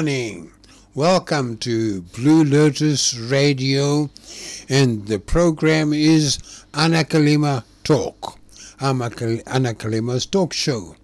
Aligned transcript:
morning. 0.00 0.50
Welcome 0.94 1.58
to 1.58 2.00
Blue 2.00 2.42
Lotus 2.42 3.14
Radio, 3.18 4.08
and 4.70 5.06
the 5.06 5.18
program 5.18 5.92
is 5.92 6.38
Anakalima 6.72 7.64
Talk. 7.84 8.38
Anakalima's 8.78 10.24
talk 10.24 10.54
show. 10.54 10.96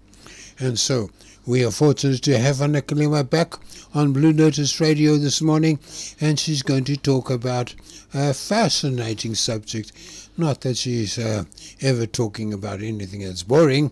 And 0.57 0.79
so 0.79 1.11
we 1.45 1.63
are 1.63 1.69
fortunate 1.69 2.23
to 2.23 2.39
have 2.39 2.55
Anakalima 2.55 3.29
back 3.29 3.53
on 3.93 4.13
Blue 4.13 4.33
Lotus 4.33 4.81
Radio 4.81 5.17
this 5.17 5.43
morning, 5.43 5.77
and 6.19 6.39
she's 6.39 6.63
going 6.63 6.85
to 6.85 6.97
talk 6.97 7.29
about 7.29 7.75
a 8.15 8.33
fascinating 8.33 9.35
subject. 9.35 9.91
Not 10.37 10.61
that 10.61 10.75
she's 10.75 11.19
uh, 11.19 11.43
ever 11.81 12.07
talking 12.07 12.51
about 12.51 12.81
anything 12.81 13.19
that's 13.19 13.43
boring, 13.43 13.91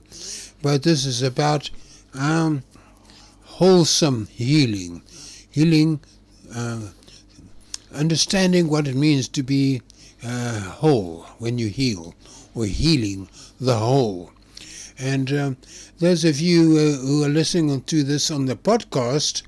but 0.64 0.82
this 0.82 1.06
is 1.06 1.22
about 1.22 1.70
um, 2.16 2.64
wholesome 3.56 4.28
healing. 4.28 5.02
Healing, 5.50 6.02
uh, 6.54 6.90
understanding 7.94 8.68
what 8.68 8.86
it 8.86 8.96
means 8.96 9.30
to 9.30 9.44
be 9.44 9.82
uh, 10.26 10.60
whole 10.60 11.22
when 11.40 11.58
you 11.58 11.70
heal, 11.70 12.16
or 12.54 12.66
healing 12.66 13.30
the 13.62 13.78
whole. 13.78 14.32
And 15.00 15.32
um, 15.32 15.58
those 16.00 16.26
of 16.26 16.42
you 16.42 16.78
uh, 16.78 17.06
who 17.06 17.24
are 17.24 17.30
listening 17.30 17.82
to 17.84 18.04
this 18.04 18.30
on 18.30 18.46
the 18.46 18.58
podcast, 18.58 19.44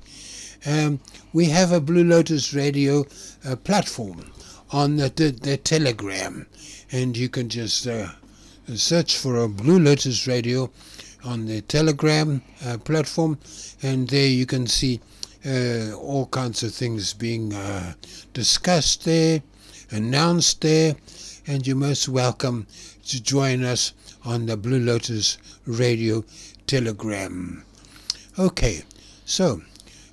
um, 0.64 1.00
we 1.34 1.46
have 1.46 1.70
a 1.70 1.80
Blue 1.80 2.04
Lotus 2.04 2.54
Radio 2.54 3.04
uh, 3.46 3.56
platform 3.56 4.32
on 4.70 4.96
the, 4.96 5.10
the, 5.10 5.30
the, 5.32 5.56
Telegram, 5.58 6.46
and 6.90 7.14
you 7.14 7.28
can 7.28 7.50
just 7.50 7.86
uh, 7.86 8.08
search 8.74 9.18
for 9.18 9.36
a 9.36 9.48
Blue 9.48 9.78
Lotus 9.78 10.26
Radio 10.26 10.70
on 11.28 11.44
the 11.44 11.60
Telegram 11.60 12.40
uh, 12.64 12.78
platform, 12.78 13.38
and 13.82 14.08
there 14.08 14.26
you 14.26 14.46
can 14.46 14.66
see 14.66 14.98
uh, 15.44 15.92
all 15.92 16.26
kinds 16.26 16.62
of 16.62 16.72
things 16.74 17.12
being 17.12 17.52
uh, 17.52 17.92
discussed 18.32 19.04
there, 19.04 19.42
announced 19.90 20.62
there, 20.62 20.96
and 21.46 21.66
you're 21.66 21.76
most 21.76 22.08
welcome 22.08 22.66
to 23.06 23.22
join 23.22 23.62
us 23.62 23.92
on 24.24 24.46
the 24.46 24.56
Blue 24.56 24.80
Lotus 24.80 25.36
Radio 25.66 26.24
Telegram. 26.66 27.62
Okay, 28.38 28.82
so 29.26 29.60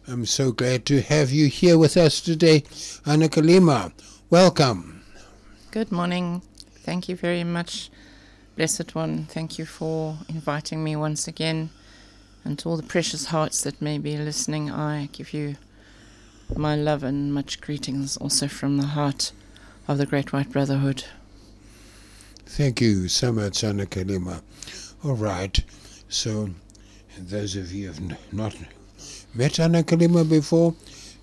I'm 0.09 0.25
so 0.25 0.51
glad 0.51 0.85
to 0.87 1.01
have 1.01 1.31
you 1.31 1.47
here 1.47 1.77
with 1.77 1.95
us 1.95 2.19
today, 2.19 2.61
Anakalima. 3.05 3.93
Welcome. 4.29 5.01
Good 5.71 5.93
morning. 5.93 6.41
Thank 6.83 7.07
you 7.07 7.15
very 7.15 7.45
much, 7.45 7.89
Blessed 8.55 8.95
One. 8.95 9.25
Thank 9.25 9.59
you 9.59 9.65
for 9.65 10.17
inviting 10.29 10.83
me 10.83 10.95
once 10.95 11.27
again. 11.27 11.69
And 12.43 12.57
to 12.59 12.69
all 12.69 12.77
the 12.77 12.83
precious 12.83 13.25
hearts 13.25 13.61
that 13.63 13.81
may 13.81 13.97
be 13.97 14.17
listening, 14.17 14.71
I 14.71 15.09
give 15.11 15.33
you 15.33 15.57
my 16.55 16.75
love 16.75 17.03
and 17.03 17.33
much 17.33 17.59
greetings 17.59 18.15
also 18.17 18.47
from 18.47 18.77
the 18.77 18.87
heart 18.87 19.33
of 19.87 19.97
the 19.97 20.05
Great 20.05 20.31
White 20.31 20.51
Brotherhood. 20.51 21.03
Thank 22.45 22.79
you 22.79 23.07
so 23.07 23.31
much, 23.31 23.61
Anakalima. 23.61 24.41
All 25.03 25.15
right, 25.15 25.59
so 26.07 26.49
those 27.17 27.55
of 27.55 27.73
you 27.73 27.91
who 27.91 27.93
have 28.07 28.33
not 28.33 28.55
met 29.33 29.59
Anna 29.59 29.83
Kalima 29.83 30.27
before. 30.27 30.73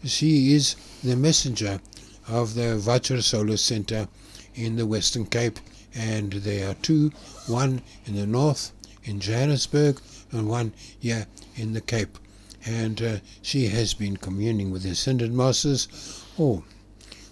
She 0.04 0.54
is 0.54 0.76
the 1.02 1.16
messenger 1.16 1.80
of 2.28 2.54
the 2.54 2.78
Vajra 2.78 3.22
Solar 3.22 3.56
Center 3.56 4.06
in 4.54 4.76
the 4.76 4.84
Western 4.84 5.24
Cape, 5.24 5.58
and 5.94 6.32
there 6.32 6.70
are 6.70 6.74
two, 6.74 7.10
one 7.46 7.82
in 8.06 8.16
the 8.16 8.26
north 8.26 8.72
in 9.04 9.20
Johannesburg 9.20 10.00
and 10.30 10.48
one 10.48 10.72
here 10.98 11.26
in 11.56 11.72
the 11.72 11.80
Cape. 11.80 12.18
And 12.64 13.02
uh, 13.02 13.16
she 13.42 13.66
has 13.66 13.94
been 13.94 14.16
communing 14.16 14.70
with 14.70 14.82
the 14.84 14.90
Ascended 14.90 15.32
Masters, 15.32 15.88
oh, 16.38 16.62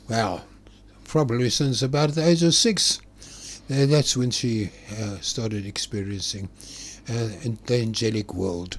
well, 0.09 0.45
probably 1.05 1.51
since 1.51 1.83
about 1.83 2.11
the 2.11 2.27
age 2.27 2.43
of 2.43 2.55
six. 2.55 3.01
Uh, 3.71 3.87
that's 3.87 4.17
when 4.17 4.31
she 4.31 4.71
uh, 5.01 5.19
started 5.21 5.65
experiencing 5.65 6.49
uh, 7.09 7.29
the 7.67 7.81
angelic 7.81 8.35
world 8.35 8.77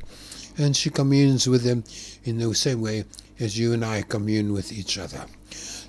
and 0.58 0.76
she 0.76 0.90
communes 0.90 1.48
with 1.48 1.64
them 1.64 1.84
in 2.24 2.38
the 2.38 2.54
same 2.54 2.82
way 2.82 3.06
as 3.40 3.58
you 3.58 3.74
and 3.74 3.84
I 3.84 4.02
commune 4.04 4.54
with 4.54 4.72
each 4.72 4.98
other. 4.98 5.26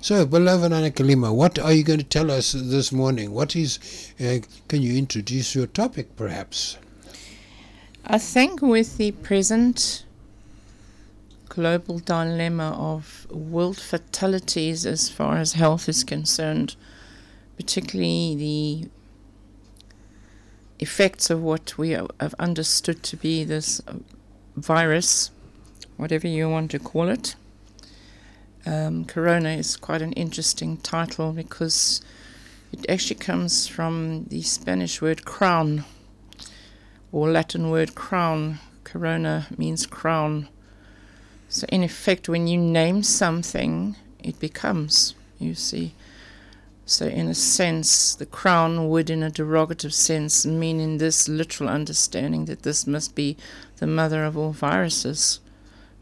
So, 0.03 0.25
beloved 0.25 0.73
Anakalima, 0.73 1.33
what 1.33 1.57
are 1.57 1.71
you 1.71 1.81
going 1.81 1.99
to 1.99 2.05
tell 2.05 2.29
us 2.29 2.51
this 2.51 2.91
morning? 2.91 3.31
What 3.31 3.55
is, 3.55 3.79
uh, 4.19 4.39
can 4.67 4.81
you 4.81 4.97
introduce 4.97 5.55
your 5.55 5.65
topic 5.65 6.17
perhaps? 6.17 6.77
I 8.05 8.17
think 8.17 8.61
with 8.61 8.97
the 8.97 9.13
present 9.13 10.03
global 11.47 11.99
dilemma 11.99 12.75
of 12.77 13.25
world 13.31 13.77
fatalities 13.77 14.85
as 14.85 15.07
far 15.07 15.37
as 15.37 15.53
health 15.53 15.87
is 15.87 16.03
concerned, 16.03 16.75
particularly 17.55 18.35
the 18.35 18.89
effects 20.81 21.29
of 21.29 21.41
what 21.41 21.77
we 21.77 21.91
have 21.91 22.35
understood 22.39 23.03
to 23.03 23.15
be 23.15 23.45
this 23.45 23.81
virus, 24.57 25.31
whatever 25.95 26.27
you 26.27 26.49
want 26.49 26.71
to 26.71 26.79
call 26.79 27.07
it. 27.07 27.35
Um, 28.65 29.03
corona 29.03 29.49
is 29.49 29.75
quite 29.75 30.01
an 30.01 30.13
interesting 30.13 30.77
title 30.77 31.33
because 31.33 32.01
it 32.71 32.85
actually 32.89 33.19
comes 33.19 33.67
from 33.67 34.25
the 34.29 34.41
Spanish 34.41 35.01
word 35.01 35.25
crown 35.25 35.83
or 37.11 37.29
Latin 37.29 37.69
word 37.69 37.93
crown. 37.93 38.59
Corona 38.85 39.47
means 39.57 39.85
crown. 39.85 40.47
So, 41.49 41.67
in 41.69 41.83
effect, 41.83 42.29
when 42.29 42.47
you 42.47 42.57
name 42.57 43.03
something, 43.03 43.97
it 44.23 44.39
becomes, 44.39 45.13
you 45.39 45.55
see. 45.55 45.93
So, 46.85 47.05
in 47.05 47.27
a 47.27 47.35
sense, 47.35 48.15
the 48.15 48.25
crown 48.25 48.89
would, 48.89 49.09
in 49.09 49.23
a 49.23 49.29
derogative 49.29 49.93
sense, 49.93 50.45
mean 50.45 50.79
in 50.79 50.97
this 50.97 51.27
literal 51.27 51.69
understanding 51.69 52.45
that 52.45 52.63
this 52.63 52.87
must 52.87 53.13
be 53.13 53.37
the 53.77 53.87
mother 53.87 54.23
of 54.23 54.37
all 54.37 54.51
viruses 54.51 55.39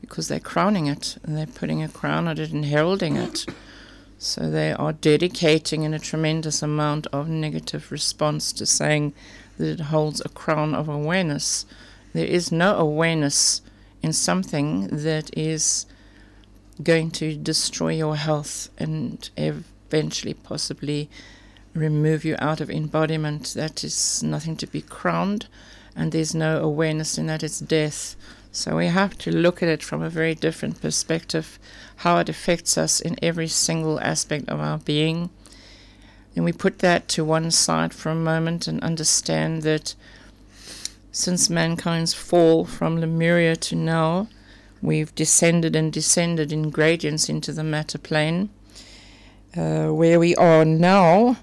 because 0.01 0.27
they're 0.27 0.39
crowning 0.39 0.87
it 0.87 1.17
and 1.23 1.37
they're 1.37 1.45
putting 1.47 1.81
a 1.81 1.87
crown 1.87 2.27
on 2.27 2.37
it 2.37 2.51
and 2.51 2.65
heralding 2.65 3.15
it. 3.15 3.45
So, 4.17 4.51
they 4.51 4.71
are 4.71 4.93
dedicating 4.93 5.83
in 5.83 5.93
a 5.93 5.99
tremendous 5.99 6.61
amount 6.61 7.07
of 7.07 7.27
negative 7.27 7.91
response 7.91 8.51
to 8.53 8.65
saying 8.65 9.13
that 9.57 9.67
it 9.67 9.79
holds 9.79 10.21
a 10.21 10.29
crown 10.29 10.75
of 10.75 10.87
awareness. 10.87 11.65
There 12.13 12.25
is 12.25 12.51
no 12.51 12.75
awareness 12.75 13.61
in 14.03 14.13
something 14.13 14.87
that 14.87 15.35
is 15.37 15.85
going 16.83 17.11
to 17.11 17.35
destroy 17.35 17.93
your 17.93 18.15
health 18.15 18.69
and 18.77 19.29
eventually 19.37 20.33
possibly 20.33 21.09
remove 21.73 22.25
you 22.25 22.35
out 22.39 22.61
of 22.61 22.69
embodiment. 22.69 23.53
That 23.55 23.83
is 23.83 24.23
nothing 24.23 24.57
to 24.57 24.67
be 24.67 24.81
crowned, 24.81 25.47
and 25.95 26.11
there's 26.11 26.35
no 26.35 26.61
awareness 26.61 27.17
in 27.17 27.27
that 27.27 27.43
it's 27.43 27.59
death. 27.59 28.15
So 28.53 28.75
we 28.75 28.87
have 28.87 29.17
to 29.19 29.31
look 29.31 29.63
at 29.63 29.69
it 29.69 29.81
from 29.81 30.01
a 30.01 30.09
very 30.09 30.35
different 30.35 30.81
perspective, 30.81 31.57
how 31.97 32.17
it 32.17 32.27
affects 32.27 32.77
us 32.77 32.99
in 32.99 33.15
every 33.21 33.47
single 33.47 33.99
aspect 34.01 34.49
of 34.49 34.59
our 34.59 34.77
being. 34.77 35.29
And 36.35 36.43
we 36.43 36.51
put 36.51 36.79
that 36.79 37.07
to 37.09 37.23
one 37.23 37.51
side 37.51 37.93
for 37.93 38.09
a 38.09 38.15
moment 38.15 38.67
and 38.67 38.83
understand 38.83 39.63
that 39.63 39.95
since 41.13 41.49
mankind's 41.49 42.13
fall 42.13 42.65
from 42.65 42.99
Lemuria 42.99 43.55
to 43.55 43.75
now, 43.75 44.27
we've 44.81 45.15
descended 45.15 45.75
and 45.75 45.91
descended 45.91 46.51
in 46.51 46.71
gradients 46.71 47.29
into 47.29 47.53
the 47.53 47.63
matter 47.63 47.97
plane 47.97 48.49
uh, 49.55 49.87
where 49.87 50.19
we 50.19 50.35
are 50.35 50.65
now, 50.65 51.37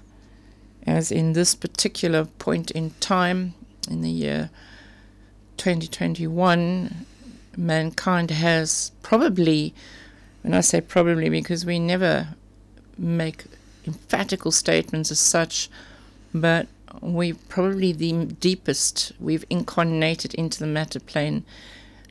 as 0.85 1.11
in 1.11 1.33
this 1.33 1.55
particular 1.55 2.25
point 2.25 2.69
in 2.71 2.91
time 2.99 3.53
in 3.89 4.01
the 4.01 4.09
year 4.09 4.49
2021, 5.59 7.05
mankind 7.55 8.31
has 8.31 8.91
probably, 9.03 9.73
and 10.43 10.55
I 10.55 10.61
say 10.61 10.81
probably 10.81 11.29
because 11.29 11.65
we 11.65 11.77
never 11.77 12.29
make 12.97 13.43
emphatical 13.85 14.51
statements 14.51 15.11
as 15.11 15.19
such, 15.19 15.69
but 16.33 16.67
we 17.01 17.33
probably 17.33 17.91
the 17.91 18.25
deepest 18.25 19.11
we've 19.19 19.45
incarnated 19.49 20.33
into 20.33 20.59
the 20.59 20.67
matter 20.67 20.99
plane, 20.99 21.45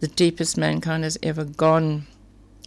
the 0.00 0.08
deepest 0.08 0.56
mankind 0.56 1.02
has 1.02 1.18
ever 1.22 1.44
gone 1.44 2.06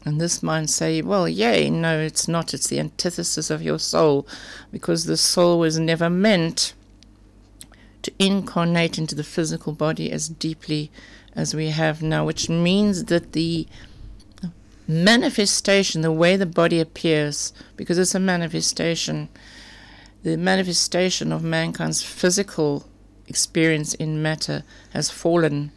and 0.04 0.20
this 0.20 0.42
mind 0.42 0.70
say, 0.70 1.02
well, 1.02 1.30
yay, 1.30 1.70
no, 1.70 2.00
it's 2.00 2.28
not. 2.28 2.54
It's 2.54 2.68
the 2.68 2.80
antithesis 2.80 3.50
of 3.50 3.62
your 3.62 3.78
soul, 3.78 4.28
because 4.72 5.06
the 5.06 5.18
soul 5.18 5.60
was 5.60 5.78
never 5.78 6.10
meant 6.10 6.74
to 8.04 8.12
incarnate 8.20 8.98
into 8.98 9.16
the 9.16 9.24
physical 9.24 9.74
body 9.74 10.12
as 10.12 10.28
deeply 10.28 10.92
as 11.36 11.56
we 11.56 11.70
have 11.70 12.02
now, 12.02 12.26
which 12.26 12.50
means 12.50 13.06
that 13.06 13.34
the 13.34 13.68
manifestation, 14.88 16.02
the 16.02 16.12
way 16.12 16.36
the 16.36 16.46
body 16.46 16.80
appears, 16.80 17.54
because 17.78 17.98
it's 17.98 18.16
a 18.16 18.20
manifestation, 18.20 19.30
the 20.24 20.38
manifestation 20.38 21.32
of 21.32 21.44
mankind's 21.44 22.04
physical 22.04 22.86
experience 23.28 23.94
in 23.94 24.22
matter 24.22 24.64
has 24.92 25.10
fallen 25.10 25.72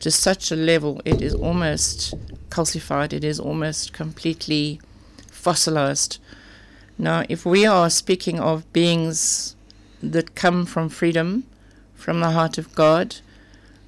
to 0.00 0.10
such 0.10 0.52
a 0.52 0.56
level 0.56 1.00
it 1.04 1.20
is 1.22 1.34
almost 1.34 2.14
calcified, 2.50 3.12
it 3.12 3.24
is 3.24 3.40
almost 3.40 3.92
completely 3.92 4.80
fossilized. 5.30 6.18
Now, 6.98 7.24
if 7.28 7.46
we 7.46 7.64
are 7.66 7.90
speaking 7.90 8.38
of 8.38 8.70
beings 8.72 9.56
that 10.02 10.34
come 10.34 10.66
from 10.66 10.88
freedom, 10.88 11.44
from 11.98 12.20
the 12.20 12.30
heart 12.30 12.56
of 12.56 12.74
God, 12.74 13.16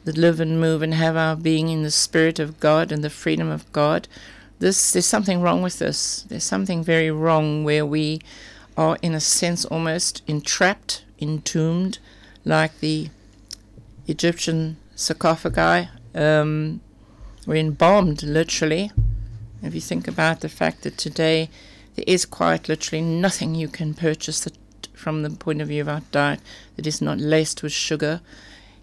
that 0.04 0.18
live 0.18 0.40
and 0.40 0.60
move 0.60 0.82
and 0.82 0.94
have 0.94 1.16
our 1.16 1.36
being 1.36 1.68
in 1.68 1.82
the 1.82 1.90
spirit 1.90 2.38
of 2.38 2.60
God 2.60 2.92
and 2.92 3.02
the 3.02 3.10
freedom 3.10 3.48
of 3.48 3.70
God, 3.72 4.08
this 4.58 4.92
there's 4.92 5.06
something 5.06 5.40
wrong 5.40 5.62
with 5.62 5.78
this. 5.78 6.22
There's 6.28 6.44
something 6.44 6.84
very 6.84 7.10
wrong 7.10 7.64
where 7.64 7.86
we 7.86 8.20
are 8.76 8.98
in 9.00 9.14
a 9.14 9.20
sense 9.20 9.64
almost 9.64 10.22
entrapped, 10.26 11.04
entombed, 11.18 11.98
like 12.44 12.78
the 12.80 13.08
Egyptian 14.06 14.76
sarcophagi. 14.94 15.88
Um, 16.14 16.80
we're 17.46 17.56
embalmed 17.56 18.22
literally. 18.22 18.92
If 19.62 19.74
you 19.74 19.80
think 19.80 20.08
about 20.08 20.40
the 20.40 20.48
fact 20.48 20.82
that 20.82 20.98
today 20.98 21.48
there 21.94 22.04
is 22.06 22.24
quite 22.26 22.68
literally 22.68 23.02
nothing 23.02 23.54
you 23.54 23.68
can 23.68 23.94
purchase 23.94 24.40
that, 24.40 24.59
from 25.00 25.22
the 25.22 25.30
point 25.30 25.62
of 25.62 25.68
view 25.68 25.80
of 25.80 25.88
our 25.88 26.02
diet 26.12 26.40
that 26.76 26.86
is 26.86 27.00
not 27.00 27.18
laced 27.18 27.62
with 27.62 27.72
sugar. 27.72 28.20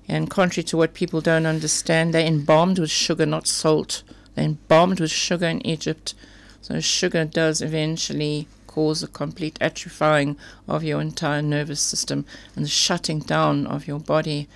And 0.08 0.30
contrary 0.30 0.64
to 0.66 0.78
what 0.78 0.94
people 0.94 1.22
don't 1.22 1.46
understand, 1.46 2.14
they're 2.14 2.26
embalmed 2.26 2.80
with 2.80 2.90
sugar, 2.90 3.26
not 3.26 3.48
salt. 3.48 4.04
They're 4.34 4.46
embalmed 4.46 5.00
with 5.00 5.12
sugar 5.12 5.48
in 5.48 5.66
Egypt. 5.66 6.16
So 6.62 6.80
sugar 6.80 7.24
does 7.24 7.62
eventually 7.62 8.48
cause 8.66 9.04
a 9.04 9.08
complete 9.08 9.58
atrophying 9.60 10.36
of 10.68 10.84
your 10.84 11.02
entire 11.02 11.42
nervous 11.42 11.82
system 11.82 12.26
and 12.56 12.66
the 12.66 12.70
shutting 12.70 13.20
down 13.20 13.68
of 13.68 13.88
your 13.88 14.00
body. 14.00 14.48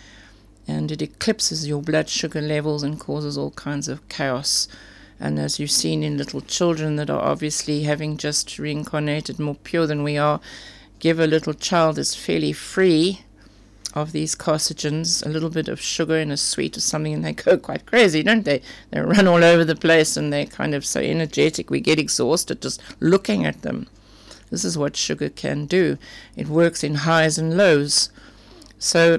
And 0.67 0.91
it 0.91 1.01
eclipses 1.01 1.67
your 1.67 1.81
blood 1.81 2.09
sugar 2.09 2.41
levels 2.41 2.83
and 2.83 2.99
causes 2.99 3.37
all 3.37 3.51
kinds 3.51 3.87
of 3.87 4.07
chaos. 4.09 4.67
And 5.19 5.37
as 5.37 5.59
you've 5.59 5.71
seen 5.71 6.01
in 6.01 6.17
little 6.17 6.41
children 6.41 6.95
that 6.95 7.09
are 7.09 7.21
obviously 7.21 7.83
having 7.83 8.17
just 8.17 8.57
reincarnated 8.57 9.37
more 9.37 9.55
pure 9.55 9.85
than 9.85 10.01
we 10.01 10.17
are, 10.17 10.39
give 11.01 11.19
a 11.19 11.27
little 11.27 11.53
child 11.53 11.97
that's 11.97 12.15
fairly 12.15 12.53
free 12.53 13.21
of 13.93 14.13
these 14.13 14.35
carcinogens, 14.35 15.25
a 15.25 15.29
little 15.29 15.49
bit 15.49 15.67
of 15.67 15.81
sugar 15.81 16.15
in 16.15 16.31
a 16.31 16.37
sweet 16.37 16.77
or 16.77 16.81
something, 16.81 17.13
and 17.13 17.25
they 17.25 17.33
go 17.49 17.57
quite 17.57 17.85
crazy, 17.85 18.23
don't 18.23 18.45
they? 18.45 18.61
They 18.91 19.01
run 19.01 19.27
all 19.27 19.43
over 19.43 19.65
the 19.65 19.75
place 19.75 20.15
and 20.15 20.31
they're 20.31 20.45
kind 20.45 20.73
of 20.73 20.85
so 20.85 21.01
energetic, 21.01 21.69
we 21.69 21.81
get 21.81 21.99
exhausted 21.99 22.61
just 22.61 22.81
looking 23.01 23.45
at 23.45 23.63
them. 23.63 23.87
This 24.49 24.63
is 24.63 24.77
what 24.77 24.95
sugar 24.95 25.29
can 25.29 25.65
do. 25.65 25.97
It 26.35 26.47
works 26.47 26.83
in 26.83 26.95
highs 26.95 27.37
and 27.37 27.57
lows. 27.57 28.09
So 28.79 29.17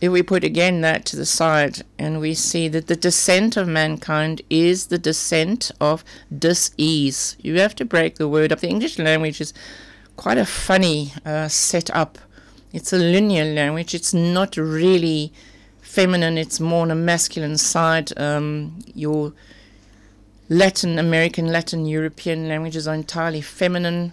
if 0.00 0.12
we 0.12 0.22
put 0.22 0.44
again 0.44 0.80
that 0.82 1.04
to 1.06 1.16
the 1.16 1.26
side 1.26 1.82
and 1.98 2.20
we 2.20 2.34
see 2.34 2.68
that 2.68 2.86
the 2.86 2.96
descent 2.96 3.56
of 3.56 3.66
mankind 3.66 4.42
is 4.48 4.86
the 4.86 4.98
descent 4.98 5.72
of 5.80 6.04
dis-ease. 6.36 7.36
You 7.40 7.58
have 7.58 7.74
to 7.76 7.84
break 7.84 8.14
the 8.14 8.28
word 8.28 8.52
up. 8.52 8.60
The 8.60 8.68
English 8.68 8.98
language 8.98 9.40
is 9.40 9.52
quite 10.18 10.36
a 10.36 10.44
funny 10.44 11.14
uh, 11.24 11.48
setup. 11.48 12.18
It's 12.74 12.92
a 12.92 12.98
linear 12.98 13.46
language. 13.46 13.94
It's 13.94 14.12
not 14.12 14.58
really 14.58 15.32
feminine. 15.80 16.36
It's 16.36 16.60
more 16.60 16.82
on 16.82 16.90
a 16.90 16.94
masculine 16.94 17.56
side. 17.56 18.12
Um, 18.20 18.80
your 18.94 19.32
Latin 20.50 20.98
American, 20.98 21.46
Latin 21.46 21.86
European 21.86 22.48
languages 22.48 22.86
are 22.86 22.94
entirely 22.94 23.40
feminine 23.40 24.12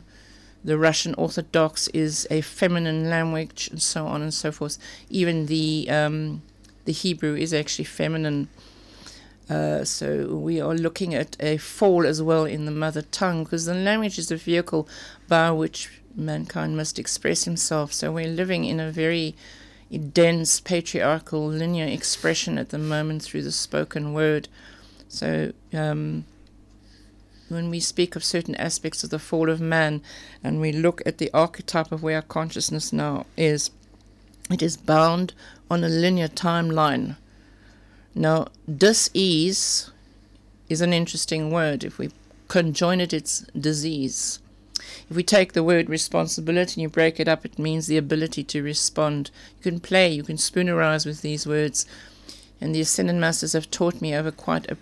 the 0.65 0.77
Russian 0.79 1.13
Orthodox 1.13 1.87
is 1.89 2.27
a 2.31 2.41
feminine 2.41 3.07
language, 3.07 3.69
and 3.69 3.79
so 3.79 4.07
on 4.07 4.23
and 4.23 4.33
so 4.33 4.51
forth. 4.51 4.79
Even 5.11 5.45
the 5.45 5.87
um, 5.89 6.41
the 6.85 6.91
Hebrew 6.91 7.35
is 7.35 7.53
actually 7.53 7.85
feminine. 7.85 8.47
Uh, 9.49 9.83
so 9.83 10.35
we 10.35 10.59
are 10.59 10.73
looking 10.73 11.13
at 11.13 11.37
a 11.39 11.57
fall 11.57 12.05
as 12.05 12.21
well 12.21 12.45
in 12.45 12.65
the 12.65 12.71
mother 12.71 13.03
tongue 13.03 13.43
because 13.43 13.65
the 13.65 13.75
language 13.75 14.17
is 14.17 14.29
the 14.29 14.37
vehicle 14.37 14.87
by 15.27 15.51
which 15.51 15.89
mankind 16.15 16.75
must 16.75 16.97
express 16.97 17.43
himself. 17.43 17.93
So 17.93 18.11
we're 18.11 18.27
living 18.27 18.65
in 18.65 18.79
a 18.79 18.91
very 18.91 19.35
dense 20.13 20.59
patriarchal 20.59 21.47
linear 21.47 21.85
expression 21.85 22.57
at 22.57 22.69
the 22.69 22.79
moment 22.79 23.21
through 23.21 23.43
the 23.43 23.51
spoken 23.51 24.13
word. 24.13 24.47
So 25.07 25.53
um, 25.73 26.25
when 27.49 27.69
we 27.69 27.79
speak 27.79 28.15
of 28.15 28.23
certain 28.23 28.55
aspects 28.55 29.03
of 29.03 29.11
the 29.11 29.19
fall 29.19 29.49
of 29.49 29.61
man 29.61 30.01
and 30.43 30.59
we 30.59 30.71
look 30.71 31.01
at 31.05 31.19
the 31.19 31.29
archetype 31.33 31.91
of 31.91 32.01
where 32.01 32.15
our 32.15 32.21
consciousness 32.23 32.91
now 32.91 33.25
is, 33.37 33.69
it 34.49 34.61
is 34.61 34.77
bound 34.77 35.33
on 35.69 35.83
a 35.83 35.89
linear 35.89 36.27
timeline. 36.27 37.15
Now, 38.15 38.47
dis-ease 38.73 39.91
is 40.69 40.81
an 40.81 40.93
interesting 40.93 41.51
word. 41.51 41.83
If 41.83 41.97
we 41.97 42.11
conjoin 42.47 43.01
it, 43.01 43.13
it's 43.13 43.41
disease. 43.59 44.39
If 45.09 45.15
we 45.15 45.23
take 45.23 45.53
the 45.53 45.63
word 45.63 45.89
responsibility 45.89 46.73
and 46.75 46.83
you 46.83 46.89
break 46.89 47.19
it 47.19 47.27
up, 47.27 47.45
it 47.45 47.59
means 47.59 47.87
the 47.87 47.97
ability 47.97 48.43
to 48.45 48.63
respond. 48.63 49.31
You 49.57 49.71
can 49.71 49.79
play, 49.79 50.11
you 50.11 50.23
can 50.23 50.37
spoonerize 50.37 51.05
with 51.05 51.21
these 51.21 51.45
words. 51.45 51.85
And 52.61 52.73
the 52.73 52.81
Ascended 52.81 53.17
Masters 53.17 53.53
have 53.53 53.69
taught 53.69 54.01
me 54.01 54.15
over 54.15 54.31
quite 54.31 54.71
a 54.71 54.77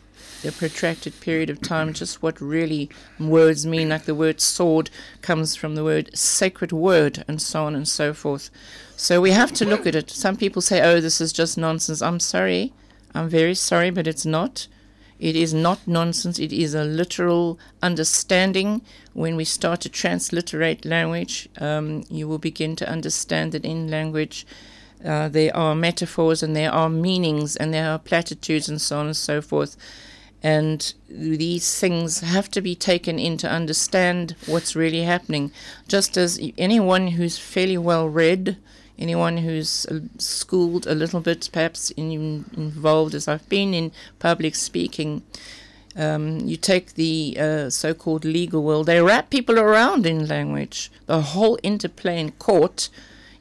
a 0.45 0.51
protracted 0.51 1.17
period 1.21 1.49
of 1.49 1.61
time 1.61 1.93
just 1.93 2.21
what 2.21 2.41
really 2.41 2.89
words 3.19 3.65
mean. 3.65 3.89
Like 3.89 4.03
the 4.03 4.15
word 4.15 4.41
sword 4.41 4.89
comes 5.21 5.55
from 5.55 5.75
the 5.75 5.83
word 5.83 6.09
sacred 6.17 6.71
word, 6.71 7.23
and 7.27 7.41
so 7.41 7.63
on 7.63 7.75
and 7.75 7.87
so 7.87 8.13
forth. 8.13 8.49
So 8.95 9.21
we 9.21 9.31
have 9.31 9.53
to 9.53 9.65
look 9.65 9.87
at 9.87 9.95
it. 9.95 10.09
Some 10.09 10.35
people 10.35 10.61
say, 10.61 10.81
oh, 10.81 10.99
this 10.99 11.21
is 11.21 11.33
just 11.33 11.57
nonsense. 11.57 12.01
I'm 12.01 12.19
sorry. 12.19 12.73
I'm 13.13 13.29
very 13.29 13.55
sorry, 13.55 13.91
but 13.91 14.08
it's 14.08 14.25
not. 14.25 14.67
It 15.20 15.36
is 15.36 15.53
not 15.53 15.88
nonsense. 15.88 16.39
It 16.39 16.51
is 16.51 16.74
a 16.74 16.84
literal 16.84 17.60
understanding. 17.82 18.82
When 19.13 19.36
we 19.36 19.46
start 19.46 19.82
to 19.82 19.89
transliterate 19.89 20.84
language, 20.84 21.48
um, 21.60 22.03
you 22.10 22.27
will 22.27 22.39
begin 22.39 22.75
to 22.77 22.89
understand 22.89 23.51
that 23.51 23.63
in 23.63 23.89
language, 23.89 24.46
uh, 25.05 25.29
there 25.29 25.55
are 25.55 25.75
metaphors 25.75 26.43
and 26.43 26.55
there 26.55 26.72
are 26.72 26.89
meanings 26.89 27.55
and 27.55 27.74
there 27.74 27.89
are 27.89 28.00
platitudes 28.00 28.67
and 28.67 28.82
so 28.82 29.00
on 29.00 29.05
and 29.08 29.17
so 29.17 29.41
forth. 29.41 29.77
And 30.41 30.93
these 31.08 31.79
things 31.79 32.20
have 32.20 32.51
to 32.51 32.62
be 32.62 32.75
taken 32.75 33.17
in 33.17 33.38
to 33.38 33.50
understand 33.50 34.36
what's 34.46 34.75
really 34.75 35.03
happening. 35.03 35.51
Just 35.88 36.17
as 36.17 36.39
anyone 36.58 37.08
who's 37.10 37.38
fairly 37.38 37.77
well 37.77 38.10
read, 38.10 38.58
anyone 38.97 39.38
who's 39.38 39.85
uh, 39.88 40.00
schooled 40.17 40.88
a 40.88 40.95
little 40.95 41.19
bit, 41.19 41.50
perhaps 41.51 41.91
in, 41.91 42.45
involved 42.55 43.13
as 43.13 43.27
I've 43.27 43.47
been 43.50 43.73
in 43.73 43.91
public 44.19 44.55
speaking, 44.55 45.23
um, 45.95 46.39
you 46.39 46.57
take 46.57 46.95
the 46.95 47.38
uh, 47.39 47.69
so 47.69 47.93
called 47.93 48.25
legal 48.25 48.63
world, 48.63 48.88
they 48.88 49.01
wrap 49.01 49.29
people 49.29 49.59
around 49.59 50.05
in 50.05 50.27
language. 50.27 50.91
The 51.05 51.21
whole 51.21 51.59
interplay 51.62 52.19
in 52.19 52.31
court 52.31 52.89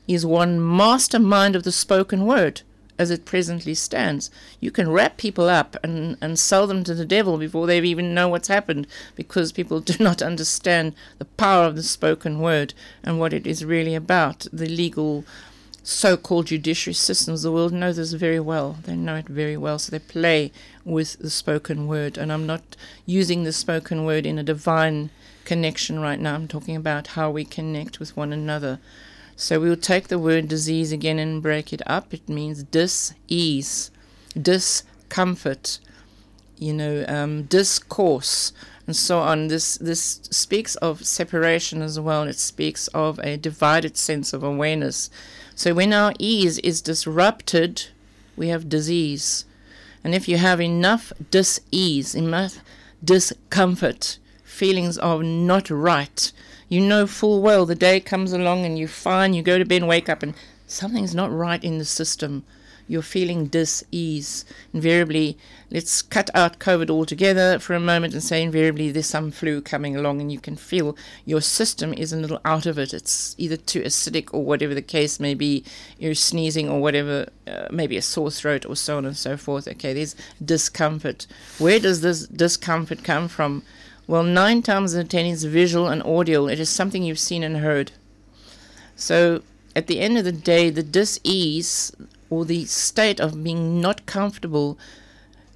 is 0.06 0.26
one 0.26 0.60
mastermind 0.60 1.56
of 1.56 1.62
the 1.62 1.72
spoken 1.72 2.26
word 2.26 2.62
as 2.98 3.10
it 3.10 3.24
presently 3.24 3.74
stands. 3.74 4.30
You 4.60 4.70
can 4.70 4.90
wrap 4.90 5.16
people 5.16 5.48
up 5.48 5.76
and, 5.82 6.16
and 6.20 6.38
sell 6.38 6.66
them 6.66 6.84
to 6.84 6.94
the 6.94 7.04
devil 7.04 7.38
before 7.38 7.66
they 7.66 7.80
even 7.80 8.14
know 8.14 8.28
what's 8.28 8.48
happened 8.48 8.86
because 9.14 9.52
people 9.52 9.80
do 9.80 9.94
not 9.98 10.22
understand 10.22 10.94
the 11.18 11.24
power 11.24 11.64
of 11.64 11.76
the 11.76 11.82
spoken 11.82 12.40
word 12.40 12.74
and 13.02 13.18
what 13.18 13.32
it 13.32 13.46
is 13.46 13.64
really 13.64 13.94
about. 13.94 14.46
The 14.52 14.68
legal 14.68 15.24
so 15.84 16.16
called 16.16 16.46
judiciary 16.46 16.94
systems 16.94 17.42
the 17.42 17.50
world 17.50 17.72
know 17.72 17.92
this 17.92 18.12
very 18.12 18.38
well. 18.38 18.78
They 18.84 18.94
know 18.94 19.16
it 19.16 19.26
very 19.26 19.56
well, 19.56 19.78
so 19.78 19.90
they 19.90 19.98
play 19.98 20.52
with 20.84 21.18
the 21.18 21.30
spoken 21.30 21.88
word. 21.88 22.16
And 22.16 22.32
I'm 22.32 22.46
not 22.46 22.76
using 23.04 23.42
the 23.42 23.52
spoken 23.52 24.04
word 24.04 24.24
in 24.24 24.38
a 24.38 24.44
divine 24.44 25.10
connection 25.44 25.98
right 25.98 26.20
now. 26.20 26.34
I'm 26.34 26.48
talking 26.48 26.76
about 26.76 27.08
how 27.08 27.30
we 27.30 27.44
connect 27.44 27.98
with 27.98 28.16
one 28.16 28.32
another. 28.32 28.78
So 29.36 29.60
we'll 29.60 29.76
take 29.76 30.08
the 30.08 30.18
word 30.18 30.48
disease 30.48 30.92
again 30.92 31.18
and 31.18 31.42
break 31.42 31.72
it 31.72 31.82
up. 31.86 32.14
It 32.14 32.28
means 32.28 32.62
dis-ease, 32.62 33.90
discomfort, 34.40 35.78
you 36.58 36.72
know, 36.72 37.04
um, 37.08 37.44
discourse, 37.44 38.52
and 38.86 38.94
so 38.94 39.18
on. 39.18 39.48
This 39.48 39.76
this 39.78 40.20
speaks 40.30 40.76
of 40.76 41.04
separation 41.04 41.82
as 41.82 41.98
well. 41.98 42.24
It 42.24 42.38
speaks 42.38 42.88
of 42.88 43.18
a 43.20 43.36
divided 43.36 43.96
sense 43.96 44.32
of 44.32 44.42
awareness. 44.42 45.10
So 45.54 45.74
when 45.74 45.92
our 45.92 46.12
ease 46.18 46.58
is 46.58 46.80
disrupted, 46.80 47.86
we 48.36 48.48
have 48.48 48.68
disease. 48.68 49.44
And 50.04 50.14
if 50.14 50.28
you 50.28 50.36
have 50.36 50.60
enough 50.60 51.12
dis-ease, 51.30 52.14
enough 52.14 52.58
discomfort, 53.04 54.18
feelings 54.42 54.98
of 54.98 55.22
not 55.22 55.70
right, 55.70 56.32
you 56.72 56.80
know 56.80 57.06
full 57.06 57.42
well 57.42 57.66
the 57.66 57.74
day 57.74 58.00
comes 58.00 58.32
along 58.32 58.64
and 58.64 58.78
you 58.78 58.88
find 58.88 59.36
you 59.36 59.42
go 59.42 59.58
to 59.58 59.64
bed 59.66 59.82
and 59.82 59.88
wake 59.88 60.08
up 60.08 60.22
and 60.22 60.34
something's 60.66 61.14
not 61.14 61.30
right 61.30 61.62
in 61.62 61.76
the 61.76 61.84
system. 61.84 62.44
you're 62.88 63.02
feeling 63.02 63.46
dis-ease. 63.46 64.44
Invariably, 64.72 65.36
let's 65.70 66.02
cut 66.02 66.30
out 66.34 66.58
COVID 66.58 66.90
altogether 66.90 67.58
for 67.58 67.74
a 67.74 67.80
moment 67.80 68.14
and 68.14 68.22
say 68.22 68.42
invariably 68.42 68.90
there's 68.90 69.06
some 69.06 69.30
flu 69.30 69.60
coming 69.60 69.94
along 69.94 70.20
and 70.22 70.32
you 70.32 70.40
can 70.40 70.56
feel 70.56 70.96
your 71.26 71.42
system 71.42 71.92
is 71.92 72.12
a 72.12 72.16
little 72.16 72.40
out 72.44 72.66
of 72.66 72.78
it. 72.78 72.94
It's 72.94 73.34
either 73.38 73.56
too 73.58 73.82
acidic 73.82 74.32
or 74.32 74.42
whatever 74.42 74.74
the 74.74 74.82
case 74.82 75.20
may 75.20 75.34
be. 75.34 75.64
You're 75.98 76.14
sneezing 76.14 76.70
or 76.70 76.80
whatever, 76.80 77.28
uh, 77.46 77.66
maybe 77.70 77.98
a 77.98 78.02
sore 78.02 78.30
throat 78.30 78.66
or 78.66 78.76
so 78.76 78.96
on 78.96 79.04
and 79.04 79.16
so 79.16 79.36
forth. 79.36 79.68
Okay, 79.68 79.92
there's 79.92 80.16
discomfort. 80.42 81.26
Where 81.58 81.78
does 81.78 82.00
this 82.00 82.26
discomfort 82.26 83.04
come 83.04 83.28
from? 83.28 83.62
Well, 84.06 84.24
nine 84.24 84.62
times 84.62 84.96
out 84.96 85.02
of 85.02 85.08
ten 85.08 85.26
is 85.26 85.44
visual 85.44 85.88
and 85.88 86.02
audio. 86.02 86.46
It 86.46 86.58
is 86.58 86.68
something 86.68 87.02
you've 87.02 87.18
seen 87.18 87.44
and 87.44 87.58
heard. 87.58 87.92
So 88.96 89.42
at 89.76 89.86
the 89.86 90.00
end 90.00 90.18
of 90.18 90.24
the 90.24 90.32
day, 90.32 90.70
the 90.70 90.82
dis-ease 90.82 91.92
or 92.28 92.44
the 92.44 92.64
state 92.64 93.20
of 93.20 93.44
being 93.44 93.80
not 93.80 94.06
comfortable 94.06 94.78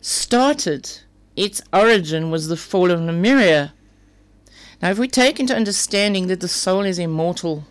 started. 0.01 1.01
Its 1.35 1.61
origin 1.73 2.31
was 2.31 2.49
the 2.49 2.57
fall 2.57 2.91
of 2.91 3.01
Lemuria. 3.01 3.73
Now, 4.81 4.91
if 4.91 4.99
we 4.99 5.09
take 5.09 5.41
into 5.41 5.57
understanding 5.57 6.29
that 6.29 6.41
the 6.41 6.49
soul 6.49 6.83
is 6.83 6.99
immortal 6.99 7.65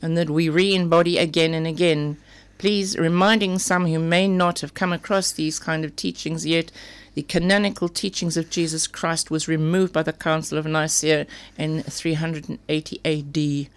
and 0.00 0.16
that 0.16 0.30
we 0.30 0.48
re 0.48 0.74
embody 0.74 1.18
again 1.18 1.54
and 1.54 1.66
again, 1.66 2.18
please, 2.58 2.96
reminding 2.96 3.58
some 3.58 3.86
who 3.86 3.98
may 3.98 4.28
not 4.28 4.60
have 4.60 4.74
come 4.74 4.92
across 4.92 5.32
these 5.32 5.58
kind 5.58 5.84
of 5.84 5.96
teachings 5.96 6.46
yet, 6.46 6.70
the 7.14 7.22
canonical 7.22 7.88
teachings 7.88 8.36
of 8.36 8.50
Jesus 8.50 8.86
Christ 8.86 9.30
was 9.30 9.48
removed 9.48 9.92
by 9.92 10.02
the 10.02 10.12
Council 10.12 10.58
of 10.58 10.66
Nicaea 10.66 11.26
in 11.56 11.82
380 11.82 13.00
AD 13.04 13.70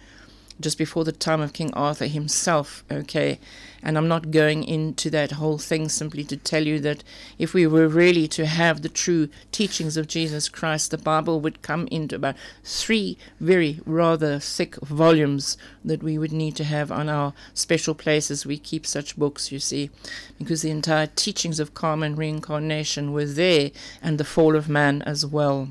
just 0.60 0.78
before 0.78 1.04
the 1.04 1.12
time 1.12 1.40
of 1.40 1.52
King 1.52 1.72
Arthur 1.74 2.06
himself, 2.06 2.84
okay? 2.90 3.38
And 3.82 3.96
I'm 3.96 4.08
not 4.08 4.30
going 4.30 4.64
into 4.64 5.08
that 5.10 5.32
whole 5.32 5.58
thing 5.58 5.88
simply 5.88 6.24
to 6.24 6.36
tell 6.36 6.66
you 6.66 6.80
that 6.80 7.04
if 7.38 7.54
we 7.54 7.66
were 7.66 7.86
really 7.86 8.26
to 8.28 8.46
have 8.46 8.82
the 8.82 8.88
true 8.88 9.28
teachings 9.52 9.96
of 9.96 10.08
Jesus 10.08 10.48
Christ, 10.48 10.90
the 10.90 10.98
Bible 10.98 11.40
would 11.40 11.62
come 11.62 11.86
into 11.88 12.16
about 12.16 12.36
three 12.64 13.16
very 13.40 13.80
rather 13.86 14.38
thick 14.38 14.76
volumes 14.76 15.56
that 15.84 16.02
we 16.02 16.18
would 16.18 16.32
need 16.32 16.56
to 16.56 16.64
have 16.64 16.90
on 16.90 17.08
our 17.08 17.32
special 17.54 17.94
places. 17.94 18.44
We 18.44 18.58
keep 18.58 18.86
such 18.86 19.16
books, 19.16 19.52
you 19.52 19.58
see, 19.58 19.90
because 20.38 20.62
the 20.62 20.70
entire 20.70 21.06
teachings 21.06 21.60
of 21.60 21.74
karma 21.74 22.06
and 22.06 22.18
reincarnation 22.18 23.12
were 23.12 23.26
there 23.26 23.70
and 24.02 24.18
the 24.18 24.24
fall 24.24 24.56
of 24.56 24.68
man 24.68 25.02
as 25.02 25.24
well 25.24 25.68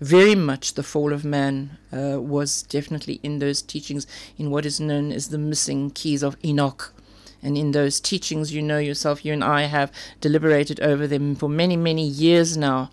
very 0.00 0.34
much 0.34 0.74
the 0.74 0.82
fall 0.82 1.12
of 1.12 1.24
man 1.24 1.78
uh, 1.92 2.20
was 2.20 2.62
definitely 2.62 3.18
in 3.22 3.38
those 3.38 3.62
teachings, 3.62 4.06
in 4.36 4.50
what 4.50 4.66
is 4.66 4.78
known 4.78 5.10
as 5.10 5.28
the 5.28 5.38
missing 5.38 5.90
keys 5.90 6.22
of 6.22 6.36
Enoch. 6.44 6.92
And 7.42 7.56
in 7.56 7.72
those 7.72 8.00
teachings, 8.00 8.52
you 8.52 8.62
know 8.62 8.78
yourself, 8.78 9.24
you 9.24 9.32
and 9.32 9.44
I 9.44 9.62
have 9.62 9.92
deliberated 10.20 10.80
over 10.80 11.06
them 11.06 11.34
for 11.34 11.48
many, 11.48 11.76
many 11.76 12.06
years 12.06 12.56
now. 12.56 12.90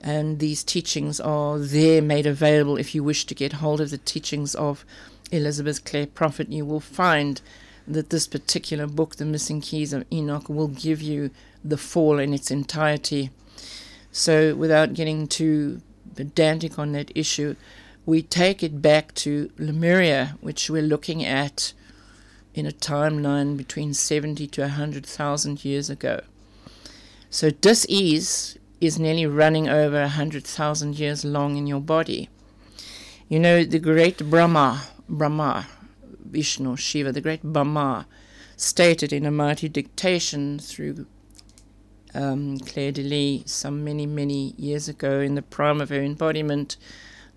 And 0.00 0.38
these 0.38 0.62
teachings 0.64 1.20
are 1.20 1.58
there, 1.58 2.02
made 2.02 2.26
available. 2.26 2.76
If 2.76 2.94
you 2.94 3.02
wish 3.02 3.24
to 3.26 3.34
get 3.34 3.54
hold 3.54 3.80
of 3.80 3.90
the 3.90 3.98
teachings 3.98 4.54
of 4.54 4.84
Elizabeth 5.30 5.84
Clare 5.84 6.06
Prophet, 6.06 6.52
you 6.52 6.64
will 6.64 6.80
find 6.80 7.40
that 7.86 8.10
this 8.10 8.26
particular 8.26 8.86
book, 8.86 9.16
The 9.16 9.24
Missing 9.24 9.60
Keys 9.60 9.92
of 9.92 10.04
Enoch, 10.12 10.48
will 10.48 10.68
give 10.68 11.00
you 11.00 11.30
the 11.64 11.76
fall 11.76 12.18
in 12.18 12.34
its 12.34 12.50
entirety. 12.50 13.30
So, 14.12 14.54
without 14.54 14.94
getting 14.94 15.26
too 15.26 15.80
pedantic 16.14 16.78
on 16.78 16.92
that 16.92 17.10
issue, 17.14 17.56
we 18.06 18.22
take 18.22 18.62
it 18.62 18.82
back 18.82 19.14
to 19.14 19.50
Lemuria, 19.58 20.36
which 20.40 20.68
we're 20.68 20.82
looking 20.82 21.24
at 21.24 21.72
in 22.54 22.66
a 22.66 22.70
timeline 22.70 23.56
between 23.56 23.92
70 23.92 24.46
to 24.46 24.60
100,000 24.62 25.64
years 25.64 25.90
ago. 25.90 26.22
So 27.28 27.50
dis-ease 27.50 28.56
is 28.80 28.98
nearly 28.98 29.26
running 29.26 29.68
over 29.68 30.00
100,000 30.00 30.98
years 30.98 31.24
long 31.24 31.56
in 31.56 31.66
your 31.66 31.80
body. 31.80 32.28
You 33.28 33.40
know, 33.40 33.64
the 33.64 33.78
great 33.78 34.30
Brahma, 34.30 34.82
Brahma, 35.08 35.66
Vishnu, 36.24 36.76
Shiva, 36.76 37.10
the 37.10 37.20
great 37.20 37.42
Brahma, 37.42 38.06
stated 38.56 39.12
in 39.12 39.26
a 39.26 39.30
mighty 39.30 39.68
dictation 39.68 40.58
through 40.58 41.06
um, 42.14 42.58
Claire 42.60 42.92
Delis 42.92 43.48
some 43.48 43.82
many, 43.82 44.06
many 44.06 44.54
years 44.56 44.88
ago 44.88 45.20
in 45.20 45.34
the 45.34 45.42
prime 45.42 45.80
of 45.80 45.88
her 45.88 46.00
embodiment 46.00 46.76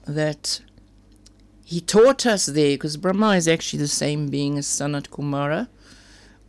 that 0.05 0.61
he 1.67 1.81
taught 1.81 2.25
us 2.25 2.45
there, 2.45 2.75
because 2.75 2.95
Brahma 2.95 3.31
is 3.31 3.45
actually 3.45 3.79
the 3.79 3.89
same 3.89 4.29
being 4.29 4.57
as 4.57 4.65
Sanat 4.65 5.09
Kumara 5.09 5.67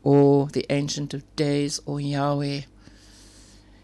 or 0.05 0.47
the 0.47 0.65
Ancient 0.71 1.13
of 1.13 1.25
Days 1.35 1.81
or 1.87 2.01
Yahweh. 2.01 2.61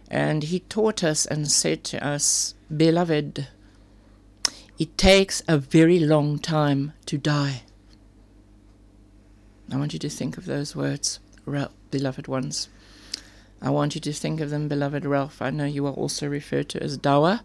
And 0.09 0.45
he 0.45 0.61
taught 0.61 1.03
us 1.03 1.27
and 1.27 1.51
said 1.51 1.83
to 1.87 2.07
us, 2.07 2.55
Beloved, 2.75 3.49
it 4.79 4.97
takes 4.97 5.43
a 5.49 5.59
very 5.59 5.99
long 5.99 6.39
time 6.39 6.93
to 7.07 7.19
die. 7.19 7.63
I 9.73 9.77
want 9.77 9.93
you 9.93 9.99
to 9.99 10.09
think 10.09 10.39
of 10.39 10.45
those 10.47 10.77
words, 10.77 11.19
beloved 11.91 12.29
ones. 12.29 12.69
I 13.61 13.71
want 13.71 13.97
you 13.97 14.01
to 14.03 14.13
think 14.13 14.41
of 14.41 14.51
them, 14.51 14.69
beloved 14.69 15.05
Ralph. 15.05 15.43
I 15.43 15.51
know 15.51 15.65
you 15.65 15.85
are 15.89 15.93
also 15.95 16.29
referred 16.29 16.69
to 16.69 16.81
as 16.81 16.97
Dawa, 16.97 17.41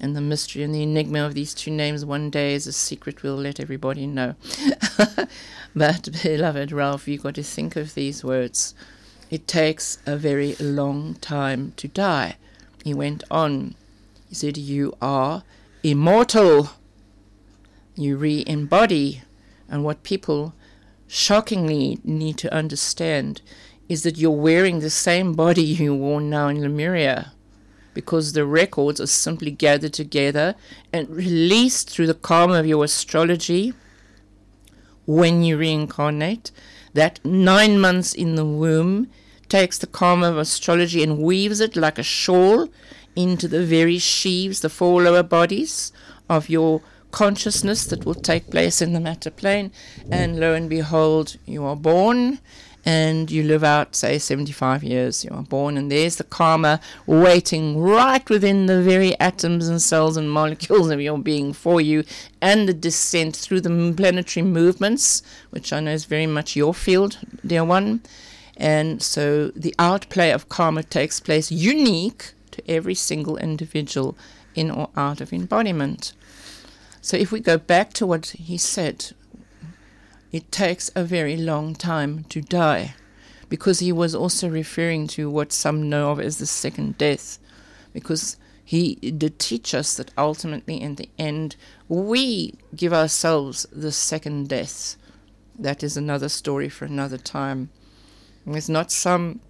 and 0.00 0.14
the 0.14 0.20
mystery 0.20 0.62
and 0.62 0.74
the 0.74 0.82
enigma 0.82 1.24
of 1.24 1.34
these 1.34 1.54
two 1.54 1.70
names 1.70 2.04
one 2.04 2.30
day 2.30 2.54
is 2.54 2.66
a 2.66 2.72
secret 2.72 3.22
we'll 3.22 3.36
let 3.36 3.58
everybody 3.58 4.06
know. 4.06 4.34
but, 5.74 6.08
beloved 6.22 6.70
Ralph, 6.70 7.08
you've 7.08 7.22
got 7.22 7.34
to 7.34 7.42
think 7.42 7.74
of 7.76 7.94
these 7.94 8.22
words. 8.22 8.74
It 9.30 9.48
takes 9.48 9.98
a 10.06 10.16
very 10.16 10.54
long 10.56 11.14
time 11.16 11.72
to 11.76 11.88
die. 11.88 12.36
He 12.84 12.94
went 12.94 13.24
on. 13.30 13.74
He 14.28 14.34
said, 14.34 14.56
You 14.56 14.94
are 15.02 15.42
immortal. 15.82 16.70
You 17.94 18.16
re 18.16 18.44
embody. 18.46 19.22
And 19.68 19.84
what 19.84 20.02
people 20.02 20.54
shockingly 21.08 21.98
need 22.04 22.38
to 22.38 22.54
understand 22.54 23.42
is 23.88 24.02
that 24.02 24.16
you're 24.16 24.30
wearing 24.30 24.80
the 24.80 24.90
same 24.90 25.32
body 25.32 25.62
you 25.62 25.94
wore 25.94 26.20
now 26.20 26.48
in 26.48 26.60
Lemuria 26.60 27.32
because 27.98 28.32
the 28.32 28.46
records 28.46 29.00
are 29.00 29.08
simply 29.08 29.50
gathered 29.50 29.92
together 29.92 30.54
and 30.92 31.10
released 31.10 31.90
through 31.90 32.06
the 32.06 32.14
karma 32.14 32.54
of 32.54 32.64
your 32.64 32.84
astrology 32.84 33.72
when 35.04 35.42
you 35.42 35.56
reincarnate. 35.58 36.52
That 36.94 37.18
nine 37.24 37.80
months 37.80 38.14
in 38.14 38.36
the 38.36 38.44
womb 38.44 39.10
takes 39.48 39.78
the 39.78 39.88
karma 39.88 40.30
of 40.30 40.38
astrology 40.38 41.02
and 41.02 41.18
weaves 41.18 41.58
it 41.58 41.74
like 41.74 41.98
a 41.98 42.04
shawl 42.04 42.68
into 43.16 43.48
the 43.48 43.66
very 43.66 43.98
sheaves, 43.98 44.60
the 44.60 44.68
four 44.68 45.02
lower 45.02 45.24
bodies 45.24 45.90
of 46.28 46.48
your 46.48 46.82
consciousness 47.10 47.84
that 47.86 48.06
will 48.06 48.14
take 48.14 48.48
place 48.48 48.80
in 48.80 48.92
the 48.92 49.00
matter 49.00 49.32
plane. 49.32 49.72
And 50.08 50.38
lo 50.38 50.54
and 50.54 50.70
behold, 50.70 51.36
you 51.46 51.64
are 51.64 51.74
born 51.74 52.38
and 52.88 53.30
you 53.30 53.42
live 53.42 53.62
out, 53.62 53.94
say, 53.94 54.18
75 54.18 54.82
years. 54.82 55.22
You 55.22 55.30
are 55.32 55.42
born, 55.42 55.76
and 55.76 55.92
there's 55.92 56.16
the 56.16 56.24
karma 56.24 56.80
waiting 57.04 57.78
right 57.78 58.26
within 58.30 58.64
the 58.64 58.80
very 58.80 59.14
atoms 59.20 59.68
and 59.68 59.82
cells 59.82 60.16
and 60.16 60.30
molecules 60.30 60.88
of 60.88 60.98
your 60.98 61.18
being 61.18 61.52
for 61.52 61.82
you, 61.82 62.02
and 62.40 62.66
the 62.66 62.72
descent 62.72 63.36
through 63.36 63.60
the 63.60 63.92
planetary 63.94 64.42
movements, 64.42 65.22
which 65.50 65.70
I 65.70 65.80
know 65.80 65.90
is 65.90 66.06
very 66.06 66.26
much 66.26 66.56
your 66.56 66.72
field, 66.72 67.18
dear 67.46 67.62
one. 67.62 68.00
And 68.56 69.02
so 69.02 69.48
the 69.48 69.74
outplay 69.78 70.30
of 70.30 70.48
karma 70.48 70.82
takes 70.82 71.20
place 71.20 71.52
unique 71.52 72.32
to 72.52 72.70
every 72.70 72.94
single 72.94 73.36
individual 73.36 74.16
in 74.54 74.70
or 74.70 74.88
out 74.96 75.20
of 75.20 75.34
embodiment. 75.34 76.14
So 77.02 77.18
if 77.18 77.32
we 77.32 77.40
go 77.40 77.58
back 77.58 77.92
to 77.94 78.06
what 78.06 78.28
he 78.28 78.56
said 78.56 79.12
it 80.32 80.52
takes 80.52 80.90
a 80.94 81.04
very 81.04 81.36
long 81.36 81.74
time 81.74 82.24
to 82.24 82.40
die, 82.40 82.94
because 83.48 83.78
he 83.78 83.92
was 83.92 84.14
also 84.14 84.48
referring 84.48 85.06
to 85.08 85.30
what 85.30 85.52
some 85.52 85.88
know 85.88 86.10
of 86.10 86.20
as 86.20 86.38
the 86.38 86.46
second 86.46 86.98
death, 86.98 87.38
because 87.92 88.36
he 88.64 88.96
did 88.96 89.38
teach 89.38 89.74
us 89.74 89.94
that 89.96 90.12
ultimately, 90.18 90.78
in 90.80 90.96
the 90.96 91.08
end, 91.18 91.56
we 91.88 92.52
give 92.76 92.92
ourselves 92.92 93.66
the 93.72 93.90
second 93.90 94.48
death. 94.50 94.96
That 95.58 95.82
is 95.82 95.96
another 95.96 96.28
story 96.28 96.68
for 96.68 96.84
another 96.84 97.16
time. 97.16 97.70
There's 98.46 98.68
not 98.68 98.92
some 98.92 99.40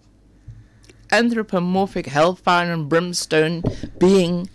anthropomorphic 1.10 2.06
hellfire 2.06 2.72
and 2.72 2.88
brimstone 2.88 3.64
being 3.98 4.48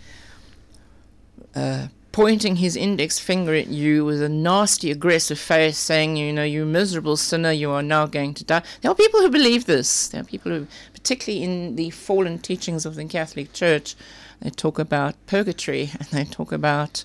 uh, 1.54 1.88
pointing 2.14 2.54
his 2.54 2.76
index 2.76 3.18
finger 3.18 3.52
at 3.54 3.66
you 3.66 4.04
with 4.04 4.22
a 4.22 4.28
nasty, 4.28 4.92
aggressive 4.92 5.36
face, 5.36 5.76
saying, 5.76 6.16
you 6.16 6.32
know, 6.32 6.44
you 6.44 6.64
miserable 6.64 7.16
sinner, 7.16 7.50
you 7.50 7.68
are 7.72 7.82
now 7.82 8.06
going 8.06 8.32
to 8.32 8.44
die. 8.44 8.62
There 8.80 8.90
are 8.92 8.94
people 8.94 9.18
who 9.18 9.28
believe 9.28 9.66
this. 9.66 10.06
There 10.06 10.20
are 10.20 10.24
people 10.24 10.52
who, 10.52 10.68
particularly 10.92 11.42
in 11.42 11.74
the 11.74 11.90
fallen 11.90 12.38
teachings 12.38 12.86
of 12.86 12.94
the 12.94 13.04
Catholic 13.06 13.52
Church, 13.52 13.96
they 14.40 14.50
talk 14.50 14.78
about 14.78 15.16
purgatory 15.26 15.90
and 15.98 16.08
they 16.10 16.22
talk 16.22 16.52
about 16.52 17.02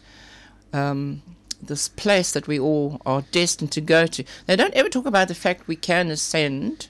um, 0.74 1.24
this 1.60 1.88
place 1.90 2.32
that 2.34 2.48
we 2.48 2.60
all 2.60 3.02
are 3.04 3.24
destined 3.32 3.72
to 3.72 3.82
go 3.82 4.06
to. 4.06 4.24
They 4.46 4.56
don't 4.56 4.76
ever 4.76 4.90
talk 4.90 5.08
about 5.08 5.28
the 5.28 5.34
fact 5.34 5.68
we 5.68 5.76
can 5.76 6.12
ascend 6.12 6.88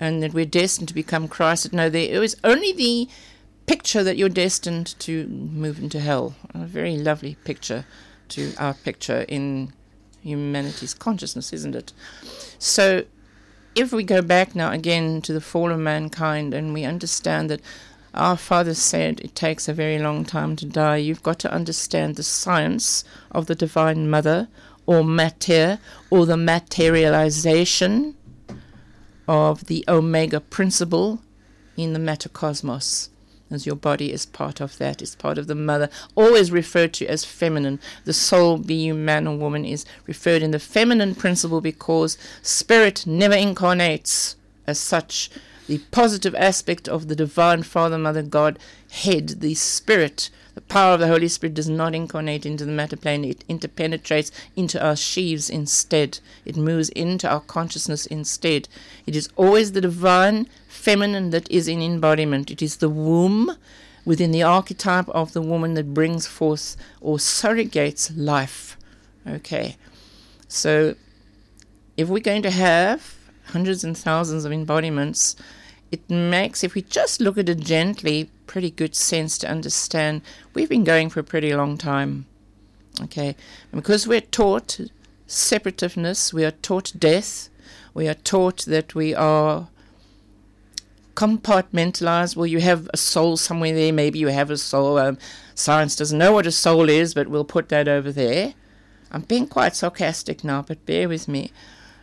and 0.00 0.22
that 0.22 0.32
we're 0.32 0.46
destined 0.46 0.88
to 0.88 0.94
become 0.94 1.28
Christ. 1.28 1.70
No, 1.74 1.90
there 1.90 2.22
is 2.22 2.34
only 2.42 2.72
the 2.72 3.10
picture 3.68 4.02
that 4.02 4.16
you're 4.16 4.30
destined 4.30 4.98
to 4.98 5.26
move 5.28 5.78
into 5.78 6.00
hell. 6.00 6.34
A 6.54 6.64
very 6.64 6.96
lovely 6.96 7.36
picture 7.44 7.84
to 8.30 8.54
our 8.58 8.72
picture 8.72 9.26
in 9.28 9.74
humanity's 10.22 10.94
consciousness, 10.94 11.52
isn't 11.52 11.76
it? 11.76 11.92
So, 12.58 13.04
if 13.74 13.92
we 13.92 14.04
go 14.04 14.22
back 14.22 14.54
now 14.54 14.72
again 14.72 15.20
to 15.22 15.34
the 15.34 15.40
fall 15.42 15.70
of 15.70 15.78
mankind 15.78 16.54
and 16.54 16.72
we 16.72 16.84
understand 16.84 17.50
that 17.50 17.60
our 18.14 18.38
Father 18.38 18.72
said 18.72 19.20
it 19.20 19.34
takes 19.34 19.68
a 19.68 19.74
very 19.74 19.98
long 19.98 20.24
time 20.24 20.56
to 20.56 20.64
die, 20.64 20.96
you've 20.96 21.22
got 21.22 21.38
to 21.40 21.52
understand 21.52 22.16
the 22.16 22.22
science 22.22 23.04
of 23.30 23.46
the 23.46 23.54
Divine 23.54 24.08
Mother 24.08 24.48
or 24.86 25.04
matter 25.04 25.78
or 26.08 26.24
the 26.24 26.38
materialization 26.38 28.16
of 29.28 29.66
the 29.66 29.84
Omega 29.86 30.40
principle 30.40 31.20
in 31.76 31.92
the 31.92 31.98
matter 31.98 32.30
cosmos 32.30 33.10
as 33.50 33.66
your 33.66 33.76
body 33.76 34.12
is 34.12 34.26
part 34.26 34.60
of 34.60 34.78
that, 34.78 35.00
is 35.00 35.14
part 35.14 35.38
of 35.38 35.46
the 35.46 35.54
mother, 35.54 35.88
always 36.14 36.50
referred 36.50 36.92
to 36.94 37.06
as 37.06 37.24
feminine. 37.24 37.80
The 38.04 38.12
soul, 38.12 38.58
be 38.58 38.74
you 38.74 38.94
man 38.94 39.26
or 39.26 39.36
woman, 39.36 39.64
is 39.64 39.84
referred 40.06 40.42
in 40.42 40.50
the 40.50 40.58
feminine 40.58 41.14
principle 41.14 41.60
because 41.60 42.18
spirit 42.42 43.06
never 43.06 43.34
incarnates 43.34 44.36
as 44.66 44.78
such. 44.78 45.30
The 45.66 45.78
positive 45.90 46.34
aspect 46.34 46.88
of 46.88 47.08
the 47.08 47.16
divine 47.16 47.62
Father, 47.62 47.98
Mother, 47.98 48.22
God, 48.22 48.58
head, 48.90 49.40
the 49.40 49.54
spirit, 49.54 50.30
the 50.58 50.62
power 50.62 50.94
of 50.94 50.98
the 50.98 51.06
Holy 51.06 51.28
Spirit 51.28 51.54
does 51.54 51.68
not 51.68 51.94
incarnate 51.94 52.44
into 52.44 52.64
the 52.64 52.72
matter 52.72 52.96
plane. 52.96 53.24
It 53.24 53.46
interpenetrates 53.46 54.32
into 54.56 54.84
our 54.84 54.96
sheaves 54.96 55.48
instead. 55.48 56.18
It 56.44 56.56
moves 56.56 56.88
into 56.88 57.28
our 57.28 57.38
consciousness 57.38 58.06
instead. 58.06 58.68
It 59.06 59.14
is 59.14 59.28
always 59.36 59.70
the 59.70 59.80
divine 59.80 60.48
feminine 60.66 61.30
that 61.30 61.48
is 61.48 61.68
in 61.68 61.80
embodiment. 61.80 62.50
It 62.50 62.60
is 62.60 62.78
the 62.78 62.88
womb 62.88 63.56
within 64.04 64.32
the 64.32 64.42
archetype 64.42 65.08
of 65.10 65.32
the 65.32 65.42
woman 65.42 65.74
that 65.74 65.94
brings 65.94 66.26
forth 66.26 66.76
or 67.00 67.18
surrogates 67.18 68.10
life. 68.16 68.76
Okay. 69.28 69.76
So 70.48 70.96
if 71.96 72.08
we're 72.08 72.18
going 72.18 72.42
to 72.42 72.50
have 72.50 73.14
hundreds 73.52 73.84
and 73.84 73.96
thousands 73.96 74.44
of 74.44 74.50
embodiments, 74.50 75.36
it 75.92 76.10
makes, 76.10 76.64
if 76.64 76.74
we 76.74 76.82
just 76.82 77.20
look 77.20 77.38
at 77.38 77.48
it 77.48 77.60
gently, 77.60 78.28
pretty 78.48 78.70
good 78.70 78.96
sense 78.96 79.38
to 79.38 79.48
understand 79.48 80.22
we've 80.54 80.68
been 80.68 80.82
going 80.82 81.10
for 81.10 81.20
a 81.20 81.24
pretty 81.24 81.54
long 81.54 81.78
time. 81.78 82.26
Okay. 83.00 83.36
And 83.70 83.80
because 83.80 84.08
we're 84.08 84.20
taught 84.20 84.80
separativeness, 85.28 86.32
we 86.32 86.44
are 86.44 86.50
taught 86.50 86.92
death, 86.98 87.48
we 87.94 88.08
are 88.08 88.14
taught 88.14 88.64
that 88.64 88.94
we 88.96 89.14
are 89.14 89.68
compartmentalized. 91.14 92.36
Well, 92.36 92.46
you 92.46 92.60
have 92.60 92.88
a 92.94 92.96
soul 92.96 93.36
somewhere 93.36 93.74
there. 93.74 93.92
Maybe 93.92 94.18
you 94.20 94.28
have 94.28 94.50
a 94.50 94.56
soul. 94.56 94.98
Um, 94.98 95.18
science 95.54 95.96
doesn't 95.96 96.18
know 96.18 96.32
what 96.32 96.46
a 96.46 96.52
soul 96.52 96.88
is, 96.88 97.12
but 97.12 97.28
we'll 97.28 97.44
put 97.44 97.68
that 97.70 97.88
over 97.88 98.12
there. 98.12 98.54
I'm 99.10 99.22
being 99.22 99.46
quite 99.46 99.74
sarcastic 99.74 100.44
now, 100.44 100.62
but 100.62 100.86
bear 100.86 101.08
with 101.08 101.28
me. 101.28 101.50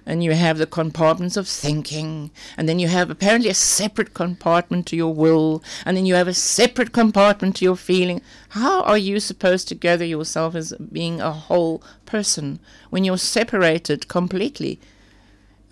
And 0.05 0.23
you 0.23 0.33
have 0.33 0.59
the 0.59 0.67
compartments 0.67 1.35
of 1.35 1.47
thinking, 1.47 2.29
and 2.57 2.69
then 2.69 2.77
you 2.77 2.87
have 2.87 3.09
apparently 3.09 3.49
a 3.49 3.55
separate 3.55 4.13
compartment 4.13 4.85
to 4.87 4.95
your 4.95 5.13
will, 5.13 5.63
and 5.83 5.97
then 5.97 6.05
you 6.05 6.13
have 6.13 6.27
a 6.27 6.33
separate 6.33 6.91
compartment 6.91 7.55
to 7.55 7.65
your 7.65 7.75
feeling. 7.75 8.21
How 8.49 8.83
are 8.83 8.99
you 8.99 9.19
supposed 9.19 9.67
to 9.69 9.75
gather 9.75 10.05
yourself 10.05 10.53
as 10.53 10.73
being 10.73 11.21
a 11.21 11.31
whole 11.31 11.81
person 12.05 12.59
when 12.91 13.03
you're 13.03 13.17
separated 13.17 14.07
completely? 14.07 14.79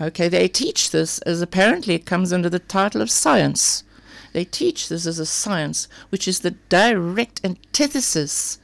Okay, 0.01 0.27
they 0.27 0.47
teach 0.47 0.89
this 0.89 1.19
as 1.19 1.41
apparently 1.41 1.93
it 1.93 2.05
comes 2.05 2.33
under 2.33 2.49
the 2.49 2.59
title 2.59 3.01
of 3.01 3.11
science. 3.11 3.83
They 4.33 4.45
teach 4.45 4.89
this 4.89 5.05
as 5.05 5.19
a 5.19 5.25
science 5.25 5.87
which 6.09 6.27
is 6.27 6.39
the 6.39 6.51
direct 6.51 7.39
antithesis 7.43 8.57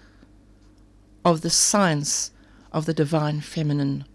of 1.24 1.42
the 1.42 1.50
science 1.50 2.32
of 2.72 2.86
the 2.86 2.94
divine 2.94 3.42
feminine, 3.42 4.06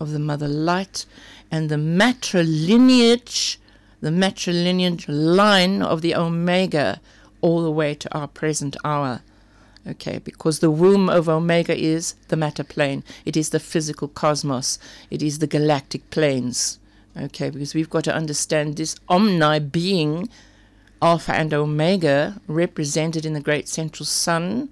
of 0.00 0.10
the 0.12 0.18
mother 0.18 0.48
light, 0.48 1.06
and 1.50 1.68
the 1.68 1.76
matrilineage, 1.76 3.56
the 4.00 4.10
matrilineage 4.10 5.04
line 5.08 5.82
of 5.82 6.02
the 6.02 6.14
omega 6.14 7.00
all 7.40 7.62
the 7.62 7.70
way 7.70 7.94
to 7.94 8.14
our 8.16 8.26
present 8.26 8.76
hour. 8.84 9.20
Okay, 9.86 10.18
because 10.18 10.60
the 10.60 10.70
womb 10.70 11.10
of 11.10 11.28
Omega 11.28 11.76
is 11.76 12.14
the 12.28 12.38
matter 12.38 12.64
plane, 12.64 13.04
it 13.26 13.36
is 13.36 13.50
the 13.50 13.60
physical 13.60 14.08
cosmos, 14.08 14.78
it 15.10 15.22
is 15.22 15.40
the 15.40 15.46
galactic 15.46 16.08
planes. 16.08 16.78
Okay, 17.14 17.50
because 17.50 17.74
we've 17.74 17.90
got 17.90 18.04
to 18.04 18.14
understand 18.14 18.76
this 18.76 18.96
omni 19.10 19.60
being, 19.60 20.30
Alpha 21.02 21.34
and 21.34 21.52
Omega, 21.52 22.40
represented 22.48 23.26
in 23.26 23.34
the 23.34 23.40
great 23.40 23.68
central 23.68 24.06
sun 24.06 24.70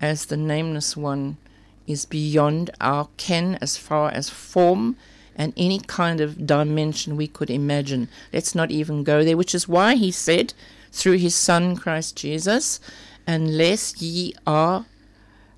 as 0.00 0.26
the 0.26 0.36
nameless 0.36 0.96
one, 0.96 1.36
is 1.86 2.04
beyond 2.04 2.70
our 2.80 3.08
ken 3.16 3.58
as 3.60 3.76
far 3.76 4.10
as 4.10 4.28
form 4.28 4.96
and 5.36 5.52
any 5.56 5.80
kind 5.80 6.20
of 6.20 6.46
dimension 6.46 7.16
we 7.16 7.26
could 7.26 7.50
imagine. 7.50 8.08
Let's 8.32 8.54
not 8.54 8.70
even 8.70 9.04
go 9.04 9.24
there, 9.24 9.36
which 9.36 9.54
is 9.54 9.68
why 9.68 9.94
he 9.94 10.10
said, 10.10 10.54
through 10.92 11.18
his 11.18 11.34
Son 11.34 11.76
Christ 11.76 12.16
Jesus, 12.16 12.80
Unless 13.26 14.02
ye 14.02 14.34
are 14.46 14.84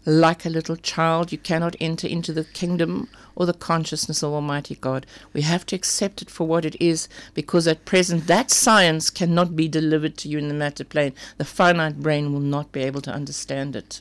like 0.04 0.46
a 0.46 0.50
little 0.50 0.76
child, 0.76 1.32
you 1.32 1.38
cannot 1.38 1.74
enter 1.80 2.06
into 2.06 2.32
the 2.32 2.44
kingdom 2.44 3.08
or 3.34 3.44
the 3.44 3.52
consciousness 3.52 4.22
of 4.22 4.32
Almighty 4.32 4.76
God. 4.76 5.04
We 5.32 5.42
have 5.42 5.66
to 5.66 5.76
accept 5.76 6.22
it 6.22 6.30
for 6.30 6.46
what 6.46 6.64
it 6.64 6.80
is 6.80 7.08
because 7.34 7.66
at 7.66 7.84
present 7.84 8.28
that 8.28 8.52
science 8.52 9.10
cannot 9.10 9.56
be 9.56 9.66
delivered 9.66 10.16
to 10.18 10.28
you 10.28 10.38
in 10.38 10.46
the 10.46 10.54
matter 10.54 10.84
plane. 10.84 11.12
The 11.38 11.44
finite 11.44 12.00
brain 12.00 12.32
will 12.32 12.40
not 12.40 12.70
be 12.70 12.82
able 12.82 13.00
to 13.02 13.12
understand 13.12 13.74
it. 13.74 14.00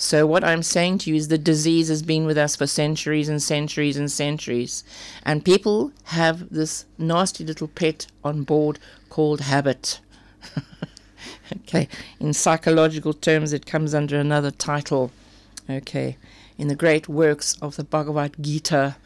So, 0.00 0.26
what 0.26 0.42
I'm 0.42 0.62
saying 0.62 0.96
to 1.00 1.10
you 1.10 1.16
is 1.16 1.28
the 1.28 1.36
disease 1.36 1.88
has 1.88 2.02
been 2.02 2.24
with 2.24 2.38
us 2.38 2.56
for 2.56 2.66
centuries 2.66 3.28
and 3.28 3.42
centuries 3.42 3.98
and 3.98 4.10
centuries. 4.10 4.82
And 5.24 5.44
people 5.44 5.92
have 6.04 6.48
this 6.48 6.86
nasty 6.96 7.44
little 7.44 7.68
pet 7.68 8.06
on 8.24 8.44
board 8.44 8.78
called 9.10 9.42
habit. 9.42 10.00
Okay, 11.52 11.88
in 12.20 12.32
psychological 12.32 13.12
terms, 13.12 13.52
it 13.52 13.66
comes 13.66 13.92
under 13.92 14.16
another 14.16 14.52
title. 14.52 15.10
Okay, 15.68 16.16
in 16.56 16.68
the 16.68 16.76
great 16.76 17.08
works 17.08 17.58
of 17.60 17.74
the 17.74 17.82
Bhagavad 17.82 18.36
Gita, 18.40 18.96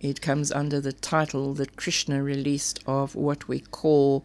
it 0.00 0.22
comes 0.22 0.50
under 0.50 0.80
the 0.80 0.94
title 0.94 1.52
that 1.54 1.76
Krishna 1.76 2.22
released 2.22 2.80
of 2.86 3.14
what 3.14 3.46
we 3.46 3.60
call 3.60 4.24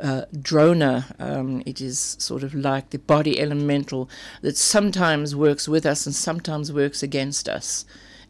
uh, 0.00 0.24
drona. 0.40 1.06
Um, 1.18 1.62
it 1.66 1.80
is 1.80 2.16
sort 2.18 2.42
of 2.42 2.54
like 2.54 2.90
the 2.90 2.98
body 2.98 3.40
elemental 3.40 4.08
that 4.42 4.56
sometimes 4.56 5.34
works 5.34 5.68
with 5.68 5.86
us 5.86 6.06
and 6.06 6.14
sometimes 6.14 6.72
works 6.72 7.02
against 7.02 7.48
us. 7.48 7.84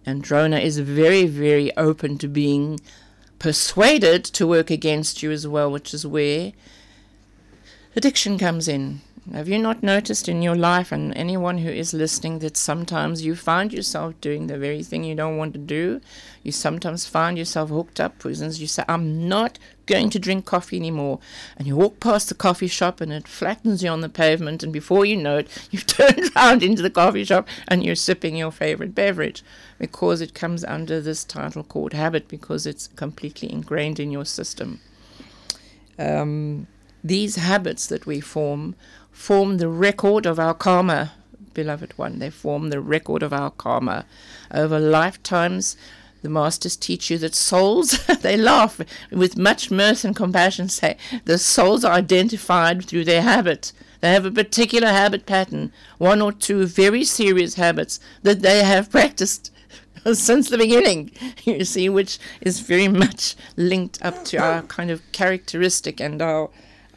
And 0.05 0.23
drona 0.23 0.59
is 0.59 0.79
very, 0.79 1.27
very 1.27 1.77
open 1.77 2.19
to 2.19 2.29
being 2.29 2.81
persuaded 3.39 4.25
to 4.25 4.47
work 4.47 4.71
against 4.71 5.23
you 5.23 5.31
as 5.31 5.47
well, 5.47 5.71
which 5.71 5.93
is 5.93 6.07
where 6.07 6.53
addiction 7.95 8.39
comes 8.39 8.69
in. 8.69 9.01
Have 9.33 9.49
you 9.49 9.59
not 9.59 9.83
noticed 9.83 10.29
in 10.29 10.41
your 10.41 10.55
life, 10.55 10.93
and 10.93 11.13
anyone 11.17 11.59
who 11.59 11.69
is 11.69 11.93
listening, 11.93 12.39
that 12.39 12.57
sometimes 12.57 13.25
you 13.25 13.35
find 13.35 13.73
yourself 13.73 14.15
doing 14.21 14.47
the 14.47 14.57
very 14.57 14.85
thing 14.85 15.03
you 15.03 15.17
don't 15.17 15.37
want 15.37 15.53
to 15.55 15.59
do? 15.59 16.01
You 16.45 16.53
sometimes 16.53 17.07
find 17.07 17.37
yourself 17.37 17.71
hooked 17.71 17.99
up. 17.99 18.23
For 18.23 18.29
instance, 18.29 18.61
you 18.61 18.69
say, 18.69 18.85
I'm 18.87 19.29
not 19.29 19.59
going 19.87 20.11
to 20.11 20.19
drink 20.19 20.45
coffee 20.45 20.77
anymore. 20.77 21.19
And 21.57 21.67
you 21.67 21.77
walk 21.77 22.01
past 22.01 22.29
the 22.29 22.35
coffee 22.35 22.67
shop 22.67 23.01
and 23.01 23.13
it 23.13 23.27
flattens 23.27 23.83
you 23.83 23.89
on 23.89 24.01
the 24.01 24.09
pavement, 24.09 24.63
and 24.63 24.73
before 24.73 25.05
you 25.05 25.17
know 25.17 25.39
it, 25.39 25.69
you've 25.71 25.87
turned 25.87 26.31
around 26.35 26.63
into 26.63 26.83
the 26.83 26.91
coffee 26.91 27.25
shop 27.25 27.49
and 27.69 27.85
you're 27.85 27.95
sipping 27.95 28.37
your 28.37 28.53
favorite 28.53 28.95
beverage 28.95 29.43
because 29.79 30.21
it 30.21 30.35
comes 30.35 30.65
under 30.65 31.01
this 31.01 31.25
title 31.25 31.65
called 31.65 31.93
habit 31.93 32.29
because 32.29 32.67
it's 32.67 32.89
completely 32.89 33.51
ingrained 33.51 33.99
in 33.99 34.11
your 34.11 34.25
system. 34.25 34.81
Um, 35.99 36.67
these 37.03 37.37
habits 37.37 37.87
that 37.87 38.07
we 38.07 38.21
form 38.21 38.75
form 39.13 39.57
the 39.57 39.69
record 39.69 40.27
of 40.27 40.39
our 40.39 40.53
karma, 40.53 41.13
beloved 41.55 41.97
one. 41.97 42.19
They 42.19 42.29
form 42.29 42.69
the 42.69 42.81
record 42.81 43.23
of 43.23 43.33
our 43.33 43.51
karma. 43.51 44.05
Over 44.53 44.79
lifetimes, 44.79 45.77
the 46.23 46.29
masters 46.29 46.77
teach 46.77 47.11
you 47.11 47.19
that 47.19 47.35
souls, 47.35 48.05
they 48.23 48.37
laugh 48.37 48.81
with 49.11 49.37
much 49.37 49.71
mirth 49.71 50.05
and 50.05 50.17
compassion, 50.17 50.69
say, 50.69 50.97
the 51.25 51.39
souls 51.39 51.85
are 51.85 51.93
identified 51.93 52.85
through 52.85 53.05
their 53.05 53.23
habit. 53.23 53.73
They 54.01 54.13
have 54.13 54.27
a 54.27 54.31
particular 54.31 54.89
habit 54.89 55.27
pattern, 55.27 55.73
one 55.99 56.21
or 56.21 56.33
two 56.33 56.67
very 56.67 57.05
serious 57.05 57.55
habits 57.55 58.01
that 58.23 58.43
they 58.43 58.65
have 58.65 58.91
practiced 58.99 59.51
since 60.13 60.51
the 60.51 60.59
beginning, 60.59 61.11
you 61.45 61.65
see, 61.65 61.89
which 61.89 62.19
is 62.41 62.61
very 62.61 62.89
much 62.89 63.35
linked 63.57 64.03
up 64.03 64.25
to 64.27 64.37
our 64.37 64.63
kind 64.63 64.91
of 64.91 65.01
characteristic 65.13 66.01
and 66.01 66.23
our 66.23 66.51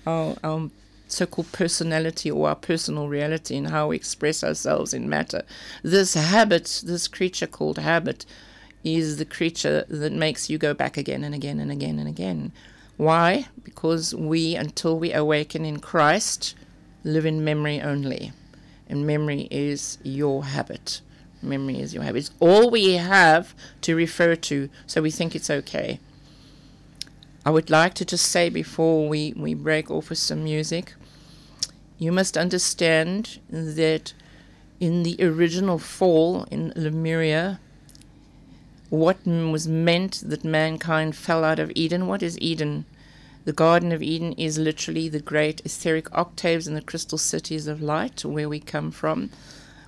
our, 0.06 0.36
our 0.44 0.70
so-called 1.08 1.52
personality 1.52 2.30
or 2.30 2.50
our 2.50 2.56
personal 2.56 3.08
reality 3.08 3.58
and 3.58 3.70
how 3.70 3.88
we 3.88 3.96
express 3.96 4.44
ourselves 4.44 4.94
in 4.94 5.10
matter. 5.10 5.44
This 5.84 6.14
habit, 6.14 6.82
this 6.86 7.08
creature 7.08 7.48
called 7.48 7.80
habit, 7.80 8.26
is 8.96 9.18
the 9.18 9.26
creature 9.26 9.86
that 9.90 10.14
makes 10.14 10.50
you 10.50 10.58
go 10.58 10.74
back 10.74 10.98
again 10.98 11.24
and 11.24 11.36
again 11.36 11.60
and 11.60 11.72
again 11.72 12.00
and 12.00 12.08
again. 12.08 12.52
Why? 12.98 13.48
Because 13.64 14.14
we, 14.14 14.56
until 14.56 15.00
we 15.00 15.14
awaken 15.14 15.66
in 15.66 15.80
Christ, 15.80 16.56
live 17.04 17.26
in 17.26 17.44
memory 17.44 17.82
only. 17.82 18.32
And 18.88 19.06
memory 19.06 19.48
is 19.52 19.98
your 20.04 20.44
habit. 20.46 21.02
Memory 21.42 21.80
is 21.80 21.94
your 21.94 22.04
habit. 22.04 22.20
It's 22.20 22.32
all 22.40 22.70
we 22.70 22.94
have 22.94 23.56
to 23.82 23.96
refer 23.96 24.36
to, 24.36 24.70
so 24.86 25.02
we 25.02 25.12
think 25.12 25.36
it's 25.36 25.50
okay. 25.50 26.00
I 27.46 27.52
would 27.52 27.70
like 27.70 27.94
to 27.96 28.06
just 28.06 28.26
say 28.26 28.50
before 28.50 29.08
we, 29.08 29.34
we 29.38 29.54
break 29.54 29.90
off 29.90 30.10
with 30.10 30.20
some 30.20 30.44
music, 30.44 30.94
you 31.98 32.12
must 32.12 32.38
understand 32.38 33.40
that 33.50 34.14
in 34.80 35.04
the 35.04 35.16
original 35.20 35.78
fall 35.80 36.44
in 36.52 36.74
Lemuria, 36.76 37.60
what 38.90 39.26
was 39.26 39.68
meant 39.68 40.24
that 40.26 40.44
mankind 40.44 41.16
fell 41.16 41.44
out 41.44 41.60
of 41.60 41.72
Eden. 41.76 42.08
What 42.08 42.24
is 42.24 42.40
Eden? 42.40 42.86
The 43.46 43.54
Garden 43.54 43.92
of 43.92 44.04
Eden 44.04 44.34
is 44.34 44.58
literally 44.58 45.10
the 45.10 45.20
great 45.20 45.62
etheric 45.66 46.12
octaves 46.12 46.68
and 46.68 46.76
the 46.76 46.82
crystal 46.82 47.18
cities 47.18 47.68
of 47.68 47.82
light, 47.82 48.26
where 48.26 48.50
we 48.50 48.60
come 48.60 48.92
from. 48.92 49.30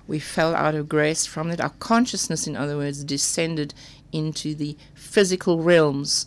We 0.08 0.18
fell 0.18 0.54
out 0.54 0.74
of 0.74 0.88
grace 0.88 1.26
from 1.26 1.50
it. 1.50 1.60
Our 1.60 1.72
consciousness, 1.78 2.46
in 2.46 2.56
other 2.56 2.76
words, 2.76 3.04
descended 3.04 3.74
into 4.10 4.54
the 4.54 4.76
physical 4.94 5.62
realms. 5.62 6.26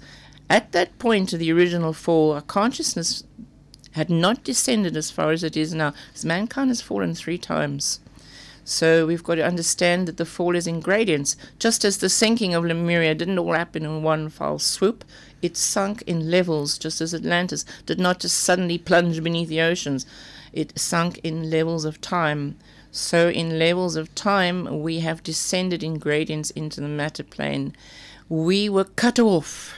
At 0.49 0.71
that 0.73 0.97
point 0.99 1.33
of 1.33 1.39
the 1.39 1.51
original 1.51 1.93
fall, 1.93 2.33
our 2.33 2.41
consciousness 2.41 3.23
had 3.91 4.09
not 4.09 4.43
descended 4.43 4.95
as 4.95 5.11
far 5.11 5.31
as 5.31 5.43
it 5.43 5.57
is 5.57 5.73
now, 5.73 5.93
because 6.09 6.25
mankind 6.25 6.69
has 6.69 6.81
fallen 6.81 7.15
three 7.15 7.37
times. 7.37 7.99
So 8.67 9.05
we've 9.05 9.23
got 9.23 9.35
to 9.35 9.45
understand 9.45 10.07
that 10.07 10.17
the 10.17 10.25
fall 10.25 10.55
is 10.55 10.65
in 10.65 10.79
gradients. 10.79 11.37
Just 11.59 11.85
as 11.85 11.99
the 11.99 12.09
sinking 12.09 12.55
of 12.55 12.65
Lemuria 12.65 13.13
didn't 13.13 13.37
all 13.37 13.53
happen 13.53 13.85
in 13.85 14.01
one 14.01 14.27
foul 14.27 14.57
swoop, 14.57 15.05
it 15.43 15.55
sunk 15.55 16.01
in 16.07 16.31
levels, 16.31 16.79
just 16.79 16.99
as 16.99 17.13
Atlantis 17.13 17.63
did 17.85 17.99
not 17.99 18.19
just 18.19 18.39
suddenly 18.39 18.79
plunge 18.79 19.23
beneath 19.23 19.49
the 19.49 19.61
oceans. 19.61 20.07
It 20.51 20.77
sunk 20.79 21.19
in 21.19 21.51
levels 21.51 21.85
of 21.85 22.01
time. 22.01 22.57
So, 22.89 23.29
in 23.29 23.59
levels 23.59 23.95
of 23.95 24.15
time, 24.15 24.81
we 24.81 25.01
have 25.01 25.21
descended 25.21 25.83
in 25.83 25.99
gradients 25.99 26.49
into 26.51 26.81
the 26.81 26.87
matter 26.87 27.23
plane. 27.23 27.75
We 28.29 28.67
were 28.67 28.85
cut 28.85 29.19
off 29.19 29.75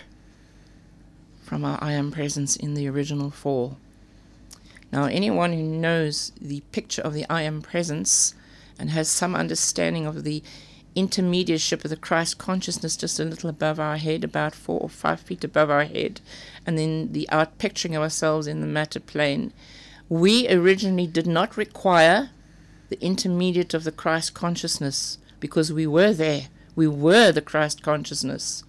from 1.41 1.65
our 1.65 1.77
I 1.81 1.91
am 1.91 2.11
presence 2.11 2.55
in 2.55 2.73
the 2.73 2.87
original 2.87 3.31
fall. 3.31 3.77
Now, 4.93 5.05
anyone 5.05 5.51
who 5.51 5.63
knows 5.63 6.31
the 6.39 6.61
picture 6.71 7.01
of 7.01 7.13
the 7.13 7.25
I 7.29 7.41
am 7.41 7.61
presence 7.61 8.33
and 8.79 8.89
has 8.91 9.07
some 9.07 9.35
understanding 9.35 10.05
of 10.05 10.23
the 10.23 10.43
intermediateship 10.95 11.83
of 11.83 11.91
the 11.91 11.95
Christ 11.95 12.39
consciousness 12.39 12.97
just 12.97 13.19
a 13.19 13.23
little 13.23 13.49
above 13.49 13.79
our 13.79 13.97
head, 13.97 14.23
about 14.23 14.55
four 14.55 14.79
or 14.79 14.89
five 14.89 15.19
feet 15.19 15.43
above 15.43 15.69
our 15.69 15.85
head, 15.85 16.21
and 16.65 16.77
then 16.77 17.11
the 17.11 17.29
out 17.29 17.59
picturing 17.59 17.95
of 17.95 18.01
ourselves 18.01 18.47
in 18.47 18.61
the 18.61 18.67
matter 18.67 18.99
plane. 18.99 19.53
We 20.09 20.49
originally 20.49 21.05
did 21.05 21.27
not 21.27 21.55
require 21.55 22.31
the 22.89 22.99
intermediate 23.03 23.73
of 23.73 23.83
the 23.83 23.91
Christ 23.91 24.33
consciousness 24.33 25.19
because 25.39 25.71
we 25.71 25.85
were 25.85 26.13
there. 26.13 26.47
We 26.75 26.87
were 26.87 27.31
the 27.31 27.41
Christ 27.41 27.83
consciousness. 27.83 28.63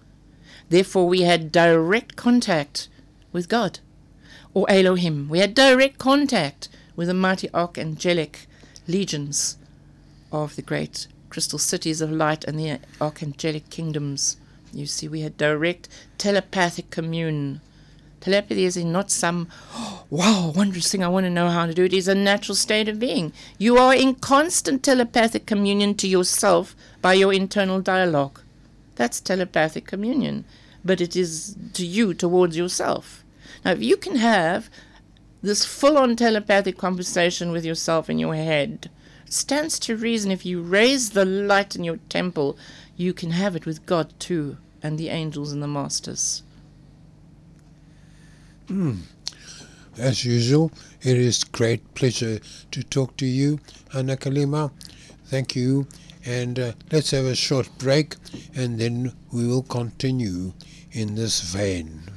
Therefore, 0.69 1.07
we 1.07 1.21
had 1.21 1.51
direct 1.51 2.15
contact 2.15 2.89
with 3.31 3.49
God 3.49 3.79
or 4.53 4.69
Elohim. 4.69 5.29
We 5.29 5.39
had 5.39 5.55
direct 5.55 5.97
contact 5.97 6.69
with 6.95 7.07
the 7.07 7.13
mighty 7.13 7.47
archangelic 7.49 8.45
legions 8.87 9.57
of 10.31 10.55
the 10.55 10.61
great 10.61 11.07
crystal 11.29 11.59
cities 11.59 12.01
of 12.01 12.11
light 12.11 12.43
and 12.43 12.59
the 12.59 12.79
archangelic 12.99 13.69
kingdoms. 13.69 14.37
You 14.73 14.85
see, 14.85 15.07
we 15.07 15.21
had 15.21 15.37
direct 15.37 15.89
telepathic 16.17 16.89
commune. 16.89 17.61
Telepathy 18.21 18.65
is 18.65 18.77
not 18.77 19.09
some, 19.09 19.47
oh, 19.73 20.03
wow, 20.09 20.51
wondrous 20.55 20.91
thing, 20.91 21.03
I 21.03 21.07
want 21.07 21.25
to 21.25 21.29
know 21.29 21.49
how 21.49 21.65
to 21.65 21.73
do 21.73 21.85
it. 21.85 21.93
It 21.93 21.97
is 21.97 22.07
a 22.07 22.15
natural 22.15 22.55
state 22.55 22.89
of 22.89 22.99
being. 22.99 23.31
You 23.57 23.77
are 23.77 23.95
in 23.95 24.15
constant 24.15 24.83
telepathic 24.83 25.45
communion 25.45 25.95
to 25.95 26.07
yourself 26.07 26.75
by 27.01 27.13
your 27.13 27.33
internal 27.33 27.81
dialogue. 27.81 28.41
That's 28.95 29.21
telepathic 29.21 29.85
communion. 29.85 30.45
But 30.83 31.01
it 31.01 31.15
is 31.15 31.55
to 31.73 31.85
you 31.85 32.13
towards 32.13 32.57
yourself. 32.57 33.23
Now, 33.63 33.71
if 33.71 33.81
you 33.81 33.97
can 33.97 34.17
have 34.17 34.69
this 35.41 35.65
full 35.65 35.97
on 35.97 36.15
telepathic 36.15 36.77
conversation 36.77 37.51
with 37.51 37.65
yourself 37.65 38.09
in 38.09 38.19
your 38.19 38.35
head, 38.35 38.89
stands 39.29 39.79
to 39.79 39.95
reason 39.95 40.31
if 40.31 40.45
you 40.45 40.61
raise 40.61 41.11
the 41.11 41.25
light 41.25 41.75
in 41.75 41.83
your 41.83 41.99
temple, 42.09 42.57
you 42.97 43.13
can 43.13 43.31
have 43.31 43.55
it 43.55 43.65
with 43.65 43.85
God 43.85 44.13
too, 44.19 44.57
and 44.83 44.97
the 44.97 45.09
angels 45.09 45.51
and 45.51 45.63
the 45.63 45.67
masters. 45.67 46.43
Mm. 48.67 48.99
As 49.97 50.23
usual, 50.23 50.71
it 51.01 51.17
is 51.17 51.43
great 51.43 51.93
pleasure 51.95 52.39
to 52.71 52.83
talk 52.83 53.17
to 53.17 53.25
you, 53.25 53.59
Anna 53.93 54.15
Kalima. 54.15 54.71
Thank 55.25 55.55
you. 55.55 55.87
And 56.25 56.59
uh, 56.59 56.73
let's 56.91 57.11
have 57.11 57.25
a 57.25 57.35
short 57.35 57.69
break, 57.77 58.15
and 58.55 58.77
then 58.77 59.13
we 59.31 59.47
will 59.47 59.63
continue 59.63 60.53
in 60.91 61.15
this 61.15 61.41
vein. 61.41 62.08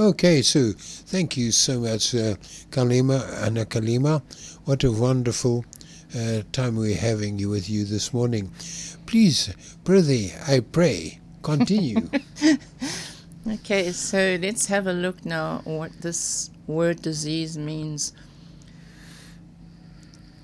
Okay, 0.00 0.42
so 0.42 0.74
thank 0.76 1.36
you 1.36 1.50
so 1.50 1.80
much, 1.80 2.14
uh, 2.14 2.36
Kalima, 2.70 3.18
Anna 3.42 3.64
Kalima. 3.64 4.22
What 4.64 4.84
a 4.84 4.92
wonderful 4.92 5.64
uh, 6.16 6.42
time 6.52 6.76
we're 6.76 6.96
having 6.96 7.40
you 7.40 7.48
with 7.48 7.68
you 7.68 7.84
this 7.84 8.14
morning. 8.14 8.52
Please, 9.06 9.52
brother, 9.82 10.28
I 10.46 10.60
pray, 10.60 11.18
continue. 11.42 12.08
okay, 13.54 13.90
so 13.90 14.38
let's 14.40 14.66
have 14.66 14.86
a 14.86 14.92
look 14.92 15.26
now 15.26 15.62
what 15.64 15.90
this 16.00 16.50
word 16.68 17.02
disease 17.02 17.58
means. 17.58 18.12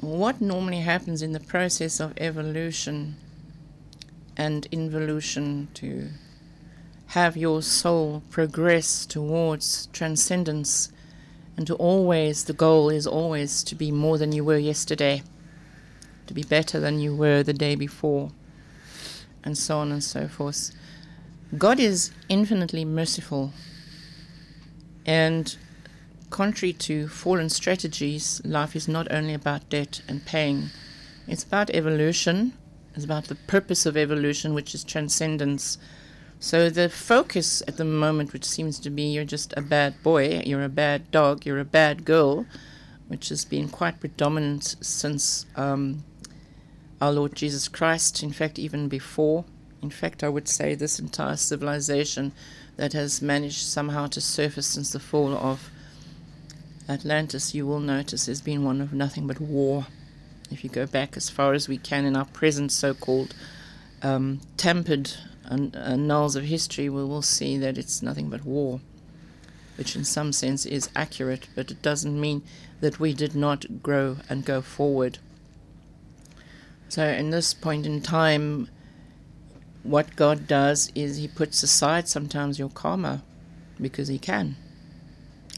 What 0.01 0.41
normally 0.41 0.81
happens 0.81 1.23
in 1.23 1.31
the 1.31 1.39
process 1.39 2.01
of 2.01 2.13
evolution 2.17 3.15
and 4.37 4.67
involution 4.73 5.69
to 5.75 6.09
have 7.09 7.37
your 7.37 7.63
soul 7.63 8.23
progress 8.31 9.07
towards 9.07 9.87
transcendence 9.93 10.91
and 11.57 11.67
to 11.67 11.75
always 11.75 12.45
the 12.45 12.53
goal 12.53 12.91
is 12.91 13.07
always 13.07 13.63
to 13.63 13.75
be 13.75 13.91
more 13.91 14.19
than 14.19 14.33
you 14.33 14.45
were 14.45 14.59
yesterday 14.59 15.23
to 16.27 16.35
be 16.35 16.43
better 16.43 16.81
than 16.81 16.99
you 16.99 17.15
were 17.15 17.43
the 17.43 17.53
day 17.53 17.75
before 17.75 18.31
and 19.43 19.57
so 19.59 19.79
on 19.79 19.93
and 19.93 20.03
so 20.03 20.27
forth. 20.27 20.71
God 21.57 21.79
is 21.79 22.11
infinitely 22.29 22.85
merciful 22.85 23.53
and 25.07 25.57
contrary 26.31 26.73
to 26.73 27.07
fallen 27.07 27.49
strategies 27.49 28.41
life 28.45 28.75
is 28.75 28.89
not 28.89 29.07
only 29.13 29.35
about 29.35 29.69
debt 29.69 30.01
and 30.09 30.25
pain 30.25 30.71
it's 31.29 31.45
about 31.45 31.71
evolution 31.71 32.53
it's 32.95 33.05
about 33.05 33.25
the 33.25 33.35
purpose 33.35 33.87
of 33.87 33.97
evolution 33.97 34.53
which 34.55 34.75
is 34.75 34.83
transcendence 34.83 35.79
so 36.45 36.69
the 36.69 36.91
focus 36.91 37.63
at 37.67 37.79
the 37.79 37.87
moment, 37.87 38.35
which 38.35 38.45
seems 38.45 38.79
to 38.81 38.91
be 38.91 39.05
you're 39.05 39.25
just 39.25 39.55
a 39.57 39.63
bad 39.63 40.03
boy, 40.03 40.43
you're 40.45 40.63
a 40.63 40.69
bad 40.69 41.11
dog, 41.11 41.47
you're 41.47 41.59
a 41.59 41.65
bad 41.65 42.05
girl, 42.05 42.45
which 43.09 43.31
has 43.31 43.47
been 43.47 43.71
quite 43.71 43.99
predominant 43.99 44.77
since 44.83 45.47
um, 45.57 46.05
our 47.01 47.13
Lord 47.13 47.35
Jesus 47.35 47.67
Christ, 47.67 48.23
in 48.23 48.31
fact, 48.31 48.59
even 48.59 48.89
before. 48.89 49.47
In 49.81 49.89
fact, 49.89 50.23
I 50.23 50.29
would 50.29 50.47
say 50.47 50.75
this 50.75 50.99
entire 50.99 51.37
civilization 51.37 52.33
that 52.77 52.93
has 52.93 53.23
managed 53.23 53.63
somehow 53.63 54.09
to 54.09 54.21
surface 54.21 54.67
since 54.67 54.93
the 54.93 55.01
fall 55.01 55.33
of 55.33 55.71
Atlantis, 56.91 57.55
you 57.55 57.67
will 57.67 57.81
notice, 57.81 58.27
has 58.27 58.43
been 58.43 58.65
one 58.65 58.83
of 58.83 58.93
nothing 58.93 59.27
but 59.27 59.41
war. 59.41 59.87
If 60.51 60.63
you 60.63 60.69
go 60.69 60.85
back 60.85 61.17
as 61.17 61.31
far 61.31 61.55
as 61.55 61.69
we 61.69 61.79
can 61.79 62.05
in 62.05 62.15
our 62.15 62.27
present 62.27 62.71
so 62.71 62.93
called 62.93 63.35
um, 64.03 64.43
tempered 64.59 65.11
annals 65.51 66.37
uh, 66.37 66.41
of 66.41 66.47
history, 66.47 66.89
we 66.89 67.05
will 67.05 67.23
see 67.23 67.59
that 67.59 67.79
it's 67.79 68.03
nothing 68.03 68.31
but 68.31 68.45
war, 68.45 68.81
which 69.77 69.97
in 69.97 70.05
some 70.05 70.33
sense 70.33 70.65
is 70.65 70.91
accurate, 70.95 71.49
but 71.55 71.71
it 71.71 71.83
doesn't 71.83 72.21
mean 72.21 72.43
that 72.81 73.01
we 73.01 73.13
did 73.13 73.35
not 73.35 73.83
grow 73.83 74.19
and 74.29 74.45
go 74.45 74.61
forward. 74.61 75.19
So, 76.89 77.07
in 77.07 77.31
this 77.31 77.55
point 77.55 77.87
in 77.87 78.01
time, 78.03 78.69
what 79.83 80.17
God 80.17 80.47
does 80.47 80.91
is 80.95 81.17
He 81.17 81.29
puts 81.29 81.63
aside 81.63 82.09
sometimes 82.09 82.59
your 82.59 82.69
karma 82.69 83.23
because 83.81 84.09
He 84.09 84.19
can. 84.19 84.57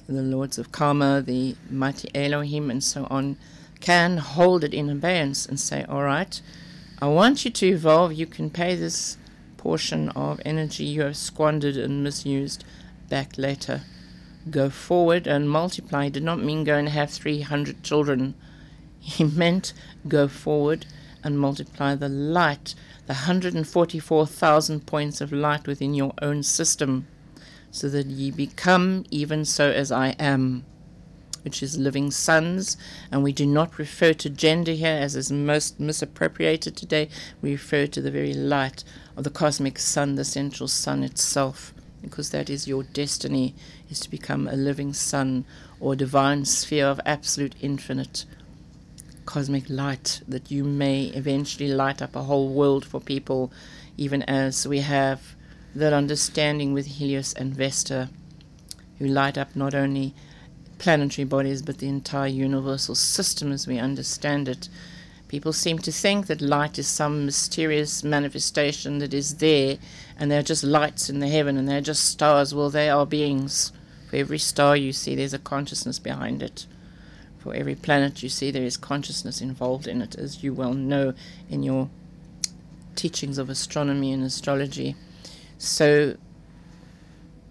The 0.09 0.23
lords 0.23 0.59
of 0.59 0.73
karma, 0.73 1.21
the 1.21 1.57
mighty 1.69 2.09
Elohim, 2.15 2.71
and 2.71 2.83
so 2.83 3.07
on, 3.11 3.37
can 3.81 4.19
hold 4.19 4.65
it 4.65 4.73
in 4.73 4.89
abeyance 4.89 5.47
and 5.47 5.59
say, 5.61 5.85
All 5.89 6.03
right, 6.03 6.41
I 7.01 7.09
want 7.09 7.45
you 7.45 7.51
to 7.51 7.67
evolve. 7.67 8.15
You 8.15 8.27
can 8.27 8.51
pay 8.51 8.75
this 8.75 9.19
portion 9.67 10.09
of 10.11 10.41
energy 10.45 10.85
you 10.85 11.03
have 11.03 11.17
squandered 11.17 11.77
and 11.77 12.05
misused 12.05 12.65
back 13.09 13.37
later. 13.37 13.81
Go 14.49 14.71
forward 14.71 15.27
and 15.27 15.51
multiply. 15.51 16.09
Did 16.09 16.23
not 16.23 16.39
mean 16.39 16.63
go 16.63 16.77
and 16.77 16.89
have 16.89 17.11
300 17.11 17.83
children. 17.83 18.35
He 19.01 19.25
meant 19.25 19.73
go 20.07 20.29
forward 20.29 20.87
and 21.25 21.41
multiply 21.41 21.97
the 21.97 22.09
light, 22.09 22.77
the 23.09 23.15
144,000 23.15 24.87
points 24.87 25.21
of 25.21 25.33
light 25.33 25.67
within 25.67 25.95
your 25.95 26.13
own 26.23 26.45
system, 26.45 27.09
so 27.73 27.89
that 27.89 28.07
ye 28.07 28.31
become 28.31 29.05
even 29.11 29.45
so 29.45 29.69
as 29.69 29.91
I 29.91 30.11
am 30.11 30.65
which 31.47 31.63
is 31.63 31.79
living 31.79 32.11
sons, 32.11 32.77
and 33.13 33.23
we 33.23 33.33
do 33.33 33.47
not 33.47 33.79
refer 33.79 34.13
to 34.13 34.29
gender 34.29 34.73
here 34.73 34.99
as 35.01 35.15
is 35.15 35.31
most 35.31 35.79
misappropriated 35.79 36.77
today. 36.77 37.09
We 37.41 37.53
refer 37.53 37.87
to 37.87 38.03
the 38.03 38.11
very 38.11 38.35
light 38.35 38.83
of 39.17 39.25
the 39.25 39.31
cosmic 39.31 39.79
sun, 39.79 40.15
the 40.15 40.25
central 40.25 40.69
sun 40.69 41.03
itself, 41.03 41.73
because 42.03 42.31
that 42.31 42.51
is 42.51 42.69
your 42.69 42.83
destiny, 42.83 43.55
is 43.91 44.01
to 44.01 44.11
become 44.11 44.47
a 44.47 44.53
living 44.53 44.93
sun 44.93 45.45
or 45.81 45.97
divine 45.97 46.45
sphere 46.45 46.87
of 46.87 47.01
absolute 47.05 47.55
infinite 47.61 48.25
cosmic 49.25 49.69
light 49.69 50.23
that 50.29 50.51
you 50.51 50.65
may 50.65 51.07
eventually 51.07 51.69
light 51.69 52.01
up 52.01 52.15
a 52.15 52.23
whole 52.23 52.49
world 52.49 52.85
for 52.85 53.01
people, 53.01 53.53
even 53.97 54.23
as 54.23 54.67
we 54.67 54.81
have 54.81 55.35
that 55.75 55.93
understanding 55.93 56.73
with 56.73 56.87
Helios 56.87 57.35
and 57.35 57.55
Vesta, 57.55 58.09
who 58.99 59.07
light 59.07 59.37
up 59.37 59.55
not 59.55 59.75
only 59.75 60.15
planetary 60.79 61.25
bodies, 61.25 61.61
but 61.61 61.79
the 61.79 61.89
entire 61.89 62.29
universal 62.29 62.95
system 62.95 63.53
as 63.53 63.67
we 63.67 63.79
understand 63.79 64.49
it. 64.49 64.69
People 65.37 65.53
seem 65.53 65.79
to 65.81 65.93
think 65.93 66.29
that 66.29 66.41
light 66.41 66.79
is 66.79 66.89
some 66.89 67.27
mysterious 67.27 68.03
manifestation 68.03 69.01
that 69.01 69.13
is 69.13 69.35
there, 69.35 69.77
and 70.19 70.31
they're 70.31 70.41
just 70.41 70.65
lights 70.65 71.11
in 71.11 71.21
the 71.21 71.29
heaven, 71.29 71.59
and 71.59 71.69
they're 71.69 71.83
just 71.83 72.07
stars. 72.07 72.55
Well, 72.55 72.71
they 72.71 72.89
are 72.89 73.05
beings. 73.05 73.71
For 74.09 74.17
every 74.17 74.39
star 74.39 74.79
you 74.79 74.95
see, 74.95 75.15
there's 75.15 75.35
a 75.35 75.39
consciousness 75.39 75.99
behind 75.99 76.43
it. 76.43 76.65
For 77.37 77.55
every 77.55 77.75
planet 77.75 78.23
you 78.23 78.31
see, 78.31 78.51
there 78.51 78.63
is 78.63 78.79
consciousness 78.79 79.43
involved 79.43 79.87
in 79.87 80.01
it, 80.01 80.15
as 80.15 80.43
you 80.43 80.55
well 80.55 80.73
know 80.73 81.13
in 81.51 81.63
your 81.63 81.91
teachings 82.95 83.37
of 83.37 83.51
astronomy 83.51 84.15
and 84.15 84.25
astrology. 84.25 84.97
So 85.59 86.17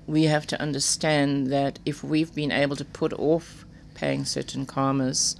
we 0.07 0.23
have 0.23 0.47
to 0.47 0.59
understand 0.59 1.51
that 1.51 1.77
if 1.85 2.03
we've 2.03 2.33
been 2.33 2.51
able 2.51 2.77
to 2.77 2.85
put 2.85 3.13
off 3.13 3.63
paying 3.93 4.25
certain 4.25 4.65
karmas, 4.65 5.35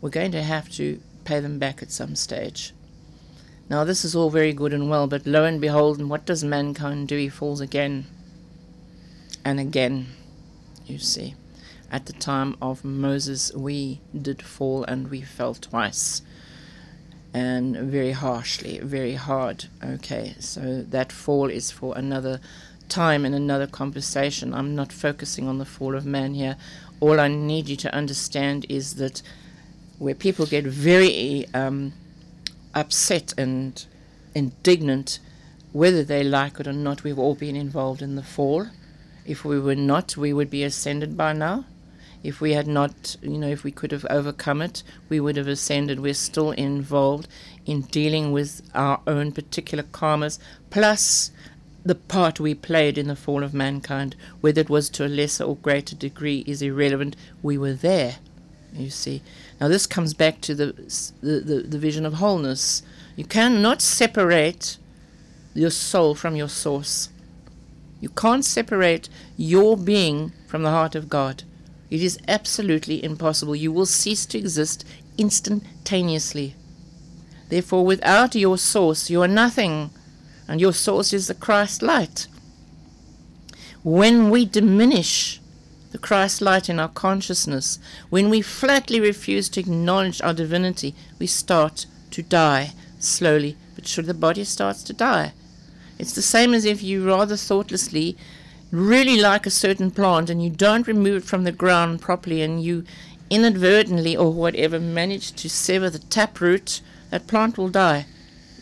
we're 0.00 0.10
going 0.10 0.30
to 0.30 0.44
have 0.44 0.70
to 0.74 1.00
pay 1.24 1.40
them 1.40 1.58
back 1.58 1.82
at 1.82 1.90
some 1.90 2.16
stage. 2.16 2.72
Now, 3.68 3.84
this 3.84 4.04
is 4.04 4.14
all 4.14 4.30
very 4.30 4.52
good 4.52 4.74
and 4.74 4.90
well, 4.90 5.06
but 5.06 5.26
lo 5.26 5.44
and 5.44 5.60
behold, 5.60 5.98
and 5.98 6.10
what 6.10 6.26
does 6.26 6.44
mankind 6.44 7.08
do? 7.08 7.16
He 7.16 7.28
falls 7.28 7.60
again 7.60 8.06
and 9.44 9.58
again, 9.58 10.08
you 10.86 10.98
see. 10.98 11.34
At 11.90 12.06
the 12.06 12.12
time 12.12 12.56
of 12.62 12.84
Moses, 12.84 13.52
we 13.54 14.00
did 14.18 14.42
fall 14.42 14.84
and 14.84 15.10
we 15.10 15.20
fell 15.20 15.54
twice. 15.54 16.22
And 17.34 17.76
very 17.76 18.12
harshly, 18.12 18.78
very 18.78 19.14
hard. 19.14 19.66
Okay, 19.82 20.34
so 20.38 20.82
that 20.82 21.12
fall 21.12 21.48
is 21.48 21.70
for 21.70 21.96
another 21.96 22.40
time 22.88 23.24
in 23.24 23.32
another 23.32 23.66
conversation. 23.66 24.52
I'm 24.52 24.74
not 24.74 24.92
focusing 24.92 25.48
on 25.48 25.58
the 25.58 25.64
fall 25.64 25.94
of 25.94 26.04
man 26.04 26.34
here. 26.34 26.56
All 27.00 27.18
I 27.18 27.28
need 27.28 27.68
you 27.68 27.76
to 27.76 27.94
understand 27.94 28.66
is 28.68 28.96
that 28.96 29.22
where 30.02 30.16
people 30.16 30.46
get 30.46 30.64
very 30.64 31.46
um, 31.54 31.92
upset 32.74 33.32
and 33.38 33.86
indignant, 34.34 35.20
whether 35.70 36.02
they 36.02 36.24
like 36.24 36.58
it 36.58 36.66
or 36.66 36.72
not, 36.72 37.04
we've 37.04 37.20
all 37.20 37.36
been 37.36 37.54
involved 37.54 38.02
in 38.02 38.16
the 38.16 38.22
fall. 38.22 38.66
If 39.24 39.44
we 39.44 39.60
were 39.60 39.76
not, 39.76 40.16
we 40.16 40.32
would 40.32 40.50
be 40.50 40.64
ascended 40.64 41.16
by 41.16 41.34
now. 41.34 41.66
If 42.24 42.40
we 42.40 42.54
had 42.54 42.66
not, 42.66 43.16
you 43.22 43.38
know, 43.38 43.46
if 43.46 43.62
we 43.62 43.70
could 43.70 43.92
have 43.92 44.04
overcome 44.10 44.60
it, 44.60 44.82
we 45.08 45.20
would 45.20 45.36
have 45.36 45.46
ascended. 45.46 46.00
We're 46.00 46.14
still 46.14 46.50
involved 46.50 47.28
in 47.64 47.82
dealing 47.82 48.32
with 48.32 48.60
our 48.74 49.00
own 49.06 49.30
particular 49.30 49.84
karmas, 49.84 50.40
plus 50.70 51.30
the 51.84 51.94
part 51.94 52.40
we 52.40 52.54
played 52.54 52.98
in 52.98 53.06
the 53.06 53.14
fall 53.14 53.44
of 53.44 53.54
mankind, 53.54 54.16
whether 54.40 54.62
it 54.62 54.70
was 54.70 54.90
to 54.90 55.06
a 55.06 55.08
lesser 55.08 55.44
or 55.44 55.54
greater 55.56 55.94
degree, 55.94 56.42
is 56.44 56.60
irrelevant. 56.60 57.14
We 57.40 57.56
were 57.56 57.74
there, 57.74 58.16
you 58.72 58.90
see. 58.90 59.22
Now, 59.62 59.68
this 59.68 59.86
comes 59.86 60.12
back 60.12 60.40
to 60.40 60.56
the, 60.56 60.72
the, 61.20 61.38
the, 61.38 61.62
the 61.68 61.78
vision 61.78 62.04
of 62.04 62.14
wholeness. 62.14 62.82
You 63.14 63.24
cannot 63.24 63.80
separate 63.80 64.76
your 65.54 65.70
soul 65.70 66.16
from 66.16 66.34
your 66.34 66.48
source. 66.48 67.10
You 68.00 68.08
can't 68.08 68.44
separate 68.44 69.08
your 69.36 69.76
being 69.76 70.32
from 70.48 70.64
the 70.64 70.70
heart 70.70 70.96
of 70.96 71.08
God. 71.08 71.44
It 71.90 72.02
is 72.02 72.18
absolutely 72.26 73.04
impossible. 73.04 73.54
You 73.54 73.70
will 73.70 73.86
cease 73.86 74.26
to 74.26 74.38
exist 74.38 74.84
instantaneously. 75.16 76.56
Therefore, 77.48 77.86
without 77.86 78.34
your 78.34 78.58
source, 78.58 79.10
you 79.10 79.22
are 79.22 79.28
nothing 79.28 79.90
and 80.48 80.60
your 80.60 80.72
source 80.72 81.12
is 81.12 81.28
the 81.28 81.34
Christ 81.34 81.82
light. 81.82 82.26
When 83.84 84.28
we 84.28 84.44
diminish 84.44 85.40
the 85.92 85.98
Christ 85.98 86.40
light 86.40 86.68
in 86.68 86.80
our 86.80 86.88
consciousness, 86.88 87.78
when 88.10 88.30
we 88.30 88.42
flatly 88.42 88.98
refuse 88.98 89.48
to 89.50 89.60
acknowledge 89.60 90.20
our 90.22 90.34
divinity, 90.34 90.94
we 91.18 91.26
start 91.26 91.86
to 92.10 92.22
die 92.22 92.72
slowly, 92.98 93.56
but 93.74 93.86
surely 93.86 94.08
the 94.08 94.14
body 94.14 94.44
starts 94.44 94.82
to 94.84 94.92
die. 94.92 95.32
It's 95.98 96.14
the 96.14 96.22
same 96.22 96.54
as 96.54 96.64
if 96.64 96.82
you 96.82 97.06
rather 97.06 97.36
thoughtlessly 97.36 98.16
really 98.70 99.20
like 99.20 99.44
a 99.44 99.50
certain 99.50 99.90
plant 99.90 100.30
and 100.30 100.42
you 100.42 100.48
don't 100.48 100.86
remove 100.86 101.22
it 101.22 101.28
from 101.28 101.44
the 101.44 101.52
ground 101.52 102.00
properly 102.00 102.40
and 102.40 102.62
you 102.64 102.84
inadvertently 103.28 104.16
or 104.16 104.32
whatever 104.32 104.80
manage 104.80 105.32
to 105.32 105.48
sever 105.48 105.90
the 105.90 105.98
taproot, 105.98 106.80
that 107.10 107.26
plant 107.26 107.58
will 107.58 107.68
die. 107.68 108.06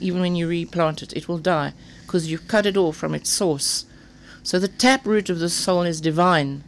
Even 0.00 0.20
when 0.20 0.34
you 0.34 0.48
replant 0.48 1.02
it, 1.02 1.12
it 1.16 1.28
will 1.28 1.38
die 1.38 1.72
because 2.02 2.30
you've 2.30 2.48
cut 2.48 2.66
it 2.66 2.76
off 2.76 2.96
from 2.96 3.14
its 3.14 3.30
source. 3.30 3.84
So 4.42 4.58
the 4.58 4.68
taproot 4.68 5.30
of 5.30 5.38
the 5.38 5.48
soul 5.48 5.82
is 5.82 6.00
divine. 6.00 6.64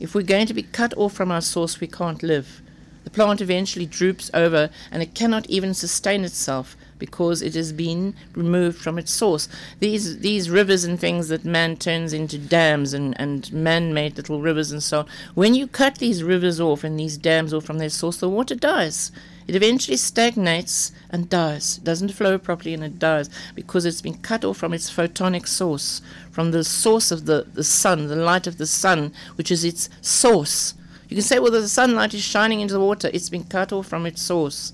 If 0.00 0.14
we're 0.14 0.22
going 0.22 0.46
to 0.46 0.54
be 0.54 0.62
cut 0.62 0.96
off 0.96 1.12
from 1.12 1.30
our 1.30 1.42
source, 1.42 1.78
we 1.78 1.86
can't 1.86 2.22
live. 2.22 2.62
The 3.04 3.10
plant 3.10 3.40
eventually 3.40 3.86
droops 3.86 4.30
over 4.34 4.70
and 4.90 5.02
it 5.02 5.14
cannot 5.14 5.48
even 5.48 5.74
sustain 5.74 6.24
itself 6.24 6.76
because 6.98 7.42
it 7.42 7.54
has 7.54 7.72
been 7.72 8.14
removed 8.34 8.78
from 8.78 8.98
its 8.98 9.10
source. 9.10 9.48
These 9.78 10.18
these 10.18 10.50
rivers 10.50 10.84
and 10.84 11.00
things 11.00 11.28
that 11.28 11.44
man 11.44 11.76
turns 11.76 12.12
into 12.12 12.38
dams 12.38 12.92
and, 12.94 13.18
and 13.18 13.50
man 13.52 13.94
made 13.94 14.16
little 14.16 14.40
rivers 14.40 14.70
and 14.70 14.82
so 14.82 15.00
on. 15.00 15.06
When 15.34 15.54
you 15.54 15.66
cut 15.66 15.96
these 15.96 16.22
rivers 16.22 16.60
off 16.60 16.84
and 16.84 16.98
these 16.98 17.16
dams 17.16 17.54
off 17.54 17.64
from 17.64 17.78
their 17.78 17.88
source, 17.90 18.18
the 18.18 18.28
water 18.28 18.54
dies. 18.54 19.12
It 19.50 19.56
eventually 19.56 19.96
stagnates 19.96 20.92
and 21.10 21.28
dies. 21.28 21.78
It 21.78 21.82
doesn't 21.82 22.12
flow 22.12 22.38
properly 22.38 22.72
and 22.72 22.84
it 22.84 23.00
dies 23.00 23.28
because 23.56 23.84
it's 23.84 24.00
been 24.00 24.18
cut 24.18 24.44
off 24.44 24.58
from 24.58 24.72
its 24.72 24.88
photonic 24.88 25.48
source, 25.48 26.02
from 26.30 26.52
the 26.52 26.62
source 26.62 27.10
of 27.10 27.26
the, 27.26 27.48
the 27.52 27.64
sun, 27.64 28.06
the 28.06 28.14
light 28.14 28.46
of 28.46 28.58
the 28.58 28.66
sun, 28.66 29.12
which 29.34 29.50
is 29.50 29.64
its 29.64 29.88
source. 30.00 30.74
You 31.08 31.16
can 31.16 31.24
say, 31.24 31.40
well, 31.40 31.50
the 31.50 31.66
sunlight 31.66 32.14
is 32.14 32.22
shining 32.22 32.60
into 32.60 32.74
the 32.74 32.78
water. 32.78 33.10
It's 33.12 33.28
been 33.28 33.42
cut 33.42 33.72
off 33.72 33.88
from 33.88 34.06
its 34.06 34.22
source. 34.22 34.72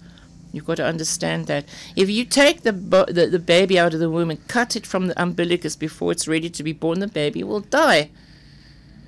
You've 0.53 0.67
got 0.67 0.77
to 0.77 0.85
understand 0.85 1.47
that. 1.47 1.65
If 1.97 2.11
you 2.11 2.27
take 2.27 2.61
the, 2.61 2.75
bo- 2.75 3.07
the, 3.07 3.29
the 3.29 3.39
baby 3.39 3.79
out 3.79 3.95
of 3.95 4.01
the 4.01 4.11
womb 4.11 4.29
and 4.29 4.47
cut 4.47 4.77
it 4.77 4.87
from 4.87 5.07
the 5.07 5.19
umbilicus 5.19 5.75
before 5.75 6.13
it's 6.13 6.29
ready 6.29 6.51
to 6.51 6.63
be 6.63 6.75
born, 6.75 7.01
the 7.01 7.09
baby 7.09 7.43
will 7.43 7.61
die. 7.61 8.11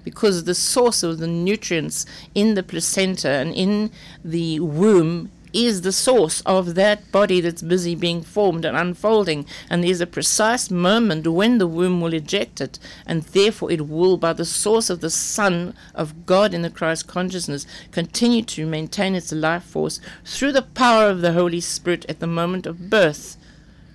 Because 0.02 0.44
the 0.44 0.54
source 0.54 1.02
of 1.02 1.18
the 1.18 1.26
nutrients 1.26 2.06
in 2.34 2.54
the 2.54 2.62
placenta 2.62 3.28
and 3.28 3.52
in 3.52 3.90
the 4.24 4.60
womb 4.60 5.30
is 5.52 5.82
the 5.82 5.92
source 5.92 6.40
of 6.42 6.74
that 6.74 7.10
body 7.10 7.40
that's 7.40 7.62
busy 7.62 7.94
being 7.94 8.22
formed 8.22 8.64
and 8.64 8.76
unfolding. 8.76 9.46
And 9.70 9.82
there's 9.82 10.00
a 10.00 10.06
precise 10.06 10.70
moment 10.70 11.26
when 11.26 11.58
the 11.58 11.66
womb 11.66 12.00
will 12.00 12.14
eject 12.14 12.60
it, 12.60 12.78
and 13.06 13.22
therefore 13.22 13.70
it 13.70 13.88
will, 13.88 14.16
by 14.16 14.32
the 14.32 14.44
source 14.44 14.90
of 14.90 15.00
the 15.00 15.10
Son 15.10 15.74
of 15.94 16.26
God 16.26 16.54
in 16.54 16.62
the 16.62 16.70
Christ 16.70 17.06
consciousness, 17.06 17.66
continue 17.92 18.42
to 18.42 18.66
maintain 18.66 19.14
its 19.14 19.32
life 19.32 19.64
force 19.64 20.00
through 20.24 20.52
the 20.52 20.62
power 20.62 21.08
of 21.08 21.20
the 21.20 21.32
Holy 21.32 21.60
Spirit 21.60 22.04
at 22.08 22.20
the 22.20 22.26
moment 22.26 22.66
of 22.66 22.90
birth. 22.90 23.36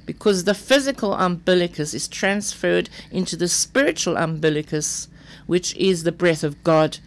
Because 0.05 0.43
the 0.43 0.53
physical 0.53 1.13
umbilicus 1.13 1.93
is 1.93 2.07
transferred 2.07 2.89
into 3.09 3.37
the 3.37 3.47
spiritual 3.47 4.17
umbilicus, 4.17 5.07
which 5.47 5.75
is 5.77 6.03
the 6.03 6.11
breath 6.11 6.43
of 6.43 6.61
God 6.63 6.97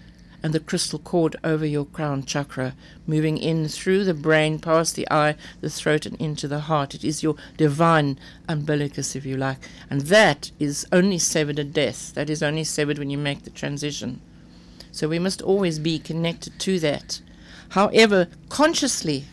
and 0.43 0.53
the 0.53 0.61
crystal 0.61 0.99
cord 0.99 1.37
over 1.43 1.67
your 1.67 1.85
crown 1.85 2.25
chakra, 2.25 2.75
moving 3.07 3.39
in 3.39 3.69
through 3.69 4.05
the 4.05 4.15
brain, 4.15 4.59
past 4.59 4.95
the 4.95 5.07
eye, 5.11 5.37
the 5.61 5.71
throat, 5.71 6.07
and 6.07 6.21
into 6.21 6.47
the 6.47 6.61
heart. 6.61 6.95
It 6.95 7.05
is 7.05 7.23
your 7.23 7.37
divine 7.57 8.19
umbilicus, 8.49 9.17
if 9.17 9.25
you 9.27 9.37
like. 9.37 9.59
And 9.91 10.03
that 10.03 10.51
is 10.59 10.87
only 10.93 11.19
severed 11.19 11.59
at 11.59 11.73
death. 11.73 12.15
That 12.15 12.31
is 12.31 12.43
only 12.43 12.65
severed 12.65 12.99
when 12.99 13.11
you 13.11 13.19
make 13.19 13.45
the 13.45 13.51
transition. 13.51 14.21
So 14.93 15.09
we 15.09 15.19
must 15.19 15.43
always 15.43 15.79
be 15.79 15.99
connected 15.99 16.59
to 16.61 16.79
that. 16.81 17.21
However, 17.71 18.29
consciously, 18.49 19.25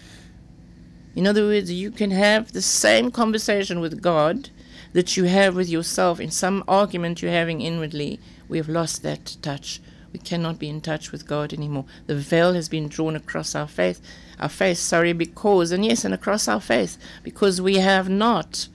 in 1.16 1.28
other 1.28 1.46
words, 1.46 1.72
you 1.72 1.92
can 1.92 2.12
have 2.12 2.52
the 2.52 2.62
same 2.62 3.12
conversation 3.12 3.80
with 3.80 4.02
God 4.02 4.50
that 4.94 5.16
you 5.16 5.26
have 5.26 5.56
with 5.56 5.70
yourself 5.70 6.20
in 6.20 6.32
some 6.32 6.64
argument 6.68 7.22
you're 7.22 7.32
having 7.32 7.62
inwardly. 7.62 8.20
We 8.48 8.58
have 8.58 8.70
lost 8.70 9.04
that 9.04 9.38
touch. 9.42 9.80
We 10.14 10.20
cannot 10.20 10.60
be 10.60 10.70
in 10.70 10.80
touch 10.80 11.12
with 11.12 11.28
God 11.28 11.52
anymore. 11.52 11.86
The 12.06 12.16
veil 12.16 12.54
has 12.54 12.70
been 12.70 12.88
drawn 12.88 13.16
across 13.16 13.56
our 13.56 13.68
faith, 13.68 14.00
our 14.40 14.50
face, 14.50 14.80
sorry, 14.80 15.12
because, 15.12 15.72
and 15.72 15.84
yes, 15.84 16.06
and 16.06 16.14
across 16.14 16.48
our 16.48 16.62
faith, 16.62 16.98
because 17.24 17.60
we 17.60 17.78
have 17.78 18.08
not 18.08 18.68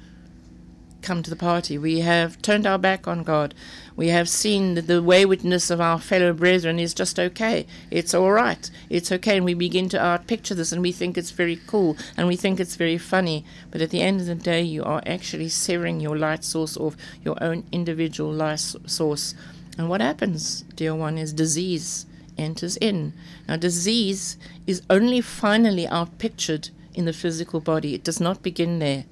come 1.00 1.22
to 1.22 1.30
the 1.30 1.36
party. 1.36 1.78
We 1.78 2.00
have 2.00 2.40
turned 2.42 2.66
our 2.66 2.78
back 2.78 3.06
on 3.06 3.22
God. 3.22 3.54
We 3.96 4.08
have 4.08 4.28
seen 4.28 4.74
that 4.74 4.86
the 4.86 5.02
waywardness 5.02 5.70
of 5.70 5.80
our 5.80 5.98
fellow 5.98 6.32
brethren 6.32 6.78
is 6.78 6.94
just 6.94 7.18
okay. 7.18 7.66
It's 7.90 8.14
all 8.14 8.32
right. 8.32 8.70
It's 8.90 9.10
okay. 9.12 9.36
And 9.36 9.44
we 9.44 9.54
begin 9.54 9.88
to 9.90 10.00
art 10.00 10.26
picture 10.26 10.54
this 10.54 10.72
and 10.72 10.82
we 10.82 10.92
think 10.92 11.16
it's 11.16 11.30
very 11.30 11.60
cool 11.66 11.96
and 12.16 12.28
we 12.28 12.36
think 12.36 12.60
it's 12.60 12.76
very 12.76 12.98
funny. 12.98 13.44
But 13.70 13.80
at 13.80 13.90
the 13.90 14.02
end 14.02 14.20
of 14.20 14.26
the 14.26 14.34
day, 14.34 14.62
you 14.62 14.84
are 14.84 15.02
actually 15.06 15.48
severing 15.48 16.00
your 16.00 16.16
light 16.16 16.44
source 16.44 16.76
off 16.76 16.96
your 17.24 17.42
own 17.42 17.64
individual 17.72 18.32
light 18.32 18.60
source. 18.60 19.34
And 19.78 19.88
what 19.88 20.00
happens, 20.00 20.64
dear 20.74 20.94
one, 20.94 21.16
is 21.16 21.32
disease 21.32 22.04
enters 22.36 22.76
in. 22.76 23.14
Now, 23.48 23.56
disease 23.56 24.36
is 24.66 24.82
only 24.90 25.20
finally 25.20 25.86
outpictured 25.86 26.70
in 26.94 27.04
the 27.04 27.12
physical 27.12 27.60
body, 27.60 27.94
it 27.94 28.02
does 28.02 28.20
not 28.20 28.42
begin 28.42 28.80
there. 28.80 29.04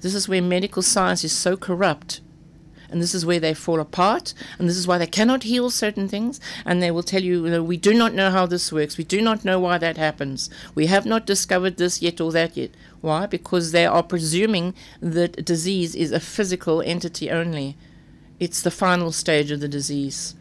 This 0.00 0.14
is 0.14 0.28
where 0.28 0.40
medical 0.40 0.82
science 0.82 1.24
is 1.24 1.32
so 1.32 1.58
corrupt. 1.58 2.22
And 2.90 3.02
this 3.02 3.14
is 3.14 3.26
where 3.26 3.40
they 3.40 3.54
fall 3.54 3.80
apart, 3.80 4.34
and 4.58 4.68
this 4.68 4.76
is 4.76 4.86
why 4.86 4.98
they 4.98 5.06
cannot 5.06 5.42
heal 5.42 5.68
certain 5.68 6.08
things. 6.08 6.40
And 6.64 6.82
they 6.82 6.90
will 6.90 7.02
tell 7.02 7.22
you, 7.22 7.62
we 7.62 7.76
do 7.76 7.92
not 7.92 8.14
know 8.14 8.30
how 8.30 8.46
this 8.46 8.72
works. 8.72 8.96
We 8.96 9.04
do 9.04 9.20
not 9.20 9.44
know 9.44 9.58
why 9.58 9.78
that 9.78 9.96
happens. 9.96 10.48
We 10.74 10.86
have 10.86 11.04
not 11.04 11.26
discovered 11.26 11.76
this 11.76 12.00
yet 12.00 12.20
or 12.20 12.30
that 12.32 12.56
yet. 12.56 12.70
Why? 13.00 13.26
Because 13.26 13.72
they 13.72 13.84
are 13.84 14.02
presuming 14.02 14.74
that 15.00 15.44
disease 15.44 15.94
is 15.94 16.12
a 16.12 16.20
physical 16.20 16.82
entity 16.82 17.30
only. 17.30 17.76
It's 18.40 18.62
the 18.62 18.70
final 18.70 19.12
stage 19.12 19.50
of 19.50 19.60
the 19.60 19.68
disease. 19.68 20.34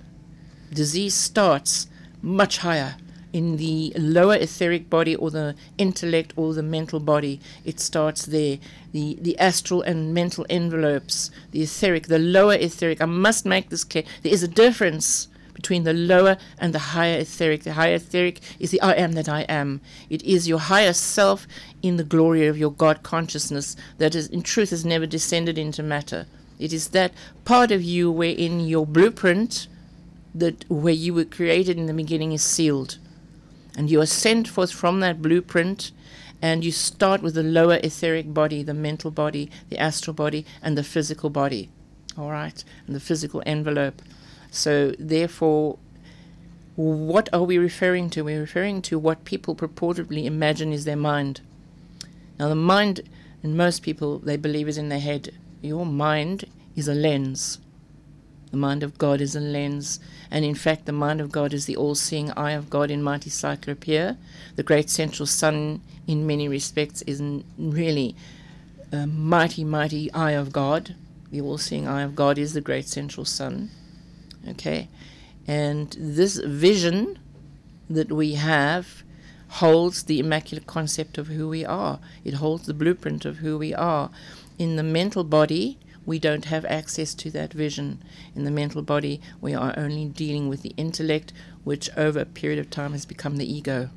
Disease 0.73 1.13
starts 1.13 1.87
much 2.21 2.57
higher 2.59 2.95
in 3.33 3.57
the 3.57 3.93
lower 3.97 4.35
etheric 4.35 4.89
body 4.89 5.15
or 5.15 5.29
the 5.31 5.55
intellect 5.77 6.33
or 6.35 6.53
the 6.53 6.63
mental 6.63 6.99
body. 6.99 7.39
It 7.65 7.79
starts 7.79 8.25
there. 8.25 8.57
The, 8.93 9.17
the 9.21 9.37
astral 9.39 9.81
and 9.81 10.13
mental 10.13 10.45
envelopes, 10.49 11.31
the 11.51 11.63
etheric, 11.63 12.07
the 12.07 12.19
lower 12.19 12.53
etheric. 12.53 13.01
I 13.01 13.05
must 13.05 13.45
make 13.45 13.69
this 13.69 13.83
clear. 13.83 14.03
There 14.21 14.33
is 14.33 14.43
a 14.43 14.47
difference 14.47 15.27
between 15.53 15.83
the 15.83 15.93
lower 15.93 16.37
and 16.57 16.73
the 16.73 16.79
higher 16.79 17.19
etheric. 17.19 17.63
The 17.63 17.73
higher 17.73 17.95
etheric 17.95 18.39
is 18.59 18.71
the 18.71 18.81
I 18.81 18.93
am 18.93 19.13
that 19.13 19.29
I 19.29 19.41
am. 19.41 19.81
It 20.09 20.23
is 20.23 20.47
your 20.47 20.59
higher 20.59 20.93
self 20.93 21.47
in 21.81 21.97
the 21.97 22.03
glory 22.03 22.47
of 22.47 22.57
your 22.57 22.71
God 22.71 23.03
consciousness 23.03 23.75
that 23.97 24.15
is, 24.15 24.27
in 24.27 24.41
truth 24.41 24.71
has 24.71 24.83
never 24.83 25.05
descended 25.05 25.57
into 25.57 25.83
matter. 25.83 26.25
It 26.63 26.71
is 26.71 26.87
that 26.89 27.11
part 27.43 27.71
of 27.71 27.83
you 27.83 28.09
wherein 28.09 28.61
your 28.61 28.85
blueprint, 28.85 29.67
that 30.33 30.63
where 30.69 30.93
you 30.93 31.13
were 31.13 31.25
created 31.25 31.77
in 31.77 31.87
the 31.87 31.93
beginning, 31.93 32.31
is 32.31 32.41
sealed. 32.41 32.99
And 33.75 33.91
you 33.91 33.99
are 33.99 34.05
sent 34.05 34.47
forth 34.47 34.71
from 34.71 35.01
that 35.01 35.21
blueprint, 35.21 35.91
and 36.41 36.63
you 36.63 36.71
start 36.71 37.21
with 37.21 37.33
the 37.33 37.43
lower 37.43 37.81
etheric 37.83 38.33
body, 38.33 38.63
the 38.63 38.73
mental 38.73 39.11
body, 39.11 39.51
the 39.67 39.77
astral 39.77 40.13
body, 40.13 40.45
and 40.61 40.77
the 40.77 40.85
physical 40.85 41.29
body. 41.29 41.69
All 42.17 42.31
right? 42.31 42.63
And 42.87 42.95
the 42.95 43.01
physical 43.01 43.43
envelope. 43.45 44.01
So, 44.49 44.93
therefore, 44.97 45.77
what 46.77 47.27
are 47.33 47.43
we 47.43 47.57
referring 47.57 48.09
to? 48.11 48.23
We're 48.23 48.39
referring 48.39 48.81
to 48.83 48.97
what 48.97 49.25
people 49.25 49.53
purportedly 49.53 50.23
imagine 50.23 50.71
is 50.71 50.85
their 50.85 50.95
mind. 50.95 51.41
Now, 52.39 52.47
the 52.47 52.55
mind, 52.55 53.01
in 53.43 53.57
most 53.57 53.81
people, 53.81 54.19
they 54.19 54.37
believe 54.37 54.69
is 54.69 54.77
in 54.77 54.87
their 54.87 55.01
head. 55.01 55.33
Your 55.63 55.85
mind 55.85 56.43
is 56.75 56.89
a 56.89 56.93
lens. 56.93 57.57
The 58.51 58.57
mind 58.57 58.83
of 58.83 58.97
God 58.97 59.21
is 59.21 59.33
a 59.33 59.39
lens. 59.39 59.97
And 60.29 60.43
in 60.43 60.55
fact, 60.55 60.85
the 60.85 60.91
mind 60.91 61.21
of 61.21 61.31
God 61.31 61.53
is 61.53 61.65
the 61.65 61.77
all 61.77 61.95
seeing 61.95 62.31
eye 62.31 62.51
of 62.51 62.69
God 62.69 62.91
in 62.91 63.01
mighty 63.01 63.29
Cyclopea. 63.29 64.17
The 64.57 64.63
great 64.63 64.89
central 64.89 65.25
sun, 65.25 65.79
in 66.05 66.27
many 66.27 66.49
respects, 66.49 67.01
is 67.03 67.23
really 67.57 68.13
a 68.91 69.07
mighty, 69.07 69.63
mighty 69.63 70.11
eye 70.11 70.31
of 70.31 70.51
God. 70.51 70.95
The 71.31 71.39
all 71.39 71.57
seeing 71.57 71.87
eye 71.87 72.01
of 72.01 72.13
God 72.13 72.37
is 72.37 72.53
the 72.53 72.61
great 72.61 72.89
central 72.89 73.25
sun. 73.25 73.71
Okay? 74.47 74.89
And 75.47 75.95
this 75.97 76.35
vision 76.39 77.19
that 77.89 78.11
we 78.11 78.33
have 78.33 79.03
holds 79.47 80.03
the 80.03 80.19
immaculate 80.19 80.67
concept 80.67 81.17
of 81.17 81.27
who 81.27 81.47
we 81.47 81.63
are, 81.63 81.99
it 82.25 82.33
holds 82.33 82.65
the 82.65 82.73
blueprint 82.73 83.23
of 83.23 83.37
who 83.37 83.57
we 83.57 83.73
are 83.73 84.09
in 84.57 84.75
the 84.75 84.83
mental 84.83 85.23
body, 85.23 85.77
we 86.05 86.19
don't 86.19 86.45
have 86.45 86.65
access 86.65 87.13
to 87.15 87.31
that 87.31 87.53
vision. 87.53 88.03
In 88.35 88.43
the 88.43 88.51
mental 88.51 88.81
body, 88.81 89.21
we 89.39 89.53
are 89.53 89.73
only 89.77 90.05
dealing 90.05 90.49
with 90.49 90.61
the 90.61 90.73
intellect, 90.77 91.31
which 91.63 91.89
over 91.95 92.19
a 92.19 92.25
period 92.25 92.59
of 92.59 92.69
time 92.69 92.91
has 92.91 93.05
become 93.05 93.37
the 93.37 93.51
ego. 93.51 93.89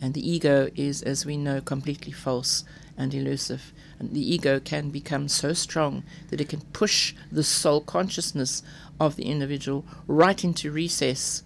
And 0.00 0.14
the 0.14 0.28
ego 0.28 0.68
is, 0.74 1.02
as 1.02 1.26
we 1.26 1.36
know, 1.36 1.60
completely 1.60 2.12
false 2.12 2.64
and 2.96 3.14
elusive. 3.14 3.72
And 3.98 4.12
the 4.12 4.34
ego 4.34 4.58
can 4.58 4.90
become 4.90 5.28
so 5.28 5.52
strong 5.52 6.02
that 6.30 6.40
it 6.40 6.48
can 6.48 6.62
push 6.72 7.14
the 7.30 7.44
soul 7.44 7.80
consciousness 7.80 8.62
of 8.98 9.16
the 9.16 9.24
individual 9.24 9.84
right 10.06 10.42
into 10.42 10.72
recess, 10.72 11.42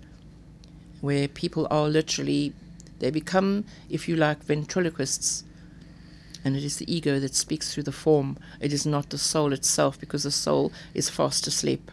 where 1.01 1.29
people 1.29 1.67
are 1.71 1.89
literally, 1.89 2.55
they 2.99 3.11
become, 3.11 3.65
if 3.91 4.09
you 4.09 4.17
like, 4.17 4.43
ventriloquists 4.43 5.45
and 6.47 6.55
it 6.55 6.63
is 6.63 6.77
the 6.77 6.95
ego 6.95 7.19
that 7.19 7.35
speaks 7.35 7.75
through 7.75 7.83
the 7.83 7.91
form. 7.91 8.39
It 8.61 8.73
is 8.73 8.87
not 8.87 9.11
the 9.11 9.19
soul 9.19 9.53
itself, 9.53 9.99
because 9.99 10.23
the 10.23 10.31
soul 10.31 10.73
is 10.95 11.11
fast 11.11 11.49
asleep. 11.49 11.91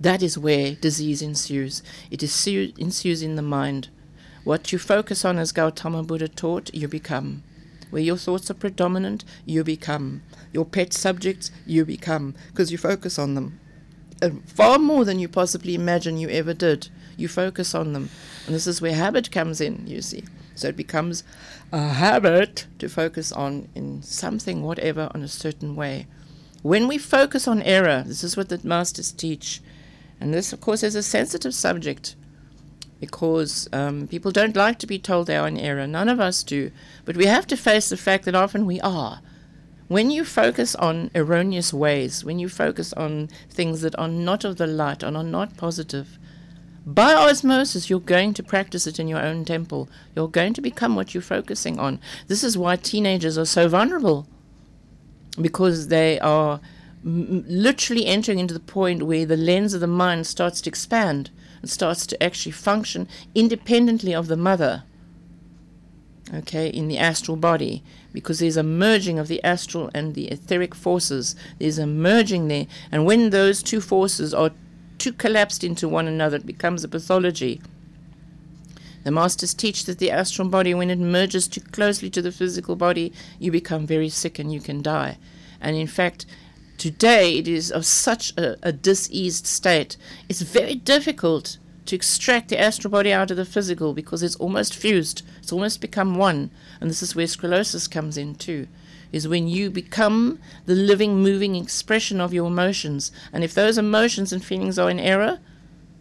That 0.00 0.24
is 0.24 0.36
where 0.36 0.74
disease 0.74 1.22
ensues. 1.22 1.84
It 2.10 2.24
ensues 2.24 3.22
in 3.22 3.36
the 3.36 3.42
mind, 3.42 3.90
What 4.42 4.72
you 4.72 4.78
focus 4.80 5.24
on, 5.24 5.38
as 5.38 5.52
Gautama 5.52 6.02
Buddha 6.02 6.26
taught, 6.26 6.74
you 6.74 6.88
become. 6.88 7.44
Where 7.90 8.02
your 8.02 8.16
thoughts 8.16 8.50
are 8.50 8.54
predominant, 8.54 9.24
you 9.46 9.62
become. 9.62 10.22
Your 10.52 10.64
pet 10.64 10.92
subjects, 10.92 11.52
you 11.66 11.84
become, 11.84 12.34
because 12.48 12.72
you 12.72 12.78
focus 12.78 13.20
on 13.20 13.36
them. 13.36 13.60
And 14.20 14.44
far 14.48 14.80
more 14.80 15.04
than 15.04 15.20
you 15.20 15.28
possibly 15.28 15.76
imagine 15.76 16.16
you 16.16 16.28
ever 16.30 16.54
did. 16.54 16.88
You 17.16 17.28
focus 17.28 17.72
on 17.72 17.92
them. 17.92 18.10
And 18.46 18.54
this 18.54 18.66
is 18.66 18.82
where 18.82 18.94
habit 18.94 19.30
comes 19.30 19.60
in, 19.60 19.86
you 19.86 20.02
see. 20.02 20.24
So 20.56 20.68
it 20.68 20.76
becomes 20.76 21.22
a 21.72 21.88
habit 21.88 22.66
to 22.78 22.88
focus 22.88 23.32
on 23.32 23.68
in 23.74 24.02
something, 24.02 24.62
whatever, 24.62 25.10
on 25.14 25.22
a 25.22 25.28
certain 25.28 25.76
way. 25.76 26.06
When 26.62 26.88
we 26.88 26.98
focus 26.98 27.46
on 27.48 27.62
error, 27.62 28.04
this 28.06 28.22
is 28.24 28.36
what 28.36 28.48
the 28.48 28.60
masters 28.62 29.12
teach. 29.12 29.62
And 30.20 30.34
this, 30.34 30.52
of 30.52 30.60
course, 30.60 30.82
is 30.82 30.94
a 30.94 31.02
sensitive 31.02 31.54
subject 31.54 32.16
because 33.00 33.68
um, 33.72 34.06
people 34.06 34.30
don't 34.30 34.56
like 34.56 34.78
to 34.78 34.86
be 34.86 34.98
told 34.98 35.26
they 35.26 35.36
are 35.36 35.48
in 35.48 35.56
error. 35.56 35.86
None 35.86 36.08
of 36.08 36.20
us 36.20 36.42
do. 36.42 36.70
But 37.06 37.16
we 37.16 37.26
have 37.26 37.46
to 37.46 37.56
face 37.56 37.88
the 37.88 37.96
fact 37.96 38.26
that 38.26 38.34
often 38.34 38.66
we 38.66 38.80
are. 38.82 39.20
When 39.88 40.10
you 40.10 40.24
focus 40.24 40.74
on 40.76 41.10
erroneous 41.14 41.72
ways, 41.72 42.24
when 42.24 42.38
you 42.38 42.48
focus 42.48 42.92
on 42.92 43.28
things 43.48 43.80
that 43.80 43.98
are 43.98 44.06
not 44.06 44.44
of 44.44 44.56
the 44.56 44.66
light 44.66 45.02
and 45.02 45.16
are 45.16 45.24
not 45.24 45.56
positive, 45.56 46.18
by 46.86 47.14
osmosis, 47.14 47.90
you're 47.90 48.00
going 48.00 48.34
to 48.34 48.42
practice 48.42 48.86
it 48.86 48.98
in 48.98 49.06
your 49.06 49.20
own 49.20 49.44
temple. 49.44 49.88
You're 50.16 50.28
going 50.28 50.54
to 50.54 50.60
become 50.60 50.96
what 50.96 51.14
you're 51.14 51.22
focusing 51.22 51.78
on. 51.78 52.00
This 52.26 52.42
is 52.42 52.56
why 52.56 52.76
teenagers 52.76 53.36
are 53.36 53.44
so 53.44 53.68
vulnerable 53.68 54.26
because 55.40 55.88
they 55.88 56.18
are 56.20 56.60
m- 57.04 57.44
literally 57.46 58.06
entering 58.06 58.38
into 58.38 58.54
the 58.54 58.60
point 58.60 59.02
where 59.02 59.26
the 59.26 59.36
lens 59.36 59.74
of 59.74 59.80
the 59.80 59.86
mind 59.86 60.26
starts 60.26 60.60
to 60.62 60.70
expand 60.70 61.30
and 61.60 61.70
starts 61.70 62.06
to 62.06 62.22
actually 62.22 62.52
function 62.52 63.06
independently 63.34 64.14
of 64.14 64.26
the 64.28 64.36
mother, 64.36 64.84
okay, 66.32 66.68
in 66.68 66.88
the 66.88 66.98
astral 66.98 67.36
body, 67.36 67.82
because 68.12 68.38
there's 68.38 68.56
a 68.56 68.62
merging 68.62 69.18
of 69.18 69.28
the 69.28 69.42
astral 69.44 69.90
and 69.94 70.14
the 70.14 70.28
etheric 70.28 70.74
forces. 70.74 71.36
There's 71.58 71.78
a 71.78 71.86
merging 71.86 72.48
there, 72.48 72.66
and 72.90 73.04
when 73.04 73.30
those 73.30 73.62
two 73.62 73.80
forces 73.80 74.32
are 74.32 74.50
too 75.00 75.12
collapsed 75.12 75.64
into 75.64 75.88
one 75.88 76.06
another, 76.06 76.36
it 76.36 76.46
becomes 76.46 76.84
a 76.84 76.88
pathology. 76.88 77.60
The 79.02 79.10
masters 79.10 79.54
teach 79.54 79.86
that 79.86 79.98
the 79.98 80.10
astral 80.10 80.48
body, 80.48 80.74
when 80.74 80.90
it 80.90 80.98
merges 80.98 81.48
too 81.48 81.62
closely 81.62 82.10
to 82.10 82.22
the 82.22 82.30
physical 82.30 82.76
body, 82.76 83.12
you 83.38 83.50
become 83.50 83.86
very 83.86 84.10
sick 84.10 84.38
and 84.38 84.52
you 84.52 84.60
can 84.60 84.82
die. 84.82 85.16
And 85.60 85.74
in 85.74 85.86
fact, 85.86 86.26
today 86.76 87.38
it 87.38 87.48
is 87.48 87.72
of 87.72 87.86
such 87.86 88.36
a, 88.36 88.56
a 88.62 88.72
diseased 88.72 89.46
state, 89.46 89.96
it's 90.28 90.42
very 90.42 90.74
difficult 90.74 91.58
to 91.86 91.96
extract 91.96 92.50
the 92.50 92.60
astral 92.60 92.92
body 92.92 93.12
out 93.12 93.30
of 93.30 93.36
the 93.36 93.44
physical 93.44 93.94
because 93.94 94.22
it's 94.22 94.36
almost 94.36 94.76
fused, 94.76 95.22
it's 95.38 95.52
almost 95.52 95.80
become 95.80 96.14
one. 96.14 96.50
And 96.80 96.90
this 96.90 97.02
is 97.02 97.16
where 97.16 97.26
sclerosis 97.26 97.88
comes 97.88 98.16
in 98.16 98.34
too 98.34 98.68
is 99.12 99.28
when 99.28 99.48
you 99.48 99.70
become 99.70 100.38
the 100.66 100.74
living, 100.74 101.16
moving 101.22 101.56
expression 101.56 102.20
of 102.20 102.32
your 102.32 102.46
emotions. 102.46 103.10
And 103.32 103.42
if 103.42 103.54
those 103.54 103.78
emotions 103.78 104.32
and 104.32 104.44
feelings 104.44 104.78
are 104.78 104.90
in 104.90 105.00
error, 105.00 105.40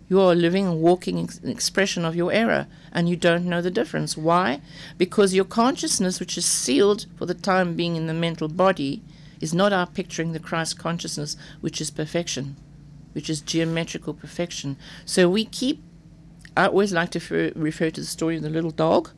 you 0.09 0.19
are 0.19 0.33
a 0.33 0.35
living 0.35 0.65
and 0.65 0.81
walking 0.81 1.19
ex- 1.19 1.39
expression 1.43 2.03
of 2.03 2.15
your 2.15 2.31
error, 2.31 2.67
and 2.91 3.07
you 3.07 3.15
don't 3.15 3.45
know 3.45 3.61
the 3.61 3.71
difference. 3.71 4.17
Why? 4.17 4.59
Because 4.97 5.35
your 5.35 5.45
consciousness, 5.45 6.19
which 6.19 6.37
is 6.37 6.45
sealed 6.45 7.05
for 7.15 7.27
the 7.27 7.35
time 7.35 7.75
being 7.75 7.95
in 7.95 8.07
the 8.07 8.13
mental 8.13 8.47
body, 8.47 9.03
is 9.39 9.53
not 9.53 9.71
our 9.71 9.85
picturing 9.85 10.33
the 10.33 10.39
Christ 10.39 10.79
consciousness, 10.79 11.37
which 11.61 11.79
is 11.79 11.91
perfection, 11.91 12.55
which 13.13 13.29
is 13.29 13.41
geometrical 13.41 14.13
perfection. 14.13 14.77
So 15.05 15.29
we 15.29 15.45
keep, 15.45 15.81
I 16.57 16.67
always 16.67 16.91
like 16.91 17.11
to 17.11 17.19
refer, 17.19 17.51
refer 17.55 17.91
to 17.91 18.01
the 18.01 18.07
story 18.07 18.37
of 18.37 18.41
the 18.41 18.49
little 18.49 18.71
dog. 18.71 19.11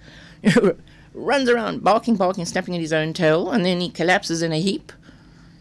runs 1.14 1.50
around 1.50 1.84
barking, 1.84 2.16
barking, 2.16 2.46
snapping 2.46 2.76
at 2.76 2.82
his 2.82 2.94
own 2.94 3.14
tail, 3.14 3.52
and 3.52 3.66
then 3.66 3.82
he 3.82 3.90
collapses 3.90 4.42
in 4.42 4.52
a 4.52 4.62
heap 4.62 4.92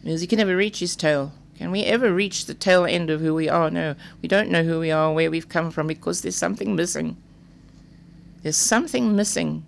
because 0.02 0.20
he 0.20 0.26
can 0.26 0.38
never 0.38 0.56
reach 0.56 0.78
his 0.78 0.96
tail. 0.96 1.32
Can 1.56 1.70
we 1.70 1.84
ever 1.84 2.12
reach 2.12 2.46
the 2.46 2.54
tail 2.54 2.86
end 2.86 3.10
of 3.10 3.20
who 3.20 3.34
we 3.34 3.48
are? 3.48 3.70
No, 3.70 3.94
we 4.22 4.28
don't 4.28 4.50
know 4.50 4.62
who 4.62 4.80
we 4.80 4.90
are, 4.90 5.12
where 5.12 5.30
we've 5.30 5.48
come 5.48 5.70
from, 5.70 5.86
because 5.86 6.22
there's 6.22 6.36
something 6.36 6.74
missing. 6.74 7.16
There's 8.42 8.56
something 8.56 9.14
missing, 9.14 9.66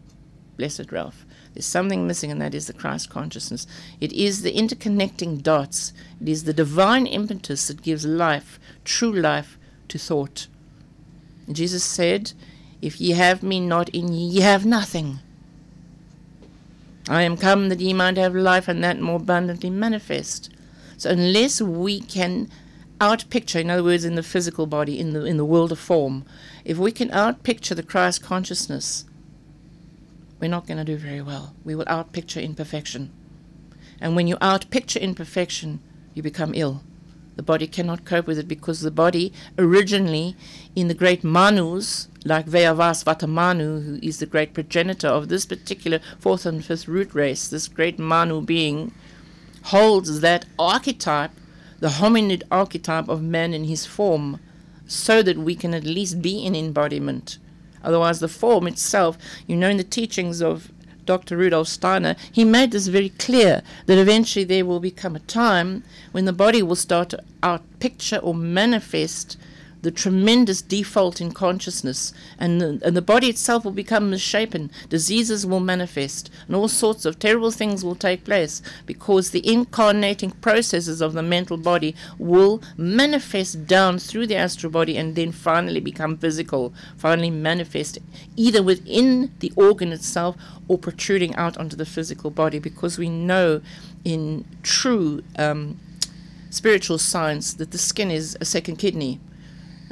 blessed 0.56 0.90
Ralph. 0.90 1.26
There's 1.52 1.66
something 1.66 2.06
missing, 2.06 2.30
and 2.30 2.40
that 2.40 2.54
is 2.54 2.66
the 2.66 2.72
Christ 2.72 3.10
consciousness. 3.10 3.66
It 4.00 4.10
is 4.14 4.40
the 4.40 4.54
interconnecting 4.54 5.42
dots, 5.42 5.92
it 6.20 6.28
is 6.28 6.44
the 6.44 6.54
divine 6.54 7.06
impetus 7.06 7.68
that 7.68 7.82
gives 7.82 8.06
life, 8.06 8.58
true 8.84 9.12
life, 9.12 9.58
to 9.88 9.98
thought. 9.98 10.46
Jesus 11.50 11.84
said, 11.84 12.32
If 12.80 13.00
ye 13.02 13.10
have 13.10 13.42
me 13.42 13.60
not 13.60 13.90
in 13.90 14.14
ye, 14.14 14.26
ye 14.26 14.40
have 14.40 14.64
nothing. 14.64 15.18
I 17.08 17.22
am 17.22 17.36
come 17.36 17.68
that 17.68 17.80
ye 17.80 17.92
might 17.92 18.16
have 18.16 18.34
life 18.34 18.68
and 18.68 18.82
that 18.84 19.00
more 19.00 19.16
abundantly 19.16 19.70
manifest. 19.70 20.50
So 20.96 21.10
unless 21.10 21.60
we 21.60 22.00
can 22.00 22.48
outpicture, 23.00 23.60
in 23.60 23.70
other 23.70 23.82
words, 23.82 24.04
in 24.04 24.14
the 24.14 24.22
physical 24.22 24.66
body, 24.66 24.98
in 24.98 25.12
the 25.12 25.24
in 25.24 25.36
the 25.36 25.44
world 25.44 25.72
of 25.72 25.78
form, 25.78 26.24
if 26.64 26.78
we 26.78 26.92
can 26.92 27.08
outpicture 27.10 27.74
the 27.74 27.82
Christ 27.82 28.22
consciousness, 28.22 29.04
we're 30.38 30.48
not 30.48 30.66
going 30.66 30.78
to 30.78 30.84
do 30.84 30.96
very 30.96 31.20
well. 31.20 31.54
We 31.64 31.74
will 31.74 31.84
outpicture 31.86 32.42
imperfection. 32.42 33.10
And 34.00 34.14
when 34.14 34.26
you 34.26 34.36
outpicture 34.36 35.00
imperfection, 35.00 35.80
you 36.14 36.22
become 36.22 36.52
ill. 36.54 36.82
The 37.34 37.42
body 37.42 37.66
cannot 37.66 38.04
cope 38.04 38.26
with 38.26 38.38
it 38.38 38.46
because 38.46 38.80
the 38.80 38.90
body, 38.90 39.32
originally 39.58 40.36
in 40.76 40.88
the 40.88 40.94
great 40.94 41.24
Manus, 41.24 42.08
like 42.24 42.46
Vaivasvata 42.46 43.28
Manu, 43.28 43.80
who 43.80 43.98
is 44.02 44.18
the 44.18 44.26
great 44.26 44.52
progenitor 44.52 45.08
of 45.08 45.28
this 45.28 45.46
particular 45.46 46.00
fourth 46.18 46.44
and 46.44 46.64
fifth 46.64 46.86
root 46.86 47.14
race, 47.14 47.48
this 47.48 47.68
great 47.68 47.98
Manu 47.98 48.42
being, 48.42 48.92
holds 49.64 50.20
that 50.20 50.44
archetype, 50.58 51.32
the 51.80 51.88
hominid 51.88 52.42
archetype 52.50 53.08
of 53.08 53.22
man 53.22 53.54
in 53.54 53.64
his 53.64 53.86
form, 53.86 54.38
so 54.86 55.22
that 55.22 55.38
we 55.38 55.54
can 55.54 55.72
at 55.72 55.84
least 55.84 56.20
be 56.20 56.44
in 56.44 56.54
embodiment. 56.54 57.38
Otherwise, 57.82 58.20
the 58.20 58.28
form 58.28 58.66
itself, 58.66 59.16
you 59.46 59.56
know, 59.56 59.68
in 59.68 59.78
the 59.78 59.84
teachings 59.84 60.42
of 60.42 60.70
Dr. 61.04 61.36
Rudolf 61.36 61.68
Steiner, 61.68 62.16
he 62.30 62.44
made 62.44 62.70
this 62.70 62.86
very 62.86 63.10
clear 63.10 63.62
that 63.86 63.98
eventually 63.98 64.44
there 64.44 64.64
will 64.64 64.80
become 64.80 65.16
a 65.16 65.20
time 65.20 65.82
when 66.12 66.24
the 66.24 66.32
body 66.32 66.62
will 66.62 66.76
start 66.76 67.10
to 67.10 67.22
outpicture 67.42 68.20
or 68.22 68.34
manifest 68.34 69.36
the 69.82 69.90
tremendous 69.90 70.62
default 70.62 71.20
in 71.20 71.32
consciousness, 71.32 72.14
and 72.38 72.60
the, 72.60 72.80
and 72.84 72.96
the 72.96 73.02
body 73.02 73.28
itself 73.28 73.64
will 73.64 73.72
become 73.72 74.10
misshapen. 74.10 74.70
Diseases 74.88 75.44
will 75.44 75.60
manifest, 75.60 76.30
and 76.46 76.56
all 76.56 76.68
sorts 76.68 77.04
of 77.04 77.18
terrible 77.18 77.50
things 77.50 77.84
will 77.84 77.96
take 77.96 78.24
place 78.24 78.62
because 78.86 79.30
the 79.30 79.46
incarnating 79.46 80.30
processes 80.30 81.00
of 81.00 81.12
the 81.12 81.22
mental 81.22 81.56
body 81.56 81.94
will 82.16 82.62
manifest 82.76 83.66
down 83.66 83.98
through 83.98 84.26
the 84.26 84.36
astral 84.36 84.70
body 84.70 84.96
and 84.96 85.16
then 85.16 85.32
finally 85.32 85.80
become 85.80 86.16
physical, 86.16 86.72
finally 86.96 87.30
manifest 87.30 87.98
either 88.36 88.62
within 88.62 89.32
the 89.40 89.52
organ 89.56 89.92
itself 89.92 90.36
or 90.68 90.78
protruding 90.78 91.34
out 91.34 91.58
onto 91.58 91.76
the 91.76 91.84
physical 91.84 92.30
body 92.30 92.58
because 92.58 92.98
we 92.98 93.08
know 93.08 93.60
in 94.04 94.44
true 94.62 95.22
um, 95.36 95.78
spiritual 96.50 96.98
science 96.98 97.54
that 97.54 97.72
the 97.72 97.78
skin 97.78 98.10
is 98.10 98.36
a 98.40 98.44
second 98.44 98.76
kidney 98.76 99.18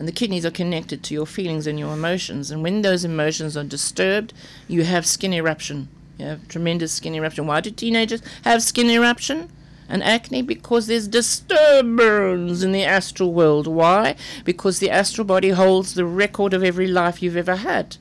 and 0.01 0.09
the 0.09 0.13
kidneys 0.13 0.47
are 0.47 0.51
connected 0.51 1.03
to 1.03 1.13
your 1.13 1.27
feelings 1.27 1.67
and 1.67 1.79
your 1.79 1.93
emotions. 1.93 2.51
And 2.51 2.63
when 2.63 2.81
those 2.81 3.05
emotions 3.05 3.55
are 3.55 3.65
disturbed, 3.65 4.33
you 4.67 4.85
have 4.85 5.05
skin 5.05 5.35
eruption. 5.35 5.91
You 6.17 6.25
have 6.25 6.49
tremendous 6.49 6.93
skin 6.93 7.15
eruption. 7.15 7.47
Why 7.47 7.61
do 7.61 7.71
teenagers 7.71 8.23
have 8.43 8.63
skin 8.63 8.89
eruption? 8.89 9.53
and 9.91 10.05
acne 10.05 10.41
because 10.41 10.87
there's 10.87 11.09
disturbance 11.09 12.63
in 12.63 12.71
the 12.71 12.85
astral 12.85 13.33
world. 13.35 13.67
Why? 13.67 14.15
Because 14.45 14.79
the 14.79 14.89
astral 14.89 15.27
body 15.27 15.51
holds 15.51 15.95
the 15.95 16.05
record 16.05 16.55
of 16.55 16.63
every 16.63 16.87
life 16.87 17.21
you've 17.21 17.37
ever 17.37 17.57
had. 17.57 17.97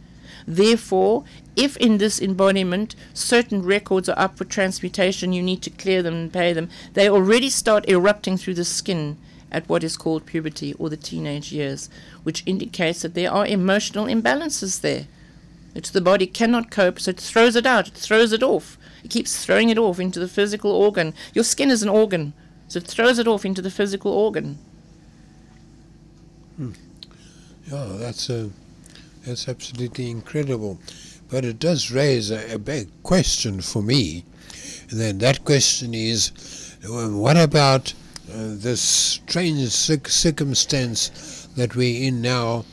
Therefore, 0.47 1.23
if 1.55 1.75
in 1.77 1.97
this 1.97 2.21
embodiment 2.21 2.95
certain 3.13 3.63
records 3.63 4.07
are 4.07 4.19
up 4.19 4.37
for 4.37 4.45
transmutation, 4.45 5.33
you 5.33 5.41
need 5.41 5.63
to 5.63 5.71
clear 5.71 6.03
them 6.03 6.13
and 6.13 6.31
pay 6.31 6.53
them, 6.53 6.69
they 6.93 7.09
already 7.09 7.49
start 7.49 7.89
erupting 7.89 8.37
through 8.37 8.53
the 8.53 8.63
skin 8.63 9.17
at 9.51 9.67
what 9.67 9.83
is 9.83 9.97
called 9.97 10.25
puberty 10.25 10.73
or 10.73 10.89
the 10.89 10.97
teenage 10.97 11.51
years, 11.51 11.89
which 12.23 12.43
indicates 12.45 13.01
that 13.01 13.13
there 13.13 13.31
are 13.31 13.45
emotional 13.45 14.05
imbalances 14.05 14.81
there, 14.81 15.07
which 15.73 15.91
the 15.91 16.01
body 16.01 16.27
cannot 16.27 16.71
cope, 16.71 16.99
so 16.99 17.09
it 17.11 17.19
throws 17.19 17.55
it 17.55 17.65
out, 17.65 17.87
it 17.87 17.93
throws 17.93 18.31
it 18.31 18.43
off. 18.43 18.77
It 19.03 19.11
keeps 19.11 19.45
throwing 19.45 19.69
it 19.69 19.77
off 19.77 19.99
into 19.99 20.19
the 20.19 20.27
physical 20.27 20.71
organ. 20.71 21.13
Your 21.33 21.43
skin 21.43 21.71
is 21.71 21.83
an 21.83 21.89
organ, 21.89 22.33
so 22.67 22.77
it 22.77 22.87
throws 22.87 23.17
it 23.17 23.27
off 23.27 23.45
into 23.45 23.61
the 23.61 23.71
physical 23.71 24.11
organ. 24.11 24.57
Hmm. 26.57 26.71
Yeah, 27.71 27.87
that's 27.93 28.29
a, 28.29 28.49
that's 29.25 29.47
absolutely 29.47 30.09
incredible. 30.09 30.79
But 31.29 31.45
it 31.45 31.59
does 31.59 31.91
raise 31.91 32.31
a, 32.31 32.55
a 32.55 32.59
big 32.59 32.89
question 33.03 33.61
for 33.61 33.81
me. 33.81 34.25
And 34.89 34.99
then 34.99 35.19
that 35.19 35.45
question 35.45 35.93
is, 35.93 36.31
what 36.83 37.37
about 37.37 37.93
uh, 37.93 37.97
this 38.34 38.82
strange 38.82 39.69
circumstance 39.69 41.47
that 41.55 41.75
we're 41.75 42.07
in 42.07 42.21
now, 42.21 42.65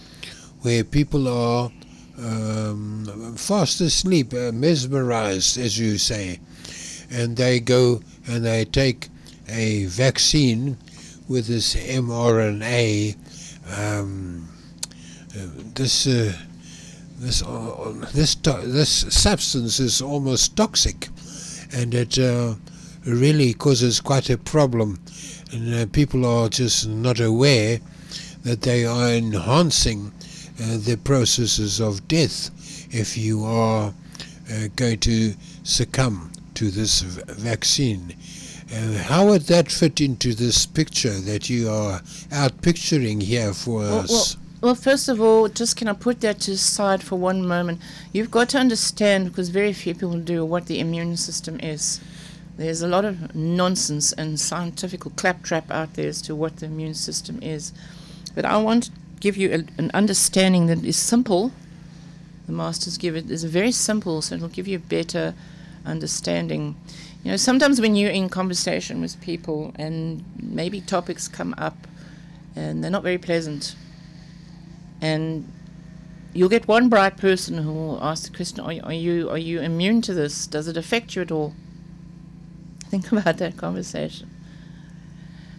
where 0.62 0.84
people 0.84 1.28
are 1.28 1.70
um, 2.18 3.34
fast 3.36 3.80
asleep, 3.80 4.32
uh, 4.32 4.52
mesmerized, 4.52 5.58
as 5.58 5.78
you 5.78 5.98
say, 5.98 6.40
and 7.10 7.36
they 7.36 7.60
go 7.60 8.00
and 8.26 8.44
they 8.44 8.64
take 8.64 9.08
a 9.48 9.86
vaccine 9.86 10.76
with 11.28 11.46
this 11.46 11.74
mRNA. 11.74 13.16
Um, 13.76 14.48
uh, 15.36 15.46
this 15.74 16.06
uh, 16.06 16.32
this 17.18 17.42
uh, 17.42 18.06
this 18.12 18.34
this 18.34 18.90
substance 18.90 19.80
is 19.80 20.00
almost 20.00 20.56
toxic, 20.56 21.08
and 21.72 21.94
it 21.94 22.18
uh, 22.18 22.54
really 23.04 23.54
causes 23.54 24.00
quite 24.00 24.30
a 24.30 24.38
problem, 24.38 24.98
and 25.56 25.74
uh, 25.74 25.86
people 25.86 26.26
are 26.26 26.48
just 26.48 26.86
not 26.86 27.18
aware 27.18 27.80
that 28.42 28.60
they 28.60 28.84
are 28.84 29.08
enhancing 29.08 30.12
uh, 30.60 30.76
the 30.78 30.98
processes 31.02 31.80
of 31.80 32.06
death 32.08 32.50
if 32.94 33.16
you 33.16 33.42
are 33.44 33.92
uh, 34.52 34.68
going 34.76 34.98
to 34.98 35.34
succumb 35.62 36.30
to 36.54 36.70
this 36.70 37.00
v- 37.00 37.22
vaccine. 37.32 38.14
Uh, 38.72 38.98
how 39.04 39.26
would 39.26 39.42
that 39.42 39.70
fit 39.70 40.00
into 40.00 40.34
this 40.34 40.66
picture 40.66 41.18
that 41.20 41.48
you 41.48 41.70
are 41.70 42.02
out 42.32 42.60
picturing 42.60 43.20
here 43.20 43.54
for 43.54 43.80
Well, 43.80 43.98
us? 44.00 44.36
Well, 44.60 44.74
first 44.74 45.08
of 45.08 45.20
all, 45.20 45.48
just 45.48 45.76
can 45.76 45.88
I 45.88 45.94
put 45.94 46.20
that 46.20 46.40
to 46.40 46.50
the 46.52 46.58
side 46.58 47.02
for 47.02 47.16
one 47.16 47.46
moment? 47.46 47.80
You've 48.12 48.30
got 48.30 48.50
to 48.50 48.58
understand, 48.58 49.30
because 49.30 49.48
very 49.48 49.72
few 49.72 49.94
people 49.94 50.18
do, 50.18 50.44
what 50.44 50.66
the 50.66 50.80
immune 50.80 51.16
system 51.16 51.58
is. 51.60 52.00
There's 52.56 52.80
a 52.80 52.88
lot 52.88 53.04
of 53.04 53.34
nonsense 53.34 54.12
and 54.12 54.40
scientific 54.40 55.00
claptrap 55.16 55.70
out 55.70 55.94
there 55.94 56.08
as 56.08 56.22
to 56.22 56.34
what 56.34 56.56
the 56.56 56.66
immune 56.66 56.94
system 56.94 57.38
is. 57.42 57.72
But 58.34 58.46
I 58.46 58.56
want 58.56 58.84
to 58.84 58.90
give 59.20 59.36
you 59.36 59.50
a, 59.52 59.80
an 59.80 59.90
understanding 59.92 60.66
that 60.66 60.82
is 60.82 60.96
simple. 60.96 61.52
The 62.46 62.52
masters 62.52 62.96
give 62.96 63.14
it 63.14 63.30
is 63.30 63.44
very 63.44 63.72
simple, 63.72 64.22
so 64.22 64.36
it'll 64.36 64.48
give 64.48 64.66
you 64.66 64.76
a 64.76 64.80
better 64.80 65.34
understanding. 65.84 66.76
You 67.22 67.32
know, 67.32 67.36
sometimes 67.36 67.80
when 67.80 67.94
you're 67.94 68.10
in 68.10 68.28
conversation 68.28 69.00
with 69.00 69.20
people 69.20 69.72
and 69.76 70.24
maybe 70.40 70.80
topics 70.80 71.28
come 71.28 71.54
up 71.58 71.86
and 72.54 72.82
they're 72.82 72.90
not 72.90 73.02
very 73.02 73.18
pleasant, 73.18 73.74
and 75.02 75.46
you'll 76.32 76.48
get 76.48 76.66
one 76.66 76.88
bright 76.88 77.18
person 77.18 77.58
who 77.58 77.72
will 77.72 78.02
ask 78.02 78.30
the 78.30 78.34
question, 78.34 78.60
are, 78.60 78.72
are 78.86 78.94
you 78.94 79.28
are 79.28 79.36
you 79.38 79.60
immune 79.60 80.00
to 80.02 80.14
this? 80.14 80.46
Does 80.46 80.68
it 80.68 80.76
affect 80.78 81.14
you 81.16 81.22
at 81.22 81.30
all? 81.30 81.52
Think 82.90 83.10
about 83.10 83.38
that 83.38 83.56
conversation. 83.56 84.30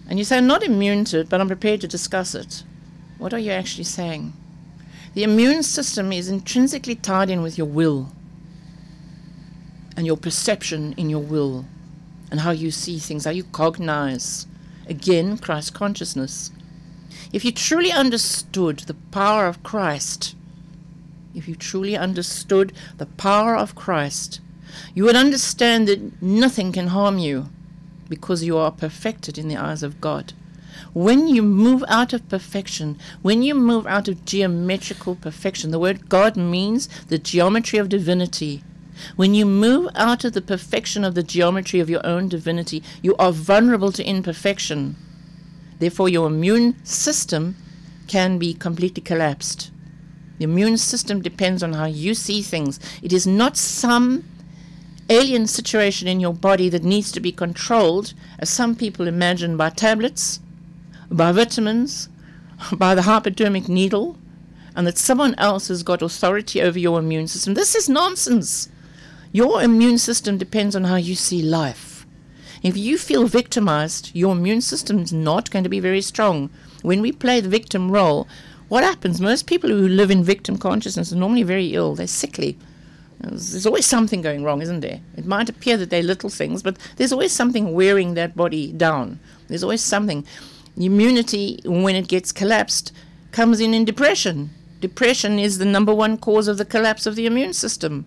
And 0.10 0.18
you 0.18 0.26
say, 0.26 0.38
I'm 0.38 0.48
not 0.48 0.64
immune 0.64 1.04
to 1.06 1.20
it, 1.20 1.30
but 1.30 1.42
I'm 1.42 1.48
prepared 1.48 1.82
to 1.82 1.88
discuss 1.88 2.34
it. 2.34 2.64
What 3.18 3.34
are 3.34 3.40
you 3.40 3.52
actually 3.52 3.84
saying? 3.84 4.34
The 5.14 5.24
immune 5.24 5.64
system 5.64 6.14
is 6.14 6.30
intrinsically 6.30 6.96
tied 6.96 7.30
in 7.30 7.42
with 7.42 7.58
your 7.58 7.68
will 7.68 8.12
and 9.98 10.06
your 10.06 10.16
perception 10.16 10.94
in 10.96 11.10
your 11.10 11.22
will 11.22 11.66
and 12.30 12.42
how 12.42 12.52
you 12.52 12.72
see 12.72 13.00
things, 13.00 13.26
how 13.26 13.32
you 13.32 13.44
cognize. 13.44 14.46
Again, 14.88 15.38
Christ 15.38 15.74
consciousness. 15.74 16.52
If 17.34 17.44
you 17.44 17.52
truly 17.52 17.92
understood 17.92 18.80
the 18.80 18.94
power 18.94 19.48
of 19.48 19.64
Christ, 19.64 20.36
if 21.36 21.48
you 21.48 21.56
truly 21.56 21.98
understood 21.98 22.72
the 22.98 23.06
power 23.06 23.56
of 23.56 23.76
Christ, 23.76 24.40
you 24.94 25.04
would 25.04 25.16
understand 25.16 25.88
that 25.88 26.22
nothing 26.22 26.72
can 26.72 26.88
harm 26.88 27.18
you 27.20 27.50
because 28.10 28.44
you 28.44 28.58
are 28.58 28.72
perfected 28.72 29.38
in 29.38 29.48
the 29.48 29.58
eyes 29.58 29.84
of 29.84 30.02
God. 30.02 30.34
When 30.94 31.28
you 31.28 31.42
move 31.42 31.84
out 31.88 32.14
of 32.14 32.28
perfection, 32.30 32.98
when 33.22 33.44
you 33.44 33.56
move 33.56 33.86
out 33.88 34.08
of 34.08 34.26
geometrical 34.26 35.16
perfection, 35.16 35.72
the 35.72 35.80
word 35.80 36.10
God 36.10 36.38
means 36.38 36.88
the 37.08 37.18
geometry 37.18 37.80
of 37.80 37.90
divinity. 37.90 38.64
When 39.16 39.36
you 39.36 39.46
move 39.46 39.90
out 39.96 40.24
of 40.24 40.34
the 40.34 40.42
perfection 40.42 41.04
of 41.04 41.14
the 41.16 41.24
geometry 41.24 41.80
of 41.80 41.90
your 41.90 42.06
own 42.06 42.30
divinity, 42.30 42.84
you 43.02 43.16
are 43.18 43.32
vulnerable 43.32 43.92
to 43.92 44.04
imperfection. 44.04 44.96
Therefore, 45.80 46.10
your 46.10 46.28
immune 46.28 46.84
system 46.84 47.56
can 48.08 48.40
be 48.40 48.54
completely 48.54 49.04
collapsed. 49.04 49.70
The 50.38 50.46
immune 50.46 50.78
system 50.78 51.22
depends 51.22 51.62
on 51.64 51.74
how 51.74 51.86
you 51.86 52.14
see 52.14 52.42
things. 52.42 52.80
It 53.02 53.14
is 53.14 53.28
not 53.28 53.58
some 53.58 54.24
alien 55.10 55.48
situation 55.48 56.08
in 56.08 56.20
your 56.20 56.34
body 56.34 56.70
that 56.70 56.84
needs 56.84 57.12
to 57.12 57.20
be 57.20 57.32
controlled, 57.32 58.14
as 58.40 58.50
some 58.50 58.76
people 58.76 59.08
imagine, 59.08 59.58
by 59.58 59.70
tablets, 59.70 60.40
by 61.10 61.32
vitamins, 61.32 62.10
by 62.74 62.96
the 62.96 63.04
hypodermic 63.04 63.68
needle, 63.70 64.18
and 64.76 64.86
that 64.86 64.98
someone 64.98 65.36
else 65.36 65.70
has 65.70 65.84
got 65.84 66.02
authority 66.02 66.62
over 66.62 66.78
your 66.78 67.00
immune 67.00 67.28
system. 67.28 67.54
This 67.54 67.76
is 67.76 67.90
nonsense. 67.90 68.70
Your 69.32 69.62
immune 69.62 69.98
system 69.98 70.38
depends 70.38 70.76
on 70.76 70.86
how 70.86 70.96
you 70.96 71.16
see 71.16 71.42
life. 71.42 72.06
If 72.64 72.76
you 72.76 72.98
feel 72.98 73.28
victimized, 73.28 74.12
your 74.14 74.34
immune 74.34 74.62
system 74.62 75.00
is 75.00 75.14
not 75.14 75.52
going 75.52 75.64
to 75.64 75.70
be 75.70 75.80
very 75.80 76.02
strong. 76.02 76.50
When 76.82 77.02
we 77.02 77.12
play 77.12 77.40
the 77.40 77.50
victim 77.50 77.92
role, 77.92 78.28
what 78.68 78.84
happens? 78.84 79.22
Most 79.22 79.48
people 79.48 79.70
who 79.70 79.88
live 79.88 80.12
in 80.12 80.24
victim 80.24 80.58
consciousness 80.58 81.14
are 81.14 81.18
normally 81.18 81.44
very 81.44 81.74
ill. 81.74 81.96
They're 81.96 82.08
sickly. 82.08 82.58
There's 83.20 83.66
always 83.66 83.86
something 83.86 84.22
going 84.22 84.44
wrong, 84.44 84.62
isn't 84.62 84.82
there? 84.82 85.02
It 85.16 85.26
might 85.26 85.50
appear 85.50 85.76
that 85.78 85.90
they're 85.90 86.04
little 86.04 86.30
things, 86.30 86.62
but 86.62 86.78
there's 86.98 87.12
always 87.12 87.32
something 87.32 87.74
wearing 87.74 88.14
that 88.14 88.36
body 88.36 88.72
down. 88.72 89.20
There's 89.48 89.64
always 89.64 89.84
something. 89.84 90.26
Immunity, 90.76 91.60
when 91.66 91.96
it 91.96 92.08
gets 92.08 92.32
collapsed, 92.32 92.92
comes 93.32 93.60
in 93.60 93.74
in 93.74 93.86
depression. 93.86 94.52
Depression 94.80 95.40
is 95.40 95.58
the 95.58 95.66
number 95.66 95.94
one 95.94 96.18
cause 96.18 96.48
of 96.48 96.58
the 96.58 96.66
collapse 96.66 97.08
of 97.08 97.16
the 97.16 97.26
immune 97.26 97.54
system. 97.54 98.06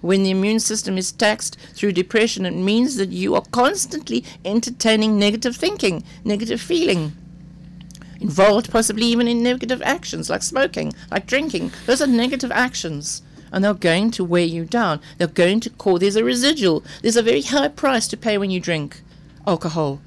When 0.00 0.22
the 0.22 0.30
immune 0.30 0.60
system 0.60 0.96
is 0.96 1.12
taxed 1.12 1.58
through 1.74 1.92
depression, 1.92 2.46
it 2.46 2.54
means 2.54 2.96
that 2.96 3.10
you 3.10 3.34
are 3.34 3.44
constantly 3.52 4.24
entertaining 4.46 5.18
negative 5.18 5.56
thinking, 5.56 6.02
negative 6.24 6.60
feeling, 6.60 7.12
involved 8.18 8.70
possibly 8.70 9.04
even 9.06 9.28
in 9.28 9.42
negative 9.42 9.82
actions 9.82 10.30
like 10.30 10.42
smoking, 10.42 10.94
like 11.10 11.26
drinking. 11.26 11.72
Those 11.84 12.00
are 12.00 12.06
negative 12.06 12.50
actions. 12.50 13.22
And 13.52 13.64
they're 13.64 13.74
going 13.74 14.10
to 14.12 14.24
wear 14.24 14.44
you 14.44 14.64
down. 14.64 15.00
They're 15.18 15.26
going 15.26 15.60
to 15.60 15.70
cause, 15.70 16.00
there's 16.00 16.16
a 16.16 16.24
residual. 16.24 16.84
There's 17.02 17.16
a 17.16 17.22
very 17.22 17.42
high 17.42 17.68
price 17.68 18.06
to 18.08 18.16
pay 18.16 18.38
when 18.38 18.50
you 18.50 18.60
drink 18.60 19.02
alcohol. 19.46 20.00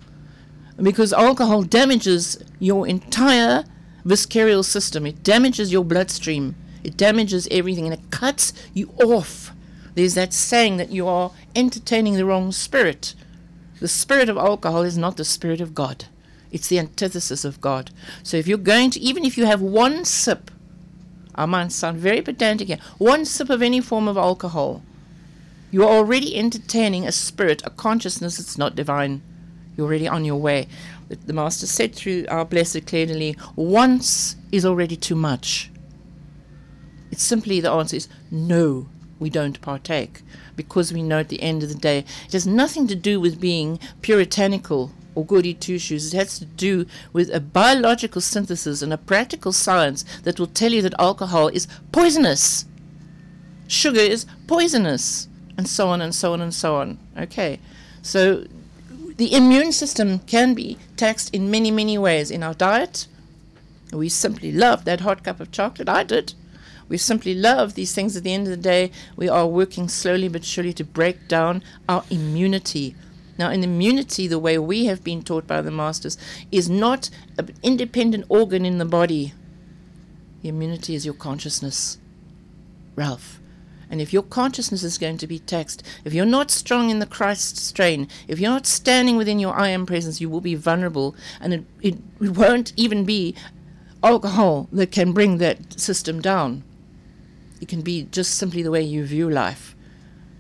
Because 0.82 1.14
alcohol 1.14 1.64
damages 1.64 2.38
your 2.60 2.88
entire 2.88 3.66
visceral 4.06 4.64
system, 4.64 5.06
it 5.06 5.24
damages 5.24 5.72
your 5.72 5.84
bloodstream, 5.84 6.56
it 6.84 6.98
damages 6.98 7.48
everything, 7.52 7.86
and 7.86 7.94
it 7.94 8.12
cuts 8.12 8.54
you 8.74 8.90
off 9.04 9.54
there's 9.96 10.16
that 10.16 10.34
saying 10.34 10.78
that 10.78 10.92
you 10.92 11.08
are 11.08 11.32
entertaining 11.56 12.16
the 12.16 12.26
wrong 12.26 12.52
spirit. 12.52 13.14
The 13.80 13.88
spirit 13.88 14.30
of 14.30 14.38
alcohol 14.38 14.82
is 14.82 14.98
not 14.98 15.18
the 15.18 15.26
spirit 15.26 15.62
of 15.62 15.76
God. 15.76 16.06
It's 16.52 16.68
the 16.68 16.80
antithesis 16.80 17.46
of 17.46 17.62
God. 17.62 17.92
So 18.24 18.38
if 18.38 18.48
you're 18.48 18.58
going 18.58 18.92
to, 18.92 19.00
even 19.00 19.26
if 19.26 19.38
you 19.38 19.46
have 19.46 19.62
one 19.62 20.06
sip, 20.06 20.50
I 21.36 21.46
might 21.46 21.72
sound 21.72 22.00
very 22.00 22.22
pedantic 22.22 22.68
here, 22.68 22.80
one 22.98 23.26
sip 23.26 23.50
of 23.50 23.62
any 23.62 23.82
form 23.82 24.08
of 24.08 24.18
alcohol, 24.18 24.84
you 25.74 25.82
are 25.82 25.90
already 25.90 26.38
entertaining 26.38 27.08
a 27.08 27.12
spirit, 27.12 27.64
a 27.66 27.72
consciousness 27.72 28.38
that's 28.38 28.60
not 28.60 28.76
divine. 28.76 29.24
You're 29.76 29.88
already 29.88 30.08
on 30.08 30.24
your 30.24 30.36
way. 30.36 30.68
The, 31.10 31.34
Master 31.34 31.66
said 31.66 31.96
through 31.96 32.28
our 32.30 32.46
blessed 32.46 32.86
Claire 32.86 33.34
once 33.56 34.36
is 34.52 34.68
already 34.68 34.96
too 34.96 35.16
much. 35.16 35.72
It's 37.10 37.24
simply 37.24 37.60
the 37.60 37.72
answer 37.72 37.96
is 37.96 38.08
no 38.30 38.88
we 39.18 39.32
don't 39.32 39.60
partake 39.62 40.22
because 40.56 40.94
we 40.94 41.02
know 41.02 41.22
at 41.22 41.30
the 41.30 41.42
end 41.42 41.64
of 41.64 41.70
the 41.70 41.76
day 41.76 42.06
it 42.28 42.34
has 42.34 42.46
nothing 42.46 42.86
to 42.86 42.96
do 42.96 43.20
with 43.20 43.42
being 43.42 43.80
puritanical 44.04 44.92
or 45.16 45.26
goody 45.26 45.54
two 45.54 45.80
shoes. 45.80 46.14
It 46.14 46.18
has 46.18 46.40
to 46.40 46.46
do 46.46 46.86
with 47.12 47.34
a 47.34 47.40
biological 47.40 48.22
synthesis 48.22 48.82
and 48.82 48.94
a 48.94 48.98
practical 48.98 49.52
science 49.52 50.04
that 50.24 50.40
will 50.40 50.48
tell 50.48 50.72
you 50.72 50.82
that 50.82 50.94
alcohol 51.00 51.48
is 51.48 51.68
poisonous, 51.92 52.66
sugar 53.68 54.00
is 54.00 54.26
poisonous, 54.48 55.28
and 55.58 55.68
so 55.68 55.88
on 55.90 56.02
and 56.02 56.14
so 56.16 56.34
on 56.34 56.42
and 56.42 56.54
so 56.54 56.76
on. 56.76 56.98
Okay, 57.18 57.60
so 58.02 58.46
the 59.18 59.34
immune 59.34 59.72
system 59.72 60.20
can 60.20 60.54
be 60.54 60.78
taxed 60.98 61.34
in 61.34 61.52
many, 61.52 61.72
many 61.72 61.98
ways 61.98 62.32
in 62.32 62.44
our 62.44 62.54
diet. 62.54 63.08
We 63.92 64.10
simply 64.10 64.52
love 64.52 64.86
that 64.86 65.02
hot 65.02 65.24
cup 65.24 65.40
of 65.40 65.52
chocolate. 65.52 65.88
I 65.88 66.04
did. 66.04 66.34
We 66.90 66.98
simply 66.98 67.34
love 67.34 67.76
these 67.76 67.94
things. 67.94 68.18
At 68.18 68.24
the 68.24 68.34
end 68.34 68.48
of 68.48 68.52
the 68.52 68.58
day, 68.58 68.92
we 69.16 69.30
are 69.30 69.48
working 69.48 69.88
slowly 69.88 70.28
but 70.28 70.44
surely 70.44 70.74
to 70.74 70.84
break 70.84 71.28
down 71.28 71.64
our 71.88 72.04
immunity. 72.10 72.96
Now, 73.38 73.50
in 73.50 73.64
immunity, 73.64 74.28
the 74.28 74.40
way 74.40 74.58
we 74.58 74.86
have 74.86 75.04
been 75.04 75.24
taught 75.24 75.48
by 75.48 75.62
the 75.62 75.72
masters 75.72 76.18
is 76.52 76.70
not 76.70 77.10
an 77.38 77.54
independent 77.64 78.26
organ 78.30 78.66
in 78.66 78.78
the 78.78 78.86
body. 78.86 79.34
The 80.42 80.50
immunity 80.50 80.96
is 80.96 81.06
your 81.06 81.16
consciousness, 81.16 81.98
Ralph. 82.96 83.40
And 83.90 84.02
if 84.02 84.14
your 84.14 84.24
consciousness 84.24 84.84
is 84.84 84.98
going 84.98 85.18
to 85.20 85.28
be 85.28 85.40
taxed, 85.40 85.84
if 86.04 86.14
you're 86.14 86.26
not 86.26 86.52
strong 86.52 86.90
in 86.90 87.00
the 87.00 87.06
Christ 87.06 87.58
strain, 87.58 88.08
if 88.28 88.40
you're 88.40 88.52
not 88.52 88.66
standing 88.66 89.18
within 89.18 89.40
your 89.40 89.54
I 89.54 89.70
am 89.70 89.86
presence, 89.86 90.20
you 90.22 90.30
will 90.30 90.42
be 90.42 90.56
vulnerable. 90.56 91.16
And 91.40 91.54
it, 91.54 91.64
it 91.82 91.98
won't 92.20 92.74
even 92.76 93.06
be 93.06 93.36
alcohol 94.04 94.68
that 94.72 94.92
can 94.92 95.14
bring 95.14 95.38
that 95.38 95.80
system 95.80 96.22
down 96.22 96.64
It 97.64 97.70
can 97.70 97.82
be 97.82 98.04
just 98.12 98.36
simply 98.36 98.62
the 98.62 98.72
way 98.72 98.82
you 98.82 99.06
view 99.06 99.30
life, 99.30 99.74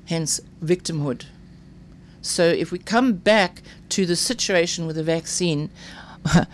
hence 0.07 0.41
victimhood. 0.61 1.23
So 2.23 2.45
if 2.45 2.71
we 2.71 2.79
come 2.79 3.13
back 3.13 3.61
to 3.89 4.05
the 4.05 4.15
situation 4.15 4.87
with 4.87 4.95
the 4.95 5.03
vaccine, 5.03 5.69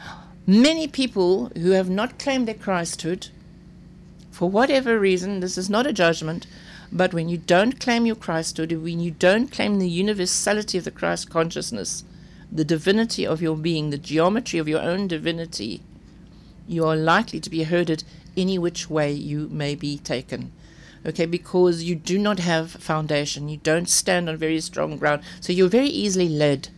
many 0.48 0.88
people 0.88 1.50
who 1.50 1.72
have 1.72 1.92
not 1.92 2.18
claimed 2.18 2.48
their 2.48 2.56
Christhood, 2.56 3.30
for 4.32 4.50
whatever 4.50 5.00
reason, 5.00 5.42
this 5.42 5.60
is 5.60 5.70
not 5.70 5.86
a 5.86 5.94
judgment, 5.94 6.48
but 6.92 7.14
when 7.14 7.30
you 7.30 7.38
don't 7.38 7.80
claim 7.80 8.08
your 8.08 8.16
Christhood, 8.16 8.82
when 8.82 9.00
you 9.00 9.12
don't 9.12 9.52
claim 9.52 9.78
the 9.78 9.88
universality 9.88 10.80
of 10.80 10.86
the 10.86 10.92
Christ 10.92 11.30
consciousness, 11.30 12.04
the 12.52 12.66
divinity 12.66 13.28
of 13.28 13.42
your 13.42 13.56
being, 13.56 13.92
the 13.92 13.98
geometry 14.00 14.58
of 14.58 14.68
your 14.68 14.82
own 14.82 15.08
divinity, 15.08 15.82
you 16.68 16.84
are 16.84 16.96
likely 16.96 17.40
to 17.40 17.50
be 17.50 17.64
herded 17.64 18.04
any 18.36 18.58
which 18.58 18.90
way 18.90 19.12
you 19.12 19.48
may 19.50 19.76
be 19.76 20.00
taken. 20.00 20.52
Okay, 21.06 21.26
because 21.26 21.84
you 21.84 21.96
do 21.96 22.20
not 22.20 22.40
have 22.40 22.72
foundation, 22.72 23.48
you 23.48 23.58
don't 23.58 23.88
stand 23.88 24.28
on 24.28 24.36
very 24.36 24.60
strong 24.60 24.98
ground, 24.98 25.22
so 25.40 25.54
you're 25.54 25.70
very 25.70 25.88
easily 25.88 26.28
led. 26.28 26.70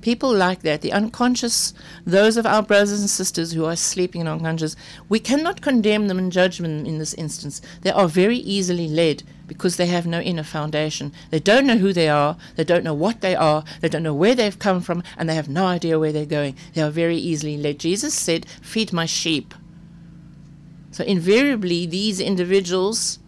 People 0.00 0.32
like 0.32 0.62
that, 0.62 0.82
the 0.82 0.92
unconscious, 0.92 1.74
those 2.06 2.36
of 2.36 2.46
our 2.46 2.62
brothers 2.62 3.00
and 3.00 3.10
sisters 3.10 3.52
who 3.52 3.64
are 3.64 3.76
sleeping 3.76 4.20
and 4.20 4.30
unconscious, 4.30 4.76
we 5.08 5.18
cannot 5.18 5.60
condemn 5.60 6.06
them 6.06 6.18
and 6.18 6.30
judge 6.30 6.58
them 6.58 6.86
in 6.86 6.98
this 6.98 7.12
instance. 7.14 7.60
They 7.82 7.90
are 7.90 8.08
very 8.08 8.36
easily 8.36 8.88
led 8.88 9.24
because 9.46 9.76
they 9.76 9.86
have 9.86 10.06
no 10.06 10.20
inner 10.20 10.44
foundation. 10.44 11.12
They 11.30 11.40
don't 11.40 11.66
know 11.66 11.76
who 11.76 11.92
they 11.92 12.08
are, 12.08 12.36
they 12.54 12.64
don't 12.64 12.84
know 12.84 12.94
what 12.94 13.20
they 13.20 13.34
are, 13.34 13.64
they 13.80 13.88
don't 13.88 14.02
know 14.02 14.14
where 14.14 14.34
they've 14.34 14.58
come 14.58 14.80
from, 14.80 15.02
and 15.18 15.28
they 15.28 15.34
have 15.34 15.48
no 15.48 15.66
idea 15.66 15.98
where 15.98 16.12
they're 16.12 16.24
going. 16.24 16.56
They 16.74 16.82
are 16.82 16.90
very 16.90 17.16
easily 17.16 17.56
led. 17.56 17.80
Jesus 17.80 18.14
said, 18.14 18.46
Feed 18.62 18.92
my 18.92 19.06
sheep. 19.06 19.54
So 20.90 21.04
invariably, 21.04 21.84
these 21.84 22.20
individuals 22.20 23.18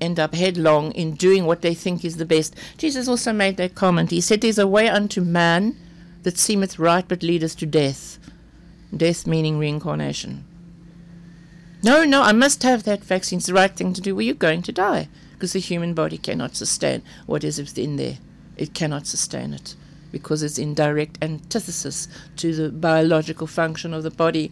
end 0.00 0.20
up 0.20 0.34
headlong 0.34 0.92
in 0.92 1.14
doing 1.14 1.44
what 1.44 1.62
they 1.62 1.74
think 1.74 2.04
is 2.04 2.16
the 2.16 2.26
best. 2.26 2.54
Jesus 2.78 3.08
also 3.08 3.32
made 3.32 3.56
that 3.56 3.74
comment. 3.74 4.10
He 4.10 4.20
said, 4.20 4.40
There's 4.40 4.58
a 4.58 4.66
way 4.66 4.88
unto 4.88 5.20
man 5.20 5.76
that 6.22 6.38
seemeth 6.38 6.78
right, 6.78 7.06
but 7.06 7.22
leadeth 7.22 7.56
to 7.58 7.66
death. 7.66 8.18
Death 8.96 9.26
meaning 9.26 9.58
reincarnation. 9.58 10.44
No, 11.82 12.04
no, 12.04 12.22
I 12.22 12.32
must 12.32 12.62
have 12.62 12.84
that 12.84 13.04
vaccine. 13.04 13.38
It's 13.38 13.46
the 13.46 13.54
right 13.54 13.74
thing 13.74 13.92
to 13.92 14.00
do. 14.00 14.14
Well, 14.14 14.22
you're 14.22 14.34
going 14.34 14.62
to 14.62 14.72
die 14.72 15.08
because 15.32 15.52
the 15.52 15.60
human 15.60 15.94
body 15.94 16.18
cannot 16.18 16.56
sustain 16.56 17.02
what 17.26 17.44
is 17.44 17.58
within 17.58 17.96
there. 17.96 18.18
It 18.56 18.74
cannot 18.74 19.06
sustain 19.06 19.52
it 19.52 19.74
because 20.10 20.42
it's 20.42 20.58
in 20.58 20.72
direct 20.74 21.18
antithesis 21.22 22.08
to 22.36 22.54
the 22.54 22.70
biological 22.70 23.46
function 23.46 23.92
of 23.92 24.02
the 24.02 24.10
body 24.10 24.50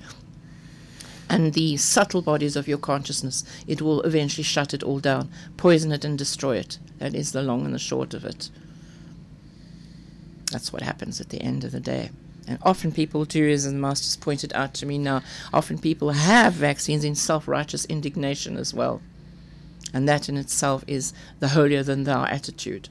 and 1.28 1.54
the 1.54 1.76
subtle 1.76 2.22
bodies 2.22 2.56
of 2.56 2.68
your 2.68 2.78
consciousness, 2.78 3.44
it 3.66 3.80
will 3.80 4.02
eventually 4.02 4.44
shut 4.44 4.74
it 4.74 4.82
all 4.82 4.98
down, 5.00 5.30
poison 5.56 5.92
it, 5.92 6.04
and 6.04 6.18
destroy 6.18 6.56
it. 6.56 6.78
That 6.98 7.14
is 7.14 7.32
the 7.32 7.42
long 7.42 7.64
and 7.64 7.74
the 7.74 7.78
short 7.78 8.14
of 8.14 8.24
it. 8.24 8.50
That's 10.52 10.72
what 10.72 10.82
happens 10.82 11.20
at 11.20 11.30
the 11.30 11.42
end 11.42 11.64
of 11.64 11.72
the 11.72 11.80
day. 11.80 12.10
And 12.46 12.58
often 12.62 12.92
people 12.92 13.24
do, 13.24 13.48
as 13.48 13.64
the 13.64 13.72
Master's 13.72 14.16
pointed 14.16 14.52
out 14.52 14.74
to 14.74 14.86
me 14.86 14.98
now, 14.98 15.22
often 15.52 15.78
people 15.78 16.10
have 16.10 16.52
vaccines 16.52 17.04
in 17.04 17.14
self 17.14 17.48
righteous 17.48 17.86
indignation 17.86 18.56
as 18.56 18.74
well. 18.74 19.00
And 19.94 20.08
that 20.08 20.28
in 20.28 20.36
itself 20.36 20.84
is 20.86 21.14
the 21.40 21.48
holier 21.48 21.82
than 21.82 22.04
thou 22.04 22.24
attitude. 22.26 22.88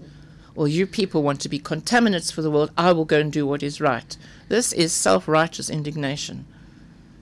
Well, 0.56 0.68
you 0.68 0.88
people 0.88 1.22
want 1.22 1.40
to 1.42 1.50
be 1.50 1.60
contaminants 1.60 2.34
for 2.34 2.42
the 2.42 2.50
world, 2.50 2.72
I 2.78 2.92
will 2.94 3.06
go 3.06 3.20
and 3.20 3.32
do 3.32 3.46
what 3.46 3.64
is 3.64 3.80
right. 3.80 4.18
This 4.50 4.74
is 4.74 4.92
self 4.92 5.28
righteous 5.28 5.70
indignation 5.70 6.46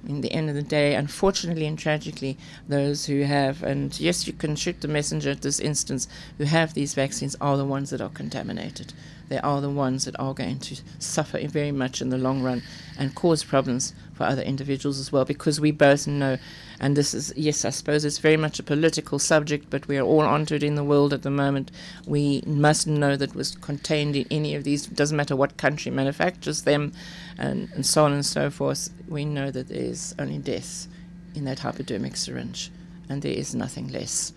in 0.08 0.22
the 0.22 0.32
end 0.32 0.50
of 0.50 0.56
the 0.56 0.62
day, 0.62 0.96
unfortunately 0.96 1.66
and 1.66 1.78
tragically, 1.78 2.38
those 2.68 3.06
who 3.06 3.22
have, 3.24 3.64
and 3.64 4.00
yes, 4.00 4.28
you 4.28 4.34
can 4.34 4.56
shoot 4.56 4.82
the 4.82 4.88
messenger 4.88 5.32
at 5.32 5.42
this 5.42 5.60
instance, 5.60 6.08
who 6.38 6.46
have 6.46 6.74
these 6.74 6.94
vaccines 6.94 7.36
are 7.40 7.58
the 7.58 7.66
ones 7.66 7.90
that 7.90 8.02
are 8.02 8.10
contaminated. 8.10 8.94
They 9.30 9.40
are 9.40 9.62
the 9.62 9.70
ones 9.70 10.06
that 10.06 10.20
are 10.20 10.34
going 10.34 10.60
to 10.60 10.82
suffer 11.00 11.40
very 11.48 11.72
much 11.72 12.02
in 12.02 12.10
the 12.10 12.18
long 12.18 12.42
run 12.42 12.64
and 12.98 13.16
cause 13.16 13.44
problems 13.44 13.94
for 14.22 14.28
other 14.28 14.44
individuals 14.44 15.00
as 15.00 15.12
well, 15.12 15.26
because 15.26 15.60
we 15.60 15.72
both 15.72 16.06
know, 16.06 16.38
and 16.80 16.96
this 16.96 17.16
is, 17.16 17.34
yes, 17.36 17.66
I 17.66 17.72
suppose 17.72 18.06
it's 18.06 18.20
very 18.20 18.38
much 18.38 18.60
a 18.60 18.64
political 18.64 19.18
subject, 19.18 19.72
but 19.72 19.88
we 19.88 19.98
are 19.98 20.06
all 20.06 20.22
onto 20.22 20.54
it 20.54 20.62
in 20.62 20.76
the 20.76 20.84
world 20.84 21.12
at 21.12 21.24
the 21.24 21.32
moment. 21.32 21.72
We 22.06 22.44
must 22.46 22.86
know 22.86 23.18
that 23.18 23.34
was 23.34 23.56
contained 23.56 24.16
in 24.16 24.28
any 24.30 24.54
of 24.54 24.64
these, 24.64 24.86
doesn't 24.86 25.18
matter 25.18 25.36
what 25.36 25.58
country 25.58 25.92
manufactures 25.92 26.62
them, 26.62 26.94
and, 27.40 27.70
and 27.74 27.84
so 27.84 28.06
on 28.06 28.14
and 28.14 28.26
so 28.26 28.52
forth. 28.52 28.92
We 29.08 29.26
know 29.26 29.50
that 29.50 29.70
there 29.70 29.82
is 29.82 30.14
only 30.20 30.38
death 30.38 30.88
in 31.34 31.46
that 31.46 31.58
hypodermic 31.60 32.16
syringe, 32.16 32.72
and 33.10 33.24
there 33.24 33.34
is 33.34 33.56
nothing 33.56 33.88
less. 33.88 34.34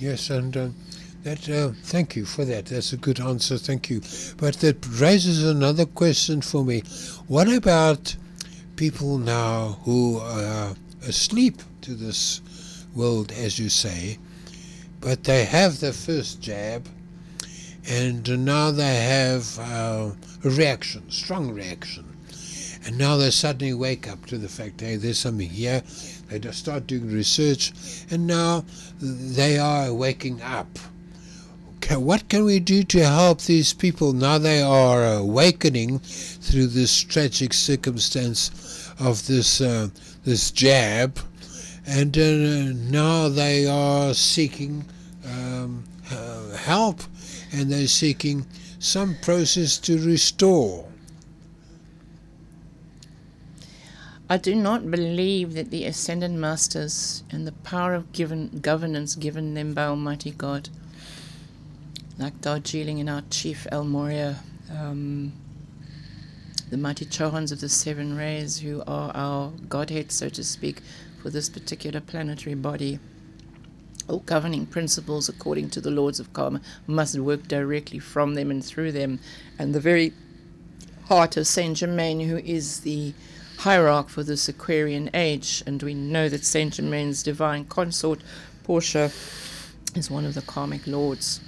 Yes, 0.00 0.30
and 0.30 0.56
uh, 0.56 0.68
that. 1.24 1.50
Uh, 1.50 1.72
thank 1.82 2.16
you 2.16 2.24
for 2.24 2.46
that. 2.46 2.66
That's 2.66 2.94
a 2.94 2.96
good 2.96 3.20
answer. 3.20 3.58
Thank 3.58 3.90
you. 3.90 4.00
But 4.38 4.54
that 4.60 4.86
raises 4.98 5.44
another 5.44 5.84
question 5.84 6.40
for 6.40 6.64
me. 6.64 6.80
What 7.26 7.48
about 7.48 8.16
people 8.78 9.18
now 9.18 9.76
who 9.82 10.20
are 10.20 10.72
asleep 11.04 11.56
to 11.80 11.96
this 11.96 12.40
world, 12.94 13.32
as 13.32 13.58
you 13.58 13.68
say, 13.68 14.16
but 15.00 15.24
they 15.24 15.44
have 15.44 15.80
the 15.80 15.92
first 15.92 16.40
jab, 16.40 16.86
and 17.88 18.44
now 18.44 18.70
they 18.70 18.94
have 18.94 19.58
uh, 19.58 20.12
a 20.44 20.48
reaction, 20.48 21.10
strong 21.10 21.52
reaction. 21.52 22.04
And 22.86 22.96
now 22.96 23.16
they 23.16 23.32
suddenly 23.32 23.74
wake 23.74 24.08
up 24.08 24.24
to 24.26 24.38
the 24.38 24.48
fact, 24.48 24.80
hey, 24.80 24.94
there's 24.94 25.18
something 25.18 25.50
here. 25.50 25.82
They 26.28 26.38
just 26.38 26.60
start 26.60 26.86
doing 26.86 27.12
research, 27.12 27.72
and 28.12 28.28
now 28.28 28.64
they 29.00 29.58
are 29.58 29.92
waking 29.92 30.40
up. 30.40 30.78
Okay, 31.78 31.96
what 31.96 32.28
can 32.28 32.44
we 32.44 32.60
do 32.60 32.84
to 32.84 33.04
help 33.04 33.40
these 33.40 33.72
people 33.72 34.12
now 34.12 34.36
they 34.36 34.60
are 34.60 35.14
awakening 35.14 36.00
through 36.00 36.66
this 36.66 37.02
tragic 37.02 37.54
circumstance 37.54 38.50
of 39.00 39.26
this 39.26 39.60
uh, 39.60 39.88
this 40.24 40.50
jab, 40.50 41.18
and 41.86 42.16
uh, 42.16 42.72
now 42.90 43.28
they 43.28 43.66
are 43.66 44.14
seeking 44.14 44.84
um, 45.24 45.84
uh, 46.10 46.56
help, 46.56 47.02
and 47.52 47.70
they're 47.70 47.86
seeking 47.86 48.46
some 48.78 49.16
process 49.22 49.78
to 49.78 49.98
restore. 50.04 50.88
I 54.30 54.36
do 54.36 54.54
not 54.54 54.90
believe 54.90 55.54
that 55.54 55.70
the 55.70 55.86
ascended 55.86 56.32
masters 56.32 57.22
and 57.30 57.46
the 57.46 57.52
power 57.52 57.94
of 57.94 58.12
given 58.12 58.60
governance 58.60 59.14
given 59.14 59.54
them 59.54 59.72
by 59.72 59.84
Almighty 59.84 60.32
God, 60.32 60.68
like 62.18 62.38
Darjeeling 62.42 63.00
and 63.00 63.08
our 63.08 63.22
chief 63.30 63.66
El 63.72 63.84
Morya, 63.84 64.40
um, 64.70 65.32
the 66.70 66.76
mighty 66.76 67.06
Chohans 67.06 67.50
of 67.50 67.60
the 67.60 67.68
seven 67.68 68.16
rays, 68.16 68.58
who 68.58 68.82
are 68.86 69.10
our 69.14 69.52
Godhead, 69.68 70.12
so 70.12 70.28
to 70.28 70.44
speak, 70.44 70.82
for 71.22 71.30
this 71.30 71.48
particular 71.48 72.00
planetary 72.00 72.54
body. 72.54 72.98
All 74.08 74.20
governing 74.20 74.66
principles, 74.66 75.28
according 75.28 75.70
to 75.70 75.80
the 75.80 75.90
Lords 75.90 76.20
of 76.20 76.32
Karma, 76.32 76.60
must 76.86 77.18
work 77.18 77.48
directly 77.48 77.98
from 77.98 78.34
them 78.34 78.50
and 78.50 78.64
through 78.64 78.92
them. 78.92 79.18
And 79.58 79.74
the 79.74 79.80
very 79.80 80.12
heart 81.06 81.36
of 81.36 81.46
Saint 81.46 81.78
Germain, 81.78 82.20
who 82.20 82.38
is 82.38 82.80
the 82.80 83.14
hierarch 83.58 84.08
for 84.08 84.22
this 84.22 84.48
Aquarian 84.48 85.10
age, 85.14 85.62
and 85.66 85.82
we 85.82 85.94
know 85.94 86.28
that 86.28 86.44
Saint 86.44 86.74
Germain's 86.74 87.22
divine 87.22 87.64
consort, 87.64 88.20
Portia, 88.62 89.10
is 89.94 90.10
one 90.10 90.24
of 90.24 90.34
the 90.34 90.42
karmic 90.42 90.86
lords. 90.86 91.40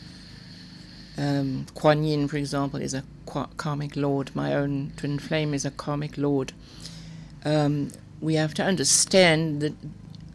Um, 1.20 1.66
Kuan 1.74 2.02
Yin, 2.02 2.28
for 2.28 2.38
example, 2.38 2.80
is 2.80 2.94
a 2.94 3.04
karmic 3.58 3.94
lord. 3.94 4.34
My 4.34 4.54
own 4.54 4.92
twin 4.96 5.18
flame 5.18 5.52
is 5.52 5.66
a 5.66 5.70
karmic 5.70 6.16
lord. 6.16 6.54
Um, 7.44 7.92
we 8.22 8.36
have 8.36 8.54
to 8.54 8.62
understand 8.62 9.60
that 9.60 9.74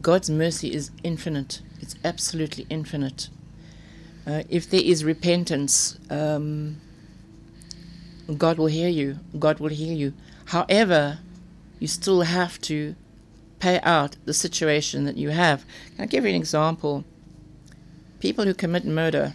God's 0.00 0.30
mercy 0.30 0.72
is 0.72 0.92
infinite. 1.02 1.60
It's 1.80 1.96
absolutely 2.04 2.68
infinite. 2.70 3.28
Uh, 4.24 4.44
if 4.48 4.70
there 4.70 4.80
is 4.80 5.02
repentance, 5.02 5.98
um, 6.08 6.76
God 8.38 8.56
will 8.56 8.66
hear 8.66 8.88
you. 8.88 9.18
God 9.40 9.58
will 9.58 9.70
heal 9.70 9.96
you. 9.96 10.12
However, 10.46 11.18
you 11.80 11.88
still 11.88 12.22
have 12.22 12.60
to 12.62 12.94
pay 13.58 13.80
out 13.80 14.14
the 14.24 14.34
situation 14.34 15.04
that 15.06 15.16
you 15.16 15.30
have. 15.30 15.64
Can 15.96 16.04
I 16.04 16.06
give 16.06 16.22
you 16.22 16.30
an 16.30 16.36
example? 16.36 17.04
People 18.20 18.44
who 18.44 18.54
commit 18.54 18.84
murder 18.84 19.34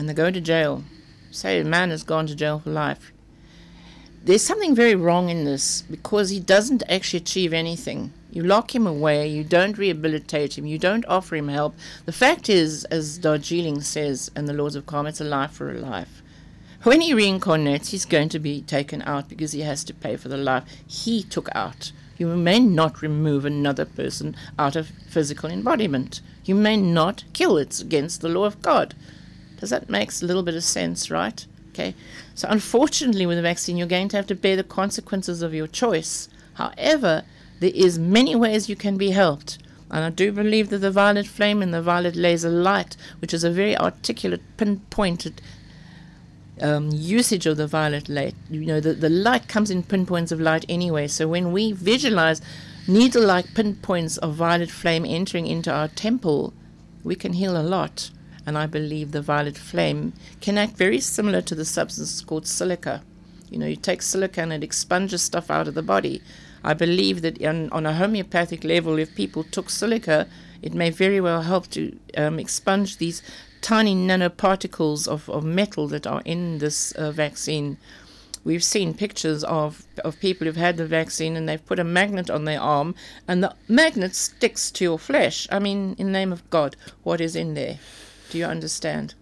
and 0.00 0.08
they 0.08 0.14
go 0.14 0.30
to 0.30 0.40
jail, 0.40 0.82
say 1.30 1.60
a 1.60 1.64
man 1.64 1.90
has 1.90 2.02
gone 2.02 2.26
to 2.26 2.34
jail 2.34 2.58
for 2.58 2.70
life. 2.70 3.12
There's 4.24 4.40
something 4.40 4.74
very 4.74 4.94
wrong 4.94 5.28
in 5.28 5.44
this 5.44 5.82
because 5.82 6.30
he 6.30 6.40
doesn't 6.40 6.82
actually 6.88 7.18
achieve 7.18 7.52
anything. 7.52 8.14
You 8.30 8.42
lock 8.42 8.74
him 8.74 8.86
away, 8.86 9.28
you 9.28 9.44
don't 9.44 9.76
rehabilitate 9.76 10.56
him, 10.56 10.64
you 10.64 10.78
don't 10.78 11.04
offer 11.04 11.36
him 11.36 11.48
help. 11.48 11.74
The 12.06 12.12
fact 12.12 12.48
is, 12.48 12.84
as 12.86 13.18
Darjeeling 13.18 13.82
says 13.82 14.30
in 14.34 14.46
the 14.46 14.54
Laws 14.54 14.74
of 14.74 14.86
Karma, 14.86 15.10
it's 15.10 15.20
a 15.20 15.24
life 15.24 15.50
for 15.50 15.70
a 15.70 15.78
life. 15.78 16.22
When 16.82 17.02
he 17.02 17.12
reincarnates, 17.12 17.88
he's 17.88 18.06
going 18.06 18.30
to 18.30 18.38
be 18.38 18.62
taken 18.62 19.02
out 19.02 19.28
because 19.28 19.52
he 19.52 19.60
has 19.60 19.84
to 19.84 19.92
pay 19.92 20.16
for 20.16 20.30
the 20.30 20.38
life 20.38 20.64
he 20.86 21.22
took 21.22 21.50
out 21.54 21.92
You 22.16 22.28
may 22.28 22.58
not 22.58 23.02
remove 23.02 23.44
another 23.44 23.84
person 23.84 24.34
out 24.58 24.76
of 24.76 24.88
physical 25.10 25.50
embodiment. 25.50 26.22
You 26.46 26.54
may 26.54 26.78
not 26.78 27.24
kill. 27.34 27.58
It's 27.58 27.82
against 27.82 28.22
the 28.22 28.30
law 28.30 28.46
of 28.46 28.62
God. 28.62 28.94
Does 29.60 29.70
that 29.70 29.88
make 29.88 30.10
a 30.20 30.24
little 30.24 30.42
bit 30.42 30.54
of 30.54 30.64
sense, 30.64 31.10
right? 31.10 31.46
Okay. 31.70 31.94
So 32.34 32.48
unfortunately, 32.50 33.26
with 33.26 33.36
the 33.38 33.42
vaccine, 33.42 33.76
you're 33.76 33.86
going 33.86 34.08
to 34.08 34.16
have 34.16 34.26
to 34.28 34.34
bear 34.34 34.56
the 34.56 34.64
consequences 34.64 35.42
of 35.42 35.54
your 35.54 35.66
choice. 35.66 36.28
However, 36.54 37.24
there 37.60 37.72
is 37.74 37.98
many 37.98 38.34
ways 38.34 38.68
you 38.68 38.76
can 38.76 38.96
be 38.96 39.10
helped. 39.10 39.58
And 39.90 40.04
I 40.04 40.10
do 40.10 40.32
believe 40.32 40.70
that 40.70 40.78
the 40.78 40.90
violet 40.90 41.26
flame 41.26 41.62
and 41.62 41.74
the 41.74 41.82
violet 41.82 42.16
laser 42.16 42.48
light, 42.48 42.96
which 43.20 43.34
is 43.34 43.44
a 43.44 43.50
very 43.50 43.76
articulate, 43.76 44.42
pinpointed 44.56 45.42
um, 46.60 46.90
usage 46.92 47.46
of 47.46 47.56
the 47.56 47.66
violet 47.66 48.08
light, 48.08 48.34
you 48.50 48.66
know, 48.66 48.80
the, 48.80 48.92
the 48.92 49.08
light 49.08 49.48
comes 49.48 49.70
in 49.70 49.82
pinpoints 49.82 50.30
of 50.30 50.40
light 50.40 50.64
anyway. 50.68 51.06
So 51.08 51.26
when 51.26 51.52
we 51.52 51.72
visualize 51.72 52.40
needle 52.86 53.24
like 53.24 53.54
pinpoints 53.54 54.16
of 54.18 54.34
violet 54.34 54.70
flame 54.70 55.04
entering 55.04 55.46
into 55.46 55.72
our 55.72 55.88
temple, 55.88 56.52
we 57.02 57.14
can 57.14 57.32
heal 57.32 57.56
a 57.56 57.62
lot. 57.62 58.10
And 58.50 58.58
I 58.58 58.66
believe 58.66 59.12
the 59.12 59.22
violet 59.22 59.56
flame 59.56 60.12
can 60.40 60.58
act 60.58 60.76
very 60.76 60.98
similar 60.98 61.40
to 61.40 61.54
the 61.54 61.64
substance 61.64 62.20
called 62.20 62.48
silica. 62.48 63.00
You 63.48 63.58
know, 63.58 63.66
you 63.66 63.76
take 63.76 64.02
silica 64.02 64.40
and 64.40 64.52
it 64.52 64.64
expunges 64.64 65.22
stuff 65.22 65.52
out 65.52 65.68
of 65.68 65.74
the 65.74 65.84
body. 65.84 66.20
I 66.64 66.74
believe 66.74 67.22
that 67.22 67.40
on, 67.44 67.70
on 67.70 67.86
a 67.86 67.94
homeopathic 67.94 68.64
level, 68.64 68.98
if 68.98 69.14
people 69.14 69.44
took 69.44 69.70
silica, 69.70 70.26
it 70.62 70.74
may 70.74 70.90
very 70.90 71.20
well 71.20 71.42
help 71.42 71.70
to 71.70 71.96
um, 72.16 72.40
expunge 72.40 72.96
these 72.96 73.22
tiny 73.60 73.94
nanoparticles 73.94 75.06
of, 75.06 75.30
of 75.30 75.44
metal 75.44 75.86
that 75.86 76.08
are 76.08 76.22
in 76.24 76.58
this 76.58 76.90
uh, 76.90 77.12
vaccine. 77.12 77.76
We've 78.42 78.64
seen 78.64 78.94
pictures 78.94 79.44
of, 79.44 79.86
of 80.04 80.18
people 80.18 80.48
who've 80.48 80.56
had 80.56 80.76
the 80.76 80.86
vaccine 80.86 81.36
and 81.36 81.48
they've 81.48 81.64
put 81.64 81.78
a 81.78 81.84
magnet 81.84 82.28
on 82.28 82.46
their 82.46 82.60
arm 82.60 82.96
and 83.28 83.44
the 83.44 83.54
magnet 83.68 84.16
sticks 84.16 84.72
to 84.72 84.82
your 84.82 84.98
flesh. 84.98 85.46
I 85.52 85.60
mean, 85.60 85.94
in 85.98 86.06
the 86.06 86.12
name 86.12 86.32
of 86.32 86.50
God, 86.50 86.74
what 87.04 87.20
is 87.20 87.36
in 87.36 87.54
there? 87.54 87.78
Do 88.30 88.38
you 88.38 88.44
understand? 88.44 89.14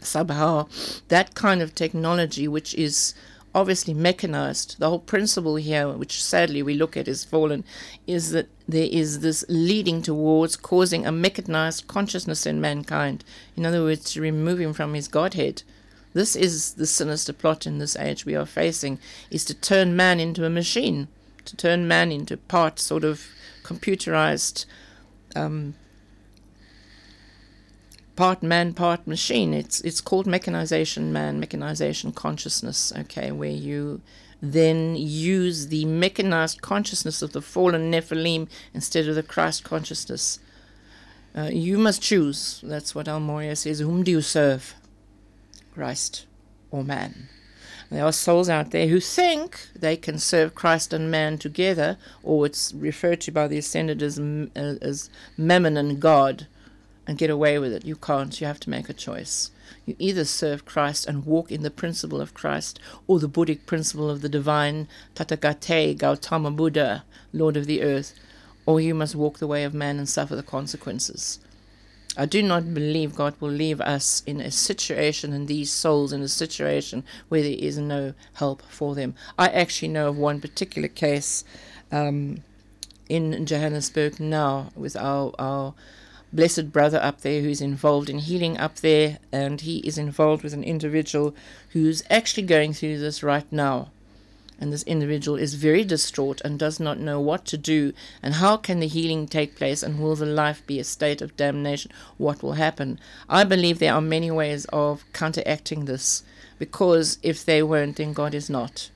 Somehow, 0.00 0.68
that 1.08 1.34
kind 1.34 1.62
of 1.62 1.74
technology, 1.74 2.46
which 2.46 2.74
is 2.74 3.14
obviously 3.54 3.94
mechanized. 3.94 4.76
The 4.80 4.88
whole 4.88 4.98
principle 4.98 5.56
here, 5.56 5.88
which 5.90 6.22
sadly 6.22 6.62
we 6.62 6.74
look 6.74 6.96
at 6.96 7.06
is 7.06 7.24
fallen, 7.24 7.64
is 8.06 8.32
that 8.32 8.48
there 8.66 8.88
is 8.90 9.20
this 9.20 9.44
leading 9.48 10.02
towards 10.02 10.56
causing 10.56 11.06
a 11.06 11.12
mechanized 11.12 11.86
consciousness 11.86 12.44
in 12.44 12.60
mankind. 12.60 13.24
In 13.56 13.64
other 13.64 13.82
words, 13.82 14.12
to 14.12 14.20
remove 14.20 14.60
him 14.60 14.72
from 14.72 14.94
his 14.94 15.06
Godhead. 15.06 15.62
This 16.12 16.34
is 16.34 16.74
the 16.74 16.86
sinister 16.86 17.32
plot 17.32 17.66
in 17.66 17.78
this 17.78 17.96
age 17.96 18.26
we 18.26 18.34
are 18.34 18.46
facing, 18.46 18.98
is 19.30 19.44
to 19.46 19.54
turn 19.54 19.96
man 19.96 20.18
into 20.18 20.44
a 20.44 20.50
machine, 20.50 21.06
to 21.44 21.56
turn 21.56 21.86
man 21.86 22.10
into 22.10 22.36
part 22.36 22.80
sort 22.80 23.04
of 23.04 23.28
computerized 23.62 24.66
um, 25.36 25.74
part 28.16 28.42
man, 28.42 28.74
part 28.74 29.06
machine. 29.06 29.54
It's 29.54 29.80
it's 29.80 30.00
called 30.00 30.26
mechanization 30.26 31.12
man, 31.12 31.40
mechanization 31.40 32.12
consciousness. 32.12 32.92
Okay, 32.96 33.32
where 33.32 33.50
you 33.50 34.00
then 34.40 34.94
use 34.96 35.68
the 35.68 35.84
mechanized 35.84 36.60
consciousness 36.60 37.22
of 37.22 37.32
the 37.32 37.40
fallen 37.40 37.90
Nephilim 37.90 38.48
instead 38.74 39.08
of 39.08 39.14
the 39.14 39.22
Christ 39.22 39.64
consciousness. 39.64 40.38
Uh, 41.36 41.50
you 41.52 41.78
must 41.78 42.02
choose. 42.02 42.60
That's 42.62 42.94
what 42.94 43.08
El 43.08 43.20
Morya 43.20 43.56
says. 43.56 43.80
Whom 43.80 44.04
do 44.04 44.10
you 44.10 44.20
serve? 44.20 44.74
Christ 45.74 46.26
or 46.70 46.84
man? 46.84 47.28
There 47.90 48.04
are 48.04 48.12
souls 48.12 48.48
out 48.48 48.70
there 48.70 48.86
who 48.86 49.00
think 49.00 49.68
they 49.74 49.96
can 49.96 50.18
serve 50.18 50.54
Christ 50.54 50.92
and 50.92 51.10
man 51.10 51.38
together, 51.38 51.96
or 52.22 52.46
it's 52.46 52.72
referred 52.72 53.20
to 53.22 53.32
by 53.32 53.48
the 53.48 53.58
ascended 53.58 54.02
as, 54.02 54.18
uh, 54.18 54.48
as 54.54 55.10
Mammon 55.36 55.76
and 55.76 56.00
God 56.00 56.46
and 57.06 57.18
get 57.18 57.30
away 57.30 57.58
with 57.58 57.72
it. 57.72 57.84
You 57.84 57.96
can't. 57.96 58.40
You 58.40 58.46
have 58.46 58.60
to 58.60 58.70
make 58.70 58.88
a 58.88 58.94
choice. 58.94 59.50
You 59.86 59.96
either 59.98 60.24
serve 60.24 60.64
Christ 60.64 61.06
and 61.06 61.26
walk 61.26 61.52
in 61.52 61.62
the 61.62 61.70
principle 61.70 62.20
of 62.20 62.34
Christ 62.34 62.80
or 63.06 63.18
the 63.18 63.28
Buddhic 63.28 63.66
principle 63.66 64.08
of 64.10 64.22
the 64.22 64.28
divine 64.28 64.88
Tathagata 65.14 65.96
Gautama 65.98 66.50
Buddha, 66.50 67.04
Lord 67.32 67.56
of 67.56 67.66
the 67.66 67.82
earth, 67.82 68.14
or 68.66 68.80
you 68.80 68.94
must 68.94 69.14
walk 69.14 69.38
the 69.38 69.46
way 69.46 69.64
of 69.64 69.74
man 69.74 69.98
and 69.98 70.08
suffer 70.08 70.34
the 70.34 70.42
consequences. 70.42 71.38
I 72.16 72.26
do 72.26 72.42
not 72.42 72.72
believe 72.72 73.16
God 73.16 73.34
will 73.40 73.50
leave 73.50 73.80
us 73.80 74.22
in 74.24 74.40
a 74.40 74.50
situation 74.50 75.32
and 75.32 75.48
these 75.48 75.72
souls 75.72 76.12
in 76.12 76.22
a 76.22 76.28
situation 76.28 77.02
where 77.28 77.42
there 77.42 77.56
is 77.58 77.76
no 77.76 78.14
help 78.34 78.62
for 78.62 78.94
them. 78.94 79.14
I 79.36 79.48
actually 79.48 79.88
know 79.88 80.08
of 80.08 80.16
one 80.16 80.40
particular 80.40 80.88
case 80.88 81.44
um, 81.90 82.44
in 83.08 83.44
Johannesburg 83.44 84.20
now 84.20 84.70
with 84.76 84.96
our, 84.96 85.34
our 85.40 85.74
blessed 86.34 86.72
brother 86.72 87.00
up 87.02 87.20
there 87.20 87.40
who's 87.40 87.60
involved 87.60 88.10
in 88.10 88.18
healing 88.18 88.58
up 88.58 88.76
there, 88.76 89.18
and 89.30 89.60
he 89.60 89.78
is 89.78 89.96
involved 89.96 90.42
with 90.42 90.52
an 90.52 90.64
individual 90.64 91.34
who's 91.70 92.02
actually 92.10 92.42
going 92.42 92.72
through 92.72 92.98
this 92.98 93.22
right 93.22 93.50
now. 93.52 93.90
And 94.60 94.72
this 94.72 94.84
individual 94.84 95.36
is 95.36 95.54
very 95.54 95.84
distraught 95.84 96.40
and 96.44 96.58
does 96.58 96.78
not 96.78 96.98
know 96.98 97.20
what 97.20 97.44
to 97.46 97.58
do 97.58 97.92
and 98.22 98.34
how 98.34 98.56
can 98.56 98.78
the 98.78 98.86
healing 98.86 99.26
take 99.26 99.56
place 99.56 99.82
and 99.82 99.98
will 99.98 100.14
the 100.14 100.26
life 100.26 100.64
be 100.64 100.78
a 100.78 100.84
state 100.84 101.20
of 101.20 101.36
damnation? 101.36 101.90
What 102.18 102.40
will 102.42 102.52
happen? 102.52 103.00
I 103.28 103.42
believe 103.42 103.78
there 103.78 103.92
are 103.92 104.00
many 104.00 104.30
ways 104.30 104.64
of 104.66 105.04
counteracting 105.12 105.86
this 105.86 106.22
because 106.58 107.18
if 107.22 107.44
they 107.44 107.64
weren't, 107.64 107.96
then 107.96 108.12
God 108.12 108.32
is 108.32 108.48
not. 108.48 108.90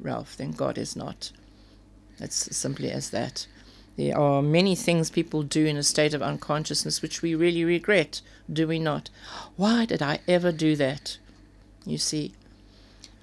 Ralph, 0.00 0.36
then 0.36 0.50
God 0.50 0.76
is 0.76 0.96
not. 0.96 1.30
It's 2.18 2.56
simply 2.56 2.90
as 2.90 3.10
that. 3.10 3.46
There 3.96 4.16
are 4.16 4.42
many 4.42 4.74
things 4.74 5.08
people 5.08 5.42
do 5.42 5.64
in 5.64 5.78
a 5.78 5.82
state 5.82 6.12
of 6.12 6.20
unconsciousness 6.22 7.00
which 7.00 7.22
we 7.22 7.34
really 7.34 7.64
regret, 7.64 8.20
do 8.52 8.68
we 8.68 8.78
not? 8.78 9.08
Why 9.56 9.86
did 9.86 10.02
I 10.02 10.20
ever 10.28 10.52
do 10.52 10.76
that? 10.76 11.16
You 11.86 11.96
see. 11.96 12.34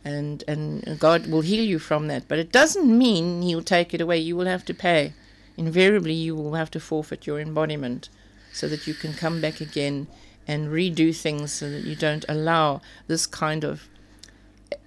And 0.04 0.44
and 0.48 1.00
God 1.00 1.28
will 1.28 1.42
heal 1.42 1.64
you 1.64 1.80
from 1.80 2.08
that. 2.08 2.28
But 2.28 2.40
it 2.40 2.52
doesn't 2.52 2.98
mean 2.98 3.44
he'll 3.44 3.62
take 3.62 3.94
it 3.94 4.02
away. 4.02 4.18
You 4.18 4.36
will 4.36 4.48
have 4.48 4.66
to 4.66 4.74
pay. 4.74 5.14
Invariably 5.58 6.14
you 6.14 6.36
will 6.36 6.56
have 6.56 6.72
to 6.72 6.80
forfeit 6.80 7.28
your 7.28 7.40
embodiment 7.40 8.10
so 8.52 8.68
that 8.68 8.88
you 8.88 8.96
can 8.96 9.14
come 9.14 9.40
back 9.40 9.62
again 9.62 10.08
and 10.48 10.70
redo 10.70 11.16
things 11.16 11.54
so 11.54 11.70
that 11.70 11.84
you 11.84 11.96
don't 11.96 12.26
allow 12.28 12.82
this 13.08 13.28
kind 13.28 13.64
of 13.64 13.88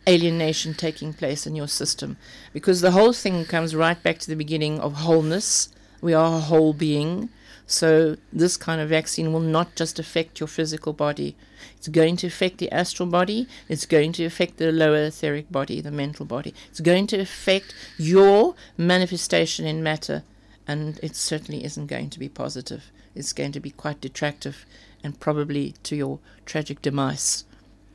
alienation 0.08 0.74
taking 0.74 1.12
place 1.12 1.46
in 1.46 1.54
your 1.54 1.68
system. 1.68 2.16
Because 2.52 2.80
the 2.80 2.90
whole 2.90 3.12
thing 3.12 3.44
comes 3.44 3.74
right 3.74 4.00
back 4.02 4.18
to 4.18 4.28
the 4.28 4.36
beginning 4.36 4.80
of 4.80 4.94
wholeness 4.94 5.68
we 6.06 6.14
are 6.14 6.36
a 6.36 6.40
whole 6.40 6.72
being. 6.72 7.30
So, 7.66 8.16
this 8.32 8.56
kind 8.56 8.80
of 8.80 8.90
vaccine 8.90 9.32
will 9.32 9.40
not 9.40 9.74
just 9.74 9.98
affect 9.98 10.38
your 10.38 10.46
physical 10.46 10.92
body. 10.92 11.34
It's 11.76 11.88
going 11.88 12.16
to 12.18 12.28
affect 12.28 12.58
the 12.58 12.70
astral 12.70 13.08
body. 13.08 13.48
It's 13.68 13.86
going 13.86 14.12
to 14.12 14.24
affect 14.24 14.58
the 14.58 14.70
lower 14.70 15.06
etheric 15.06 15.50
body, 15.50 15.80
the 15.80 15.90
mental 15.90 16.24
body. 16.24 16.54
It's 16.70 16.78
going 16.78 17.08
to 17.08 17.18
affect 17.18 17.74
your 17.98 18.54
manifestation 18.78 19.66
in 19.66 19.82
matter. 19.82 20.22
And 20.68 21.00
it 21.02 21.16
certainly 21.16 21.64
isn't 21.64 21.88
going 21.88 22.10
to 22.10 22.20
be 22.20 22.28
positive. 22.28 22.92
It's 23.16 23.32
going 23.32 23.50
to 23.50 23.60
be 23.60 23.70
quite 23.70 24.00
detractive 24.00 24.64
and 25.02 25.18
probably 25.18 25.74
to 25.82 25.96
your 25.96 26.20
tragic 26.44 26.82
demise. 26.82 27.44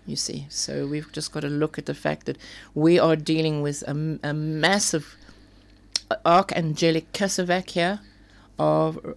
You 0.06 0.18
see. 0.18 0.48
So, 0.50 0.86
we've 0.86 1.14
just 1.14 1.32
got 1.32 1.44
to 1.44 1.50
look 1.64 1.78
at 1.78 1.86
the 1.86 1.94
fact 2.06 2.26
that 2.26 2.38
we 2.76 3.00
are 3.00 3.16
dealing 3.16 3.62
with 3.62 3.84
a, 3.84 4.20
a 4.22 4.34
massive 4.34 5.16
archangelic 6.26 7.06
Kasavak 7.14 7.72
here 7.72 8.00
of 8.58 9.16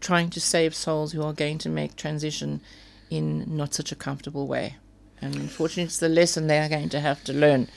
trying 0.00 0.30
to 0.30 0.40
save 0.40 0.74
souls 0.74 1.12
who 1.12 1.22
are 1.22 1.32
going 1.32 1.58
to 1.58 1.68
make 1.68 1.96
transition 1.96 2.60
in 3.10 3.44
not 3.56 3.74
such 3.74 3.92
a 3.92 3.96
comfortable 3.96 4.46
way. 4.46 4.76
And 5.20 5.34
unfortunately, 5.34 5.84
it's 5.84 5.98
the 5.98 6.08
lesson 6.08 6.46
they 6.46 6.58
are 6.58 6.68
going 6.68 6.88
to 6.90 7.00
have 7.00 7.24
to 7.24 7.32
learn. 7.32 7.68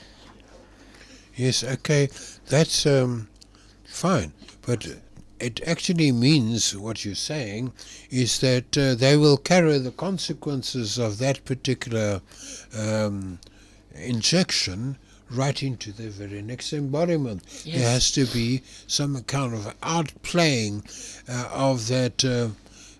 Yes, 1.34 1.64
okay, 1.64 2.08
that's 2.48 2.84
um, 2.86 3.28
fine. 3.84 4.32
But 4.62 4.86
it 5.38 5.60
actually 5.66 6.12
means 6.12 6.76
what 6.76 7.04
you're 7.04 7.14
saying 7.14 7.72
is 8.10 8.40
that 8.40 8.76
uh, 8.76 8.94
they 8.94 9.16
will 9.16 9.38
carry 9.38 9.78
the 9.78 9.90
consequences 9.90 10.98
of 10.98 11.18
that 11.18 11.44
particular 11.44 12.20
um, 12.76 13.38
injection 13.94 14.98
right 15.30 15.62
into 15.62 15.92
the 15.92 16.08
very 16.08 16.42
next 16.42 16.72
embodiment. 16.72 17.42
Yes. 17.64 17.78
There 17.78 17.90
has 17.90 18.10
to 18.12 18.26
be 18.26 18.62
some 18.86 19.22
kind 19.24 19.54
of 19.54 19.78
outplaying 19.80 20.84
uh, 21.28 21.48
of 21.52 21.88
that. 21.88 22.24
Uh, 22.24 22.48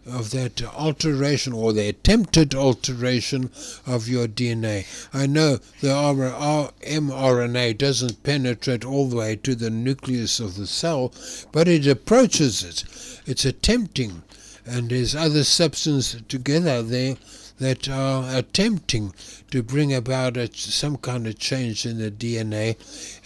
of 0.07 0.31
that 0.31 0.63
alteration 0.63 1.53
or 1.53 1.73
the 1.75 1.89
attempted 1.89 2.55
alteration 2.55 3.51
of 3.87 4.09
your 4.09 4.27
DNA. 4.27 4.87
I 5.13 5.27
know 5.27 5.59
the 5.81 5.89
mRNA 5.89 7.79
doesn't 7.79 8.23
penetrate 8.23 8.85
all 8.85 9.09
the 9.09 9.17
way 9.17 9.37
to 9.37 9.55
the 9.55 9.71
nucleus 9.71 10.41
of 10.41 10.57
the 10.57 10.67
cell, 10.67 11.13
but 11.53 11.69
it 11.69 11.87
approaches 11.87 12.65
it. 12.65 12.85
It's 13.27 13.45
attempting, 13.45 14.23
and 14.67 14.91
there's 14.91 15.15
other 15.15 15.45
substances 15.45 16.23
together 16.29 16.83
there 16.83 17.17
that 17.59 17.89
are 17.89 18.25
attempting 18.37 19.15
to 19.51 19.63
bring 19.63 19.93
about 19.93 20.37
a, 20.37 20.53
some 20.55 20.97
kind 20.97 21.27
of 21.27 21.39
change 21.39 21.85
in 21.85 21.99
the 21.99 22.11
DNA, 22.11 22.77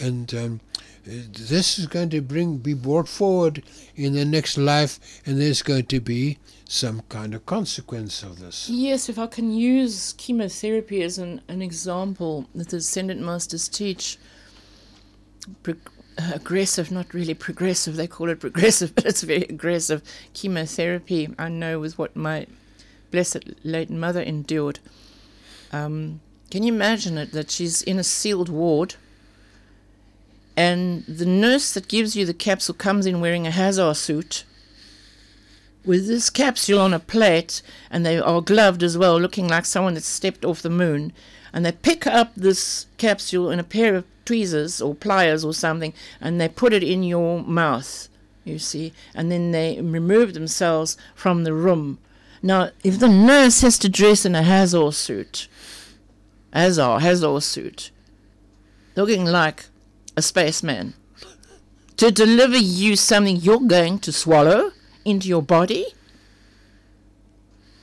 and 0.01 0.35
um, 0.35 0.61
this 1.05 1.79
is 1.79 1.87
going 1.87 2.11
to 2.11 2.21
bring 2.21 2.59
be 2.59 2.75
brought 2.75 3.09
forward 3.09 3.63
in 3.95 4.15
the 4.15 4.25
next 4.25 4.59
life, 4.59 4.99
and 5.25 5.41
there's 5.41 5.63
going 5.63 5.87
to 5.87 6.01
be 6.01 6.39
some 6.67 7.03
kind 7.09 7.35
of 7.35 7.47
consequence 7.47 8.23
of 8.23 8.41
this. 8.41 8.69
Yes, 8.69 9.09
if 9.09 9.19
I 9.19 9.27
can 9.27 9.53
use 9.53 10.15
chemotherapy 10.17 11.03
as 11.03 11.19
an, 11.19 11.41
an 11.49 11.63
example 11.63 12.49
that 12.55 12.71
the 12.71 12.79
Ascendant 12.79 13.21
Masters 13.21 13.69
teach, 13.69 14.19
aggressive, 16.19 16.91
not 16.91 17.15
really 17.15 17.35
progressive, 17.35 17.97
they 17.97 18.07
call 18.07 18.29
it 18.29 18.41
progressive, 18.41 18.95
but 18.97 19.07
it's 19.07 19.23
very 19.23 19.43
aggressive 19.43 20.03
chemotherapy. 20.33 21.29
I 21.39 21.49
know 21.49 21.79
with 21.81 21.99
what 21.99 22.17
my 22.17 22.47
blessed 23.11 23.45
late 23.65 23.91
mother 23.91 24.21
endured. 24.21 24.81
Um, 25.73 26.21
can 26.51 26.63
you 26.63 26.73
imagine 26.73 27.19
it 27.19 27.33
that 27.33 27.51
she's 27.51 27.83
in 27.83 27.99
a 27.99 28.05
sealed 28.05 28.49
ward? 28.49 28.97
And 30.57 31.05
the 31.07 31.27
nurse 31.27 31.73
that 31.73 31.89
gives 31.89 32.15
you 32.15 32.25
the 32.25 32.35
capsule 32.35 32.75
comes 32.75 33.07
in 33.07 33.21
wearing 33.21 33.47
a 33.47 33.51
hazard 33.51 33.95
suit 33.95 34.45
with 35.85 36.07
this 36.07 36.31
capsule 36.31 36.81
on 36.81 36.95
a 36.95 36.99
plate, 36.99 37.61
and 37.91 38.05
they 38.07 38.19
are 38.19 38.41
gloved 38.41 38.83
as 38.83 38.97
well, 38.97 39.21
looking 39.21 39.49
like 39.49 39.67
someone 39.67 39.95
that 39.95 40.05
stepped 40.05 40.45
off 40.45 40.63
the 40.63 40.71
moon. 40.71 41.13
And 41.55 41.65
they 41.65 41.71
pick 41.71 42.05
up 42.05 42.35
this 42.35 42.87
capsule 42.99 43.49
in 43.49 43.61
a 43.61 43.65
pair 43.65 43.95
of 43.95 44.05
tweezers 44.25 44.83
or 44.83 44.93
pliers 44.93 45.45
or 45.45 45.55
something, 45.55 45.95
and 46.21 46.41
they 46.41 46.49
put 46.49 46.73
it 46.73 46.83
in 46.83 47.05
your 47.05 47.45
mouth, 47.45 48.09
you 48.45 48.59
see, 48.59 48.93
and 49.15 49.31
then 49.31 49.53
they 49.53 49.81
remove 49.81 50.35
themselves 50.35 50.97
from 51.15 51.45
the 51.45 51.55
room. 51.55 51.99
Now, 52.43 52.71
if 52.83 52.99
the 52.99 53.09
nurse 53.09 53.61
has 53.61 53.79
to 53.79 53.89
dress 53.89 54.27
in 54.27 54.35
a 54.35 54.43
Hazor 54.43 54.91
suit, 54.91 55.47
Hazor, 56.53 56.99
Hazor 56.99 57.41
suit, 57.41 57.93
looking 58.97 59.25
like 59.25 59.67
a 60.17 60.23
spaceman, 60.23 60.95
to 61.99 62.11
deliver 62.11 62.57
you 62.57 62.97
something 62.97 63.37
you're 63.37 63.61
going 63.61 64.01
to 64.01 64.11
swallow 64.11 64.73
into 65.05 65.29
your 65.29 65.43
body? 65.43 65.87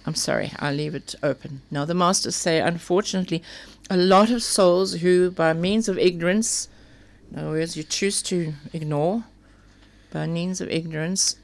I'm 0.06 0.16
sorry, 0.16 0.52
I'll 0.58 0.74
leave 0.74 0.96
it 0.96 1.16
open. 1.22 1.62
Now, 1.70 1.86
the 1.86 1.94
masters 1.94 2.36
say, 2.36 2.60
unfortunately, 2.60 3.44
a 3.90 3.98
lot 3.98 4.32
of 4.32 4.42
souls 4.42 4.94
who, 4.96 5.30
by 5.32 5.54
means 5.54 5.88
of 5.88 5.98
ignorance, 5.98 6.68
in 7.32 7.40
other 7.40 7.50
words, 7.50 7.78
you 7.78 7.84
choose 7.84 8.22
to 8.24 8.54
ignore, 8.74 9.26
by 10.12 10.28
means 10.28 10.60
of 10.60 10.70
ignorance, 10.70 11.36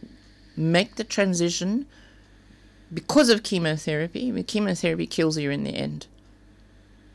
make 0.55 0.95
the 0.95 1.03
transition 1.03 1.85
because 2.93 3.29
of 3.29 3.43
chemotherapy. 3.43 4.29
I 4.29 4.31
mean, 4.31 4.43
chemotherapy 4.43 5.07
kills 5.07 5.37
you 5.37 5.51
in 5.51 5.63
the 5.63 5.75
end. 5.75 6.07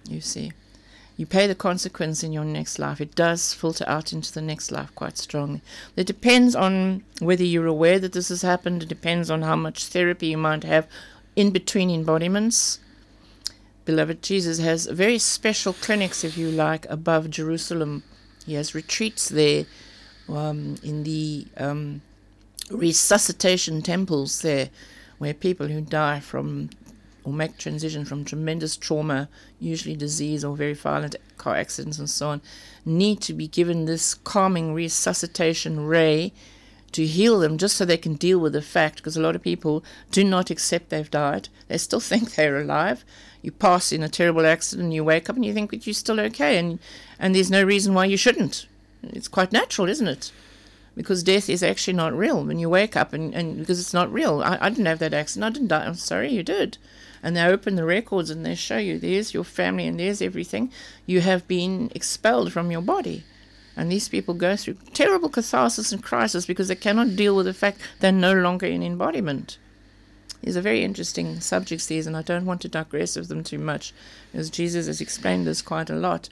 You 0.09 0.21
see. 0.21 0.53
You 1.17 1.27
pay 1.27 1.47
the 1.47 1.55
consequence 1.55 2.25
in 2.25 2.33
your 2.33 2.45
next 2.45 2.79
life. 2.79 3.01
It 3.01 3.15
does 3.15 3.53
filter 3.53 3.85
out 3.87 4.13
into 4.13 4.33
the 4.33 4.41
next 4.41 4.73
life 4.73 4.95
quite 4.95 5.19
strongly. 5.19 5.61
It 5.95 6.07
depends 6.07 6.57
on 6.57 7.05
whether 7.21 7.45
you're 7.45 7.67
aware 7.67 7.99
that 7.99 8.13
this 8.13 8.31
has 8.31 8.43
happened. 8.43 8.83
It 8.83 8.89
depends 8.89 9.31
on 9.31 9.43
how 9.43 9.57
much 9.57 9.85
therapy 9.85 10.29
you 10.29 10.39
might 10.39 10.65
have 10.65 10.89
in 11.37 11.51
between 11.51 11.91
embodiments. 11.91 12.79
Beloved 13.85 14.23
Jesus 14.23 14.59
has 14.61 14.87
very 14.87 15.19
special 15.19 15.73
clinics, 15.73 16.25
if 16.25 16.39
you 16.39 16.51
like, 16.51 16.87
above 16.89 17.31
Jerusalem. 17.31 18.03
He 18.47 18.55
has 18.55 18.75
retreats 18.75 19.29
there 19.29 19.67
um, 20.29 20.77
in 20.83 21.03
the 21.03 21.47
um, 21.57 22.03
resuscitation 22.71 23.83
temples 23.83 24.43
there, 24.43 24.71
where 25.19 25.35
people 25.35 25.69
who 25.69 25.81
die 25.81 26.21
from 26.21 26.71
or 27.25 27.33
make 27.33 27.57
transition 27.57 28.05
from 28.05 28.25
tremendous 28.25 28.77
trauma, 28.77 29.29
usually 29.61 29.95
disease 29.95 30.45
or 30.45 30.57
very 30.57 30.75
violent 30.75 31.15
car 31.37 31.55
accidents 31.57 31.99
and 31.99 32.11
so 32.11 32.29
on, 32.29 32.41
need 32.85 33.21
to 33.21 33.33
be 33.33 33.47
given 33.47 33.85
this 33.85 34.15
calming 34.15 34.75
resuscitation 34.75 35.87
ray 35.87 36.33
to 36.93 37.07
heal 37.07 37.39
them 37.39 37.59
just 37.59 37.77
so 37.77 37.85
they 37.85 37.97
can 37.97 38.15
deal 38.15 38.39
with 38.39 38.53
the 38.53 38.63
fact 38.63 38.97
because 38.97 39.17
a 39.17 39.21
lot 39.21 39.37
of 39.37 39.43
people 39.43 39.85
do 40.11 40.25
not 40.25 40.51
accept 40.51 40.91
they've 40.91 41.11
died. 41.11 41.49
They 41.69 41.79
still 41.79 42.01
think 42.11 42.35
they're 42.35 42.61
alive. 42.61 43.05
You 43.43 43.51
pass 43.51 43.93
in 43.93 44.03
a 44.03 44.09
terrible 44.09 44.47
accident, 44.47 44.93
you 44.93 45.03
wake 45.05 45.29
up 45.29 45.37
and 45.37 45.45
you 45.45 45.53
think 45.53 45.71
that 45.71 45.87
you're 45.87 45.95
still 45.95 46.21
okay 46.21 46.59
and 46.59 46.79
and 47.19 47.35
there's 47.35 47.51
no 47.51 47.63
reason 47.63 47.95
why 47.95 48.05
you 48.05 48.17
shouldn't. 48.17 48.67
It's 49.03 49.29
quite 49.29 49.53
natural, 49.53 49.89
isn't 49.89 50.07
it? 50.07 50.33
Because 50.95 51.23
death 51.23 51.49
is 51.49 51.63
actually 51.63 51.95
not 51.95 52.17
real 52.17 52.45
when 52.45 52.59
you 52.59 52.69
wake 52.69 52.97
up 52.97 53.13
and, 53.13 53.35
and 53.35 53.59
because 53.59 53.81
it's 53.81 53.95
not 53.95 54.13
real. 54.13 54.43
I, 54.43 54.59
I 54.61 54.69
didn't 54.69 54.87
have 54.87 54.99
that 54.99 55.15
accident. 55.15 55.45
I 55.45 55.51
didn't 55.51 55.69
die. 55.69 55.87
I'm 55.87 55.95
sorry 55.95 56.31
you 56.33 56.43
did 56.43 56.79
and 57.23 57.37
they 57.37 57.43
open 57.45 57.77
the 57.77 57.85
records 57.85 58.31
and 58.31 58.45
they 58.45 58.55
show 58.55 58.79
you 58.79 58.99
there's 58.99 59.33
your 59.33 59.45
family 59.45 59.87
and 59.87 59.99
there's 59.99 60.21
everything. 60.21 60.73
You 61.07 61.21
have 61.21 61.47
been 61.47 61.91
expelled 61.95 62.53
from 62.53 62.71
your 62.71 62.83
body. 62.83 63.23
And 63.77 63.91
these 63.91 64.09
people 64.09 64.35
go 64.35 64.57
through 64.57 64.77
terrible 64.93 65.29
catharsis 65.29 65.93
and 65.93 66.03
crisis 66.03 66.47
because 66.47 66.69
they 66.69 66.75
cannot 66.75 67.17
deal 67.17 67.35
with 67.35 67.47
the 67.47 67.55
fact 67.55 67.81
they're 68.01 68.13
no 68.13 68.33
longer 68.33 68.67
in 68.67 68.83
embodiment. 68.83 69.59
These 70.43 70.57
are 70.57 70.61
very 70.61 70.83
interesting 70.83 71.41
subjects, 71.41 71.87
these, 71.87 72.07
and 72.07 72.17
I 72.17 72.23
don't 72.23 72.47
want 72.47 72.61
to 72.63 72.69
digress 72.69 73.17
of 73.17 73.29
them 73.29 73.45
too 73.45 73.59
much, 73.59 73.95
because 74.31 74.51
Jesus 74.51 74.89
has 74.89 75.01
explained 75.01 75.47
this 75.47 75.63
quite 75.63 75.89
a 75.89 75.95
lot. 75.95 76.29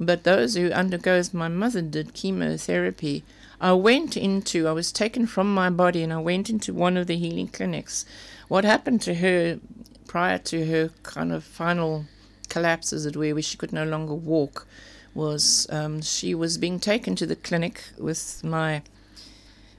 But 0.00 0.24
those 0.24 0.56
who 0.56 0.72
undergo, 0.72 1.12
as 1.12 1.32
my 1.32 1.46
mother 1.46 1.80
did, 1.80 2.14
chemotherapy, 2.14 3.22
I 3.60 3.72
went 3.74 4.16
into, 4.16 4.66
I 4.66 4.72
was 4.72 4.90
taken 4.90 5.26
from 5.26 5.54
my 5.54 5.70
body 5.70 6.02
and 6.02 6.12
I 6.12 6.18
went 6.18 6.50
into 6.50 6.74
one 6.74 6.96
of 6.96 7.06
the 7.06 7.16
healing 7.16 7.46
clinics. 7.46 8.04
What 8.48 8.64
happened 8.64 9.00
to 9.02 9.14
her 9.14 9.60
prior 10.08 10.38
to 10.38 10.66
her 10.66 10.90
kind 11.04 11.32
of 11.32 11.44
final 11.44 12.06
collapse, 12.48 12.92
as 12.92 13.06
it 13.06 13.16
were, 13.16 13.32
where 13.32 13.42
she 13.42 13.56
could 13.56 13.72
no 13.72 13.84
longer 13.84 14.14
walk, 14.14 14.66
was 15.14 15.66
um, 15.70 16.02
she 16.02 16.34
was 16.34 16.58
being 16.58 16.80
taken 16.80 17.14
to 17.16 17.26
the 17.26 17.36
clinic 17.36 17.84
with 17.98 18.42
my 18.44 18.82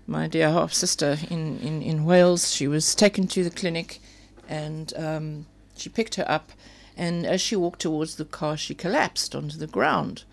my 0.07 0.27
dear 0.27 0.49
half 0.49 0.71
sister 0.71 1.17
in, 1.29 1.59
in, 1.59 1.81
in 1.81 2.05
Wales. 2.05 2.53
She 2.53 2.67
was 2.67 2.93
taken 2.93 3.27
to 3.27 3.43
the 3.43 3.49
clinic 3.49 3.99
and 4.47 4.93
um, 4.95 5.45
she 5.75 5.89
picked 5.89 6.15
her 6.15 6.29
up. 6.29 6.51
And 6.97 7.25
as 7.25 7.41
she 7.41 7.55
walked 7.55 7.81
towards 7.81 8.15
the 8.15 8.25
car, 8.25 8.55
she 8.55 8.73
collapsed 8.73 9.35
onto 9.35 9.57
the 9.57 9.67
ground. 9.67 10.23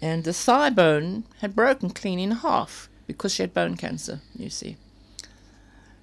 And 0.00 0.24
the 0.24 0.32
thigh 0.32 0.70
bone 0.70 1.24
had 1.40 1.56
broken 1.56 1.90
clean 1.90 2.18
in 2.18 2.30
half 2.30 2.88
because 3.06 3.34
she 3.34 3.42
had 3.42 3.54
bone 3.54 3.76
cancer, 3.76 4.20
you 4.36 4.50
see. 4.50 4.76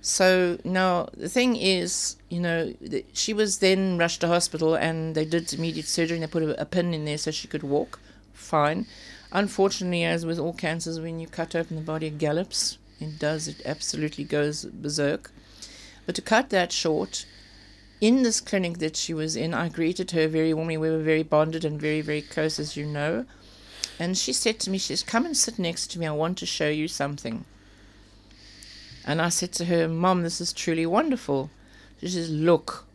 So 0.01 0.57
now 0.65 1.07
the 1.15 1.29
thing 1.29 1.55
is, 1.55 2.17
you 2.29 2.41
know, 2.41 2.73
she 3.13 3.33
was 3.33 3.59
then 3.59 3.97
rushed 3.97 4.21
to 4.21 4.27
hospital 4.27 4.75
and 4.75 5.15
they 5.15 5.23
did 5.23 5.53
immediate 5.53 5.85
surgery 5.85 6.17
and 6.17 6.23
they 6.23 6.27
put 6.27 6.43
a, 6.43 6.59
a 6.59 6.65
pin 6.65 6.93
in 6.93 7.05
there 7.05 7.17
so 7.17 7.31
she 7.31 7.47
could 7.47 7.63
walk. 7.63 7.99
Fine. 8.33 8.87
Unfortunately, 9.31 10.03
as 10.03 10.25
with 10.25 10.39
all 10.39 10.53
cancers, 10.53 10.99
when 10.99 11.19
you 11.19 11.27
cut 11.27 11.55
open 11.55 11.75
the 11.75 11.81
body, 11.81 12.07
it 12.07 12.17
gallops. 12.17 12.77
It 12.99 13.19
does. 13.19 13.47
It 13.47 13.61
absolutely 13.65 14.23
goes 14.23 14.65
berserk. 14.65 15.31
But 16.05 16.15
to 16.15 16.21
cut 16.21 16.49
that 16.49 16.71
short, 16.71 17.25
in 18.01 18.23
this 18.23 18.41
clinic 18.41 18.79
that 18.79 18.97
she 18.97 19.13
was 19.13 19.35
in, 19.35 19.53
I 19.53 19.69
greeted 19.69 20.11
her 20.11 20.27
very 20.27 20.53
warmly. 20.53 20.77
We 20.77 20.89
were 20.89 21.01
very 21.01 21.23
bonded 21.23 21.63
and 21.63 21.79
very, 21.79 22.01
very 22.01 22.21
close, 22.21 22.59
as 22.59 22.75
you 22.75 22.85
know. 22.85 23.25
And 23.97 24.17
she 24.17 24.33
said 24.33 24.59
to 24.59 24.69
me, 24.69 24.77
she 24.77 24.87
says, 24.87 25.03
Come 25.03 25.25
and 25.25 25.37
sit 25.37 25.57
next 25.57 25.87
to 25.91 25.99
me. 25.99 26.07
I 26.07 26.11
want 26.11 26.37
to 26.39 26.45
show 26.45 26.69
you 26.69 26.87
something. 26.87 27.45
And 29.05 29.21
I 29.21 29.29
said 29.29 29.53
to 29.53 29.65
her, 29.65 29.87
Mom, 29.87 30.23
this 30.23 30.41
is 30.41 30.51
truly 30.51 30.85
wonderful. 30.85 31.49
She 32.01 32.09
says, 32.09 32.29
Look. 32.29 32.85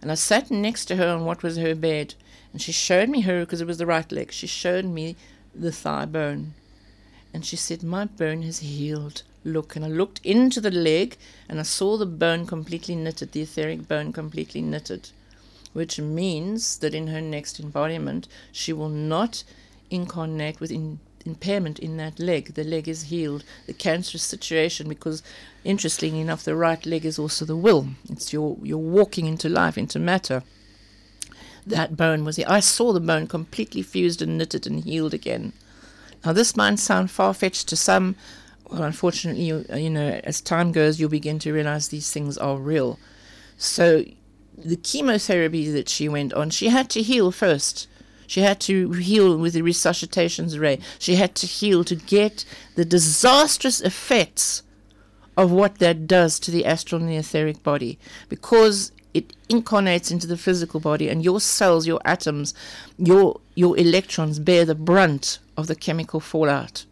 And 0.00 0.10
I 0.10 0.14
sat 0.14 0.50
next 0.50 0.86
to 0.86 0.96
her 0.96 1.08
on 1.08 1.24
what 1.24 1.42
was 1.42 1.56
her 1.56 1.74
bed, 1.74 2.14
and 2.52 2.60
she 2.60 2.72
showed 2.72 3.08
me 3.08 3.22
her, 3.22 3.40
because 3.40 3.60
it 3.60 3.66
was 3.66 3.78
the 3.78 3.86
right 3.86 4.10
leg, 4.12 4.32
she 4.32 4.46
showed 4.46 4.84
me 4.84 5.16
the 5.54 5.72
thigh 5.72 6.04
bone. 6.04 6.54
And 7.32 7.46
she 7.46 7.56
said, 7.56 7.82
My 7.82 8.04
bone 8.04 8.42
has 8.42 8.58
healed. 8.58 9.22
Look. 9.44 9.74
And 9.74 9.84
I 9.84 9.88
looked 9.88 10.20
into 10.22 10.60
the 10.60 10.70
leg, 10.70 11.16
and 11.48 11.58
I 11.58 11.62
saw 11.62 11.96
the 11.96 12.06
bone 12.06 12.46
completely 12.46 12.94
knitted, 12.94 13.32
the 13.32 13.42
etheric 13.42 13.88
bone 13.88 14.12
completely 14.12 14.60
knitted, 14.60 15.10
which 15.72 15.98
means 15.98 16.78
that 16.78 16.94
in 16.94 17.08
her 17.08 17.20
next 17.20 17.58
embodiment, 17.58 18.28
she 18.52 18.72
will 18.72 18.90
not 18.90 19.44
incarnate 19.90 20.60
with 20.60 20.70
in 20.70 21.00
impairment 21.24 21.78
in 21.78 21.96
that 21.96 22.18
leg. 22.18 22.54
The 22.54 22.64
leg 22.64 22.88
is 22.88 23.04
healed. 23.04 23.44
The 23.66 23.72
cancerous 23.72 24.22
situation, 24.22 24.88
because 24.88 25.22
interestingly 25.64 26.20
enough, 26.20 26.44
the 26.44 26.56
right 26.56 26.84
leg 26.84 27.04
is 27.04 27.18
also 27.18 27.44
the 27.44 27.56
will. 27.56 27.88
It's 28.10 28.32
your 28.32 28.58
you're 28.62 28.78
walking 28.78 29.26
into 29.26 29.48
life, 29.48 29.78
into 29.78 29.98
matter. 29.98 30.42
That 31.66 31.96
bone 31.96 32.24
was 32.24 32.36
here. 32.36 32.46
I 32.48 32.60
saw 32.60 32.92
the 32.92 33.00
bone 33.00 33.26
completely 33.26 33.82
fused 33.82 34.22
and 34.22 34.36
knitted 34.36 34.66
and 34.66 34.82
healed 34.82 35.14
again. 35.14 35.52
Now 36.24 36.32
this 36.32 36.56
might 36.56 36.78
sound 36.78 37.10
far 37.10 37.34
fetched 37.34 37.68
to 37.68 37.76
some. 37.76 38.16
Well, 38.70 38.82
unfortunately, 38.82 39.44
you, 39.44 39.64
you 39.74 39.90
know, 39.90 40.20
as 40.24 40.40
time 40.40 40.72
goes, 40.72 40.98
you'll 40.98 41.10
begin 41.10 41.38
to 41.40 41.52
realize 41.52 41.88
these 41.88 42.10
things 42.10 42.38
are 42.38 42.56
real. 42.56 42.98
So, 43.58 44.04
the 44.56 44.76
chemotherapy 44.76 45.70
that 45.70 45.88
she 45.88 46.08
went 46.08 46.32
on, 46.32 46.50
she 46.50 46.68
had 46.68 46.88
to 46.90 47.02
heal 47.02 47.30
first 47.32 47.86
she 48.32 48.40
had 48.40 48.60
to 48.60 48.92
heal 48.92 49.36
with 49.36 49.52
the 49.52 49.60
resuscitations 49.60 50.58
ray. 50.58 50.78
She 50.98 51.16
had 51.16 51.34
to 51.34 51.46
heal 51.46 51.84
to 51.84 51.94
get 51.94 52.46
the 52.76 52.84
disastrous 52.86 53.82
effects 53.82 54.62
of 55.36 55.52
what 55.52 55.80
that 55.80 56.06
does 56.06 56.38
to 56.40 56.50
the 56.50 56.64
astral 56.64 57.06
etheric 57.08 57.62
body 57.62 57.98
because 58.30 58.90
it 59.14 59.34
incarnates 59.48 60.10
into 60.10 60.26
the 60.26 60.36
physical 60.36 60.80
body 60.80 61.08
and 61.08 61.24
your 61.24 61.40
cells 61.40 61.86
your 61.86 62.00
atoms 62.04 62.54
your 62.98 63.40
your 63.54 63.76
electrons 63.78 64.38
bear 64.38 64.64
the 64.64 64.74
brunt 64.74 65.38
of 65.56 65.66
the 65.66 65.74
chemical 65.74 66.20
fallout 66.20 66.84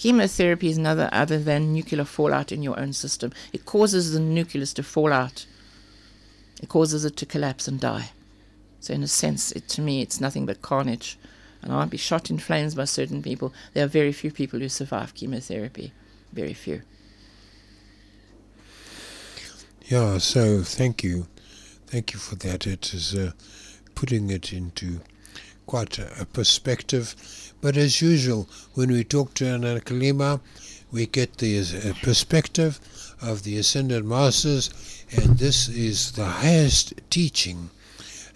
Chemotherapy 0.00 0.68
is 0.68 0.78
another 0.78 1.10
other 1.12 1.38
than 1.38 1.74
nuclear 1.74 2.06
fallout 2.06 2.50
in 2.50 2.62
your 2.62 2.80
own 2.80 2.94
system. 2.94 3.32
It 3.52 3.66
causes 3.66 4.14
the 4.14 4.18
nucleus 4.18 4.72
to 4.72 4.82
fall 4.82 5.12
out. 5.12 5.44
It 6.62 6.70
causes 6.70 7.04
it 7.04 7.18
to 7.18 7.26
collapse 7.26 7.68
and 7.68 7.78
die. 7.78 8.12
So 8.80 8.94
in 8.94 9.02
a 9.02 9.06
sense, 9.06 9.52
it, 9.52 9.68
to 9.68 9.82
me, 9.82 10.00
it's 10.00 10.18
nothing 10.18 10.46
but 10.46 10.62
carnage. 10.62 11.18
And 11.60 11.70
I'll 11.70 11.84
be 11.84 11.98
shot 11.98 12.30
in 12.30 12.38
flames 12.38 12.74
by 12.74 12.86
certain 12.86 13.22
people. 13.22 13.52
There 13.74 13.84
are 13.84 13.88
very 13.88 14.12
few 14.12 14.30
people 14.30 14.58
who 14.58 14.70
survive 14.70 15.12
chemotherapy. 15.12 15.92
Very 16.32 16.54
few. 16.54 16.80
Yeah, 19.84 20.16
so 20.16 20.62
thank 20.62 21.04
you. 21.04 21.26
Thank 21.90 22.12
you 22.12 22.20
for 22.20 22.36
that. 22.36 22.68
It 22.68 22.94
is 22.94 23.16
uh, 23.16 23.32
putting 23.96 24.30
it 24.30 24.52
into 24.52 25.00
quite 25.66 25.98
a, 25.98 26.22
a, 26.22 26.24
perspective. 26.24 27.16
But 27.60 27.76
as 27.76 28.00
usual, 28.00 28.48
when 28.74 28.92
we 28.92 29.02
talk 29.02 29.34
to 29.34 29.48
Anna 29.48 29.80
Kalima, 29.80 30.40
we 30.92 31.06
get 31.06 31.38
the 31.38 31.58
uh, 31.58 31.94
perspective 32.00 32.78
of 33.20 33.42
the 33.42 33.58
Ascended 33.58 34.04
Masters, 34.04 34.70
and 35.10 35.38
this 35.38 35.68
is 35.68 36.12
the 36.12 36.26
highest 36.26 36.94
teaching 37.10 37.70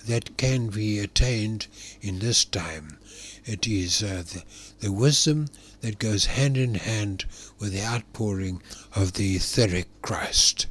that 0.08 0.36
can 0.36 0.66
be 0.66 0.98
attained 0.98 1.68
in 2.02 2.18
this 2.18 2.44
time. 2.44 2.98
It 3.44 3.68
is 3.68 4.02
uh, 4.02 4.24
the, 4.32 4.42
the 4.80 4.90
wisdom 4.90 5.46
that 5.82 6.00
goes 6.00 6.26
hand 6.26 6.56
in 6.56 6.74
hand 6.74 7.24
with 7.60 7.72
the 7.72 7.84
outpouring 7.84 8.62
of 8.96 9.12
the 9.12 9.36
etheric 9.36 9.86
Christ. 10.02 10.66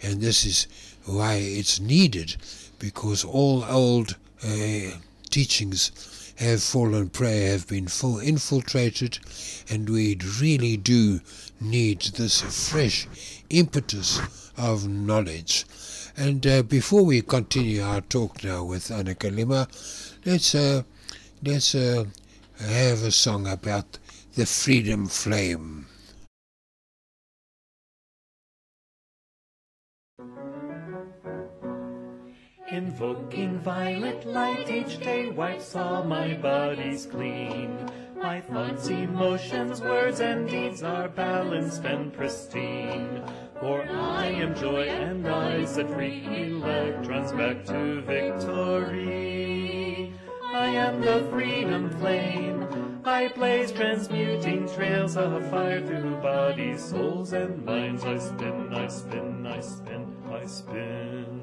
And 0.00 0.22
this 0.22 0.46
is 0.46 0.66
why 1.04 1.34
it's 1.34 1.80
needed, 1.80 2.36
because 2.78 3.24
all 3.24 3.64
old 3.64 4.16
uh, 4.44 4.96
teachings 5.30 5.90
have 6.36 6.62
fallen 6.62 7.08
prey, 7.08 7.42
have 7.44 7.68
been 7.68 7.86
full 7.86 8.18
infiltrated, 8.18 9.18
and 9.68 9.88
we 9.88 10.18
really 10.40 10.76
do 10.76 11.20
need 11.60 12.00
this 12.00 12.40
fresh 12.68 13.06
impetus 13.50 14.20
of 14.56 14.88
knowledge. 14.88 15.64
And 16.16 16.46
uh, 16.46 16.62
before 16.62 17.04
we 17.04 17.22
continue 17.22 17.82
our 17.82 18.00
talk 18.00 18.44
now 18.44 18.64
with 18.64 18.90
Anna 18.90 19.14
Kalima, 19.14 19.68
let's 20.26 20.54
uh, 20.54 20.82
let's 21.42 21.74
uh, 21.74 22.04
have 22.58 23.02
a 23.02 23.10
song 23.12 23.46
about 23.46 23.98
the 24.34 24.46
freedom 24.46 25.06
flame. 25.06 25.86
Invoking 32.72 33.58
violet 33.58 34.24
light 34.24 34.70
each 34.70 34.98
day 34.98 35.28
wipes 35.28 35.76
all 35.76 36.04
my 36.04 36.32
bodies 36.32 37.04
clean. 37.04 37.76
My 38.16 38.40
thoughts, 38.40 38.88
emotions, 38.88 39.82
words, 39.82 40.20
and 40.20 40.48
deeds 40.48 40.82
are 40.82 41.10
balanced 41.10 41.84
and 41.84 42.10
pristine. 42.14 43.22
For 43.60 43.82
I 43.82 44.28
am 44.28 44.54
joy 44.54 44.84
and 44.84 45.28
I 45.28 45.66
set 45.66 45.90
free 45.90 46.24
electrons 46.24 47.32
back 47.32 47.66
to 47.66 48.00
victory. 48.00 49.34
I 50.42 50.68
am 50.68 51.02
the 51.02 51.28
freedom 51.30 51.90
flame. 51.98 53.02
I 53.04 53.28
blaze 53.28 53.70
transmuting 53.72 54.66
trails 54.66 55.18
of 55.18 55.46
fire 55.50 55.86
through 55.86 56.22
bodies, 56.22 56.82
souls, 56.82 57.34
and 57.34 57.62
minds. 57.66 58.02
I 58.04 58.16
spin, 58.16 58.72
I 58.72 58.86
spin, 58.86 59.46
I 59.46 59.60
spin, 59.60 60.16
I 60.32 60.46
spin. 60.46 61.41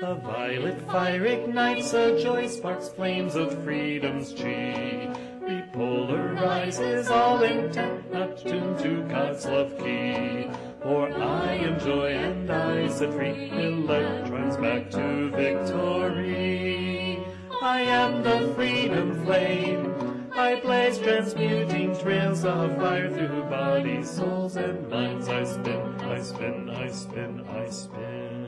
The 0.00 0.14
violet 0.14 0.80
fire 0.90 1.26
ignites 1.26 1.92
a 1.92 2.18
joy, 2.22 2.46
sparks 2.46 2.88
flames 2.88 3.34
of 3.34 3.62
freedom's 3.62 4.32
chi. 4.32 5.12
Repolarizes 5.42 7.10
all 7.10 7.42
intent, 7.42 8.10
not 8.10 8.38
tuned 8.38 8.78
to 8.78 9.02
God's 9.08 9.44
love 9.44 9.76
key. 9.76 10.48
For 10.82 11.12
I 11.12 11.52
am 11.52 11.78
joy 11.80 12.12
and 12.12 12.50
I 12.50 12.88
set 12.88 13.12
free 13.12 13.50
electrons 13.50 14.56
back 14.56 14.90
to 14.92 15.28
victory. 15.32 17.22
I 17.60 17.82
am 17.82 18.22
the 18.22 18.54
freedom 18.54 19.22
flame. 19.26 20.30
I 20.32 20.60
blaze 20.60 20.98
transmuting 20.98 21.94
trails 21.98 22.46
of 22.46 22.74
fire 22.78 23.10
through 23.10 23.42
bodies, 23.50 24.08
souls, 24.08 24.56
and 24.56 24.88
minds. 24.88 25.28
I 25.28 25.44
spin, 25.44 26.00
I 26.00 26.22
spin, 26.22 26.70
I 26.70 26.90
spin, 26.90 27.46
I 27.50 27.68
spin. 27.68 28.39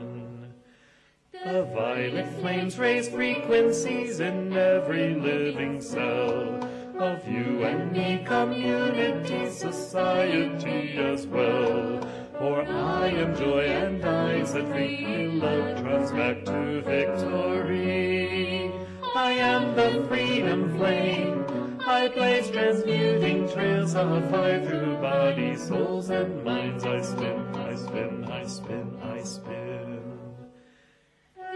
The 1.43 1.63
violet 1.63 2.29
flames 2.39 2.79
raise 2.79 3.09
frequencies 3.09 4.21
in 4.21 4.55
every 4.55 5.13
living 5.13 5.81
cell 5.81 6.63
of 6.97 7.27
you 7.27 7.65
and 7.65 7.91
me, 7.91 8.23
community, 8.25 9.49
society 9.49 10.97
as 10.97 11.27
well. 11.27 11.99
For 12.37 12.63
I 12.63 13.07
am 13.09 13.35
joy 13.35 13.65
and 13.65 14.05
I 14.05 14.45
set 14.45 14.69
free 14.69 15.03
electrons 15.25 16.13
back 16.13 16.45
to 16.45 16.81
victory. 16.81 18.71
I 19.13 19.31
am 19.33 19.75
the 19.75 20.05
freedom 20.07 20.77
flame. 20.77 21.45
I 21.85 22.07
blaze 22.07 22.49
transmuting 22.51 23.49
trails 23.51 23.95
of 23.95 24.29
fire 24.31 24.65
through 24.65 24.95
bodies, 25.01 25.67
souls, 25.67 26.09
and 26.09 26.41
minds. 26.45 26.85
I 26.85 27.01
spin, 27.01 27.53
I 27.53 27.75
spin, 27.75 28.23
I 28.31 28.45
spin, 28.45 28.97
I 29.03 29.23
spin. 29.23 30.12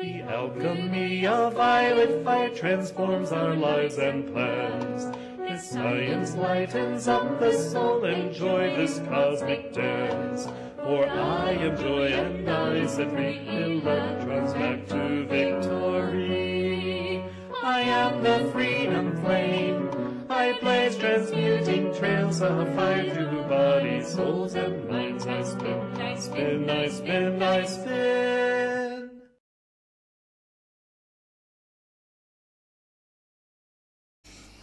The 0.02 0.22
alchemy 0.22 1.26
of 1.26 1.54
violet 1.54 2.24
fire 2.24 2.50
transforms 2.50 3.32
our 3.32 3.56
lives 3.56 3.98
and 3.98 4.32
plans. 4.32 5.08
His 5.50 5.64
science 5.68 6.36
lightens 6.36 7.08
up 7.08 7.40
the 7.40 7.52
soul, 7.52 8.06
enjoy 8.06 8.76
this 8.76 9.00
cosmic 9.10 9.74
dance. 9.74 10.50
For 10.84 11.08
I 11.08 11.54
am 11.54 11.76
joy 11.78 12.10
and 12.10 12.48
I 12.48 12.86
set 12.86 13.10
free 13.10 13.40
electrons 13.50 14.54
back 14.54 14.86
to 14.90 15.26
victory. 15.26 17.24
I 17.64 17.82
am 17.82 18.22
the 18.22 18.52
freedom 18.52 19.20
flame. 19.24 19.90
I 20.30 20.60
blaze 20.60 20.96
transmuting 20.98 21.92
trails 21.96 22.44
of 22.44 22.72
fire 22.76 23.10
through 23.16 23.46
bodies, 23.50 24.10
souls, 24.10 24.54
and 24.54 24.88
minds. 24.88 25.26
I 25.26 25.42
spin, 25.42 25.98
I 26.00 26.16
spin, 26.20 26.70
I 26.70 26.88
spin, 26.88 27.42
I 27.42 27.66
spin. 27.66 28.97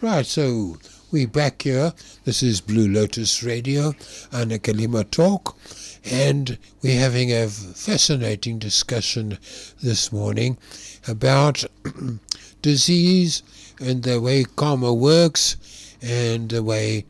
Right, 0.00 0.26
so 0.26 0.76
we 1.12 1.24
back 1.24 1.62
here. 1.62 1.92
This 2.24 2.42
is 2.42 2.60
Blue 2.60 2.88
Lotus 2.88 3.44
Radio, 3.44 3.94
Anna 4.32 4.58
Kalima 4.58 5.08
Talk, 5.08 5.56
and 6.04 6.58
we're 6.82 6.98
having 6.98 7.32
a 7.32 7.46
fascinating 7.48 8.58
discussion 8.58 9.38
this 9.80 10.12
morning 10.12 10.58
about 11.06 11.64
disease 12.62 13.44
and 13.80 14.02
the 14.02 14.20
way 14.20 14.44
karma 14.56 14.92
works 14.92 15.56
and 16.02 16.50
the 16.50 16.62
way 16.62 17.06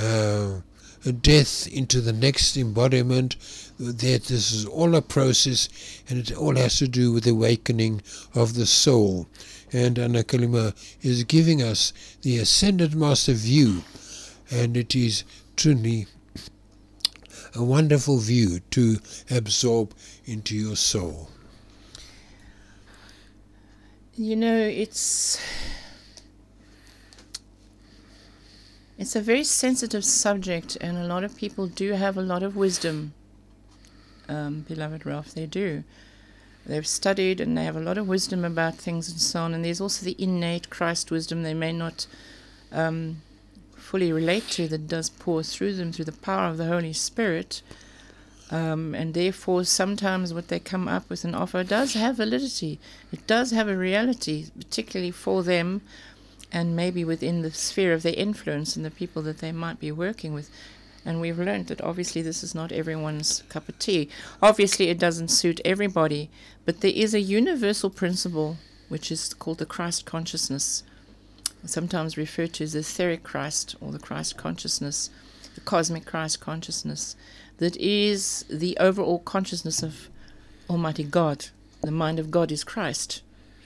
uh, 0.00 0.60
death 1.20 1.66
into 1.66 2.00
the 2.00 2.12
next 2.12 2.56
embodiment 2.56 3.36
that 3.78 4.24
this 4.24 4.52
is 4.52 4.64
all 4.64 4.94
a 4.94 5.02
process 5.02 5.68
and 6.08 6.20
it 6.20 6.36
all 6.36 6.54
has 6.54 6.78
to 6.78 6.86
do 6.86 7.12
with 7.12 7.24
the 7.24 7.30
awakening 7.30 8.00
of 8.32 8.54
the 8.54 8.66
soul 8.66 9.26
and 9.72 9.98
Anna 9.98 10.22
Kalima 10.22 10.74
is 11.02 11.24
giving 11.24 11.62
us 11.62 11.92
the 12.22 12.38
Ascended 12.38 12.94
Master 12.94 13.32
view, 13.32 13.82
and 14.50 14.76
it 14.76 14.94
is 14.94 15.24
truly 15.56 16.06
a 17.54 17.62
wonderful 17.62 18.18
view 18.18 18.60
to 18.70 18.98
absorb 19.30 19.94
into 20.24 20.56
your 20.56 20.76
soul. 20.76 21.28
You 24.14 24.36
know, 24.36 24.58
it's 24.58 25.40
it's 28.98 29.16
a 29.16 29.20
very 29.20 29.42
sensitive 29.42 30.04
subject, 30.04 30.76
and 30.80 30.96
a 30.96 31.04
lot 31.04 31.24
of 31.24 31.36
people 31.36 31.66
do 31.66 31.92
have 31.92 32.16
a 32.16 32.22
lot 32.22 32.42
of 32.42 32.56
wisdom. 32.56 33.14
Um, 34.28 34.60
beloved 34.68 35.04
Ralph, 35.04 35.32
they 35.34 35.46
do. 35.46 35.82
They've 36.64 36.86
studied 36.86 37.40
and 37.40 37.56
they 37.56 37.64
have 37.64 37.76
a 37.76 37.80
lot 37.80 37.98
of 37.98 38.08
wisdom 38.08 38.44
about 38.44 38.76
things 38.76 39.10
and 39.10 39.20
so 39.20 39.40
on. 39.40 39.54
And 39.54 39.64
there's 39.64 39.80
also 39.80 40.04
the 40.04 40.16
innate 40.18 40.70
Christ 40.70 41.10
wisdom 41.10 41.42
they 41.42 41.54
may 41.54 41.72
not 41.72 42.06
um, 42.70 43.22
fully 43.74 44.12
relate 44.12 44.48
to 44.50 44.68
that 44.68 44.88
does 44.88 45.10
pour 45.10 45.42
through 45.42 45.74
them 45.74 45.92
through 45.92 46.04
the 46.04 46.12
power 46.12 46.48
of 46.48 46.58
the 46.58 46.66
Holy 46.66 46.92
Spirit. 46.92 47.62
Um, 48.50 48.94
and 48.94 49.14
therefore, 49.14 49.64
sometimes 49.64 50.34
what 50.34 50.48
they 50.48 50.60
come 50.60 50.86
up 50.86 51.08
with 51.08 51.24
and 51.24 51.34
offer 51.34 51.64
does 51.64 51.94
have 51.94 52.16
validity. 52.16 52.78
It 53.10 53.26
does 53.26 53.50
have 53.50 53.66
a 53.66 53.76
reality, 53.76 54.46
particularly 54.56 55.10
for 55.10 55.42
them 55.42 55.80
and 56.52 56.76
maybe 56.76 57.02
within 57.04 57.40
the 57.42 57.50
sphere 57.50 57.94
of 57.94 58.02
their 58.02 58.14
influence 58.14 58.76
and 58.76 58.84
the 58.84 58.90
people 58.90 59.22
that 59.22 59.38
they 59.38 59.52
might 59.52 59.80
be 59.80 59.90
working 59.90 60.34
with. 60.34 60.50
And 61.04 61.20
we've 61.20 61.38
learned 61.38 61.66
that 61.66 61.80
obviously 61.80 62.22
this 62.22 62.42
is 62.44 62.54
not 62.54 62.70
everyone's 62.72 63.42
cup 63.48 63.68
of 63.68 63.78
tea. 63.78 64.08
Obviously, 64.40 64.88
it 64.88 64.98
doesn't 64.98 65.28
suit 65.28 65.60
everybody, 65.64 66.30
but 66.64 66.80
there 66.80 66.92
is 66.94 67.12
a 67.12 67.20
universal 67.20 67.90
principle 67.90 68.58
which 68.88 69.10
is 69.10 69.34
called 69.34 69.58
the 69.58 69.66
Christ 69.66 70.04
consciousness, 70.04 70.84
sometimes 71.64 72.16
referred 72.16 72.52
to 72.54 72.64
as 72.64 72.72
the 72.74 72.80
etheric 72.80 73.22
Christ 73.22 73.74
or 73.80 73.90
the 73.90 73.98
Christ 73.98 74.36
consciousness. 74.36 75.10
the 75.54 75.60
cosmic 75.60 76.04
Christ 76.04 76.40
consciousness 76.40 77.16
that 77.58 77.76
is 77.76 78.44
the 78.48 78.76
overall 78.78 79.18
consciousness 79.18 79.82
of 79.82 80.08
Almighty 80.68 81.04
God. 81.04 81.46
The 81.82 81.90
mind 81.90 82.18
of 82.18 82.30
God 82.30 82.50
is 82.50 82.64
Christ. 82.64 83.22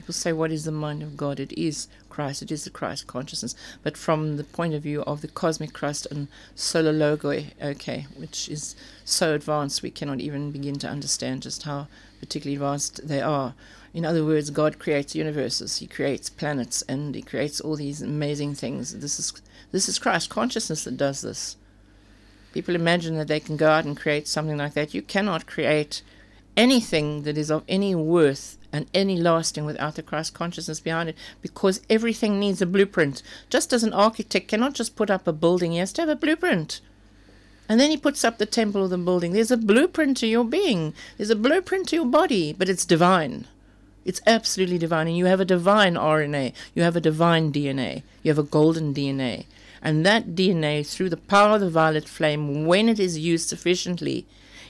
People 0.07 0.15
say, 0.15 0.33
What 0.33 0.53
is 0.53 0.65
the 0.65 0.71
mind 0.71 1.03
of 1.03 1.17
God? 1.17 1.41
It 1.41 1.51
is 1.59 1.89
Christ, 2.09 2.41
it 2.41 2.53
is 2.53 2.63
the 2.63 2.71
Christ 2.71 3.09
consciousness. 3.09 3.57
But 3.83 3.97
from 3.97 4.37
the 4.37 4.45
point 4.45 4.73
of 4.73 4.85
view 4.85 5.03
of 5.03 5.21
the 5.21 5.27
cosmic 5.27 5.73
Christ 5.73 6.07
and 6.13 6.29
solar 6.55 6.93
logoi, 6.93 7.47
okay, 7.61 8.07
which 8.17 8.49
is 8.49 8.77
so 9.05 9.35
advanced 9.35 9.83
we 9.83 9.91
cannot 9.91 10.21
even 10.21 10.53
begin 10.53 10.79
to 10.79 10.89
understand 10.89 11.43
just 11.43 11.65
how 11.65 11.89
particularly 12.21 12.55
advanced 12.55 13.09
they 13.09 13.21
are. 13.21 13.57
In 13.93 14.05
other 14.05 14.25
words, 14.25 14.51
God 14.51 14.79
creates 14.79 15.17
universes, 15.17 15.79
He 15.79 15.89
creates 15.89 16.31
planets, 16.31 16.83
and 16.83 17.13
He 17.13 17.23
creates 17.23 17.61
all 17.61 17.75
these 17.75 18.01
amazing 18.01 18.55
things. 18.55 18.97
This 18.97 19.19
is 19.19 19.33
this 19.73 19.89
is 19.89 19.99
Christ 19.99 20.31
consciousness 20.31 20.85
that 20.85 20.97
does 20.97 21.23
this. 21.23 21.57
People 22.53 22.77
imagine 22.77 23.17
that 23.17 23.27
they 23.27 23.41
can 23.41 23.57
go 23.57 23.71
out 23.71 23.85
and 23.85 23.97
create 23.97 24.29
something 24.29 24.57
like 24.57 24.75
that. 24.75 24.95
You 24.95 25.03
cannot 25.03 25.49
create 25.49 26.03
anything 26.57 27.23
that 27.25 27.37
is 27.37 27.51
of 27.51 27.65
any 27.69 27.97
worth 27.97 28.57
and 28.77 28.87
any 28.93 29.17
lasting 29.17 29.65
without 29.65 29.95
the 29.95 30.03
Christ 30.03 30.35
consciousness 30.35 30.81
behind 30.81 31.09
it 31.09 31.17
because 31.41 31.81
everything 31.89 32.39
needs 32.39 32.61
a 32.61 32.67
blueprint. 32.67 33.23
Just 33.49 33.73
as 33.73 33.83
an 33.83 33.95
architect 33.95 34.49
cannot 34.49 34.75
just 34.75 34.97
put 34.97 35.11
up 35.11 35.27
a 35.27 35.33
building, 35.33 35.73
he 35.73 35.79
has 35.79 35.95
to 35.95 36.03
have 36.03 36.11
a 36.11 36.15
blueprint. 36.15 36.81
And 37.69 37.81
then 37.81 37.91
he 37.91 37.97
puts 37.97 38.23
up 38.23 38.37
the 38.37 38.47
temple 38.47 38.85
of 38.85 38.91
the 38.91 38.99
building. 38.99 39.33
There's 39.33 39.51
a 39.51 39.57
blueprint 39.57 40.19
to 40.19 40.27
your 40.27 40.45
being, 40.45 40.93
there's 41.17 41.31
a 41.31 41.37
blueprint 41.37 41.89
to 41.89 41.97
your 41.97 42.05
body, 42.05 42.53
but 42.53 42.69
it's 42.69 42.85
divine. 42.85 43.47
It's 44.05 44.21
absolutely 44.27 44.79
divine. 44.79 45.09
And 45.09 45.17
you 45.17 45.25
have 45.25 45.41
a 45.41 45.45
divine 45.45 45.95
RNA, 45.95 46.53
you 46.75 46.83
have 46.83 46.97
a 46.97 47.01
divine 47.01 47.53
DNA, 47.53 48.03
you 48.23 48.31
have 48.31 48.39
a 48.39 48.43
golden 48.43 48.93
DNA. 48.93 49.47
And 49.83 50.05
that 50.05 50.35
DNA, 50.35 50.87
through 50.87 51.11
the 51.11 51.17
power 51.17 51.55
of 51.55 51.61
the 51.61 51.71
violet 51.71 52.09
flame, 52.09 52.67
when 52.67 52.89
it 52.89 53.01
is 53.01 53.19
used 53.19 53.49
sufficiently 53.49 54.27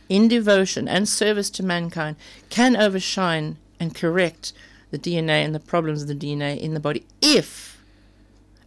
in 0.09 0.29
devotion 0.29 0.87
and 0.87 1.09
service 1.09 1.51
to 1.51 1.63
mankind, 1.63 2.17
can 2.51 2.77
overshine 2.77 3.57
and 3.79 3.95
correct 3.95 4.53
the 4.91 4.99
DNA 4.99 5.45
and 5.45 5.55
the 5.55 5.61
problems 5.61 6.03
of 6.03 6.09
the 6.09 6.15
DNA 6.15 6.59
in 6.59 6.75
the 6.75 6.81
body 6.81 7.05
if, 7.21 7.83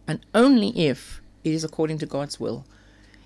and 0.06 0.20
only 0.34 0.68
if, 0.78 1.20
it 1.44 1.52
is 1.52 1.64
according 1.64 1.98
to 1.98 2.06
God's 2.06 2.38
will. 2.38 2.64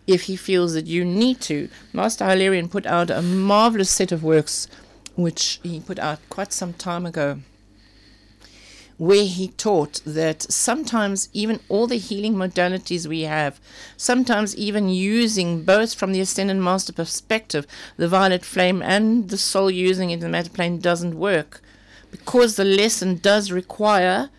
If 0.07 0.23
he 0.23 0.37
feels 0.37 0.75
that 0.75 0.87
you 0.87 1.05
need 1.05 1.41
to. 1.43 1.69
Master 1.93 2.27
Hilarion 2.27 2.69
put 2.69 2.85
out 2.87 3.11
a 3.11 3.23
marvelous 3.23 3.91
set 3.91 4.13
of 4.13 4.23
works, 4.23 4.69
which 5.17 5.61
he 5.63 5.81
put 5.81 5.99
out 5.99 6.21
quite 6.29 6.53
some 6.53 6.75
time 6.75 7.07
ago, 7.07 7.39
where 8.99 9.25
he 9.25 9.49
taught 9.49 10.03
that 10.05 10.43
sometimes 10.43 11.31
even 11.33 11.59
all 11.71 11.87
the 11.87 11.97
healing 11.97 12.35
modalities 12.35 13.07
we 13.07 13.23
have, 13.23 13.59
sometimes 13.97 14.55
even 14.57 14.89
using 14.91 15.65
both 15.65 15.95
from 15.95 16.13
the 16.13 16.21
ascended 16.21 16.59
master 16.59 16.93
perspective, 16.93 17.67
the 17.97 18.07
violet 18.07 18.45
flame 18.45 18.83
and 18.83 19.31
the 19.31 19.39
soul 19.39 19.71
using 19.71 20.11
it 20.11 20.15
in 20.15 20.21
the 20.21 20.29
matter 20.29 20.51
plane 20.51 20.79
doesn't 20.79 21.19
work 21.19 21.63
because 22.15 22.55
the 22.55 22.65
lesson 22.65 23.17
does 23.17 23.51
require 23.51 24.31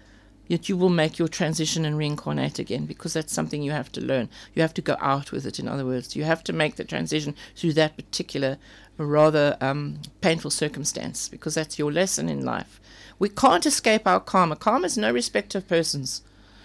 that 0.48 0.70
you 0.70 0.78
will 0.78 0.88
make 0.88 1.20
your 1.20 1.28
transition 1.28 1.84
and 1.84 1.98
reincarnate 1.98 2.58
again 2.58 2.86
because 2.86 3.12
that's 3.12 3.34
something 3.34 3.62
you 3.62 3.72
have 3.72 3.92
to 3.92 4.00
learn. 4.00 4.30
You 4.54 4.62
have 4.62 4.74
to 4.76 4.82
go 4.82 4.96
out 5.02 5.34
with 5.34 5.46
it, 5.46 5.60
in 5.60 5.68
other 5.68 5.86
words. 5.86 6.16
You 6.16 6.24
have 6.24 6.42
to 6.46 6.54
make 6.54 6.78
the 6.78 6.86
transition 6.86 7.36
through 7.54 7.74
that 7.74 7.98
particular, 7.98 8.58
rather 8.98 9.58
um, 9.60 10.00
painful 10.22 10.52
circumstance 10.52 11.28
because 11.28 11.56
that's 11.56 11.78
your 11.78 11.92
lesson 11.92 12.30
in 12.30 12.46
life. 12.46 12.80
We 13.20 13.28
can't 13.28 13.66
escape 13.66 14.08
our 14.08 14.22
karma. 14.22 14.56
Karma 14.56 14.86
is 14.86 14.98
no 14.98 15.12
respect 15.12 15.54
of 15.54 15.68
persons. 15.68 16.22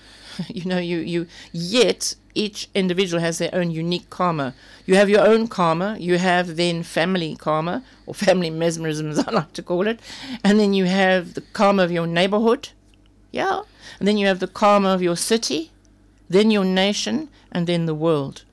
you 0.47 0.65
know, 0.65 0.79
you, 0.79 0.99
you 0.99 1.27
yet 1.51 2.15
each 2.35 2.69
individual 2.75 3.21
has 3.21 3.39
their 3.39 3.55
own 3.55 3.71
unique 3.71 4.09
karma. 4.11 4.55
You 4.87 4.95
have 4.95 5.09
your 5.09 5.27
own 5.27 5.49
karma, 5.49 5.97
you 5.99 6.19
have 6.19 6.57
then 6.57 6.83
family 6.83 7.37
karma, 7.37 7.83
or 8.07 8.15
family 8.15 8.51
mesmerism 8.51 9.11
as 9.11 9.19
I 9.27 9.31
like 9.31 9.53
to 9.55 9.63
call 9.63 9.87
it, 9.87 10.01
and 10.45 10.59
then 10.59 10.73
you 10.73 10.85
have 10.85 11.35
the 11.35 11.41
karma 11.41 11.83
of 11.83 11.93
your 11.93 12.07
neighborhood, 12.07 12.71
yeah, 13.31 13.63
and 13.99 14.07
then 14.07 14.17
you 14.17 14.27
have 14.27 14.41
the 14.41 14.49
karma 14.49 14.89
of 14.89 15.03
your 15.03 15.17
city, 15.17 15.71
then 16.29 16.51
your 16.51 16.65
nation, 16.65 17.29
and 17.51 17.67
then 17.67 17.87
the 17.87 17.95
world. 17.95 18.45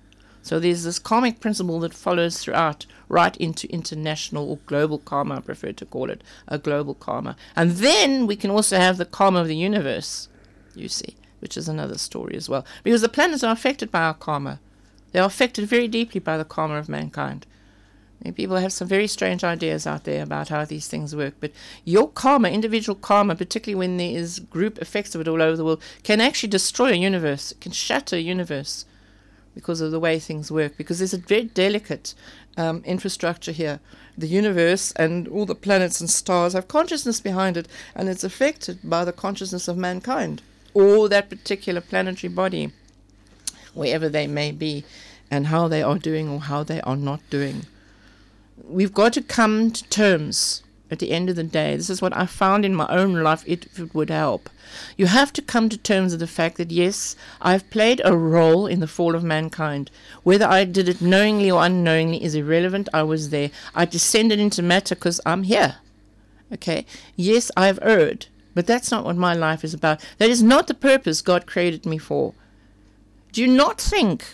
So 0.42 0.60
there's 0.60 0.84
this 0.84 1.00
karmic 1.00 1.40
principle 1.40 1.80
that 1.82 1.94
follows 1.94 2.40
throughout, 2.40 2.86
right 3.10 3.36
into 3.38 3.70
international 3.70 4.50
or 4.50 4.60
global 4.66 5.00
karma, 5.00 5.38
I 5.38 5.40
prefer 5.42 5.74
to 5.74 5.86
call 5.86 6.10
it 6.10 6.24
a 6.48 6.58
global 6.58 6.94
karma. 6.94 7.36
And 7.56 7.72
then 7.72 8.28
we 8.28 8.36
can 8.36 8.50
also 8.50 8.78
have 8.78 8.98
the 8.98 9.06
karma 9.06 9.42
of 9.42 9.48
the 9.48 9.56
universe, 9.56 10.30
you 10.74 10.88
see 10.88 11.16
which 11.40 11.58
is 11.58 11.68
another 11.68 11.98
story 11.98 12.36
as 12.36 12.50
well. 12.50 12.66
Because 12.84 13.02
the 13.02 13.10
planets 13.10 13.44
are 13.44 13.54
affected 13.54 13.92
by 13.92 14.02
our 14.02 14.14
karma. 14.14 14.60
They 15.12 15.20
are 15.20 15.28
affected 15.28 15.66
very 15.68 15.88
deeply 15.88 16.20
by 16.20 16.38
the 16.38 16.46
karma 16.46 16.76
of 16.76 16.90
mankind. 16.90 17.46
People 18.36 18.58
have 18.58 18.74
some 18.74 18.88
very 18.88 19.08
strange 19.08 19.44
ideas 19.44 19.88
out 19.88 20.04
there 20.04 20.24
about 20.24 20.50
how 20.50 20.66
these 20.66 20.88
things 20.88 21.16
work. 21.16 21.36
But 21.40 21.52
your 21.86 22.10
karma, 22.10 22.50
individual 22.50 22.96
karma, 22.96 23.36
particularly 23.36 23.78
when 23.78 23.98
there 23.98 24.18
is 24.18 24.40
group 24.40 24.80
effects 24.80 25.16
of 25.16 25.22
it 25.22 25.28
all 25.28 25.42
over 25.42 25.56
the 25.56 25.64
world, 25.64 25.82
can 26.04 26.20
actually 26.20 26.50
destroy 26.50 26.92
a 26.92 26.96
universe. 26.96 27.52
It 27.52 27.62
can 27.62 27.72
shatter 27.72 28.16
a 28.16 28.20
universe 28.20 28.86
because 29.54 29.82
of 29.82 29.92
the 29.92 30.00
way 30.00 30.20
things 30.20 30.52
work. 30.52 30.76
Because 30.78 30.98
there's 30.98 31.14
a 31.14 31.20
very 31.20 31.46
delicate 31.46 32.16
um, 32.58 32.82
infrastructure 32.86 33.52
here. 33.52 33.80
The 34.18 34.28
universe 34.28 34.92
and 34.94 35.28
all 35.28 35.46
the 35.46 35.56
planets 35.56 36.02
and 36.02 36.10
stars 36.10 36.54
have 36.54 36.68
consciousness 36.68 37.22
behind 37.22 37.56
it, 37.56 37.68
and 37.96 38.10
it's 38.10 38.24
affected 38.24 38.80
by 38.84 39.06
the 39.06 39.14
consciousness 39.14 39.68
of 39.68 39.78
mankind 39.78 40.42
or 40.78 41.10
that 41.10 41.30
particular 41.30 41.82
planetary 41.82 42.32
body, 42.32 42.72
wherever 43.74 44.08
they 44.08 44.28
may 44.28 44.52
be, 44.52 44.84
and 45.32 45.48
how 45.48 45.68
they 45.68 45.82
are 45.82 45.98
doing 45.98 46.30
or 46.30 46.40
how 46.40 46.64
they 46.64 46.80
are 46.82 46.96
not 46.96 47.20
doing. 47.32 47.66
We've 48.64 48.94
got 48.94 49.14
to 49.14 49.22
come 49.22 49.72
to 49.72 49.84
terms 49.86 50.62
at 50.92 51.00
the 51.00 51.12
end 51.12 51.30
of 51.30 51.36
the 51.36 51.44
day. 51.44 51.76
This 51.76 51.90
is 51.90 52.02
what 52.02 52.16
I 52.16 52.28
found 52.28 52.64
in 52.64 52.76
my 52.76 52.88
own 52.90 53.14
life, 53.24 53.44
if 53.48 53.80
it 53.80 53.96
would 53.96 54.10
help. 54.10 54.50
You 54.96 55.08
have 55.08 55.34
to 55.34 55.42
come 55.42 55.68
to 55.70 55.78
terms 55.78 56.12
with 56.14 56.20
the 56.20 56.28
fact 56.28 56.58
that, 56.58 56.72
yes, 56.72 57.16
I've 57.42 57.70
played 57.72 58.02
a 58.06 58.16
role 58.16 58.68
in 58.68 58.80
the 58.80 58.88
fall 58.88 59.16
of 59.16 59.24
mankind. 59.24 59.90
Whether 60.24 60.46
I 60.46 60.64
did 60.64 60.88
it 60.88 61.02
knowingly 61.02 61.50
or 61.50 61.66
unknowingly 61.66 62.24
is 62.24 62.36
irrelevant. 62.36 62.88
I 62.94 63.04
was 63.04 63.30
there. 63.32 63.50
I 63.74 63.86
descended 63.86 64.40
into 64.40 64.62
matter 64.62 64.96
because 64.96 65.20
I'm 65.26 65.44
here. 65.44 65.78
Okay? 66.54 66.86
Yes, 67.16 67.52
I've 67.58 67.80
erred. 67.82 68.28
But 68.58 68.66
that's 68.66 68.90
not 68.90 69.06
what 69.06 69.16
my 69.16 69.36
life 69.36 69.64
is 69.64 69.76
about. 69.76 70.04
That 70.18 70.32
is 70.32 70.42
not 70.42 70.66
the 70.66 70.74
purpose 70.74 71.22
God 71.22 71.46
created 71.46 71.86
me 71.86 72.00
for. 72.00 72.34
Do 73.32 73.40
you 73.40 73.48
not 73.48 73.80
think, 73.80 74.26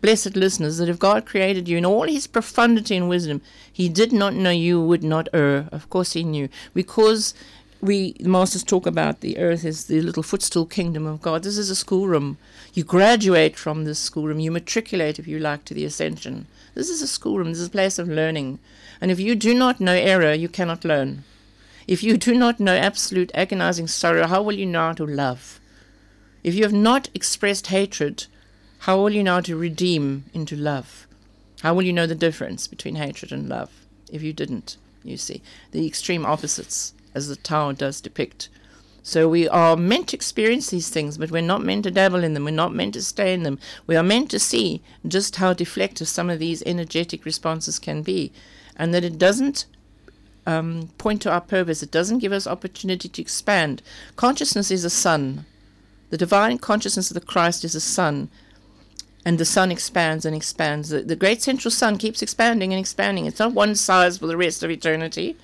blessed 0.00 0.34
listeners, 0.34 0.78
that 0.78 0.88
if 0.88 0.98
God 0.98 1.26
created 1.26 1.68
you 1.68 1.78
in 1.78 1.86
all 1.86 2.08
his 2.08 2.26
profundity 2.26 2.96
and 2.96 3.08
wisdom, 3.08 3.40
he 3.72 3.88
did 3.88 4.12
not 4.12 4.34
know 4.34 4.50
you 4.50 4.82
would 4.82 5.04
not 5.04 5.28
err? 5.32 5.68
Of 5.70 5.88
course 5.90 6.14
he 6.14 6.24
knew. 6.24 6.48
Because 6.74 7.34
we 7.80 8.14
the 8.14 8.28
masters 8.28 8.64
talk 8.64 8.84
about 8.84 9.20
the 9.20 9.38
earth 9.38 9.64
is 9.64 9.84
the 9.84 10.00
little 10.00 10.24
footstool 10.24 10.66
kingdom 10.66 11.06
of 11.06 11.22
God. 11.22 11.44
This 11.44 11.56
is 11.56 11.70
a 11.70 11.76
schoolroom. 11.76 12.38
You 12.74 12.82
graduate 12.82 13.56
from 13.56 13.84
this 13.84 14.00
schoolroom. 14.00 14.40
You 14.40 14.50
matriculate, 14.50 15.20
if 15.20 15.28
you 15.28 15.38
like, 15.38 15.64
to 15.66 15.74
the 15.74 15.84
ascension. 15.84 16.48
This 16.74 16.88
is 16.88 17.00
a 17.00 17.06
schoolroom. 17.06 17.50
This 17.50 17.60
is 17.60 17.68
a 17.68 17.78
place 17.78 18.00
of 18.00 18.08
learning. 18.08 18.58
And 19.00 19.12
if 19.12 19.20
you 19.20 19.36
do 19.36 19.54
not 19.54 19.78
know 19.78 19.94
error, 19.94 20.32
you 20.32 20.48
cannot 20.48 20.84
learn. 20.84 21.22
If 21.86 22.02
you 22.02 22.16
do 22.16 22.34
not 22.34 22.58
know 22.58 22.76
absolute 22.76 23.30
agonizing 23.34 23.86
sorrow, 23.86 24.26
how 24.26 24.42
will 24.42 24.54
you 24.54 24.66
know 24.66 24.88
how 24.88 24.92
to 24.94 25.06
love? 25.06 25.60
If 26.42 26.54
you 26.54 26.64
have 26.64 26.72
not 26.72 27.08
expressed 27.14 27.68
hatred, 27.68 28.26
how 28.80 28.96
will 28.98 29.10
you 29.10 29.22
know 29.22 29.34
how 29.34 29.40
to 29.42 29.56
redeem 29.56 30.24
into 30.34 30.56
love? 30.56 31.06
How 31.62 31.74
will 31.74 31.84
you 31.84 31.92
know 31.92 32.06
the 32.06 32.14
difference 32.14 32.66
between 32.66 32.96
hatred 32.96 33.32
and 33.32 33.48
love? 33.48 33.70
If 34.10 34.22
you 34.22 34.32
didn't, 34.32 34.76
you 35.04 35.16
see. 35.16 35.42
The 35.70 35.86
extreme 35.86 36.26
opposites, 36.26 36.92
as 37.14 37.28
the 37.28 37.36
Tao 37.36 37.72
does 37.72 38.00
depict. 38.00 38.48
So 39.02 39.28
we 39.28 39.48
are 39.48 39.76
meant 39.76 40.08
to 40.08 40.16
experience 40.16 40.70
these 40.70 40.88
things, 40.88 41.16
but 41.16 41.30
we're 41.30 41.40
not 41.40 41.64
meant 41.64 41.84
to 41.84 41.92
dabble 41.92 42.24
in 42.24 42.34
them. 42.34 42.44
We're 42.44 42.50
not 42.50 42.74
meant 42.74 42.94
to 42.94 43.02
stay 43.02 43.32
in 43.32 43.44
them. 43.44 43.60
We 43.86 43.94
are 43.94 44.02
meant 44.02 44.30
to 44.32 44.40
see 44.40 44.82
just 45.06 45.36
how 45.36 45.54
deflective 45.54 46.08
some 46.08 46.28
of 46.28 46.40
these 46.40 46.64
energetic 46.66 47.24
responses 47.24 47.78
can 47.78 48.02
be, 48.02 48.32
and 48.76 48.92
that 48.92 49.04
it 49.04 49.18
doesn't 49.18 49.66
um, 50.46 50.90
point 50.98 51.20
to 51.22 51.30
our 51.30 51.40
purpose. 51.40 51.82
It 51.82 51.90
doesn't 51.90 52.20
give 52.20 52.32
us 52.32 52.46
opportunity 52.46 53.08
to 53.08 53.22
expand. 53.22 53.82
Consciousness 54.14 54.70
is 54.70 54.84
a 54.84 54.90
sun. 54.90 55.44
The 56.10 56.16
divine 56.16 56.58
consciousness 56.58 57.10
of 57.10 57.14
the 57.14 57.20
Christ 57.20 57.64
is 57.64 57.74
a 57.74 57.80
sun. 57.80 58.30
And 59.24 59.38
the 59.38 59.44
sun 59.44 59.72
expands 59.72 60.24
and 60.24 60.36
expands. 60.36 60.90
The, 60.90 61.02
the 61.02 61.16
great 61.16 61.42
central 61.42 61.72
sun 61.72 61.98
keeps 61.98 62.22
expanding 62.22 62.72
and 62.72 62.78
expanding. 62.78 63.26
It's 63.26 63.40
not 63.40 63.52
one 63.52 63.74
size 63.74 64.18
for 64.18 64.28
the 64.28 64.36
rest 64.36 64.62
of 64.62 64.70
eternity. 64.70 65.36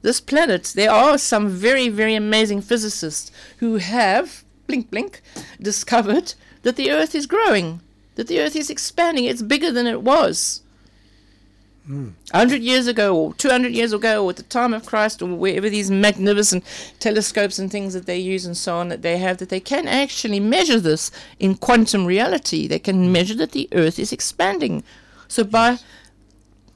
This 0.00 0.22
planet, 0.22 0.72
there 0.74 0.90
are 0.90 1.18
some 1.18 1.48
very, 1.50 1.90
very 1.90 2.14
amazing 2.14 2.62
physicists 2.62 3.30
who 3.58 3.76
have, 3.76 4.42
blink, 4.66 4.90
blink, 4.90 5.20
discovered 5.60 6.32
that 6.62 6.76
the 6.76 6.90
Earth 6.90 7.14
is 7.14 7.26
growing, 7.26 7.82
that 8.14 8.26
the 8.26 8.40
Earth 8.40 8.56
is 8.56 8.70
expanding. 8.70 9.24
It's 9.24 9.42
bigger 9.42 9.70
than 9.70 9.86
it 9.86 10.00
was. 10.00 10.62
100 11.90 12.62
years 12.62 12.86
ago 12.86 13.16
or 13.16 13.34
200 13.34 13.72
years 13.72 13.92
ago 13.92 14.24
or 14.24 14.30
at 14.30 14.36
the 14.36 14.42
time 14.44 14.72
of 14.72 14.86
Christ 14.86 15.22
or 15.22 15.26
wherever 15.26 15.68
these 15.68 15.90
magnificent 15.90 16.64
telescopes 16.98 17.58
and 17.58 17.70
things 17.70 17.94
that 17.94 18.06
they 18.06 18.18
use 18.18 18.46
and 18.46 18.56
so 18.56 18.76
on 18.76 18.88
that 18.88 19.02
they 19.02 19.18
have 19.18 19.38
that 19.38 19.48
they 19.48 19.60
can 19.60 19.88
actually 19.88 20.40
measure 20.40 20.80
this 20.80 21.10
in 21.38 21.56
quantum 21.56 22.06
reality. 22.06 22.66
They 22.66 22.78
can 22.78 23.12
measure 23.12 23.34
that 23.36 23.52
the 23.52 23.68
earth 23.72 23.98
is 23.98 24.12
expanding. 24.12 24.82
So 25.28 25.44
by 25.44 25.78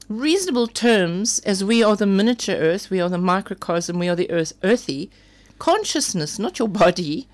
reasonable 0.07 0.67
terms 0.67 1.39
as 1.39 1.63
we 1.63 1.83
are 1.83 1.95
the 1.95 2.05
miniature 2.05 2.55
earth 2.55 2.91
we 2.91 3.01
are 3.01 3.09
the 3.09 3.17
microcosm 3.17 3.97
we 3.97 4.07
are 4.07 4.15
the 4.15 4.29
earth 4.29 4.53
earthy 4.61 5.09
consciousness 5.57 6.37
not 6.37 6.59
your 6.59 6.67
body 6.67 7.27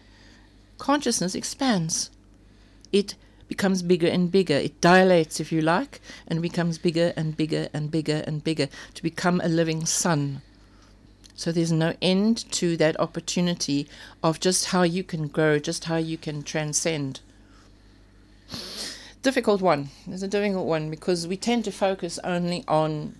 consciousness 0.82 1.36
expands. 1.36 2.10
It 2.92 3.14
becomes 3.52 3.84
bigger 3.84 4.08
and 4.08 4.32
bigger. 4.32 4.54
It 4.54 4.80
dilates, 4.80 5.42
if 5.42 5.52
you 5.52 5.60
like, 5.60 6.00
and 6.26 6.42
becomes 6.42 6.78
bigger 6.78 7.12
and 7.18 7.36
bigger 7.36 7.68
and 7.74 7.92
bigger 7.92 8.24
and 8.26 8.42
bigger 8.42 8.70
to 8.94 9.04
become 9.04 9.42
a 9.44 9.50
living 9.50 9.86
sun. 9.86 10.42
So 11.36 11.52
there's 11.52 11.74
no 11.74 11.94
end 12.02 12.50
to 12.54 12.78
that 12.78 12.98
opportunity 12.98 13.90
of 14.24 14.40
just 14.40 14.68
how 14.68 14.84
you 14.84 15.04
can 15.04 15.28
grow, 15.28 15.60
just 15.60 15.84
how 15.84 15.98
you 15.98 16.18
can 16.18 16.44
transcend. 16.44 17.20
Difficult 19.22 19.62
one. 19.62 19.90
It's 20.08 20.24
a 20.24 20.30
difficult 20.30 20.66
one 20.66 20.90
because 20.90 21.28
we 21.28 21.36
tend 21.36 21.66
to 21.66 21.74
focus 21.74 22.20
only 22.24 22.64
on 22.70 23.16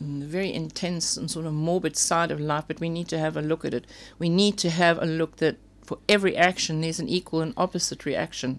the 0.00 0.26
very 0.26 0.52
intense 0.52 1.16
and 1.16 1.30
sort 1.30 1.46
of 1.46 1.52
morbid 1.52 1.96
side 1.96 2.32
of 2.32 2.40
life, 2.40 2.64
but 2.66 2.80
we 2.80 2.88
need 2.88 3.06
to 3.08 3.18
have 3.18 3.36
a 3.36 3.42
look 3.42 3.64
at 3.64 3.74
it. 3.74 3.84
We 4.18 4.28
need 4.28 4.58
to 4.58 4.70
have 4.70 5.00
a 5.00 5.06
look 5.06 5.36
that 5.36 5.56
for 5.84 5.98
every 6.08 6.36
action 6.36 6.80
there's 6.80 6.98
an 6.98 7.08
equal 7.08 7.42
and 7.42 7.54
opposite 7.56 8.04
reaction. 8.04 8.58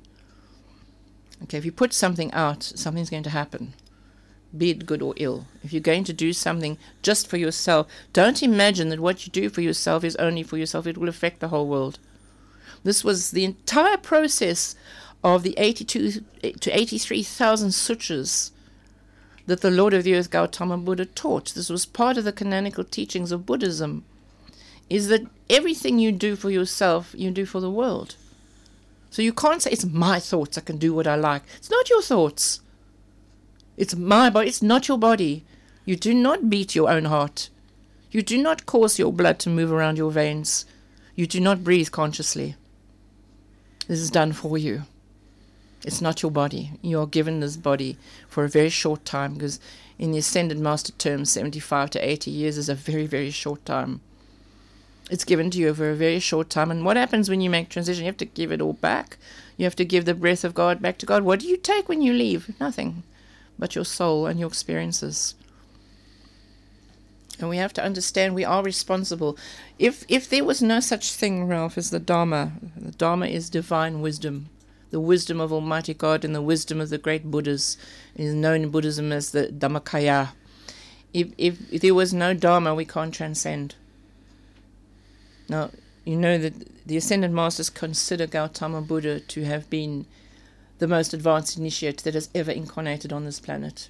Okay, 1.44 1.57
if 1.57 1.66
you 1.66 1.72
put 1.72 1.94
something 1.94 2.32
out, 2.34 2.64
something's 2.64 3.10
going 3.10 3.24
to 3.24 3.30
happen, 3.30 3.74
be 4.56 4.72
it 4.72 4.86
good 4.86 5.02
or 5.02 5.14
ill. 5.18 5.45
If 5.64 5.72
you're 5.72 5.82
going 5.82 6.03
to 6.06 6.14
do 6.14 6.34
something 6.34 6.78
just 7.02 7.28
for 7.28 7.38
yourself, 7.38 7.88
don't 8.14 8.44
imagine 8.44 8.90
that 8.90 8.99
what 8.99 9.26
you 9.26 9.32
do 9.32 9.49
for 9.49 9.61
yourself 9.61 10.03
is 10.03 10.16
only 10.18 10.44
for 10.44 10.57
yourself, 10.57 10.86
it 10.86 10.98
will 10.98 11.10
affect 11.10 11.40
the 11.40 11.48
whole 11.48 11.68
world. 11.68 11.99
This 12.84 13.03
was 13.03 13.32
the 13.32 13.45
entire 13.45 13.98
process 13.98 14.76
of 15.24 15.44
the 15.44 15.56
82 15.57 16.24
to 16.60 16.72
83,000 16.72 17.72
sutras 17.72 18.52
that 19.45 19.61
the 19.61 19.72
Lord 19.72 19.94
of 19.94 20.03
the 20.03 20.16
Earth 20.16 20.30
Gautama 20.30 20.78
Buddha 20.78 21.06
taught. 21.06 21.53
This 21.53 21.70
was 21.70 21.86
part 21.86 22.18
of 22.18 22.24
the 22.24 22.32
canonical 22.32 22.84
teachings 22.84 23.32
of 23.32 23.45
Buddhism. 23.45 24.06
Is 24.90 25.07
that 25.07 25.28
everything 25.49 25.99
you 25.99 26.11
do 26.11 26.36
for 26.36 26.49
yourself, 26.49 27.14
you 27.18 27.32
do 27.32 27.45
for 27.45 27.60
the 27.60 27.70
world. 27.70 28.16
So 29.10 29.22
you 29.22 29.34
can't 29.34 29.61
say 29.61 29.72
it's 29.72 29.86
my 29.86 30.19
thoughts, 30.19 30.57
I 30.57 30.61
can 30.61 30.77
do 30.77 30.94
what 30.94 31.07
I 31.07 31.15
like. 31.15 31.44
It's 31.57 31.72
not 31.72 31.90
your 31.90 32.02
thoughts. 32.02 32.61
It's 33.77 33.95
my 33.95 34.30
body, 34.30 34.49
it's 34.49 34.61
not 34.61 34.88
your 34.88 34.98
body. 34.98 35.45
You 35.86 35.95
do 35.95 36.14
not 36.14 36.49
beat 36.49 36.76
your 36.76 36.90
own 36.90 37.06
heart. 37.06 37.49
You 38.11 38.22
do 38.22 38.38
not 38.38 38.65
cause 38.65 38.99
your 38.99 39.14
blood 39.14 39.40
to 39.40 39.49
move 39.49 39.72
around 39.72 39.98
your 39.98 40.11
veins. 40.11 40.65
You 41.15 41.27
do 41.27 41.40
not 41.40 41.64
breathe 41.64 41.91
consciously. 41.91 42.56
This 43.88 43.99
is 43.99 44.11
done 44.11 44.34
for 44.34 44.57
you. 44.57 44.84
It's 45.86 46.02
not 46.02 46.22
your 46.22 46.31
body. 46.31 46.72
You 46.81 46.99
are 46.99 47.07
given 47.07 47.40
this 47.40 47.57
body 47.57 47.98
for 48.27 48.44
a 48.44 48.49
very 48.49 48.69
short 48.69 49.06
time 49.06 49.36
because, 49.36 49.60
in 49.98 50.11
the 50.11 50.19
Ascended 50.19 50.60
Master 50.60 50.91
term, 50.94 51.26
75 51.26 51.90
to 51.91 52.10
80 52.10 52.31
years 52.31 52.57
is 52.57 52.69
a 52.69 52.76
very, 52.76 53.07
very 53.07 53.31
short 53.31 53.65
time. 53.65 54.02
It's 55.10 55.23
given 55.23 55.49
to 55.52 55.57
you 55.57 55.73
for 55.73 55.90
a 55.90 55.95
very 55.95 56.19
short 56.19 56.49
time. 56.49 56.69
And 56.69 56.86
what 56.86 56.98
happens 56.98 57.30
when 57.30 57.41
you 57.41 57.49
make 57.49 57.69
transition? 57.69 58.03
You 58.06 58.10
have 58.10 58.18
to 58.18 58.26
give 58.26 58.52
it 58.52 58.61
all 58.61 58.73
back. 58.73 59.18
You 59.57 59.65
have 59.65 59.76
to 59.77 59.86
give 59.86 60.06
the 60.06 60.14
breath 60.14 60.44
of 60.44 60.53
God 60.53 60.81
back 60.81 60.98
to 60.99 61.06
God. 61.06 61.23
What 61.23 61.40
do 61.40 61.48
you 61.48 61.57
take 61.57 61.90
when 61.90 62.02
you 62.02 62.14
leave? 62.14 62.60
Nothing 62.60 63.03
but 63.57 63.76
your 63.76 63.86
soul 63.86 64.26
and 64.26 64.40
your 64.40 64.48
experiences. 64.48 65.36
And 67.40 67.49
we 67.49 67.57
have 67.57 67.73
to 67.73 67.84
understand 67.84 68.36
we 68.36 68.45
are 68.45 68.64
responsible. 68.64 69.38
If 69.77 70.06
if 70.07 70.30
there 70.30 70.44
was 70.44 70.61
no 70.61 70.80
such 70.80 71.11
thing, 71.11 71.48
Ralph, 71.48 71.77
as 71.77 71.90
the 71.90 71.99
Dharma, 71.99 72.53
the 72.76 72.91
Dharma 72.91 73.27
is 73.27 73.49
divine 73.49 74.02
wisdom, 74.02 74.49
the 74.91 74.99
wisdom 74.99 75.40
of 75.40 75.53
Almighty 75.53 75.94
God 75.94 76.26
and 76.26 76.36
the 76.36 76.41
wisdom 76.41 76.81
of 76.81 76.90
the 76.90 76.98
great 76.98 77.31
Buddhas 77.31 77.77
is 78.15 78.34
known 78.34 78.64
in 78.64 78.69
Buddhism 78.69 79.11
as 79.11 79.31
the 79.31 79.48
Dhammakaya. 79.48 80.30
If, 81.14 81.30
if, 81.38 81.72
if 81.72 81.81
there 81.81 81.95
was 81.95 82.14
no 82.14 82.34
Dharma, 82.34 82.76
we 82.76 82.86
can't 82.86 83.14
transcend. 83.14 83.76
Now, 85.50 85.72
you 86.06 86.16
know 86.16 86.38
that 86.38 86.88
the 86.88 86.98
Ascended 86.98 87.32
Masters 87.32 87.70
consider 87.70 88.28
Gautama 88.28 88.82
Buddha 88.82 89.20
to 89.20 89.44
have 89.46 89.70
been 89.70 90.06
the 90.78 90.88
most 90.88 91.14
advanced 91.14 91.58
initiate 91.58 92.04
that 92.04 92.14
has 92.14 92.30
ever 92.34 92.52
incarnated 92.52 93.12
on 93.12 93.26
this 93.26 93.40
planet. 93.40 93.90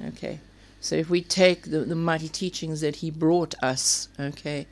Okay, 0.00 0.38
so 0.80 0.94
if 0.94 1.10
we 1.10 1.20
take 1.20 1.70
the, 1.70 1.80
the 1.80 1.94
mighty 1.94 2.28
teachings 2.28 2.80
that 2.80 2.96
he 2.96 3.10
brought 3.10 3.54
us, 3.62 4.08
okay, 4.18 4.66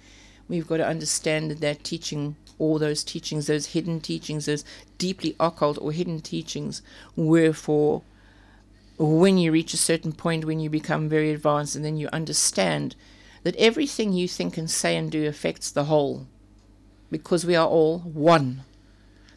we've 0.48 0.68
got 0.68 0.78
to 0.78 0.86
understand 0.86 1.50
that 1.50 1.60
that 1.60 1.84
teaching, 1.84 2.36
all 2.58 2.78
those 2.78 3.02
teachings, 3.02 3.46
those 3.46 3.66
hidden 3.66 4.00
teachings, 4.00 4.46
those 4.46 4.64
deeply 4.98 5.34
occult 5.40 5.78
or 5.80 5.92
hidden 5.92 6.20
teachings, 6.20 6.82
were 7.16 7.52
for 7.52 8.02
when 8.98 9.38
you 9.38 9.50
reach 9.50 9.72
a 9.72 9.78
certain 9.78 10.12
point 10.12 10.44
when 10.44 10.60
you 10.60 10.68
become 10.68 11.08
very 11.08 11.32
advanced 11.32 11.74
and 11.74 11.84
then 11.84 11.96
you 11.96 12.08
understand 12.12 12.94
that 13.42 13.56
everything 13.56 14.12
you 14.12 14.28
think 14.28 14.56
and 14.56 14.70
say 14.70 14.96
and 14.96 15.10
do 15.10 15.26
affects 15.26 15.70
the 15.70 15.84
whole, 15.84 16.26
because 17.10 17.44
we 17.44 17.56
are 17.56 17.66
all 17.66 18.00
one. 18.00 18.64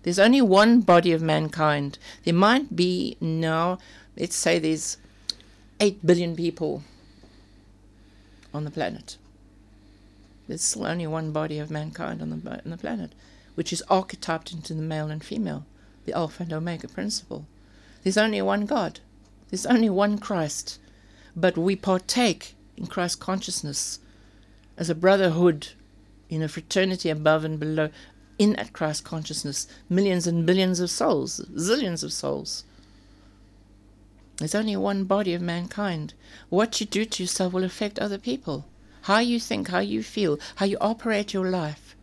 There's 0.03 0.19
only 0.19 0.41
one 0.41 0.81
body 0.81 1.13
of 1.13 1.21
mankind. 1.21 1.97
There 2.25 2.33
might 2.33 2.75
be 2.75 3.17
now, 3.21 3.79
let's 4.17 4.35
say 4.35 4.59
there's 4.59 4.97
8 5.79 6.05
billion 6.05 6.35
people 6.35 6.83
on 8.53 8.65
the 8.65 8.71
planet. 8.71 9.17
There's 10.47 10.61
still 10.61 10.85
only 10.85 11.07
one 11.07 11.31
body 11.31 11.57
of 11.57 11.71
mankind 11.71 12.21
on 12.21 12.29
the, 12.29 12.61
on 12.65 12.71
the 12.71 12.77
planet, 12.77 13.13
which 13.55 13.71
is 13.71 13.81
archetyped 13.89 14.51
into 14.51 14.73
the 14.73 14.81
male 14.81 15.09
and 15.09 15.23
female, 15.23 15.65
the 16.05 16.13
Alpha 16.13 16.43
and 16.43 16.51
Omega 16.51 16.89
principle. 16.89 17.45
There's 18.03 18.17
only 18.17 18.41
one 18.41 18.65
God. 18.65 18.99
There's 19.49 19.65
only 19.65 19.89
one 19.89 20.17
Christ. 20.17 20.79
But 21.35 21.57
we 21.57 21.75
partake 21.77 22.52
in 22.77 22.87
Christ 22.87 23.19
consciousness 23.19 23.99
as 24.77 24.89
a 24.89 24.95
brotherhood 24.95 25.69
in 26.29 26.41
a 26.41 26.47
fraternity 26.47 27.09
above 27.09 27.43
and 27.43 27.59
below 27.59 27.89
in 28.39 28.55
at 28.55 28.73
Christ 28.73 29.03
consciousness 29.03 29.67
millions 29.89 30.25
and 30.25 30.45
billions 30.45 30.79
of 30.79 30.89
souls 30.89 31.39
zillions 31.55 32.03
of 32.03 32.11
souls. 32.11 32.63
There's 34.37 34.55
only 34.55 34.75
one 34.75 35.03
body 35.03 35.35
of 35.35 35.41
mankind. 35.41 36.15
What 36.49 36.79
you 36.79 36.87
do 36.87 37.05
to 37.05 37.23
yourself 37.23 37.53
will 37.53 37.63
affect 37.63 37.99
other 37.99 38.17
people. 38.17 38.65
How 39.03 39.19
you 39.19 39.39
think 39.39 39.67
how 39.67 39.79
you 39.79 40.01
feel 40.01 40.39
how 40.55 40.65
you 40.65 40.77
operate 40.81 41.33
your 41.33 41.49
life 41.49 41.95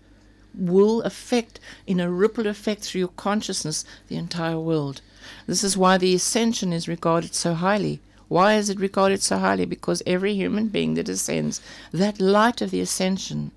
will 0.55 1.03
affect 1.03 1.61
in 1.87 2.01
a 2.01 2.11
ripple 2.11 2.47
effect 2.47 2.83
through 2.83 3.01
your 3.01 3.09
consciousness 3.09 3.85
the 4.09 4.17
entire 4.17 4.59
world. 4.59 5.01
This 5.47 5.65
is 5.65 5.77
why 5.77 5.99
the 5.99 6.15
ascension 6.15 6.73
is 6.73 6.89
regarded 6.89 7.35
so 7.35 7.55
highly 7.55 8.01
why 8.31 8.55
is 8.55 8.71
it 8.71 8.79
regarded 8.79 9.21
so 9.25 9.39
highly? 9.39 9.65
Because 9.65 10.05
every 10.07 10.35
human 10.35 10.69
being 10.69 10.95
that 10.95 11.09
ascends, 11.09 11.61
that 11.91 12.21
light 12.21 12.63
of 12.63 12.71
the 12.71 12.81
ascension 12.81 13.51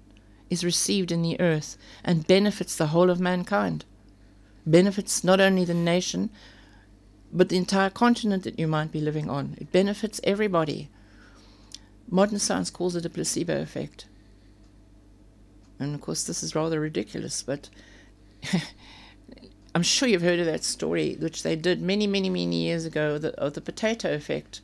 is 0.50 0.66
received 0.66 1.12
in 1.12 1.22
the 1.22 1.40
earth 1.40 1.78
and 2.04 2.26
benefits 2.26 2.76
the 2.76 2.88
whole 2.88 3.12
of 3.12 3.20
mankind. 3.20 3.86
Benefits 4.66 5.24
not 5.24 5.40
only 5.40 5.64
the 5.64 5.76
nation, 5.76 6.32
but 7.32 7.50
the 7.50 7.58
entire 7.58 7.92
continent 7.92 8.42
that 8.46 8.58
you 8.58 8.68
might 8.68 8.92
be 8.92 9.00
living 9.00 9.30
on. 9.30 9.56
It 9.60 9.72
benefits 9.72 10.20
everybody. 10.24 10.90
Modern 12.10 12.40
science 12.40 12.72
calls 12.72 12.96
it 12.96 13.06
a 13.06 13.12
placebo 13.12 13.62
effect. 13.62 14.08
And 15.78 15.94
of 15.94 16.02
course, 16.02 16.24
this 16.24 16.42
is 16.42 16.56
rather 16.56 16.80
ridiculous, 16.80 17.44
but 17.44 17.70
I'm 19.76 19.84
sure 19.84 20.08
you've 20.08 20.22
heard 20.22 20.40
of 20.40 20.46
that 20.46 20.64
story, 20.64 21.16
which 21.20 21.42
they 21.42 21.56
did 21.56 21.82
many, 21.82 22.06
many, 22.06 22.30
many 22.30 22.64
years 22.64 22.86
ago, 22.86 23.18
the, 23.18 23.34
of 23.40 23.54
the 23.54 23.62
potato 23.62 24.14
effect, 24.14 24.62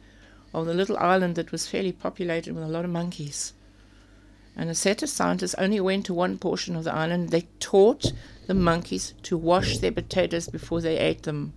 of 0.54 0.68
the 0.68 0.74
little 0.74 0.98
island 0.98 1.36
that 1.36 1.52
was 1.52 1.68
fairly 1.68 1.92
populated 1.92 2.54
with 2.54 2.64
a 2.64 2.68
lot 2.68 2.86
of 2.86 2.92
monkeys. 2.92 3.54
And 4.56 4.70
a 4.70 4.76
set 4.76 5.02
of 5.02 5.10
scientists 5.10 5.56
only 5.56 5.80
went 5.80 6.06
to 6.08 6.14
one 6.14 6.38
portion 6.38 6.76
of 6.76 6.84
the 6.84 6.94
island. 6.94 7.30
They 7.30 7.48
taught 7.60 8.12
the 8.46 8.54
monkeys 8.54 9.14
to 9.24 9.38
wash 9.38 9.78
their 9.78 9.92
potatoes 9.92 10.48
before 10.48 10.82
they 10.82 10.98
ate 10.98 11.24
them. 11.24 11.54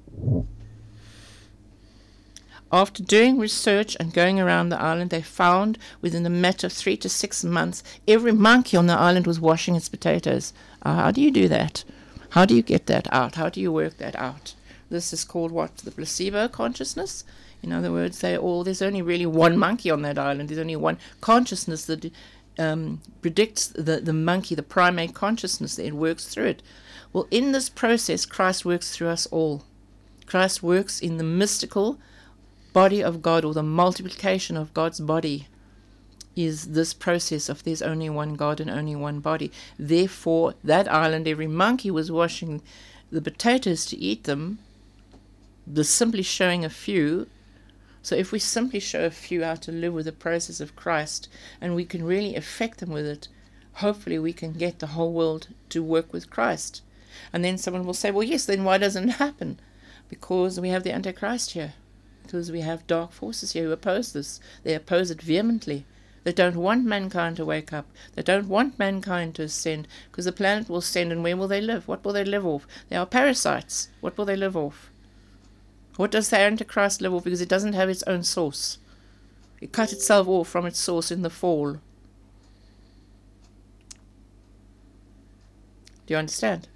After 2.70 3.02
doing 3.02 3.38
research 3.38 3.98
and 4.00 4.14
going 4.14 4.40
around 4.40 4.70
the 4.70 4.80
island, 4.80 5.10
they 5.10 5.20
found 5.20 5.76
within 6.00 6.24
a 6.24 6.30
matter 6.30 6.68
of 6.68 6.72
three 6.72 6.96
to 6.98 7.08
six 7.08 7.44
months, 7.44 7.82
every 8.08 8.32
monkey 8.32 8.78
on 8.78 8.86
the 8.86 8.94
island 8.94 9.26
was 9.26 9.38
washing 9.38 9.76
its 9.76 9.90
potatoes. 9.90 10.54
Uh, 10.80 10.94
how 10.94 11.10
do 11.10 11.20
you 11.20 11.30
do 11.30 11.48
that? 11.48 11.84
How 12.32 12.46
do 12.46 12.56
you 12.56 12.62
get 12.62 12.86
that 12.86 13.12
out? 13.12 13.34
How 13.34 13.50
do 13.50 13.60
you 13.60 13.70
work 13.70 13.98
that 13.98 14.16
out? 14.16 14.54
This 14.88 15.12
is 15.12 15.22
called 15.22 15.52
what? 15.52 15.76
The 15.76 15.90
placebo 15.90 16.48
consciousness. 16.48 17.24
In 17.62 17.72
other 17.72 17.92
words, 17.92 18.20
they 18.20 18.38
all 18.38 18.64
there's 18.64 18.80
only 18.80 19.02
really 19.02 19.26
one 19.26 19.58
monkey 19.58 19.90
on 19.90 20.00
that 20.02 20.18
island. 20.18 20.48
There's 20.48 20.58
only 20.58 20.76
one 20.76 20.96
consciousness 21.20 21.84
that 21.84 22.10
um, 22.58 23.02
predicts 23.20 23.66
the, 23.66 24.00
the 24.00 24.14
monkey, 24.14 24.54
the 24.54 24.62
primate 24.62 25.14
consciousness. 25.14 25.78
It 25.78 25.92
works 25.92 26.26
through 26.26 26.46
it. 26.46 26.62
Well, 27.12 27.28
in 27.30 27.52
this 27.52 27.68
process, 27.68 28.24
Christ 28.24 28.64
works 28.64 28.96
through 28.96 29.08
us 29.08 29.26
all. 29.26 29.64
Christ 30.24 30.62
works 30.62 31.00
in 31.00 31.18
the 31.18 31.24
mystical 31.24 31.98
body 32.72 33.04
of 33.04 33.20
God 33.20 33.44
or 33.44 33.52
the 33.52 33.62
multiplication 33.62 34.56
of 34.56 34.72
God's 34.72 35.00
body 35.00 35.48
is 36.34 36.72
this 36.72 36.94
process 36.94 37.48
of 37.48 37.62
there's 37.62 37.82
only 37.82 38.08
one 38.08 38.34
God 38.34 38.60
and 38.60 38.70
only 38.70 38.96
one 38.96 39.20
body. 39.20 39.52
Therefore, 39.78 40.54
that 40.64 40.90
island, 40.90 41.28
every 41.28 41.46
monkey 41.46 41.90
was 41.90 42.10
washing 42.10 42.62
the 43.10 43.20
potatoes 43.20 43.84
to 43.86 43.98
eat 43.98 44.24
them, 44.24 44.58
the 45.66 45.84
simply 45.84 46.22
showing 46.22 46.64
a 46.64 46.70
few. 46.70 47.28
So, 48.02 48.16
if 48.16 48.32
we 48.32 48.38
simply 48.38 48.80
show 48.80 49.04
a 49.04 49.10
few 49.10 49.44
how 49.44 49.54
to 49.56 49.72
live 49.72 49.92
with 49.92 50.06
the 50.06 50.12
process 50.12 50.60
of 50.60 50.74
Christ 50.74 51.28
and 51.60 51.74
we 51.74 51.84
can 51.84 52.04
really 52.04 52.34
affect 52.34 52.78
them 52.78 52.90
with 52.90 53.06
it, 53.06 53.28
hopefully 53.74 54.18
we 54.18 54.32
can 54.32 54.52
get 54.52 54.78
the 54.78 54.88
whole 54.88 55.12
world 55.12 55.48
to 55.68 55.82
work 55.82 56.12
with 56.12 56.30
Christ. 56.30 56.82
And 57.32 57.44
then 57.44 57.58
someone 57.58 57.84
will 57.84 57.94
say, 57.94 58.10
well, 58.10 58.22
yes, 58.22 58.46
then 58.46 58.64
why 58.64 58.78
doesn't 58.78 59.10
it 59.10 59.12
happen? 59.16 59.60
Because 60.08 60.58
we 60.58 60.70
have 60.70 60.82
the 60.82 60.92
Antichrist 60.92 61.52
here. 61.52 61.74
Because 62.22 62.50
we 62.50 62.60
have 62.60 62.86
dark 62.86 63.12
forces 63.12 63.52
here 63.52 63.64
who 63.64 63.72
oppose 63.72 64.12
this. 64.12 64.40
They 64.62 64.74
oppose 64.74 65.10
it 65.10 65.20
vehemently. 65.20 65.84
They 66.24 66.32
don't 66.32 66.56
want 66.56 66.84
mankind 66.84 67.36
to 67.36 67.44
wake 67.44 67.72
up. 67.72 67.86
They 68.14 68.22
don't 68.22 68.48
want 68.48 68.78
mankind 68.78 69.34
to 69.36 69.42
ascend 69.42 69.88
because 70.10 70.24
the 70.24 70.32
planet 70.32 70.68
will 70.68 70.78
ascend 70.78 71.10
and 71.10 71.22
where 71.22 71.36
will 71.36 71.48
they 71.48 71.60
live? 71.60 71.88
What 71.88 72.04
will 72.04 72.12
they 72.12 72.24
live 72.24 72.46
off? 72.46 72.66
They 72.88 72.96
are 72.96 73.06
parasites. 73.06 73.88
What 74.00 74.16
will 74.16 74.24
they 74.24 74.36
live 74.36 74.56
off? 74.56 74.90
What 75.96 76.10
does 76.10 76.30
the 76.30 76.38
Antichrist 76.38 77.00
live 77.00 77.12
off? 77.12 77.24
Because 77.24 77.40
it 77.40 77.48
doesn't 77.48 77.74
have 77.74 77.88
its 77.88 78.02
own 78.04 78.22
source. 78.22 78.78
It 79.60 79.72
cut 79.72 79.92
itself 79.92 80.26
off 80.28 80.48
from 80.48 80.66
its 80.66 80.78
source 80.78 81.10
in 81.10 81.22
the 81.22 81.30
fall. 81.30 81.74
Do 86.06 86.14
you 86.14 86.16
understand? 86.16 86.68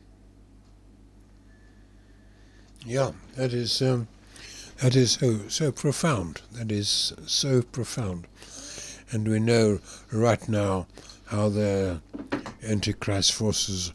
Yeah, 2.85 3.13
that 3.35 3.53
is 3.53 3.83
um, 3.83 4.07
that 4.81 4.95
is 4.95 5.13
so 5.13 5.41
so 5.49 5.73
profound. 5.73 6.43
That 6.53 6.71
is 6.71 7.13
so 7.27 7.63
profound, 7.63 8.27
and 9.11 9.29
we 9.29 9.39
know 9.39 9.81
right 10.13 10.49
now 10.49 10.87
how 11.27 11.49
the 11.49 12.01
Antichrist 12.63 13.33
forces 13.33 13.93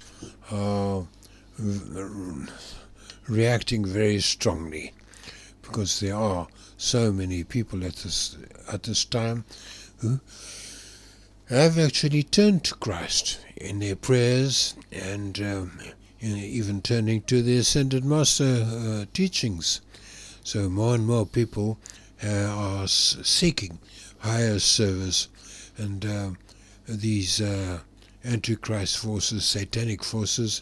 are 0.52 1.06
reacting 3.28 3.86
very 3.86 4.20
strongly 4.20 4.94
because 5.62 6.00
there 6.00 6.16
are 6.16 6.48
so 6.78 7.12
many 7.12 7.44
people 7.44 7.86
at 7.86 7.96
this 7.98 8.38
at 8.72 8.84
this 8.84 9.06
time 9.06 9.46
who 10.00 10.20
have 11.50 11.78
actually 11.78 12.24
turned 12.24 12.64
to 12.64 12.76
Christ 12.76 13.40
in 13.58 13.80
their 13.80 13.96
prayers 13.96 14.76
and 14.92 15.40
um, 15.42 15.80
even 16.22 16.82
turning 16.82 17.22
to 17.24 17.42
the 17.42 17.58
Ascended 17.58 18.06
Master 18.06 18.66
uh, 18.66 19.06
teachings. 19.14 19.82
So 20.44 20.70
more 20.70 20.96
and 20.96 21.06
more 21.06 21.26
people 21.26 21.78
are 22.24 22.88
seeking 22.88 23.80
higher 24.20 24.60
service, 24.60 25.28
and 25.78 26.06
uh, 26.06 26.30
these 26.88 27.42
uh, 27.42 27.80
Antichrist 28.24 28.98
forces, 28.98 29.46
satanic 29.46 30.04
forces, 30.04 30.62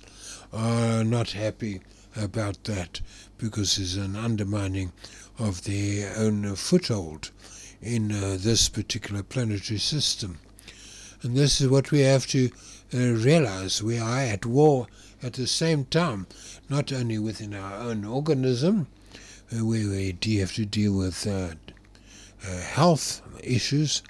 are 0.54 1.04
not 1.04 1.32
happy 1.32 1.82
about 2.16 2.64
that 2.64 3.02
because 3.38 3.78
it's 3.78 3.96
an 3.96 4.16
undermining 4.16 4.92
of 5.38 5.64
their 5.64 6.14
own 6.18 6.56
foothold 6.56 7.32
in 7.82 8.12
uh, 8.12 8.38
this 8.40 8.70
particular 8.70 9.24
planetary 9.24 9.80
system. 9.80 10.40
And 11.22 11.36
this 11.36 11.60
is 11.60 11.68
what 11.68 11.92
we 11.92 12.00
have 12.00 12.28
to 12.28 12.50
uh, 12.94 12.98
realize. 12.98 13.84
We 13.84 14.00
are 14.00 14.20
at 14.20 14.46
war 14.46 14.88
at 15.22 15.34
the 15.34 15.48
same 15.48 15.86
time, 15.86 16.28
not 16.70 16.94
only 16.94 17.20
within 17.20 17.54
our 17.54 17.76
own 17.76 18.06
organism, 18.06 18.88
uh, 19.52 19.66
where 19.66 19.88
we 19.88 20.36
have 20.38 20.54
to 20.54 20.66
deal 20.66 20.94
with 20.94 21.26
uh, 21.28 21.50
uh, 22.48 22.62
health 22.62 23.22
issues, 23.44 24.04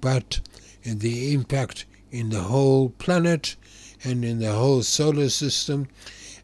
but 0.00 0.40
the 0.84 1.32
impact 1.32 1.86
in 2.10 2.28
the 2.28 2.42
whole 2.42 2.90
planet 2.90 3.56
and 4.04 4.24
in 4.24 4.38
the 4.38 4.52
whole 4.52 4.82
solar 4.82 5.28
system. 5.30 5.88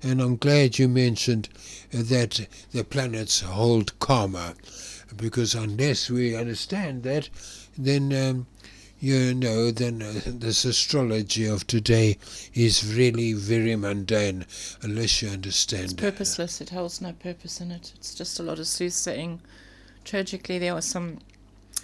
And 0.03 0.21
I'm 0.21 0.37
glad 0.37 0.79
you 0.79 0.89
mentioned 0.89 1.49
that 1.93 2.47
the 2.73 2.85
planets 2.85 3.41
hold 3.41 3.99
karma, 3.99 4.55
because 5.17 5.55
unless 5.55 6.09
we 6.09 6.35
understand 6.35 7.03
that, 7.03 7.29
then 7.77 8.13
um, 8.15 8.47
you 9.01 9.35
know, 9.35 9.71
then 9.71 10.03
uh, 10.03 10.21
this 10.27 10.67
astrology 10.67 11.47
of 11.47 11.67
today 11.67 12.19
is 12.53 12.95
really 12.95 13.33
very 13.33 13.75
mundane 13.75 14.45
unless 14.83 15.23
you 15.23 15.31
understand. 15.31 15.85
It's 15.85 15.93
purposeless. 15.95 16.61
It 16.61 16.71
holds 16.71 17.01
no 17.01 17.13
purpose 17.13 17.63
in 17.63 17.71
it. 17.71 17.93
It's 17.97 18.15
just 18.15 18.39
a 18.39 18.43
lot 18.43 18.59
of 18.59 18.67
soothsaying. 18.67 19.41
Tragically, 20.05 20.59
there 20.59 20.75
are 20.75 20.83
some 20.83 21.19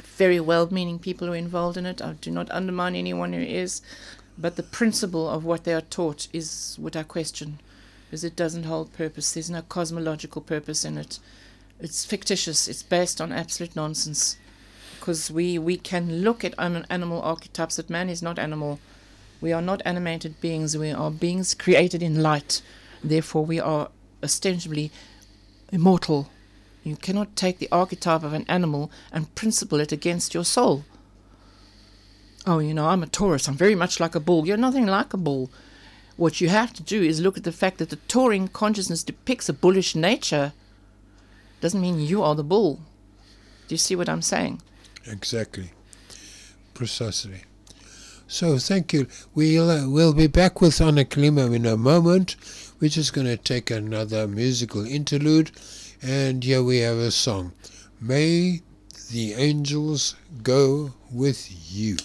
very 0.03 0.39
well-meaning 0.39 0.99
people 0.99 1.27
who 1.27 1.33
are 1.33 1.37
involved 1.37 1.79
in 1.79 1.87
it. 1.87 2.03
I 2.03 2.13
do 2.21 2.31
not 2.31 2.51
undermine 2.51 2.95
anyone 2.95 3.33
who 3.33 3.41
is, 3.41 3.81
but 4.37 4.57
the 4.57 4.63
principle 4.63 5.27
of 5.27 5.45
what 5.45 5.65
they 5.65 5.73
are 5.73 5.81
taught 5.81 6.29
is 6.35 6.77
what 6.79 6.97
I 6.97 7.03
question, 7.03 7.61
because 8.05 8.25
it 8.25 8.37
doesn't 8.37 8.65
hold 8.65 8.93
purpose. 8.93 9.33
There's 9.33 9.49
no 9.49 9.63
cosmological 9.63 10.43
purpose 10.43 10.85
in 10.85 10.99
it. 10.99 11.19
It's 11.81 12.05
fictitious. 12.05 12.69
It's 12.69 12.83
based 12.83 13.23
on 13.23 13.33
absolute 13.33 13.75
nonsense 13.75 14.37
because 15.07 15.31
we, 15.31 15.57
we 15.57 15.77
can 15.77 16.23
look 16.25 16.45
at 16.45 16.53
animal 16.59 17.23
archetypes 17.23 17.77
that 17.77 17.89
man 17.89 18.11
is 18.11 18.23
not 18.23 18.41
animal. 18.41 18.81
We 19.41 19.53
are 19.53 19.63
not 19.63 19.81
animated 19.85 20.41
beings. 20.41 20.77
We 20.77 20.91
are 20.91 21.13
beings 21.13 21.55
created 21.55 22.03
in 22.03 22.25
light. 22.25 22.61
Therefore, 23.05 23.47
we 23.47 23.61
are 23.61 23.91
ostensibly 24.21 24.91
immortal. 25.71 26.29
You 26.83 26.97
cannot 26.97 27.37
take 27.37 27.61
the 27.61 27.69
archetype 27.71 28.25
of 28.25 28.33
an 28.33 28.47
animal 28.49 28.91
and 29.13 29.33
principle 29.37 29.79
it 29.79 29.93
against 29.93 30.35
your 30.35 30.45
soul. 30.45 30.85
Oh, 32.45 32.59
you 32.59 32.75
know, 32.75 32.89
I'm 32.89 33.05
a 33.05 33.07
Taurus. 33.07 33.47
I'm 33.47 33.55
very 33.55 33.77
much 33.77 34.01
like 34.01 34.17
a 34.17 34.21
bull. 34.21 34.45
You're 34.45 34.57
nothing 34.57 34.87
like 34.87 35.15
a 35.15 35.17
bull. 35.17 35.53
What 36.17 36.41
you 36.41 36.49
have 36.49 36.73
to 36.73 36.83
do 36.83 37.01
is 37.01 37.21
look 37.21 37.37
at 37.37 37.45
the 37.45 37.53
fact 37.53 37.79
that 37.79 37.91
the 37.91 38.01
Taurian 38.09 38.53
consciousness 38.53 39.05
depicts 39.05 39.49
a 39.49 39.53
bullish 39.53 39.95
nature. 39.95 40.53
Doesn't 41.61 41.81
mean 41.81 42.01
you 42.01 42.25
are 42.25 42.35
the 42.35 42.43
bull. 42.43 42.81
Do 43.69 43.75
you 43.75 43.79
see 43.79 43.95
what 43.95 44.09
I'm 44.09 44.23
saying? 44.23 44.63
Exactly. 45.09 45.71
Precisely. 46.75 47.43
So 48.29 48.59
thank 48.59 48.93
you. 48.93 49.07
We'll 49.35 49.71
uh, 49.71 49.89
we'll 49.89 50.13
be 50.13 50.27
back 50.27 50.61
with 50.61 50.81
Anna 50.81 51.05
Kalima 51.05 51.55
in 51.55 51.65
a 51.65 51.77
moment. 51.77 52.35
We're 52.81 52.91
just 52.91 53.13
going 53.13 53.29
to 53.29 53.37
take 53.37 53.71
another 53.71 54.27
musical 54.27 54.85
interlude, 54.85 55.53
and 56.03 56.43
here 56.43 56.63
we 56.63 56.79
have 56.79 56.97
a 56.97 57.13
song. 57.13 57.53
May 58.01 58.63
the 59.13 59.35
angels 59.35 60.17
go 60.43 60.93
with 61.11 61.49
you. 61.73 61.97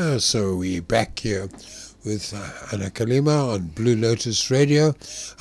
Uh, 0.00 0.18
so 0.18 0.54
we're 0.54 0.80
back 0.80 1.18
here 1.18 1.46
with 2.06 2.32
uh, 2.34 2.72
Anna 2.72 2.88
Kalima 2.88 3.52
on 3.52 3.66
Blue 3.66 3.94
Lotus 3.94 4.50
Radio, 4.50 4.94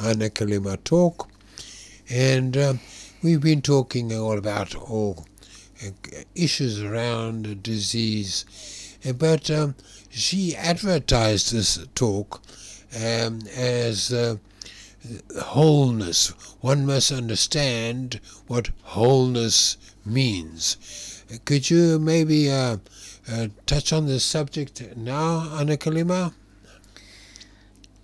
Anna 0.03 0.29
Kalima 0.29 0.75
Talk, 0.83 1.29
and 2.09 2.57
um, 2.57 2.79
we've 3.23 3.39
been 3.39 3.61
talking 3.61 4.13
all 4.13 4.37
about 4.37 4.75
all 4.75 5.25
uh, 5.81 5.91
issues 6.35 6.83
around 6.83 7.63
disease, 7.63 8.97
uh, 9.07 9.13
but 9.13 9.49
um, 9.49 9.75
she 10.09 10.57
advertised 10.57 11.53
this 11.53 11.79
talk 11.95 12.41
um, 13.01 13.39
as 13.55 14.11
uh, 14.11 14.35
wholeness. 15.41 16.33
One 16.59 16.85
must 16.85 17.13
understand 17.13 18.19
what 18.47 18.71
wholeness 18.81 19.77
means. 20.05 21.23
Could 21.45 21.69
you 21.69 21.97
maybe 21.97 22.51
uh, 22.51 22.77
uh, 23.31 23.47
touch 23.65 23.93
on 23.93 24.07
this 24.07 24.23
subject 24.23 24.81
now, 24.95 25.49
Anna 25.57 25.77
Kalima? 25.77 26.33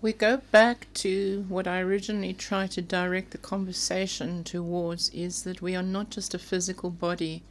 We 0.02 0.14
go 0.14 0.38
back 0.52 0.88
to 0.96 1.46
what 1.50 1.68
I 1.68 1.80
originally 1.80 2.34
tried 2.34 2.72
to 2.72 2.82
direct 2.82 3.32
the 3.32 3.40
conversation 3.40 4.44
towards 4.44 5.10
is 5.10 5.44
that 5.44 5.64
we 5.64 5.76
are 5.76 5.82
not 5.82 6.12
just 6.12 6.36
a 6.36 6.40
physical 6.40 6.92
body. 6.92 7.42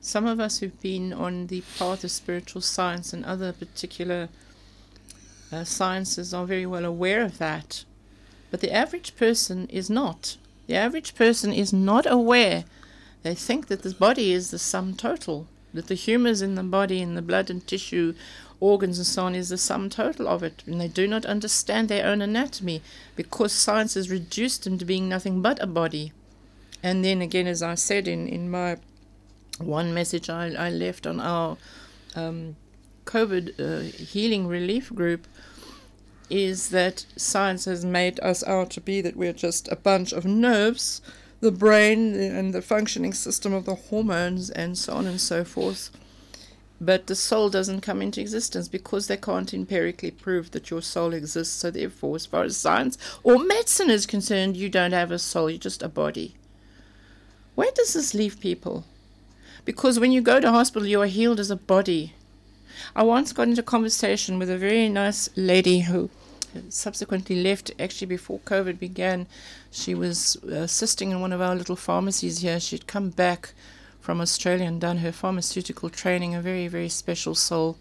Some 0.00 0.26
of 0.26 0.38
us 0.38 0.58
who've 0.58 0.80
been 0.82 1.12
on 1.12 1.46
the 1.46 1.62
path 1.78 2.04
of 2.04 2.10
spiritual 2.10 2.60
science 2.60 3.12
and 3.14 3.24
other 3.24 3.52
particular 3.52 4.28
uh, 5.50 5.64
sciences 5.64 6.34
are 6.34 6.44
very 6.44 6.66
well 6.66 6.84
aware 6.84 7.22
of 7.22 7.38
that. 7.38 7.84
But 8.50 8.60
the 8.60 8.72
average 8.72 9.16
person 9.16 9.66
is 9.68 9.88
not. 9.88 10.36
The 10.66 10.74
average 10.74 11.14
person 11.14 11.54
is 11.54 11.72
not 11.72 12.04
aware. 12.04 12.64
They 13.22 13.34
think 13.34 13.68
that 13.68 13.82
the 13.82 13.94
body 13.94 14.32
is 14.32 14.50
the 14.50 14.58
sum 14.58 14.94
total, 14.94 15.46
that 15.78 15.86
the 15.86 15.94
humours 15.94 16.42
in 16.42 16.56
the 16.56 16.62
body, 16.62 17.00
in 17.00 17.14
the 17.14 17.22
blood 17.22 17.50
and 17.50 17.64
tissue, 17.66 18.14
organs 18.60 18.98
and 18.98 19.06
so 19.06 19.26
on, 19.26 19.34
is 19.36 19.50
the 19.50 19.56
sum 19.56 19.88
total 19.88 20.26
of 20.26 20.42
it. 20.42 20.64
And 20.66 20.80
they 20.80 20.88
do 20.88 21.06
not 21.06 21.24
understand 21.24 21.88
their 21.88 22.04
own 22.04 22.20
anatomy 22.20 22.82
because 23.14 23.52
science 23.52 23.94
has 23.94 24.10
reduced 24.10 24.64
them 24.64 24.76
to 24.78 24.84
being 24.84 25.08
nothing 25.08 25.40
but 25.40 25.62
a 25.62 25.66
body. 25.66 26.12
And 26.82 27.04
then 27.04 27.22
again, 27.22 27.46
as 27.46 27.62
I 27.62 27.76
said 27.76 28.08
in, 28.08 28.26
in 28.26 28.50
my 28.50 28.78
one 29.58 29.94
message 29.94 30.28
I, 30.28 30.48
I 30.54 30.70
left 30.70 31.06
on 31.06 31.20
our 31.20 31.56
um, 32.16 32.56
COVID 33.04 33.60
uh, 33.60 33.80
healing 34.04 34.48
relief 34.48 34.92
group, 34.92 35.26
is 36.30 36.70
that 36.70 37.06
science 37.16 37.64
has 37.64 37.84
made 37.84 38.20
us 38.20 38.44
out 38.44 38.70
to 38.70 38.80
be 38.80 39.00
that 39.00 39.16
we're 39.16 39.32
just 39.32 39.68
a 39.68 39.76
bunch 39.76 40.12
of 40.12 40.24
nerves, 40.24 41.00
the 41.40 41.52
brain 41.52 42.14
and 42.14 42.52
the 42.52 42.62
functioning 42.62 43.12
system 43.12 43.52
of 43.52 43.64
the 43.64 43.74
hormones 43.74 44.50
and 44.50 44.76
so 44.76 44.94
on 44.94 45.06
and 45.06 45.20
so 45.20 45.44
forth. 45.44 45.90
But 46.80 47.08
the 47.08 47.16
soul 47.16 47.50
doesn't 47.50 47.80
come 47.80 48.00
into 48.02 48.20
existence 48.20 48.68
because 48.68 49.08
they 49.08 49.16
can't 49.16 49.52
empirically 49.52 50.12
prove 50.12 50.52
that 50.52 50.70
your 50.70 50.82
soul 50.82 51.12
exists. 51.12 51.54
So, 51.54 51.70
therefore, 51.70 52.16
as 52.16 52.26
far 52.26 52.44
as 52.44 52.56
science 52.56 52.96
or 53.24 53.38
medicine 53.38 53.90
is 53.90 54.06
concerned, 54.06 54.56
you 54.56 54.68
don't 54.68 54.92
have 54.92 55.10
a 55.10 55.18
soul, 55.18 55.50
you're 55.50 55.58
just 55.58 55.82
a 55.82 55.88
body. 55.88 56.36
Where 57.56 57.72
does 57.74 57.94
this 57.94 58.14
leave 58.14 58.38
people? 58.38 58.84
Because 59.64 59.98
when 59.98 60.12
you 60.12 60.20
go 60.20 60.38
to 60.38 60.52
hospital, 60.52 60.86
you 60.86 61.02
are 61.02 61.06
healed 61.06 61.40
as 61.40 61.50
a 61.50 61.56
body. 61.56 62.14
I 62.94 63.02
once 63.02 63.32
got 63.32 63.48
into 63.48 63.62
conversation 63.62 64.38
with 64.38 64.48
a 64.48 64.56
very 64.56 64.88
nice 64.88 65.28
lady 65.34 65.80
who 65.80 66.10
subsequently 66.68 67.42
left 67.42 67.70
actually 67.78 68.06
before 68.06 68.40
COVID 68.40 68.78
began. 68.78 69.26
She 69.70 69.94
was 69.94 70.36
assisting 70.36 71.10
in 71.10 71.20
one 71.20 71.32
of 71.32 71.40
our 71.40 71.54
little 71.54 71.76
pharmacies 71.76 72.40
here. 72.40 72.60
She'd 72.60 72.86
come 72.86 73.10
back 73.10 73.52
from 74.00 74.20
Australia 74.20 74.64
and 74.66 74.80
done 74.80 74.98
her 74.98 75.12
pharmaceutical 75.12 75.90
training, 75.90 76.34
a 76.34 76.40
very, 76.40 76.68
very 76.68 76.88
special 76.88 77.34
soul. 77.34 77.76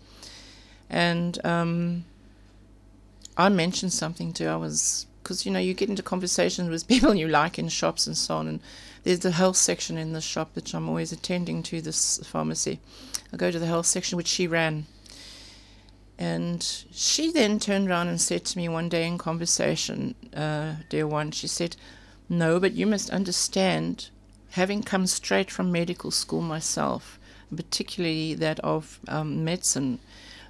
And 0.90 1.44
um, 1.46 2.06
I 3.38 3.50
mentioned 3.50 3.94
something 3.94 4.34
to 4.34 4.46
her. 4.46 4.52
I 4.52 4.56
was, 4.56 5.06
because, 5.24 5.46
you 5.46 5.52
know, 5.52 5.60
you 5.60 5.74
get 5.74 5.90
into 5.90 6.04
conversations 6.04 6.70
with 6.70 6.88
people 6.90 7.16
you 7.16 7.28
like 7.28 7.58
in 7.58 7.70
shops 7.70 8.08
and 8.08 8.18
so 8.18 8.38
on. 8.38 8.48
And 8.48 8.60
there's 9.04 9.20
the 9.20 9.32
health 9.32 9.56
section 9.56 9.98
in 9.98 10.14
the 10.14 10.22
shop, 10.22 10.50
which 10.54 10.74
I'm 10.74 10.90
always 10.90 11.12
attending 11.12 11.64
to 11.64 11.82
this 11.82 12.20
pharmacy. 12.26 12.80
I 13.32 13.38
go 13.38 13.52
to 13.52 13.60
the 13.60 13.66
health 13.66 13.86
section, 13.86 14.18
which 14.18 14.28
she 14.28 14.48
ran. 14.48 14.86
And 16.20 16.64
she 16.92 17.32
then 17.32 17.60
turned 17.60 17.90
around 17.90 18.08
and 18.08 18.20
said 18.20 18.44
to 18.46 18.58
me 18.58 18.68
one 18.68 18.90
day 18.90 19.06
in 19.06 19.18
conversation, 19.18 20.16
uh, 20.34 20.76
dear 20.90 21.06
one, 21.06 21.32
she 21.32 21.48
said, 21.48 21.76
No, 22.28 22.60
but 22.60 22.74
you 22.74 22.88
must 22.88 23.12
understand, 23.12 24.10
having 24.52 24.82
come 24.82 25.06
straight 25.06 25.52
from 25.52 25.72
medical 25.72 26.10
school 26.10 26.42
myself, 26.42 27.20
particularly 27.56 28.34
that 28.34 28.60
of 28.62 29.00
um, 29.08 29.46
medicine, 29.46 30.00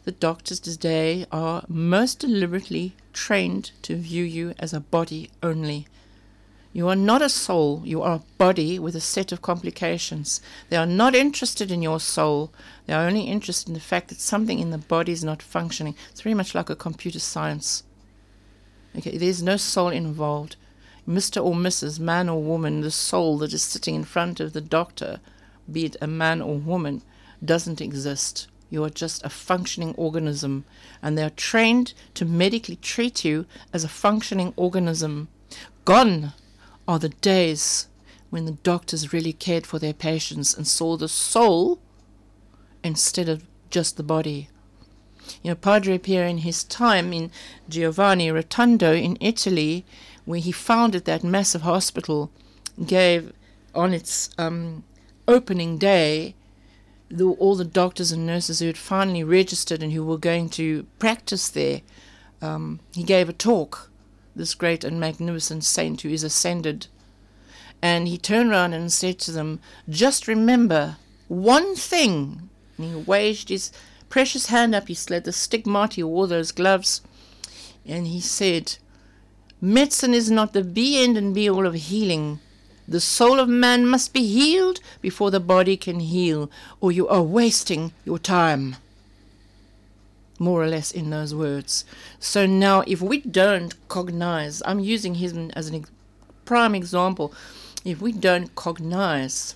the 0.06 0.12
doctors 0.14 0.62
today 0.62 1.26
are 1.34 1.66
most 1.68 2.20
deliberately 2.20 2.96
trained 3.12 3.72
to 3.82 3.98
view 3.98 4.24
you 4.24 4.54
as 4.58 4.74
a 4.74 4.80
body 4.80 5.30
only. 5.44 5.86
You 6.74 6.88
are 6.90 6.96
not 6.96 7.22
a 7.22 7.30
soul, 7.30 7.82
you 7.86 8.02
are 8.02 8.16
a 8.16 8.24
body 8.38 8.78
with 8.78 8.96
a 8.96 9.02
set 9.02 9.32
of 9.32 9.42
complications. 9.42 10.42
They 10.70 10.78
are 10.78 10.86
not 10.86 11.16
interested 11.16 11.72
in 11.72 11.82
your 11.82 12.00
soul, 12.00 12.52
they 12.86 12.94
are 12.94 13.08
only 13.08 13.24
interested 13.24 13.70
in 13.70 13.74
the 13.74 13.80
fact 13.80 14.10
that 14.10 14.20
something 14.20 14.60
in 14.60 14.70
the 14.72 14.78
body 14.78 15.12
is 15.12 15.24
not 15.24 15.42
functioning. 15.42 15.96
It's 16.12 16.22
very 16.22 16.36
much 16.36 16.54
like 16.54 16.70
a 16.70 16.76
computer 16.76 17.20
science. 17.20 17.84
Okay, 18.98 19.18
there's 19.18 19.42
no 19.42 19.58
soul 19.58 19.90
involved. 19.90 20.56
Mr. 21.08 21.44
or 21.44 21.54
Mrs., 21.54 22.00
man 22.00 22.28
or 22.28 22.42
woman, 22.42 22.82
the 22.82 22.92
soul 22.92 23.38
that 23.38 23.54
is 23.54 23.64
sitting 23.64 23.96
in 23.96 24.04
front 24.04 24.40
of 24.40 24.54
the 24.54 24.62
doctor, 24.62 25.20
be 25.72 25.86
it 25.86 25.96
a 26.02 26.08
man 26.08 26.42
or 26.42 26.58
woman, 26.58 27.02
doesn't 27.44 27.82
exist. 27.82 28.48
You 28.70 28.84
are 28.84 28.90
just 28.90 29.24
a 29.24 29.30
functioning 29.30 29.96
organism, 29.96 30.66
and 31.02 31.18
they 31.18 31.24
are 31.24 31.30
trained 31.30 31.94
to 32.16 32.26
medically 32.26 32.76
treat 32.76 33.24
you 33.24 33.46
as 33.72 33.84
a 33.84 33.90
functioning 33.90 34.54
organism. 34.58 35.30
Gone 35.86 36.34
are 36.88 37.00
the 37.00 37.10
days 37.10 37.88
when 38.30 38.46
the 38.46 38.52
doctors 38.64 39.14
really 39.14 39.34
cared 39.34 39.66
for 39.66 39.80
their 39.80 39.94
patients 39.94 40.54
and 40.54 40.68
saw 40.68 40.98
the 40.98 41.08
soul 41.08 41.80
instead 42.84 43.30
of 43.30 43.46
just 43.70 43.98
the 43.98 44.04
body. 44.04 44.50
You 45.44 45.52
know, 45.52 45.56
Padre 45.56 45.98
Pio 45.98 46.24
in 46.26 46.40
his 46.40 46.64
time 46.64 47.12
in 47.12 47.32
Giovanni 47.68 48.30
Rotondo 48.30 48.94
in 48.94 49.18
Italy, 49.20 49.86
where 50.26 50.40
he 50.40 50.52
founded 50.52 51.06
that 51.06 51.24
massive 51.24 51.62
hospital, 51.62 52.32
gave 52.86 53.34
on 53.76 53.94
its 53.94 54.30
um, 54.38 54.84
opening 55.28 55.78
day 55.78 56.36
the, 57.10 57.26
all 57.26 57.56
the 57.56 57.66
doctors 57.66 58.12
and 58.12 58.26
nurses 58.26 58.60
who 58.60 58.68
had 58.68 58.78
finally 58.78 59.24
registered 59.24 59.82
and 59.82 59.94
who 59.94 60.04
were 60.04 60.18
going 60.18 60.50
to 60.50 60.86
practice 61.00 61.50
there. 61.50 61.82
Um, 62.42 62.80
he 62.94 63.04
gave 63.04 63.30
a 63.30 63.34
talk, 63.34 63.90
this 64.38 64.56
great 64.56 64.84
and 64.84 65.00
magnificent 65.00 65.64
saint 65.64 66.02
who 66.02 66.10
is 66.10 66.24
ascended. 66.24 66.88
And 67.82 68.08
he 68.08 68.18
turned 68.18 68.52
around 68.52 68.74
and 68.74 68.92
said 68.92 69.20
to 69.20 69.32
them, 69.32 69.60
Just 69.90 70.28
remember 70.28 70.98
one 71.28 71.76
thing. 71.76 72.50
And 72.78 72.88
he 72.88 72.96
waved 72.96 73.50
his 73.50 73.72
precious 74.10 74.48
hand 74.48 74.74
up. 74.74 74.88
He 74.88 74.94
slid 74.94 75.26
the 75.26 75.34
stigmata, 75.34 75.96
he 75.96 76.04
wore 76.04 76.28
those 76.28 76.52
gloves. 76.52 77.02
And 77.86 78.08
he 78.08 78.20
said, 78.20 78.78
Medicine 79.60 80.14
is 80.14 80.30
not 80.30 80.54
the 80.54 80.64
be 80.64 81.02
end 81.04 81.18
and 81.18 81.34
be 81.34 81.50
all 81.50 81.66
of 81.66 81.74
healing. 81.74 82.40
The 82.88 83.02
soul 83.02 83.40
of 83.40 83.50
man 83.50 83.86
must 83.86 84.14
be 84.14 84.26
healed 84.26 84.80
before 85.02 85.32
the 85.32 85.40
body 85.40 85.76
can 85.76 86.00
heal, 86.00 86.50
or 86.80 86.92
you 86.92 87.08
are 87.08 87.24
wasting 87.24 87.92
your 88.06 88.20
time. 88.20 88.78
More 90.40 90.62
or 90.64 90.68
less 90.68 90.92
in 90.92 91.10
those 91.10 91.34
words. 91.34 91.84
So 92.20 92.46
now, 92.46 92.84
if 92.86 93.02
we 93.02 93.22
don't 93.22 93.76
cognize, 93.88 94.62
I'm 94.66 94.80
using 94.80 95.16
him 95.16 95.52
as 95.56 95.72
a 95.72 95.82
prime 96.46 96.76
example, 96.76 97.34
if 97.84 98.02
we 98.02 98.12
don't 98.12 98.54
cognize 98.56 99.56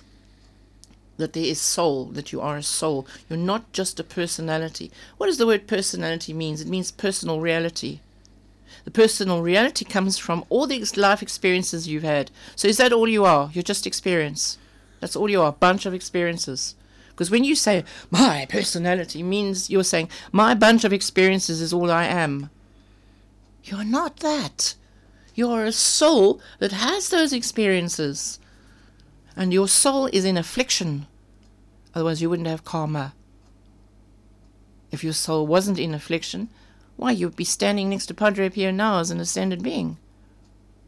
that 1.18 1.34
there 1.34 1.44
is 1.44 1.60
soul, 1.60 2.06
that 2.06 2.32
you 2.32 2.40
are 2.40 2.56
a 2.56 2.62
soul, 2.62 3.06
you're 3.28 3.38
not 3.38 3.72
just 3.72 4.00
a 4.00 4.04
personality. 4.04 4.90
What 5.18 5.26
does 5.26 5.38
the 5.38 5.46
word 5.46 5.66
personality 5.66 6.32
means? 6.32 6.60
It 6.60 6.68
means 6.68 6.90
personal 6.90 7.40
reality. 7.40 8.00
The 8.84 8.90
personal 8.90 9.42
reality 9.42 9.84
comes 9.84 10.18
from 10.18 10.44
all 10.48 10.66
the 10.66 10.84
life 10.96 11.22
experiences 11.22 11.86
you've 11.86 12.02
had. 12.02 12.30
So 12.56 12.66
is 12.66 12.78
that 12.78 12.92
all 12.92 13.08
you 13.08 13.24
are? 13.24 13.50
You're 13.52 13.62
just 13.62 13.86
experience. 13.86 14.58
That's 15.00 15.14
all 15.14 15.30
you 15.30 15.42
are, 15.42 15.50
a 15.50 15.52
bunch 15.52 15.86
of 15.86 15.94
experiences. 15.94 16.74
Because 17.12 17.30
when 17.30 17.44
you 17.44 17.54
say 17.54 17.84
my 18.10 18.46
personality 18.48 19.22
means 19.22 19.70
you're 19.70 19.84
saying 19.84 20.08
my 20.32 20.54
bunch 20.54 20.84
of 20.84 20.92
experiences 20.92 21.60
is 21.60 21.72
all 21.72 21.90
I 21.90 22.04
am. 22.04 22.50
You're 23.64 23.84
not 23.84 24.18
that. 24.18 24.74
You're 25.34 25.64
a 25.64 25.72
soul 25.72 26.40
that 26.58 26.72
has 26.72 27.08
those 27.08 27.32
experiences. 27.32 28.38
And 29.36 29.52
your 29.52 29.68
soul 29.68 30.06
is 30.06 30.24
in 30.24 30.36
affliction. 30.36 31.06
Otherwise, 31.94 32.20
you 32.20 32.28
wouldn't 32.28 32.48
have 32.48 32.64
karma. 32.64 33.14
If 34.90 35.04
your 35.04 35.12
soul 35.12 35.46
wasn't 35.46 35.78
in 35.78 35.94
affliction, 35.94 36.48
why, 36.96 37.12
you'd 37.12 37.36
be 37.36 37.44
standing 37.44 37.88
next 37.90 38.06
to 38.06 38.14
Padre 38.14 38.50
Pio 38.50 38.70
now 38.70 38.98
as 38.98 39.10
an 39.10 39.20
ascended 39.20 39.62
being. 39.62 39.96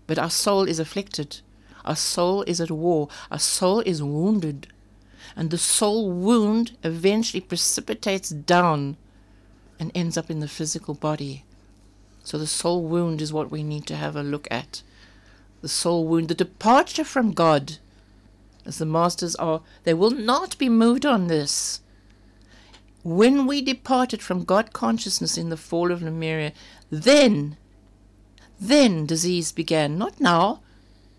But 0.07 0.19
our 0.19 0.31
soul 0.31 0.65
is 0.65 0.79
afflicted. 0.79 1.41
Our 1.85 1.97
soul 1.97 2.43
is 2.43 2.61
at 2.61 2.71
war. 2.71 3.09
Our 3.31 3.39
soul 3.39 3.81
is 3.81 4.03
wounded. 4.03 4.69
And 5.37 5.51
the 5.51 5.59
soul 5.59 6.13
wound 6.13 6.77
eventually 6.83 7.41
precipitates 7.41 8.31
down 8.31 8.97
and 9.79 9.91
ends 9.95 10.17
up 10.17 10.31
in 10.31 10.41
the 10.41 10.49
physical 10.49 10.95
body. 10.95 11.45
So 12.23 12.39
the 12.39 12.47
soul 12.47 12.85
wound 12.85 13.21
is 13.21 13.33
what 13.33 13.51
we 13.51 13.63
need 13.63 13.87
to 13.87 13.97
have 13.97 14.17
a 14.17 14.23
look 14.23 14.49
at. 14.51 14.83
The 15.61 15.69
soul 15.69 16.07
wound, 16.07 16.29
the 16.29 16.35
departure 16.35 17.05
from 17.05 17.33
God, 17.33 17.79
as 18.65 18.79
the 18.79 18.87
masters 18.87 19.35
are, 19.37 19.61
they 19.83 19.95
will 19.95 20.11
not 20.11 20.57
be 20.57 20.69
moved 20.69 21.05
on 21.05 21.27
this. 21.27 21.81
When 23.03 23.47
we 23.47 23.61
departed 23.61 24.23
from 24.23 24.45
God 24.45 24.73
consciousness 24.73 25.37
in 25.37 25.51
the 25.51 25.59
fall 25.59 25.93
of 25.93 26.03
Lemuria, 26.03 26.53
then, 26.91 27.59
then 28.59 29.05
disease 29.05 29.53
began. 29.53 29.99
Not 29.99 30.21
now, 30.21 30.63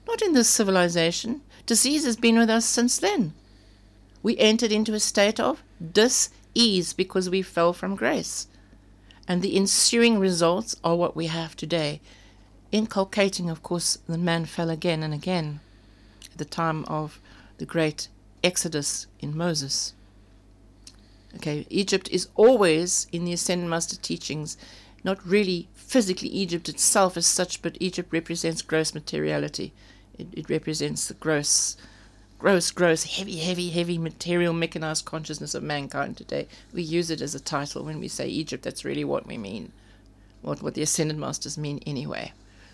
not 0.07 0.23
in 0.23 0.33
this 0.33 0.49
civilization. 0.49 1.41
Disease 1.67 2.05
has 2.05 2.17
been 2.17 2.39
with 2.39 2.49
us 2.49 2.65
since 2.65 2.97
then. 2.97 3.33
We 4.25 4.39
entered 4.39 4.71
into 4.71 4.95
a 4.95 4.99
state 4.99 5.39
of 5.39 5.61
dis-ease 5.79 6.93
because 6.93 7.29
we 7.29 7.43
fell 7.43 7.73
from 7.73 7.95
grace. 7.95 8.47
And 9.27 9.43
the 9.43 9.55
ensuing 9.55 10.17
results 10.17 10.75
are 10.83 10.95
what 10.95 11.15
we 11.15 11.27
have 11.27 11.55
today, 11.55 12.01
inculcating, 12.71 13.51
of 13.51 13.61
course, 13.61 13.99
the 14.07 14.17
man 14.17 14.45
fell 14.45 14.71
again 14.71 15.03
and 15.03 15.13
again 15.13 15.59
at 16.31 16.39
the 16.39 16.43
time 16.43 16.85
of 16.85 17.19
the 17.59 17.67
great 17.67 18.07
Exodus 18.43 19.05
in 19.19 19.37
Moses. 19.37 19.93
Okay, 21.35 21.67
Egypt 21.69 22.09
is 22.09 22.27
always 22.33 23.05
in 23.11 23.25
the 23.25 23.33
Ascended 23.33 23.69
Master 23.69 23.95
teachings, 23.95 24.57
not 25.03 25.23
really 25.23 25.67
physically 25.75 26.29
Egypt 26.29 26.67
itself 26.67 27.15
as 27.15 27.27
such, 27.27 27.61
but 27.61 27.77
Egypt 27.79 28.11
represents 28.11 28.63
gross 28.63 28.95
materiality. 28.95 29.71
It, 30.17 30.29
it 30.33 30.49
represents 30.49 31.07
the 31.07 31.13
gross, 31.13 31.77
gross, 32.45 32.69
gross, 32.69 33.05
heavy, 33.05 33.37
heavy, 33.37 33.71
heavy 33.71 33.97
material 33.97 34.53
mechanized 34.53 35.03
consciousness 35.03 35.55
of 35.55 35.63
mankind 35.63 36.15
today. 36.15 36.47
We 36.71 36.83
use 36.83 37.09
it 37.09 37.19
as 37.19 37.33
a 37.33 37.39
title 37.39 37.83
when 37.83 37.99
we 37.99 38.07
say 38.07 38.27
Egypt. 38.27 38.63
That's 38.63 38.85
really 38.85 39.03
what 39.03 39.25
we 39.25 39.35
mean, 39.35 39.71
what 40.43 40.61
what 40.61 40.75
the 40.75 40.83
Ascended 40.83 41.17
Masters 41.17 41.57
mean 41.57 41.79
anyway. 41.87 42.33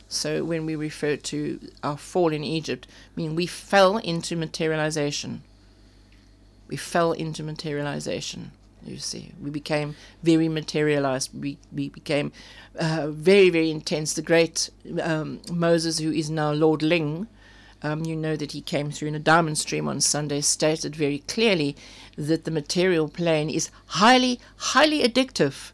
So 0.10 0.44
when 0.44 0.66
we 0.66 0.76
refer 0.76 1.16
to 1.16 1.58
our 1.84 1.98
fall 1.98 2.34
in 2.34 2.44
Egypt, 2.44 2.86
I 2.86 3.22
mean 3.22 3.34
we 3.34 3.46
fell 3.46 3.96
into 3.96 4.36
materialization. 4.36 5.42
We 6.68 6.76
fell 6.76 7.14
into 7.14 7.42
materialization. 7.42 8.52
You 8.84 8.98
see, 8.98 9.32
we 9.42 9.52
became 9.52 9.96
very 10.22 10.50
materialized. 10.50 11.30
We 11.34 11.60
we 11.72 11.88
became 11.88 12.34
uh, 12.78 13.08
very 13.08 13.50
very 13.50 13.72
intense. 13.72 14.16
The 14.16 14.22
great 14.22 14.70
um, 15.02 15.40
Moses, 15.50 16.00
who 16.00 16.12
is 16.12 16.30
now 16.30 16.52
Lord 16.52 16.84
Ling, 16.84 17.28
um, 17.84 18.06
you 18.06 18.16
know 18.16 18.36
that 18.36 18.52
he 18.52 18.62
came 18.62 18.92
through 18.92 19.10
in 19.10 19.16
a 19.16 19.20
diamond 19.20 19.58
stream 19.58 19.88
on 19.88 20.02
Sunday, 20.02 20.42
stated 20.42 20.96
very 20.96 21.20
clearly 21.20 21.76
that 22.18 22.46
the 22.46 22.52
material 22.52 23.08
plane 23.08 23.50
is 23.50 23.72
highly 23.88 24.40
highly 24.58 25.04
addictive, 25.04 25.72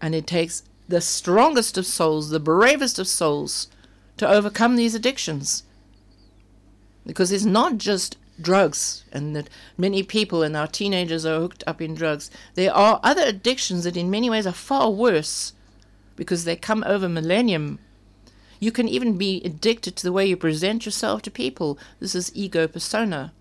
and 0.00 0.14
it 0.14 0.26
takes 0.26 0.62
the 0.88 1.00
strongest 1.00 1.78
of 1.78 1.86
souls, 1.86 2.30
the 2.30 2.40
bravest 2.40 2.98
of 2.98 3.08
souls, 3.08 3.68
to 4.16 4.28
overcome 4.28 4.76
these 4.76 4.94
addictions. 4.94 5.62
Because 7.06 7.32
it's 7.32 7.44
not 7.44 7.78
just 7.78 8.16
drugs 8.40 9.04
and 9.12 9.34
that 9.36 9.48
many 9.76 10.02
people 10.02 10.42
and 10.42 10.56
our 10.56 10.66
teenagers 10.66 11.24
are 11.24 11.40
hooked 11.40 11.64
up 11.66 11.80
in 11.80 11.94
drugs. 11.94 12.30
There 12.54 12.74
are 12.74 13.00
other 13.02 13.22
addictions 13.22 13.84
that 13.84 13.96
in 13.96 14.10
many 14.10 14.28
ways 14.28 14.46
are 14.46 14.52
far 14.52 14.90
worse 14.90 15.52
because 16.16 16.44
they 16.44 16.56
come 16.56 16.84
over 16.86 17.08
millennium. 17.08 17.78
You 18.64 18.72
can 18.72 18.88
even 18.88 19.18
be 19.18 19.42
addicted 19.44 19.94
to 19.96 20.04
the 20.04 20.12
way 20.12 20.24
you 20.24 20.38
present 20.38 20.86
yourself 20.86 21.20
to 21.22 21.30
people. 21.30 21.78
This 22.00 22.14
is 22.14 22.34
ego 22.34 22.66
persona. 22.66 23.34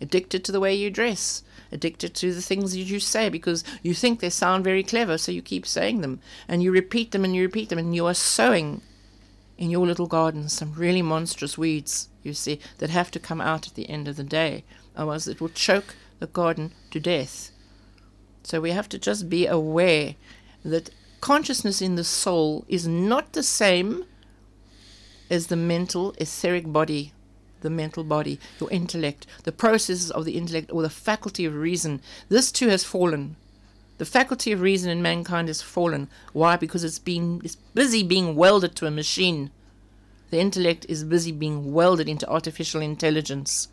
Addicted 0.00 0.42
to 0.42 0.52
the 0.52 0.58
way 0.58 0.74
you 0.74 0.88
dress, 0.88 1.42
addicted 1.70 2.14
to 2.14 2.32
the 2.32 2.40
things 2.40 2.72
that 2.72 2.78
you 2.78 2.98
say 2.98 3.28
because 3.28 3.62
you 3.82 3.92
think 3.92 4.20
they 4.20 4.30
sound 4.30 4.64
very 4.64 4.82
clever, 4.82 5.18
so 5.18 5.32
you 5.32 5.42
keep 5.42 5.66
saying 5.66 6.00
them 6.00 6.18
and 6.48 6.62
you 6.62 6.72
repeat 6.72 7.10
them 7.10 7.26
and 7.26 7.36
you 7.36 7.42
repeat 7.42 7.68
them, 7.68 7.78
and 7.78 7.94
you 7.94 8.06
are 8.06 8.14
sowing 8.14 8.80
in 9.58 9.68
your 9.68 9.86
little 9.86 10.06
garden 10.06 10.48
some 10.48 10.72
really 10.72 11.02
monstrous 11.02 11.58
weeds, 11.58 12.08
you 12.22 12.32
see, 12.32 12.58
that 12.78 12.88
have 12.88 13.10
to 13.10 13.20
come 13.20 13.42
out 13.42 13.66
at 13.66 13.74
the 13.74 13.90
end 13.90 14.08
of 14.08 14.16
the 14.16 14.24
day, 14.24 14.64
otherwise, 14.96 15.28
it 15.28 15.42
will 15.42 15.50
choke 15.50 15.94
the 16.20 16.26
garden 16.26 16.72
to 16.90 16.98
death. 16.98 17.50
So 18.44 18.62
we 18.62 18.70
have 18.70 18.88
to 18.88 18.98
just 18.98 19.28
be 19.28 19.46
aware 19.46 20.14
that 20.64 20.88
consciousness 21.20 21.82
in 21.82 21.96
the 21.96 22.04
soul 22.04 22.64
is 22.66 22.88
not 22.88 23.34
the 23.34 23.42
same 23.42 24.06
as 25.34 25.48
the 25.48 25.56
mental 25.56 26.14
etheric 26.18 26.72
body 26.72 27.12
the 27.64 27.70
mental 27.70 28.04
body, 28.04 28.38
your 28.60 28.70
intellect, 28.70 29.26
the 29.42 29.50
processes 29.50 30.10
of 30.10 30.24
the 30.24 30.36
intellect, 30.36 30.70
or 30.70 30.82
the 30.82 30.90
faculty 30.90 31.44
of 31.46 31.54
reason. 31.54 32.00
This 32.28 32.52
too 32.52 32.68
has 32.68 32.84
fallen. 32.84 33.36
The 33.96 34.04
faculty 34.04 34.52
of 34.52 34.60
reason 34.60 34.90
in 34.90 35.02
mankind 35.02 35.48
has 35.48 35.62
fallen. 35.62 36.08
Why? 36.32 36.56
Because 36.56 36.84
it's 36.84 36.98
been 36.98 37.40
it's 37.42 37.56
busy 37.74 38.02
being 38.02 38.36
welded 38.36 38.76
to 38.76 38.86
a 38.86 38.90
machine. 38.90 39.50
The 40.30 40.38
intellect 40.38 40.84
is 40.88 41.04
busy 41.04 41.32
being 41.32 41.72
welded 41.72 42.08
into 42.08 42.28
artificial 42.28 42.82
intelligence. 42.82 43.68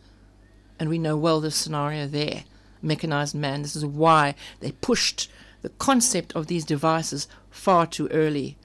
And 0.80 0.90
we 0.90 0.98
know 0.98 1.18
well 1.18 1.42
the 1.42 1.52
scenario 1.52 2.08
there. 2.08 2.46
Mechanized 2.82 3.36
man. 3.36 3.62
This 3.62 3.76
is 3.76 3.86
why 3.86 4.36
they 4.62 4.72
pushed 4.72 5.30
the 5.64 5.70
concept 5.70 6.34
of 6.34 6.48
these 6.48 6.66
devices 6.66 7.28
far 7.50 7.86
too 7.86 8.08
early. 8.08 8.58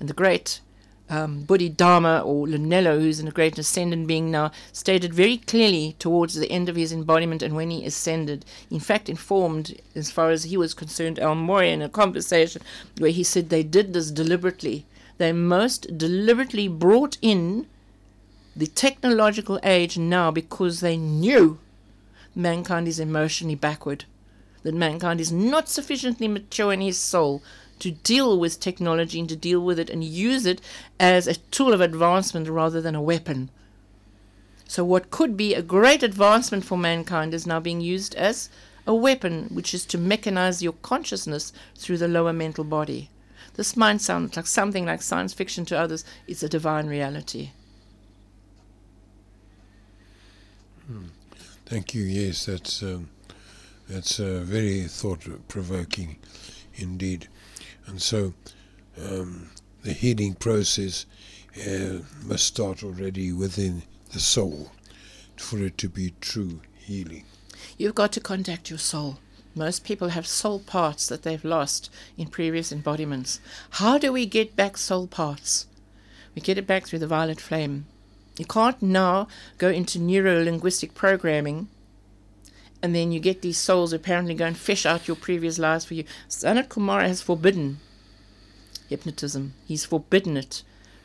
And 0.00 0.08
the 0.08 0.14
great 0.14 0.60
um, 1.08 1.42
Bodhidharma 1.42 2.20
or 2.20 2.46
Lanello, 2.46 2.98
who's 2.98 3.20
in 3.20 3.28
a 3.28 3.32
great 3.32 3.58
ascendant 3.58 4.06
being 4.06 4.30
now, 4.30 4.50
stated 4.72 5.14
very 5.14 5.36
clearly 5.38 5.94
towards 5.98 6.34
the 6.34 6.50
end 6.50 6.68
of 6.68 6.76
his 6.76 6.92
embodiment 6.92 7.42
and 7.42 7.54
when 7.54 7.70
he 7.70 7.84
ascended, 7.84 8.44
in 8.70 8.80
fact, 8.80 9.08
informed, 9.08 9.80
as 9.94 10.10
far 10.10 10.30
as 10.30 10.44
he 10.44 10.56
was 10.56 10.74
concerned, 10.74 11.18
El 11.18 11.34
Morya 11.34 11.72
in 11.72 11.82
a 11.82 11.88
conversation 11.88 12.62
where 12.98 13.10
he 13.10 13.22
said 13.22 13.48
they 13.48 13.62
did 13.62 13.92
this 13.92 14.10
deliberately. 14.10 14.84
They 15.18 15.32
most 15.32 15.96
deliberately 15.96 16.68
brought 16.68 17.16
in 17.22 17.66
the 18.54 18.66
technological 18.66 19.60
age 19.62 19.96
now 19.98 20.30
because 20.30 20.80
they 20.80 20.96
knew 20.96 21.58
mankind 22.34 22.88
is 22.88 22.98
emotionally 22.98 23.54
backward, 23.54 24.04
that 24.62 24.74
mankind 24.74 25.20
is 25.20 25.30
not 25.30 25.68
sufficiently 25.68 26.26
mature 26.26 26.72
in 26.72 26.80
his 26.80 26.98
soul 26.98 27.42
to 27.78 27.90
deal 27.90 28.38
with 28.38 28.60
technology 28.60 29.20
and 29.20 29.28
to 29.28 29.36
deal 29.36 29.60
with 29.60 29.78
it 29.78 29.90
and 29.90 30.02
use 30.02 30.46
it 30.46 30.60
as 30.98 31.26
a 31.26 31.34
tool 31.34 31.72
of 31.72 31.80
advancement 31.80 32.48
rather 32.48 32.80
than 32.80 32.94
a 32.94 33.02
weapon. 33.02 33.50
So, 34.68 34.84
what 34.84 35.10
could 35.10 35.36
be 35.36 35.54
a 35.54 35.62
great 35.62 36.02
advancement 36.02 36.64
for 36.64 36.76
mankind 36.76 37.32
is 37.34 37.46
now 37.46 37.60
being 37.60 37.80
used 37.80 38.14
as 38.16 38.48
a 38.86 38.94
weapon, 38.94 39.48
which 39.52 39.74
is 39.74 39.84
to 39.86 39.98
mechanize 39.98 40.62
your 40.62 40.72
consciousness 40.82 41.52
through 41.76 41.98
the 41.98 42.08
lower 42.08 42.32
mental 42.32 42.64
body. 42.64 43.10
This 43.54 43.76
might 43.76 44.00
sound 44.00 44.36
like 44.36 44.46
something 44.46 44.84
like 44.86 45.02
science 45.02 45.32
fiction 45.32 45.64
to 45.66 45.78
others, 45.78 46.04
it's 46.26 46.42
a 46.42 46.48
divine 46.48 46.86
reality. 46.86 47.50
Hmm. 50.86 51.06
Thank 51.64 51.94
you. 51.94 52.04
Yes, 52.04 52.46
that's 52.46 52.82
um, 52.82 53.08
that's 53.88 54.20
uh, 54.20 54.42
very 54.44 54.82
thought 54.82 55.26
provoking 55.48 56.16
indeed. 56.74 57.28
And 57.86 58.02
so 58.02 58.34
um, 59.00 59.50
the 59.82 59.92
healing 59.92 60.34
process 60.34 61.06
uh, 61.66 62.00
must 62.24 62.46
start 62.46 62.82
already 62.82 63.32
within 63.32 63.82
the 64.12 64.20
soul 64.20 64.72
for 65.36 65.58
it 65.58 65.78
to 65.78 65.88
be 65.88 66.14
true 66.20 66.60
healing. 66.76 67.24
You've 67.78 67.94
got 67.94 68.12
to 68.12 68.20
contact 68.20 68.70
your 68.70 68.78
soul. 68.78 69.18
Most 69.54 69.84
people 69.84 70.08
have 70.08 70.26
soul 70.26 70.60
parts 70.60 71.06
that 71.08 71.22
they've 71.22 71.44
lost 71.44 71.90
in 72.18 72.28
previous 72.28 72.72
embodiments. 72.72 73.40
How 73.70 73.96
do 73.96 74.12
we 74.12 74.26
get 74.26 74.54
back 74.54 74.76
soul 74.76 75.06
parts? 75.06 75.66
We 76.34 76.42
get 76.42 76.58
it 76.58 76.66
back 76.66 76.86
through 76.86 76.98
the 76.98 77.06
violet 77.06 77.40
flame. 77.40 77.86
You 78.38 78.44
can't 78.44 78.80
now 78.82 79.28
go 79.56 79.70
into 79.70 79.98
neuro 79.98 80.44
linguistic 80.44 80.94
programming 80.94 81.68
and 82.82 82.94
then 82.94 83.12
you 83.12 83.20
get 83.20 83.42
these 83.42 83.58
souls 83.58 83.92
apparently 83.92 84.34
go 84.34 84.46
and 84.46 84.56
fish 84.56 84.86
out 84.86 85.08
your 85.08 85.16
previous 85.16 85.58
lives 85.58 85.84
for 85.84 85.94
you. 85.94 86.04
Sanat 86.28 86.68
Kumara 86.68 87.06
has 87.06 87.22
forbidden 87.22 87.78
hypnotism. 88.88 89.54
He's 89.66 89.84
forbidden 89.84 90.36
it 90.36 90.62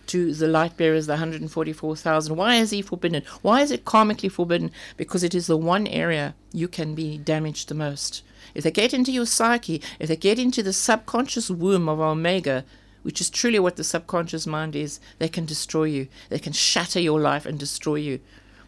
to 0.08 0.34
the 0.34 0.48
light 0.48 0.76
bearers, 0.78 1.08
the 1.08 1.14
144,000. 1.14 2.36
Why 2.36 2.56
is 2.56 2.72
he 2.72 2.82
forbidden? 2.82 3.24
Why 3.42 3.62
is 3.62 3.72
it 3.72 3.86
karmically 3.86 4.32
forbidden? 4.32 4.72
Because 4.98 5.24
it 5.24 5.34
is 5.34 5.48
the 5.48 5.58
one 5.58 5.88
area 5.88 6.36
you 6.52 6.68
can 6.68 6.96
be 6.96 7.18
damaged 7.18 7.70
the 7.70 7.76
most. 7.76 8.24
If 8.54 8.64
they 8.64 8.72
get 8.72 8.94
into 8.94 9.12
your 9.12 9.26
psyche, 9.26 9.82
if 10.00 10.10
they 10.10 10.16
get 10.16 10.40
into 10.40 10.62
the 10.64 10.74
subconscious 10.74 11.50
womb 11.50 11.88
of 11.88 12.00
Omega, 12.00 12.66
which 13.04 13.22
is 13.22 13.30
truly 13.30 13.60
what 13.60 13.78
the 13.78 13.84
subconscious 13.84 14.46
mind 14.46 14.76
is, 14.76 15.00
they 15.20 15.30
can 15.30 15.46
destroy 15.46 15.86
you. 15.86 16.08
They 16.30 16.40
can 16.40 16.54
shatter 16.54 17.00
your 17.00 17.20
life 17.20 17.46
and 17.46 17.58
destroy 17.58 17.96
you 17.96 18.20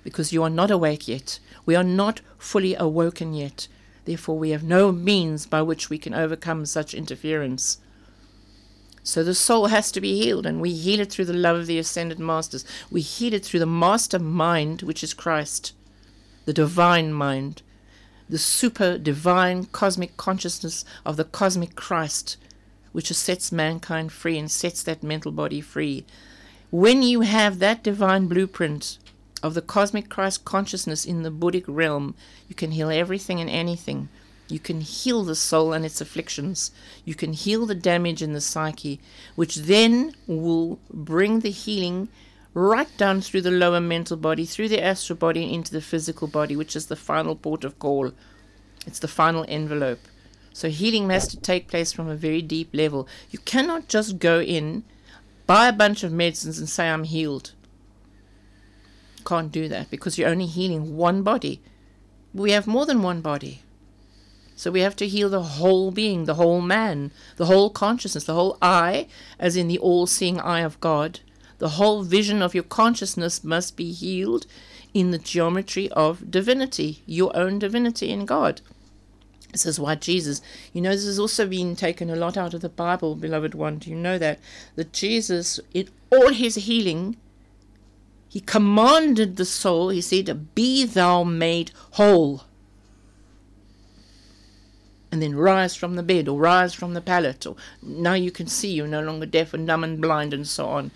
because 0.04 0.34
you 0.34 0.44
are 0.44 0.50
not 0.50 0.72
awake 0.72 1.08
yet. 1.08 1.40
We 1.66 1.76
are 1.76 1.84
not 1.84 2.22
fully 2.38 2.76
awoken 2.76 3.34
yet. 3.34 3.68
Therefore, 4.06 4.38
we 4.38 4.50
have 4.50 4.64
no 4.64 4.92
means 4.92 5.46
by 5.46 5.62
which 5.62 5.90
we 5.90 5.98
can 5.98 6.14
overcome 6.14 6.66
such 6.66 6.94
interference. 6.94 7.78
So 9.04 9.24
the 9.24 9.36
soul 9.36 9.68
has 9.68 9.92
to 9.92 10.02
be 10.02 10.22
healed, 10.22 10.46
and 10.46 10.62
we 10.62 10.74
heal 10.74 11.02
it 11.02 11.12
through 11.12 11.26
the 11.26 11.34
love 11.34 11.58
of 11.58 11.68
the 11.68 11.78
ascended 11.78 12.20
masters. 12.20 12.66
We 12.90 13.02
heal 13.02 13.34
it 13.34 13.46
through 13.46 13.60
the 13.60 13.66
master 13.66 14.20
mind, 14.20 14.82
which 14.82 15.04
is 15.04 15.14
Christ, 15.14 15.74
the 16.46 16.54
divine 16.54 17.14
mind, 17.14 17.62
the 18.30 18.38
super 18.38 18.98
divine 18.98 19.66
cosmic 19.66 20.16
consciousness 20.16 20.86
of 21.06 21.18
the 21.18 21.26
cosmic 21.26 21.76
Christ, 21.76 22.38
which 22.94 23.12
sets 23.12 23.52
mankind 23.52 24.12
free 24.12 24.38
and 24.38 24.50
sets 24.50 24.84
that 24.84 25.04
mental 25.04 25.32
body 25.32 25.60
free. 25.60 26.06
When 26.72 27.04
you 27.04 27.22
have 27.22 27.60
that 27.60 27.84
divine 27.84 28.28
blueprint 28.28 28.98
of 29.44 29.54
the 29.54 29.62
cosmic 29.62 30.10
Christ 30.10 30.46
consciousness 30.46 31.04
in 31.06 31.24
the 31.24 31.30
Buddhic 31.30 31.66
realm, 31.68 32.16
you 32.48 32.56
can 32.56 32.72
heal 32.72 32.90
everything 32.90 33.42
and 33.42 33.50
anything. 33.50 34.08
You 34.48 34.60
can 34.60 34.82
heal 34.82 35.24
the 35.24 35.36
soul 35.36 35.74
and 35.74 35.86
its 35.86 36.00
afflictions. 36.00 36.72
You 37.06 37.14
can 37.14 37.34
heal 37.34 37.66
the 37.66 37.76
damage 37.76 38.22
in 38.22 38.34
the 38.34 38.42
psyche, 38.42 39.00
which 39.36 39.58
then 39.58 40.16
will 40.28 40.80
bring 40.92 41.42
the 41.42 41.52
healing 41.52 42.08
right 42.54 42.90
down 42.98 43.20
through 43.20 43.42
the 43.42 43.52
lower 43.52 43.82
mental 43.82 44.16
body, 44.16 44.46
through 44.46 44.70
the 44.70 44.84
astral 44.84 45.18
body, 45.18 45.44
and 45.44 45.54
into 45.54 45.74
the 45.74 45.82
physical 45.82 46.28
body, 46.28 46.56
which 46.56 46.76
is 46.76 46.86
the 46.86 46.96
final 46.96 47.36
port 47.36 47.64
of 47.64 47.78
call. 47.80 48.12
It's 48.86 49.00
the 49.00 49.08
final 49.08 49.46
envelope. 49.48 50.00
So 50.54 50.70
healing 50.70 51.10
has 51.10 51.28
to 51.30 51.38
take 51.38 51.68
place 51.68 51.92
from 51.92 52.08
a 52.08 52.16
very 52.16 52.42
deep 52.42 52.70
level. 52.74 53.08
You 53.32 53.40
cannot 53.40 53.88
just 53.88 54.20
go 54.20 54.40
in, 54.40 54.84
buy 55.48 55.68
a 55.68 55.74
bunch 55.74 56.04
of 56.04 56.12
medicines, 56.12 56.60
and 56.60 56.70
say, 56.70 56.90
I'm 56.90 57.06
healed. 57.06 57.54
Can't 59.26 59.52
do 59.52 59.68
that 59.68 59.90
because 59.90 60.18
you're 60.18 60.30
only 60.30 60.46
healing 60.46 60.98
one 60.98 61.24
body. 61.24 61.62
We 62.34 62.52
have 62.52 62.68
more 62.68 62.86
than 62.86 63.02
one 63.02 63.22
body. 63.22 63.62
So 64.56 64.72
we 64.72 64.82
have 64.82 64.96
to 64.98 65.08
heal 65.08 65.30
the 65.30 65.44
whole 65.44 65.92
being, 65.92 66.26
the 66.26 66.36
whole 66.36 66.62
man, 66.62 67.12
the 67.38 67.48
whole 67.48 67.70
consciousness, 67.70 68.24
the 68.26 68.34
whole 68.34 68.58
I, 68.62 69.08
as 69.40 69.56
in 69.56 69.68
the 69.68 69.80
all 69.80 70.08
seeing 70.08 70.40
eye 70.40 70.62
of 70.62 70.80
God. 70.80 71.20
The 71.58 71.70
whole 71.70 72.04
vision 72.04 72.42
of 72.42 72.54
your 72.54 72.64
consciousness 72.64 73.44
must 73.44 73.76
be 73.76 73.92
healed 73.92 74.46
in 74.94 75.12
the 75.12 75.18
geometry 75.18 75.90
of 75.92 76.30
divinity, 76.30 77.02
your 77.06 77.36
own 77.36 77.60
divinity 77.60 78.10
in 78.10 78.26
God. 78.26 78.62
This 79.52 79.66
is 79.66 79.80
why 79.80 79.96
Jesus, 79.96 80.42
you 80.72 80.82
know, 80.82 80.92
this 80.92 81.06
has 81.06 81.20
also 81.20 81.48
been 81.48 81.76
taken 81.76 82.10
a 82.10 82.16
lot 82.16 82.38
out 82.38 82.54
of 82.54 82.62
the 82.62 82.70
Bible, 82.70 83.16
beloved 83.16 83.54
one. 83.54 83.78
Do 83.78 83.90
you 83.90 83.96
know 83.96 84.18
that? 84.18 84.40
That 84.76 84.94
Jesus, 84.94 85.60
in 85.74 85.90
all 86.12 86.30
his 86.30 86.56
healing, 86.56 87.18
he 88.34 88.40
commanded 88.40 89.36
the 89.36 89.46
soul, 89.46 89.90
he 89.90 90.02
said, 90.02 90.56
Be 90.56 90.86
thou 90.86 91.24
made 91.24 91.70
whole. 91.92 92.46
And 95.12 95.22
then 95.22 95.36
rise 95.36 95.76
from 95.76 95.96
the 95.96 96.02
bed 96.02 96.28
or 96.28 96.40
rise 96.40 96.74
from 96.74 96.96
the 96.96 97.02
pallet, 97.02 97.46
or 97.46 97.56
now 97.84 98.16
you 98.16 98.32
can 98.32 98.48
see, 98.48 98.72
you're 98.72 98.88
no 98.88 99.04
longer 99.04 99.28
deaf 99.28 99.54
and 99.54 99.68
dumb 99.68 99.84
and 99.84 100.02
blind, 100.02 100.34
and 100.34 100.48
so 100.48 100.66
on. 100.66 100.90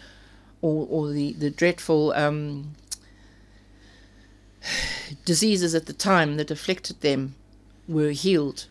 Or, 0.64 0.88
or 0.89 1.09
the, 1.09 1.34
the 1.34 1.51
dreadful 1.51 2.11
um, 2.14 2.73
diseases 5.23 5.76
at 5.76 5.85
the 5.85 5.93
time 5.93 6.38
that 6.38 6.49
afflicted 6.49 7.01
them 7.01 7.35
were 7.88 8.14
healed. 8.14 8.65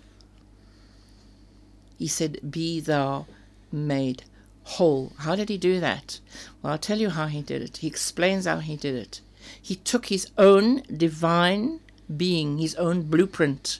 He 2.01 2.09
said, 2.09 2.51
Be 2.51 2.81
thou 2.81 3.27
made 3.71 4.25
whole. 4.67 5.13
How 5.19 5.37
did 5.37 5.49
he 5.49 5.59
do 5.59 5.81
that? 5.81 6.21
Well, 6.61 6.73
I'll 6.73 6.79
tell 6.79 6.99
you 6.99 7.11
how 7.11 7.27
he 7.27 7.41
did 7.41 7.63
it. 7.63 7.79
He 7.79 7.87
explains 7.87 8.47
how 8.47 8.59
he 8.59 8.77
did 8.77 8.97
it. 8.97 9.21
He 9.63 9.77
took 9.77 10.07
his 10.07 10.29
own 10.37 10.83
divine 10.95 11.81
being, 12.15 12.59
his 12.59 12.75
own 12.75 13.03
blueprint. 13.03 13.79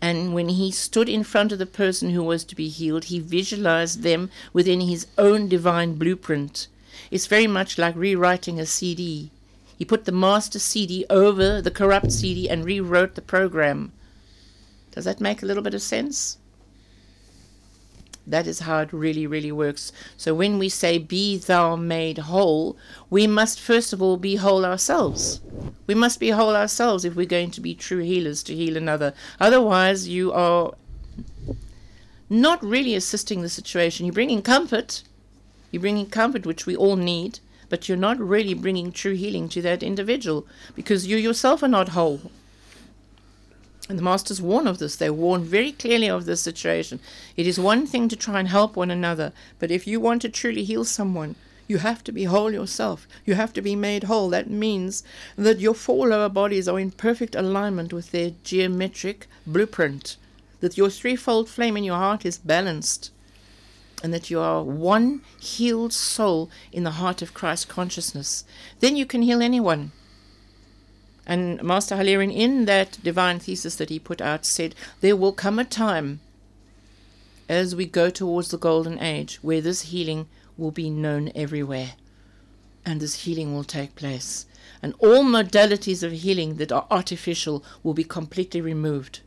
And 0.00 0.32
when 0.32 0.48
he 0.50 0.70
stood 0.70 1.08
in 1.08 1.24
front 1.24 1.52
of 1.52 1.58
the 1.58 1.66
person 1.66 2.10
who 2.10 2.22
was 2.22 2.44
to 2.44 2.56
be 2.56 2.68
healed, 2.68 3.04
he 3.04 3.18
visualized 3.18 4.02
them 4.02 4.30
within 4.52 4.80
his 4.80 5.06
own 5.18 5.48
divine 5.48 5.94
blueprint. 5.94 6.68
It's 7.10 7.26
very 7.26 7.46
much 7.46 7.78
like 7.78 7.96
rewriting 7.96 8.60
a 8.60 8.66
CD. 8.66 9.30
He 9.76 9.84
put 9.84 10.04
the 10.04 10.12
master 10.12 10.58
CD 10.58 11.04
over 11.10 11.60
the 11.60 11.70
corrupt 11.70 12.12
CD 12.12 12.48
and 12.48 12.64
rewrote 12.64 13.14
the 13.16 13.22
program. 13.22 13.92
Does 14.92 15.04
that 15.04 15.20
make 15.20 15.42
a 15.42 15.46
little 15.46 15.62
bit 15.62 15.74
of 15.74 15.82
sense? 15.82 16.38
That 18.26 18.46
is 18.46 18.60
how 18.60 18.80
it 18.80 18.92
really, 18.92 19.26
really 19.26 19.50
works. 19.50 19.92
So 20.16 20.34
when 20.34 20.58
we 20.58 20.68
say, 20.68 20.98
Be 20.98 21.36
thou 21.38 21.76
made 21.76 22.18
whole, 22.18 22.76
we 23.08 23.26
must 23.26 23.60
first 23.60 23.92
of 23.92 24.00
all 24.02 24.16
be 24.16 24.36
whole 24.36 24.64
ourselves. 24.64 25.40
We 25.86 25.94
must 25.94 26.20
be 26.20 26.30
whole 26.30 26.54
ourselves 26.54 27.04
if 27.04 27.16
we're 27.16 27.26
going 27.26 27.50
to 27.52 27.60
be 27.60 27.74
true 27.74 28.02
healers 28.02 28.42
to 28.44 28.54
heal 28.54 28.76
another. 28.76 29.14
Otherwise, 29.40 30.08
you 30.08 30.32
are 30.32 30.74
not 32.28 32.62
really 32.62 32.94
assisting 32.94 33.42
the 33.42 33.48
situation. 33.48 34.06
You're 34.06 34.12
bringing 34.12 34.42
comfort. 34.42 35.02
You're 35.70 35.80
bringing 35.80 36.06
comfort, 36.06 36.46
which 36.46 36.66
we 36.66 36.76
all 36.76 36.96
need, 36.96 37.40
but 37.68 37.88
you're 37.88 37.96
not 37.98 38.18
really 38.18 38.54
bringing 38.54 38.92
true 38.92 39.14
healing 39.14 39.48
to 39.50 39.62
that 39.62 39.82
individual 39.82 40.46
because 40.74 41.06
you 41.06 41.16
yourself 41.16 41.62
are 41.62 41.68
not 41.68 41.90
whole. 41.90 42.20
And 43.90 43.98
the 43.98 44.04
masters 44.04 44.40
warn 44.40 44.68
of 44.68 44.78
this. 44.78 44.94
They 44.94 45.10
warn 45.10 45.42
very 45.42 45.72
clearly 45.72 46.08
of 46.08 46.24
this 46.24 46.40
situation. 46.40 47.00
It 47.36 47.44
is 47.44 47.58
one 47.58 47.88
thing 47.88 48.08
to 48.08 48.14
try 48.14 48.38
and 48.38 48.46
help 48.46 48.76
one 48.76 48.88
another, 48.88 49.32
but 49.58 49.72
if 49.72 49.84
you 49.84 49.98
want 49.98 50.22
to 50.22 50.28
truly 50.28 50.62
heal 50.62 50.84
someone, 50.84 51.34
you 51.66 51.78
have 51.78 52.04
to 52.04 52.12
be 52.12 52.22
whole 52.22 52.52
yourself. 52.52 53.08
You 53.26 53.34
have 53.34 53.52
to 53.54 53.60
be 53.60 53.74
made 53.74 54.04
whole. 54.04 54.28
That 54.28 54.48
means 54.48 55.02
that 55.34 55.58
your 55.58 55.74
four 55.74 56.06
lower 56.06 56.28
bodies 56.28 56.68
are 56.68 56.78
in 56.78 56.92
perfect 56.92 57.34
alignment 57.34 57.92
with 57.92 58.12
their 58.12 58.30
geometric 58.44 59.26
blueprint, 59.44 60.16
that 60.60 60.78
your 60.78 60.88
threefold 60.88 61.48
flame 61.48 61.76
in 61.76 61.82
your 61.82 61.96
heart 61.96 62.24
is 62.24 62.38
balanced, 62.38 63.10
and 64.04 64.14
that 64.14 64.30
you 64.30 64.38
are 64.38 64.62
one 64.62 65.22
healed 65.40 65.92
soul 65.92 66.48
in 66.70 66.84
the 66.84 66.92
heart 66.92 67.22
of 67.22 67.34
Christ 67.34 67.68
consciousness. 67.68 68.44
Then 68.78 68.94
you 68.94 69.04
can 69.04 69.22
heal 69.22 69.42
anyone. 69.42 69.90
And 71.26 71.62
Master 71.62 71.96
Hilarion, 71.96 72.30
in 72.30 72.64
that 72.64 72.98
divine 73.02 73.38
thesis 73.38 73.76
that 73.76 73.90
he 73.90 73.98
put 73.98 74.20
out, 74.20 74.44
said, 74.44 74.74
There 75.00 75.16
will 75.16 75.32
come 75.32 75.58
a 75.58 75.64
time 75.64 76.20
as 77.48 77.74
we 77.74 77.84
go 77.84 78.10
towards 78.10 78.50
the 78.50 78.58
golden 78.58 78.98
age 79.00 79.38
where 79.42 79.60
this 79.60 79.82
healing 79.82 80.26
will 80.56 80.70
be 80.70 80.88
known 80.88 81.30
everywhere. 81.34 81.92
And 82.86 83.00
this 83.00 83.24
healing 83.24 83.54
will 83.54 83.64
take 83.64 83.94
place. 83.96 84.46
And 84.82 84.94
all 84.98 85.24
modalities 85.24 86.02
of 86.02 86.12
healing 86.12 86.56
that 86.56 86.72
are 86.72 86.86
artificial 86.90 87.64
will 87.82 87.94
be 87.94 88.04
completely 88.04 88.60
removed. 88.60 89.20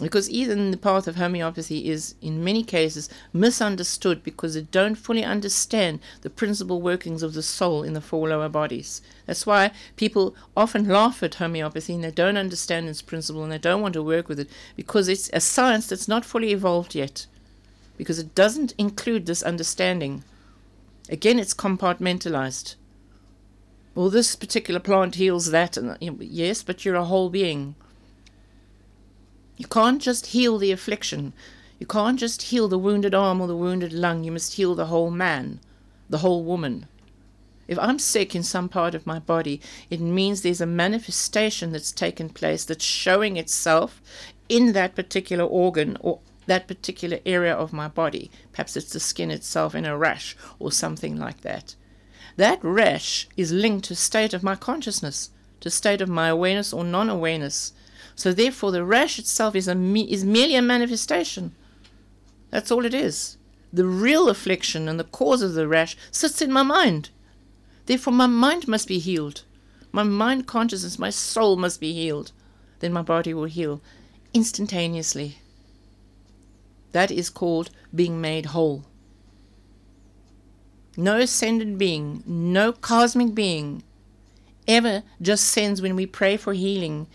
Because 0.00 0.28
even 0.28 0.72
the 0.72 0.76
path 0.76 1.06
of 1.06 1.14
homeopathy 1.14 1.88
is, 1.88 2.16
in 2.20 2.42
many 2.42 2.64
cases, 2.64 3.08
misunderstood 3.32 4.24
because 4.24 4.54
they 4.54 4.62
don't 4.62 4.96
fully 4.96 5.22
understand 5.22 6.00
the 6.22 6.30
principal 6.30 6.82
workings 6.82 7.22
of 7.22 7.32
the 7.32 7.44
soul 7.44 7.84
in 7.84 7.92
the 7.92 8.00
four 8.00 8.28
lower 8.28 8.48
bodies. 8.48 9.02
That's 9.26 9.46
why 9.46 9.70
people 9.94 10.34
often 10.56 10.88
laugh 10.88 11.22
at 11.22 11.36
homeopathy 11.36 11.94
and 11.94 12.02
they 12.02 12.10
don't 12.10 12.36
understand 12.36 12.88
its 12.88 13.02
principle 13.02 13.44
and 13.44 13.52
they 13.52 13.58
don't 13.58 13.82
want 13.82 13.94
to 13.94 14.02
work 14.02 14.28
with 14.28 14.40
it 14.40 14.50
because 14.74 15.08
it's 15.08 15.30
a 15.32 15.38
science 15.38 15.86
that's 15.86 16.08
not 16.08 16.24
fully 16.24 16.50
evolved 16.50 16.96
yet. 16.96 17.26
Because 17.96 18.18
it 18.18 18.34
doesn't 18.34 18.74
include 18.76 19.26
this 19.26 19.44
understanding. 19.44 20.24
Again, 21.08 21.38
it's 21.38 21.54
compartmentalized. 21.54 22.74
Well, 23.94 24.10
this 24.10 24.34
particular 24.34 24.80
plant 24.80 25.14
heals 25.14 25.52
that, 25.52 25.76
and 25.76 25.96
yes, 26.20 26.64
but 26.64 26.84
you're 26.84 26.96
a 26.96 27.04
whole 27.04 27.30
being. 27.30 27.76
You 29.56 29.66
can't 29.66 30.02
just 30.02 30.26
heal 30.26 30.58
the 30.58 30.72
affliction. 30.72 31.32
You 31.78 31.86
can't 31.86 32.18
just 32.18 32.42
heal 32.42 32.68
the 32.68 32.78
wounded 32.78 33.14
arm 33.14 33.40
or 33.40 33.46
the 33.46 33.56
wounded 33.56 33.92
lung. 33.92 34.24
You 34.24 34.32
must 34.32 34.54
heal 34.54 34.74
the 34.74 34.86
whole 34.86 35.10
man, 35.10 35.60
the 36.08 36.18
whole 36.18 36.44
woman. 36.44 36.86
If 37.66 37.78
I'm 37.78 37.98
sick 37.98 38.34
in 38.34 38.42
some 38.42 38.68
part 38.68 38.94
of 38.94 39.06
my 39.06 39.18
body, 39.18 39.60
it 39.88 40.00
means 40.00 40.42
there's 40.42 40.60
a 40.60 40.66
manifestation 40.66 41.72
that's 41.72 41.92
taken 41.92 42.28
place 42.28 42.64
that's 42.64 42.84
showing 42.84 43.36
itself 43.36 44.02
in 44.48 44.72
that 44.72 44.94
particular 44.94 45.44
organ 45.44 45.96
or 46.00 46.20
that 46.46 46.68
particular 46.68 47.20
area 47.24 47.54
of 47.54 47.72
my 47.72 47.88
body. 47.88 48.30
Perhaps 48.52 48.76
it's 48.76 48.92
the 48.92 49.00
skin 49.00 49.30
itself 49.30 49.74
in 49.74 49.86
a 49.86 49.96
rash 49.96 50.36
or 50.58 50.70
something 50.70 51.16
like 51.18 51.40
that. 51.40 51.74
That 52.36 52.62
rash 52.62 53.28
is 53.36 53.52
linked 53.52 53.86
to 53.86 53.94
state 53.94 54.34
of 54.34 54.42
my 54.42 54.56
consciousness, 54.56 55.30
to 55.60 55.70
state 55.70 56.00
of 56.00 56.08
my 56.08 56.28
awareness 56.28 56.72
or 56.72 56.84
non 56.84 57.08
awareness. 57.08 57.72
So 58.16 58.32
therefore, 58.32 58.70
the 58.70 58.84
rash 58.84 59.18
itself 59.18 59.54
is, 59.54 59.68
a 59.68 59.76
is 59.76 60.24
merely 60.24 60.54
a 60.54 60.62
manifestation. 60.62 61.54
That's 62.50 62.70
all 62.70 62.84
it 62.84 62.94
is. 62.94 63.36
The 63.72 63.84
real 63.84 64.28
affliction 64.28 64.88
and 64.88 65.00
the 65.00 65.04
cause 65.04 65.42
of 65.42 65.54
the 65.54 65.66
rash 65.66 65.96
sits 66.10 66.40
in 66.40 66.52
my 66.52 66.62
mind. 66.62 67.10
Therefore, 67.86 68.12
my 68.12 68.26
mind 68.26 68.68
must 68.68 68.86
be 68.86 68.98
healed. 68.98 69.42
My 69.90 70.04
mind 70.04 70.46
consciousness, 70.46 70.98
my 70.98 71.10
soul 71.10 71.56
must 71.56 71.80
be 71.80 71.92
healed. 71.92 72.32
Then 72.80 72.92
my 72.92 73.02
body 73.02 73.34
will 73.34 73.44
heal 73.44 73.80
instantaneously. 74.32 75.38
That 76.92 77.10
is 77.10 77.30
called 77.30 77.70
being 77.94 78.20
made 78.20 78.46
whole. 78.46 78.84
No 80.96 81.18
ascended 81.18 81.76
being, 81.76 82.22
no 82.26 82.72
cosmic 82.72 83.34
being 83.34 83.82
ever 84.68 85.02
just 85.20 85.44
sends 85.44 85.82
when 85.82 85.96
we 85.96 86.06
pray 86.06 86.36
for 86.36 86.52
healing 86.52 87.06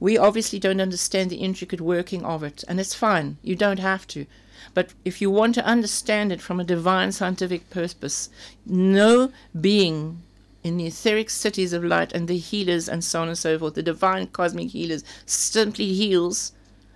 we 0.00 0.18
obviously 0.18 0.58
don't 0.58 0.80
understand 0.80 1.30
the 1.30 1.36
intricate 1.36 1.80
working 1.80 2.24
of 2.24 2.42
it, 2.42 2.64
and 2.68 2.80
it's 2.80 2.94
fine. 2.94 3.38
You 3.42 3.56
don't 3.56 3.78
have 3.78 4.06
to. 4.08 4.26
But 4.72 4.92
if 5.04 5.20
you 5.20 5.30
want 5.30 5.54
to 5.56 5.64
understand 5.64 6.32
it 6.32 6.40
from 6.40 6.58
a 6.58 6.64
divine 6.64 7.12
scientific 7.12 7.70
purpose, 7.70 8.30
no 8.66 9.30
being 9.58 10.22
in 10.64 10.78
the 10.78 10.86
etheric 10.86 11.28
cities 11.30 11.72
of 11.72 11.84
light 11.84 12.12
and 12.12 12.26
the 12.26 12.38
healers 12.38 12.88
and 12.88 13.04
so 13.04 13.22
on 13.22 13.28
and 13.28 13.38
so 13.38 13.58
forth, 13.58 13.74
the 13.74 13.82
divine 13.82 14.26
cosmic 14.28 14.70
healers, 14.70 15.04
simply 15.26 15.92
heals 15.92 16.52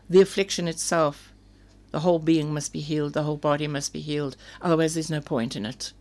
the 0.08 0.20
affliction 0.20 0.66
itself. 0.66 1.32
The 1.90 2.00
whole 2.00 2.18
being 2.18 2.52
must 2.52 2.72
be 2.72 2.80
healed, 2.80 3.12
the 3.12 3.22
whole 3.22 3.36
body 3.36 3.66
must 3.66 3.92
be 3.92 4.00
healed. 4.00 4.36
Otherwise, 4.60 4.94
there's 4.94 5.10
no 5.10 5.20
point 5.20 5.54
in 5.54 5.66
it. 5.66 5.92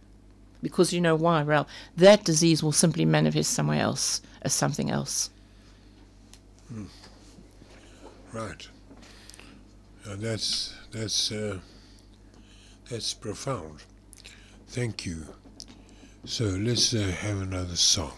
Because 0.64 0.92
you 0.92 1.02
know 1.02 1.16
why, 1.16 1.44
Ralph? 1.44 1.68
That 1.96 2.24
disease 2.24 2.64
will 2.64 2.72
simply 2.72 3.06
manifest 3.06 3.52
somewhere 3.52 3.82
else 3.82 4.22
as 4.42 4.54
something 4.54 4.90
else. 4.90 5.30
Right. 8.34 8.68
Uh, 10.06 10.16
that's 10.18 10.74
that's 10.92 11.32
uh, 11.32 11.60
that's 12.90 13.14
profound. 13.14 13.84
Thank 14.68 15.06
you. 15.06 15.26
So 16.26 16.46
let's 16.46 16.94
uh, 16.94 17.00
have 17.22 17.42
another 17.42 17.76
song. 17.76 18.14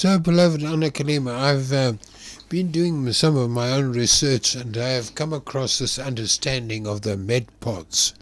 So, 0.00 0.16
beloved 0.20 0.62
Anna 0.62 0.90
Kalima, 0.90 1.34
I've 1.36 1.72
uh, 1.72 1.94
been 2.48 2.70
doing 2.70 3.12
some 3.12 3.36
of 3.36 3.50
my 3.50 3.72
own 3.72 3.90
research 3.90 4.54
and 4.54 4.76
I 4.76 4.90
have 4.90 5.16
come 5.16 5.32
across 5.32 5.80
this 5.80 5.98
understanding 5.98 6.86
of 6.86 7.02
the 7.02 7.16
medpods. 7.16 8.12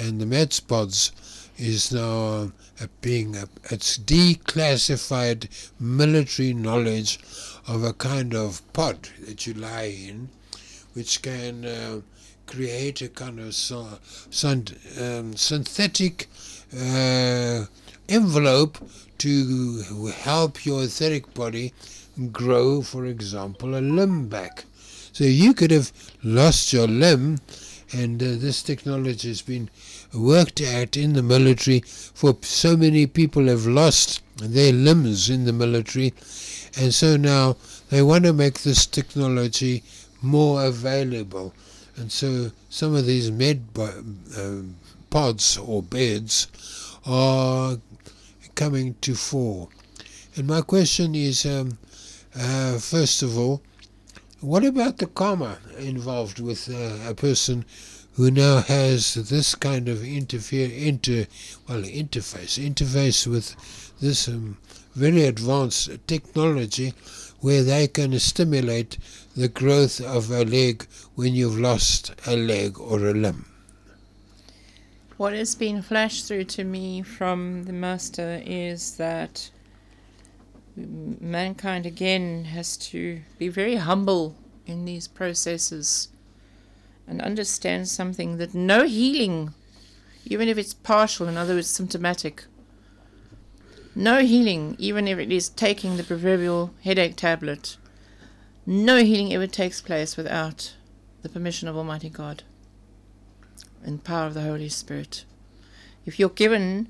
And 0.00 0.18
the 0.18 0.24
medpods 0.24 1.12
is 1.58 1.92
now 1.92 2.50
uh, 2.80 2.86
being, 3.02 3.34
it's 3.64 3.98
declassified 3.98 5.70
military 5.78 6.54
knowledge 6.54 7.18
of 7.68 7.84
a 7.84 7.92
kind 7.92 8.34
of 8.34 8.62
pod 8.72 9.10
that 9.26 9.46
you 9.46 9.52
lie 9.52 9.94
in, 10.08 10.30
which 10.94 11.20
can 11.20 11.66
uh, 11.66 12.00
create 12.46 13.02
a 13.02 13.08
kind 13.08 13.38
of 13.38 13.54
so, 13.54 13.86
um, 14.98 15.36
synthetic 15.36 16.26
uh, 16.74 17.66
envelope 18.08 18.78
to 19.18 20.10
help 20.14 20.64
your 20.64 20.84
etheric 20.84 21.32
body 21.34 21.72
grow, 22.32 22.82
for 22.82 23.06
example, 23.06 23.76
a 23.76 23.80
limb 23.80 24.28
back. 24.28 24.64
So 25.12 25.24
you 25.24 25.54
could 25.54 25.70
have 25.70 25.92
lost 26.22 26.72
your 26.72 26.86
limb, 26.86 27.38
and 27.92 28.22
uh, 28.22 28.26
this 28.36 28.62
technology 28.62 29.28
has 29.28 29.42
been 29.42 29.70
worked 30.12 30.60
at 30.60 30.96
in 30.96 31.14
the 31.14 31.22
military. 31.22 31.80
For 31.80 32.36
so 32.42 32.76
many 32.76 33.06
people 33.06 33.46
have 33.46 33.66
lost 33.66 34.22
their 34.36 34.72
limbs 34.72 35.30
in 35.30 35.44
the 35.44 35.52
military, 35.52 36.12
and 36.78 36.92
so 36.92 37.16
now 37.16 37.56
they 37.88 38.02
want 38.02 38.24
to 38.24 38.32
make 38.32 38.60
this 38.60 38.86
technology 38.86 39.82
more 40.20 40.64
available. 40.64 41.54
And 41.96 42.12
so 42.12 42.50
some 42.68 42.94
of 42.94 43.06
these 43.06 43.30
med 43.30 43.72
bo- 43.72 44.02
um 44.36 44.76
pods 45.08 45.56
or 45.56 45.82
beds 45.82 46.48
are 47.06 47.78
coming 48.56 48.96
to 49.02 49.14
fore. 49.14 49.68
And 50.34 50.48
my 50.48 50.62
question 50.62 51.14
is, 51.14 51.46
um, 51.46 51.78
uh, 52.34 52.78
first 52.78 53.22
of 53.22 53.38
all, 53.38 53.62
what 54.40 54.64
about 54.64 54.98
the 54.98 55.06
karma 55.06 55.58
involved 55.78 56.40
with 56.40 56.68
uh, 56.68 57.08
a 57.08 57.14
person 57.14 57.64
who 58.14 58.30
now 58.30 58.60
has 58.60 59.14
this 59.14 59.54
kind 59.54 59.88
of 59.88 60.02
interfere 60.04 60.70
inter 60.70 61.26
well 61.68 61.82
interface 61.82 62.58
interface 62.58 63.26
with 63.26 63.54
this 64.00 64.28
um, 64.28 64.56
very 64.94 65.24
advanced 65.24 65.90
technology 66.06 66.94
where 67.40 67.62
they 67.62 67.86
can 67.86 68.18
stimulate 68.18 68.98
the 69.36 69.48
growth 69.48 70.00
of 70.00 70.30
a 70.30 70.44
leg 70.44 70.86
when 71.14 71.34
you've 71.34 71.58
lost 71.58 72.12
a 72.26 72.36
leg 72.36 72.78
or 72.78 73.06
a 73.06 73.12
limb. 73.14 73.44
What 75.16 75.32
has 75.32 75.54
been 75.54 75.80
flashed 75.80 76.26
through 76.26 76.44
to 76.44 76.64
me 76.64 77.00
from 77.00 77.64
the 77.64 77.72
Master 77.72 78.42
is 78.44 78.98
that 78.98 79.50
mankind 80.76 81.86
again 81.86 82.44
has 82.44 82.76
to 82.76 83.22
be 83.38 83.48
very 83.48 83.76
humble 83.76 84.36
in 84.66 84.84
these 84.84 85.08
processes 85.08 86.08
and 87.06 87.22
understand 87.22 87.88
something 87.88 88.36
that 88.36 88.54
no 88.54 88.84
healing, 88.84 89.54
even 90.26 90.48
if 90.48 90.58
it's 90.58 90.74
partial, 90.74 91.28
in 91.28 91.38
other 91.38 91.54
words, 91.54 91.70
symptomatic, 91.70 92.44
no 93.94 94.20
healing, 94.20 94.76
even 94.78 95.08
if 95.08 95.18
it 95.18 95.32
is 95.32 95.48
taking 95.48 95.96
the 95.96 96.04
proverbial 96.04 96.74
headache 96.84 97.16
tablet, 97.16 97.78
no 98.66 99.02
healing 99.02 99.32
ever 99.32 99.46
takes 99.46 99.80
place 99.80 100.14
without 100.18 100.74
the 101.22 101.30
permission 101.30 101.68
of 101.68 101.76
Almighty 101.76 102.10
God 102.10 102.42
and 103.86 104.04
power 104.04 104.26
of 104.26 104.34
the 104.34 104.42
Holy 104.42 104.68
Spirit. 104.68 105.24
If 106.04 106.18
you're 106.18 106.28
given 106.28 106.88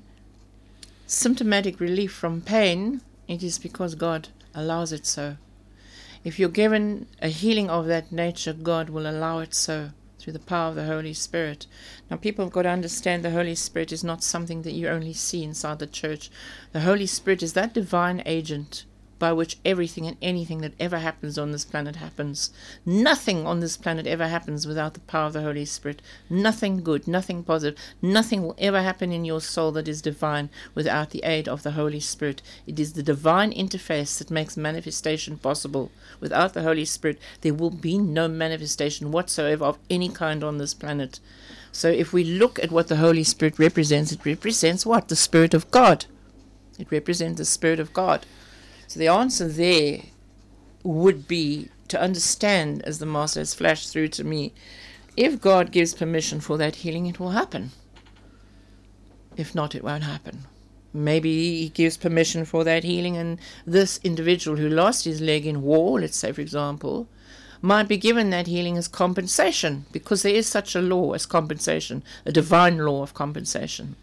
symptomatic 1.05 1.79
relief 1.79 2.11
from 2.11 2.41
pain, 2.41 3.01
it 3.27 3.43
is 3.43 3.59
because 3.59 3.95
God 3.95 4.29
allows 4.53 4.91
it 4.91 5.05
so. 5.05 5.37
If 6.23 6.39
you're 6.39 6.49
given 6.49 7.07
a 7.21 7.29
healing 7.29 7.69
of 7.69 7.85
that 7.87 8.11
nature, 8.11 8.51
God 8.51 8.89
will 8.89 9.09
allow 9.09 9.39
it 9.39 9.53
so 9.53 9.91
through 10.19 10.33
the 10.33 10.39
power 10.39 10.69
of 10.69 10.75
the 10.75 10.85
Holy 10.85 11.13
Spirit. 11.13 11.67
Now, 12.09 12.17
people 12.17 12.43
have 12.43 12.51
got 12.51 12.63
to 12.63 12.69
understand 12.69 13.23
the 13.23 13.31
Holy 13.31 13.55
Spirit 13.55 13.93
is 13.93 14.03
not 14.03 14.23
something 14.23 14.63
that 14.63 14.73
you 14.73 14.89
only 14.89 15.13
see 15.13 15.43
inside 15.43 15.79
the 15.79 15.87
church. 15.87 16.29
The 16.73 16.81
Holy 16.81 17.05
Spirit 17.05 17.41
is 17.43 17.53
that 17.53 17.73
divine 17.73 18.21
agent 18.25 18.83
by 19.19 19.33
which 19.33 19.57
everything 19.65 20.05
and 20.05 20.17
anything 20.21 20.61
that 20.61 20.73
ever 20.79 20.99
happens 20.99 21.37
on 21.37 21.51
this 21.51 21.65
planet 21.65 21.97
happens. 21.97 22.51
Nothing 22.85 23.45
on 23.47 23.59
this 23.59 23.77
planet 23.77 24.07
ever 24.07 24.27
happens 24.27 24.67
without 24.67 24.93
the 24.93 24.99
power 25.01 25.27
of 25.27 25.33
the 25.33 25.41
Holy 25.41 25.65
Spirit. 25.65 26.01
Nothing 26.29 26.83
good, 26.83 27.07
nothing 27.07 27.43
positive, 27.43 27.79
nothing 28.01 28.43
will 28.43 28.55
ever 28.57 28.81
happen 28.81 29.11
in 29.11 29.25
your 29.25 29.41
soul 29.41 29.71
that 29.71 29.87
is 29.87 30.01
divine 30.01 30.49
without 30.75 31.09
the 31.11 31.23
aid 31.23 31.47
of 31.47 31.63
the 31.63 31.71
Holy 31.71 31.99
Spirit. 31.99 32.41
It 32.65 32.79
is 32.79 32.93
the 32.93 33.03
divine 33.03 33.51
interface 33.51 34.17
that 34.19 34.31
makes 34.31 34.57
manifestation 34.57 35.37
possible. 35.37 35.91
Without 36.19 36.53
the 36.53 36.63
Holy 36.63 36.85
Spirit, 36.85 37.19
there 37.41 37.53
will 37.53 37.71
be 37.71 37.97
no 37.97 38.27
manifestation 38.27 39.11
whatsoever 39.11 39.65
of 39.65 39.79
any 39.89 40.09
kind 40.09 40.43
on 40.43 40.57
this 40.57 40.73
planet. 40.73 41.19
So 41.71 41.89
if 41.89 42.13
we 42.13 42.23
look 42.23 42.59
at 42.59 42.71
what 42.71 42.87
the 42.87 42.95
Holy 42.97 43.23
Spirit 43.23 43.59
represents, 43.59 44.11
it 44.11 44.25
represents 44.25 44.85
what? 44.85 45.09
The 45.09 45.15
Spirit 45.15 45.53
of 45.53 45.69
God. 45.71 46.05
It 46.79 46.91
represents 46.91 47.37
the 47.37 47.45
Spirit 47.45 47.79
of 47.79 47.93
God. 47.93 48.25
So 48.87 48.99
the 48.99 49.07
answer 49.07 49.47
there 49.47 49.99
would 50.83 51.27
be 51.27 51.69
to 51.89 52.01
understand, 52.01 52.81
as 52.83 52.99
the 52.99 53.05
Master 53.05 53.41
has 53.41 53.53
flashed 53.53 53.91
through 53.91 54.09
to 54.09 54.23
me, 54.23 54.53
if 55.15 55.41
God 55.41 55.71
gives 55.71 55.93
permission 55.93 56.39
for 56.39 56.57
that 56.57 56.77
healing, 56.77 57.05
it 57.07 57.19
will 57.19 57.31
happen. 57.31 57.71
If 59.35 59.53
not, 59.53 59.75
it 59.75 59.83
won't 59.83 60.03
happen. 60.03 60.45
Maybe 60.93 61.61
He 61.61 61.69
gives 61.69 61.97
permission 61.97 62.45
for 62.45 62.63
that 62.63 62.83
healing, 62.83 63.17
and 63.17 63.39
this 63.65 63.99
individual 64.03 64.57
who 64.57 64.69
lost 64.69 65.05
his 65.05 65.21
leg 65.21 65.45
in 65.45 65.61
war, 65.61 65.99
let's 65.99 66.17
say, 66.17 66.31
for 66.31 66.41
example, 66.41 67.07
might 67.61 67.87
be 67.87 67.97
given 67.97 68.29
that 68.29 68.47
healing 68.47 68.77
as 68.77 68.87
compensation, 68.87 69.85
because 69.91 70.21
there 70.21 70.33
is 70.33 70.47
such 70.47 70.75
a 70.75 70.81
law 70.81 71.13
as 71.13 71.25
compensation, 71.25 72.03
a 72.25 72.31
divine 72.31 72.77
law 72.77 73.01
of 73.03 73.13
compensation. 73.13 73.95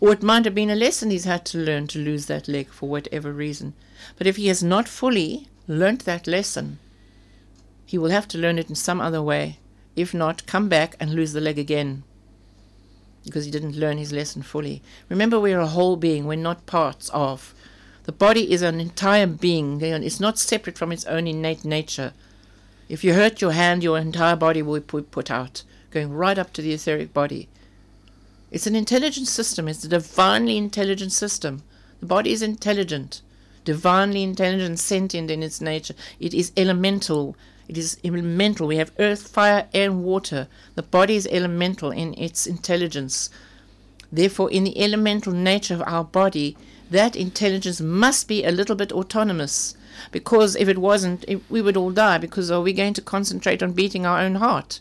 Or 0.00 0.12
it 0.12 0.22
might 0.22 0.44
have 0.44 0.54
been 0.54 0.70
a 0.70 0.76
lesson 0.76 1.10
he's 1.10 1.24
had 1.24 1.44
to 1.46 1.58
learn 1.58 1.86
to 1.88 1.98
lose 1.98 2.26
that 2.26 2.48
leg 2.48 2.68
for 2.68 2.88
whatever 2.88 3.32
reason. 3.32 3.74
But 4.16 4.26
if 4.26 4.36
he 4.36 4.48
has 4.48 4.62
not 4.62 4.88
fully 4.88 5.48
learnt 5.66 6.04
that 6.04 6.26
lesson, 6.26 6.78
he 7.86 7.98
will 7.98 8.10
have 8.10 8.28
to 8.28 8.38
learn 8.38 8.58
it 8.58 8.68
in 8.68 8.74
some 8.74 9.00
other 9.00 9.22
way. 9.22 9.58
If 9.96 10.12
not, 10.12 10.46
come 10.46 10.68
back 10.68 10.96
and 10.98 11.14
lose 11.14 11.32
the 11.32 11.40
leg 11.40 11.58
again. 11.58 12.02
Because 13.24 13.44
he 13.44 13.50
didn't 13.50 13.76
learn 13.76 13.98
his 13.98 14.12
lesson 14.12 14.42
fully. 14.42 14.82
Remember, 15.08 15.38
we're 15.38 15.60
a 15.60 15.66
whole 15.66 15.96
being, 15.96 16.26
we're 16.26 16.36
not 16.36 16.66
parts 16.66 17.08
of. 17.10 17.54
The 18.04 18.12
body 18.12 18.52
is 18.52 18.60
an 18.60 18.80
entire 18.80 19.26
being, 19.26 19.80
it's 19.80 20.20
not 20.20 20.38
separate 20.38 20.76
from 20.76 20.92
its 20.92 21.06
own 21.06 21.26
innate 21.26 21.64
nature. 21.64 22.12
If 22.86 23.02
you 23.02 23.14
hurt 23.14 23.40
your 23.40 23.52
hand, 23.52 23.82
your 23.82 23.96
entire 23.96 24.36
body 24.36 24.60
will 24.60 24.80
be 24.80 25.00
put 25.02 25.30
out, 25.30 25.62
going 25.90 26.12
right 26.12 26.36
up 26.38 26.52
to 26.52 26.60
the 26.60 26.74
etheric 26.74 27.14
body. 27.14 27.48
It's 28.50 28.66
an 28.66 28.76
intelligent 28.76 29.26
system, 29.26 29.68
it's 29.68 29.84
a 29.84 29.88
divinely 29.88 30.58
intelligent 30.58 31.12
system. 31.12 31.62
The 32.00 32.06
body 32.06 32.32
is 32.32 32.42
intelligent, 32.42 33.22
divinely 33.64 34.22
intelligent, 34.22 34.78
sentient 34.78 35.30
in 35.30 35.42
its 35.42 35.60
nature. 35.60 35.94
It 36.20 36.34
is 36.34 36.52
elemental. 36.56 37.36
It 37.68 37.78
is 37.78 37.96
elemental. 38.04 38.66
We 38.66 38.76
have 38.76 38.92
earth, 38.98 39.28
fire, 39.28 39.66
and 39.72 40.04
water. 40.04 40.48
The 40.74 40.82
body 40.82 41.16
is 41.16 41.26
elemental 41.30 41.90
in 41.90 42.14
its 42.14 42.46
intelligence. 42.46 43.30
Therefore, 44.12 44.50
in 44.50 44.64
the 44.64 44.78
elemental 44.80 45.32
nature 45.32 45.74
of 45.74 45.82
our 45.86 46.04
body, 46.04 46.56
that 46.90 47.16
intelligence 47.16 47.80
must 47.80 48.28
be 48.28 48.44
a 48.44 48.52
little 48.52 48.76
bit 48.76 48.92
autonomous. 48.92 49.74
Because 50.12 50.54
if 50.56 50.68
it 50.68 50.78
wasn't, 50.78 51.24
it, 51.26 51.40
we 51.48 51.62
would 51.62 51.76
all 51.76 51.90
die. 51.90 52.18
Because 52.18 52.50
are 52.50 52.60
we 52.60 52.72
going 52.72 52.94
to 52.94 53.02
concentrate 53.02 53.62
on 53.62 53.72
beating 53.72 54.04
our 54.04 54.20
own 54.20 54.36
heart? 54.36 54.80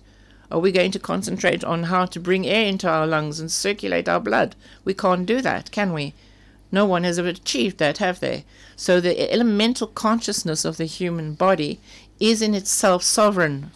Are 0.51 0.59
we 0.59 0.71
going 0.71 0.91
to 0.91 0.99
concentrate 0.99 1.63
on 1.63 1.83
how 1.83 2.05
to 2.05 2.19
bring 2.19 2.45
air 2.45 2.65
into 2.65 2.87
our 2.87 3.07
lungs 3.07 3.39
and 3.39 3.51
circulate 3.51 4.07
our 4.07 4.19
blood? 4.19 4.55
We 4.85 4.93
can't 4.93 5.25
do 5.25 5.41
that, 5.41 5.71
can 5.71 5.93
we? 5.93 6.13
No 6.73 6.87
one 6.87 7.03
has 7.03 7.19
ever 7.19 7.29
achieved 7.29 7.77
that, 7.77 7.99
have 7.99 8.19
they? 8.19 8.45
So 8.75 8.99
the 8.99 9.31
elemental 9.31 9.85
consciousness 9.85 10.65
of 10.65 10.77
the 10.77 10.85
human 10.85 11.35
body 11.35 11.79
is 12.19 12.41
in 12.41 12.55
itself 12.55 13.03
sovereign. 13.03 13.69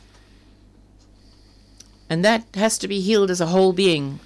And 2.09 2.25
that 2.25 2.45
has 2.55 2.79
to 2.79 2.87
be 2.87 2.99
healed 2.99 3.29
as 3.29 3.39
a 3.39 3.45
whole 3.53 3.71
being. 3.71 4.19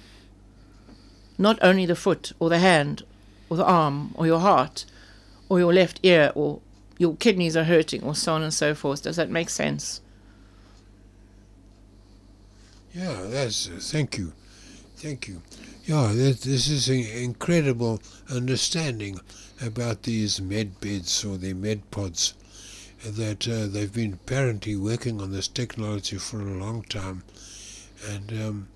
Not 1.36 1.58
only 1.60 1.84
the 1.84 1.94
foot 1.94 2.32
or 2.40 2.48
the 2.48 2.60
hand 2.60 3.02
or 3.50 3.58
the 3.58 3.64
arm 3.66 4.12
or 4.14 4.26
your 4.26 4.40
heart 4.40 4.86
or 5.50 5.58
your 5.58 5.74
left 5.74 6.00
ear 6.02 6.32
or 6.34 6.62
your 6.96 7.14
kidneys 7.16 7.58
are 7.58 7.64
hurting 7.64 8.02
or 8.02 8.14
so 8.14 8.32
on 8.32 8.42
and 8.42 8.54
so 8.54 8.74
forth. 8.74 9.02
Does 9.02 9.16
that 9.16 9.28
make 9.28 9.50
sense? 9.50 10.00
Yeah, 12.94 13.26
that's 13.28 13.68
uh, 13.68 13.72
thank 13.78 14.16
you, 14.16 14.32
thank 14.96 15.28
you. 15.28 15.42
Yeah, 15.84 16.12
this 16.14 16.68
is 16.68 16.88
an 16.88 17.04
incredible 17.24 18.00
understanding 18.30 19.20
about 19.60 20.04
these 20.04 20.40
med 20.40 20.80
beds 20.80 21.24
or 21.24 21.36
the 21.36 21.54
med 21.54 21.90
pods. 21.90 22.34
That 23.04 23.48
uh, 23.48 23.66
they've 23.66 23.92
been 23.92 24.12
apparently 24.12 24.76
working 24.76 25.20
on 25.20 25.32
this 25.32 25.48
technology 25.48 26.18
for 26.18 26.40
a 26.40 26.54
long 26.54 26.82
time, 26.82 27.24
and 28.08 28.30
um, 28.32 28.68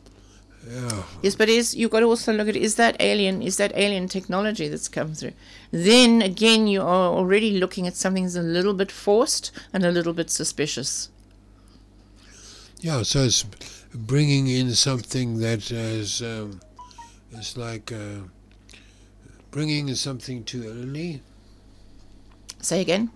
yeah. 0.69 1.05
Yes, 1.23 1.37
but 1.37 1.49
is 1.49 1.77
you've 1.77 1.93
got 1.93 2.01
to 2.01 2.07
also 2.07 2.33
look 2.33 2.49
at 2.49 2.57
is 2.57 2.75
that 2.75 2.97
alien 2.99 3.41
is 3.41 3.57
that 3.59 3.71
alien 3.77 4.09
technology 4.09 4.67
that's 4.67 4.89
come 4.89 5.15
through. 5.15 5.35
Then 5.71 6.23
again, 6.23 6.67
you 6.67 6.83
are 6.83 7.13
already 7.13 7.53
looking 7.53 7.87
at 7.87 7.95
something 7.95 8.25
that's 8.25 8.35
a 8.35 8.43
little 8.43 8.75
bit 8.75 8.91
forced 8.91 9.53
and 9.73 9.85
a 9.85 9.93
little 9.93 10.13
bit 10.13 10.29
suspicious. 10.29 11.09
Yeah, 12.81 13.03
so 13.05 13.21
it's 13.21 13.45
bringing 13.95 14.49
in 14.49 14.75
something 14.75 15.39
that 15.39 15.71
is 15.71 16.21
um, 16.21 16.61
it's 17.39 17.57
like 17.57 17.93
uh, 17.93 18.21
bringing 19.51 19.95
something 19.95 20.45
too 20.45 20.65
early, 20.67 21.21
Say 22.61 22.81
again. 22.81 23.11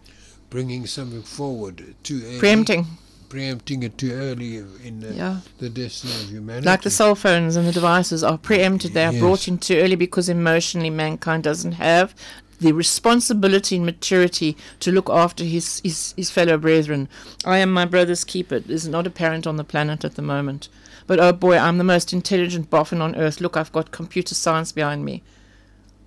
bringing 0.49 0.87
something 0.87 1.23
forward 1.23 1.95
too 2.03 2.23
early, 2.25 2.39
Preempting, 2.39 2.87
preempting 3.29 3.83
it 3.83 3.97
too 3.99 4.13
early 4.13 4.57
in 4.85 5.01
the, 5.01 5.13
yeah. 5.15 5.41
the 5.59 5.69
destiny 5.69 6.13
of 6.15 6.31
humanity. 6.31 6.67
Like 6.67 6.83
the 6.83 6.91
cell 6.91 7.15
phones 7.15 7.57
and 7.57 7.67
the 7.67 7.73
devices 7.73 8.23
are 8.25 8.39
preempted. 8.39 8.93
They 8.93 9.05
are 9.07 9.13
Yes. 9.13 9.21
brought 9.21 9.49
in 9.49 9.59
too 9.59 9.77
early 9.79 9.97
because 9.97 10.29
emotionally 10.29 10.91
mankind 10.91 11.45
doesn't 11.45 11.73
have 11.73 12.15
the 12.61 12.73
responsibility 12.73 13.77
and 13.77 13.87
maturity 13.87 14.55
to 14.81 14.93
look 14.93 15.09
after 15.09 15.45
his, 15.45 15.81
his, 15.83 16.13
his 16.17 16.31
fellow 16.31 16.59
brethren. 16.59 17.09
I 17.45 17.57
am 17.59 17.73
my 17.73 17.87
brother's 17.87 18.23
keeper. 18.23 18.61
There's 18.61 18.87
not 18.87 19.07
a 19.07 19.11
parent 19.11 19.47
on 19.47 19.57
the 19.57 19.65
planet 19.65 20.05
at 20.05 20.15
the 20.17 20.23
moment. 20.23 20.69
But 21.11 21.19
oh 21.19 21.33
boy, 21.33 21.59
I'm 21.59 21.79
the 21.79 21.83
most 21.83 22.13
intelligent 22.13 22.71
boffin 22.71 23.03
on 23.03 23.17
earth. 23.17 23.41
Look, 23.41 23.57
I've 23.57 23.73
got 23.73 23.91
computer 23.91 24.33
science 24.33 24.71
behind 24.71 25.05
me. 25.05 25.25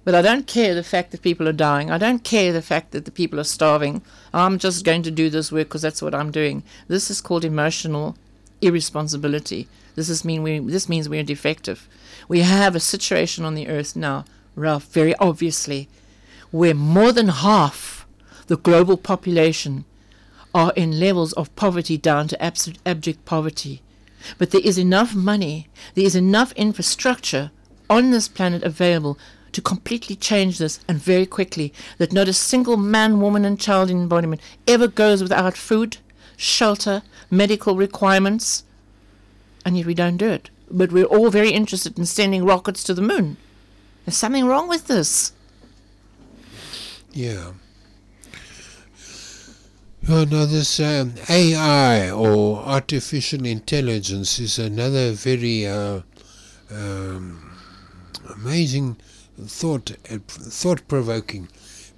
But 0.06 0.16
I 0.16 0.22
don't 0.22 0.48
care 0.48 0.74
the 0.74 0.82
fact 0.82 1.12
that 1.12 1.22
people 1.22 1.46
are 1.46 1.52
dying. 1.52 1.92
I 1.92 1.98
don't 1.98 2.24
care 2.24 2.54
the 2.54 2.62
fact 2.62 2.92
that 2.92 3.04
the 3.04 3.12
people 3.12 3.38
are 3.38 3.44
starving. 3.44 4.02
I'm 4.34 4.58
just 4.58 4.86
going 4.86 5.04
to 5.04 5.12
do 5.12 5.30
this 5.30 5.52
work 5.52 5.68
because 5.68 5.82
that's 5.82 6.02
what 6.02 6.16
I'm 6.16 6.32
doing. 6.32 6.64
This 6.88 7.12
is 7.12 7.20
called 7.20 7.44
emotional 7.44 8.16
irresponsibility. 8.62 9.68
This 9.96 10.08
is 10.08 10.24
mean 10.24 10.42
we. 10.42 10.60
This 10.60 10.88
means 10.88 11.10
we're 11.10 11.24
defective. 11.24 11.86
We 12.30 12.40
have 12.40 12.74
a 12.74 12.80
situation 12.80 13.44
on 13.44 13.56
the 13.56 13.68
earth 13.68 13.98
now, 13.98 14.24
Ralph, 14.56 14.86
very 14.86 15.14
obviously, 15.18 15.90
where 16.52 16.74
more 16.74 17.12
than 17.12 17.28
half 17.28 18.08
the 18.48 18.56
global 18.56 18.96
population 18.96 19.84
are 20.56 20.72
in 20.78 20.98
levels 20.98 21.34
of 21.34 21.54
poverty 21.58 21.98
down 21.98 22.30
to 22.30 22.42
absolute 22.42 22.80
abject 22.86 23.26
poverty. 23.26 23.82
But 24.38 24.52
there 24.52 24.62
is 24.64 24.78
enough 24.78 25.16
money, 25.16 25.68
there 25.96 26.06
is 26.06 26.16
enough 26.16 26.52
infrastructure 26.54 27.52
on 27.90 28.12
this 28.12 28.28
planet 28.28 28.64
available 28.64 29.18
to 29.52 29.62
completely 29.62 30.16
change 30.16 30.58
this 30.58 30.80
and 30.88 30.98
very 30.98 31.26
quickly 31.26 31.74
that 31.98 32.12
not 32.12 32.28
a 32.28 32.34
single 32.34 32.78
man, 32.78 33.22
woman, 33.22 33.46
and 33.46 33.60
child 33.60 33.90
in 33.90 33.98
embodiment 34.02 34.42
ever 34.68 34.88
goes 34.88 35.22
without 35.22 35.56
food, 35.56 35.98
shelter, 36.36 37.04
medical 37.30 37.76
requirements, 37.76 38.64
and 39.66 39.78
yet 39.78 39.86
we 39.86 39.94
don't 39.94 40.18
do 40.18 40.30
it. 40.30 40.50
But 40.70 40.92
we're 40.92 41.06
all 41.06 41.30
very 41.30 41.52
interested 41.52 41.98
in 41.98 42.06
sending 42.06 42.44
rockets 42.44 42.84
to 42.86 42.94
the 42.94 43.02
moon. 43.02 43.38
There's 44.06 44.18
something 44.18 44.46
wrong 44.46 44.68
with 44.68 44.88
this. 44.88 45.34
Yeah. 47.12 47.52
Oh, 50.10 50.26
no, 50.26 50.46
this 50.46 50.82
um, 50.82 51.14
AI 51.30 52.12
or 52.12 52.58
artificial 52.58 53.46
intelligence 53.46 54.38
is 54.38 54.60
another 54.60 55.14
very 55.14 55.66
uh, 55.66 56.02
um, 56.70 57.56
amazing 58.36 58.98
thought, 59.40 59.92
uh, 60.12 60.18
thought-provoking, 60.28 61.48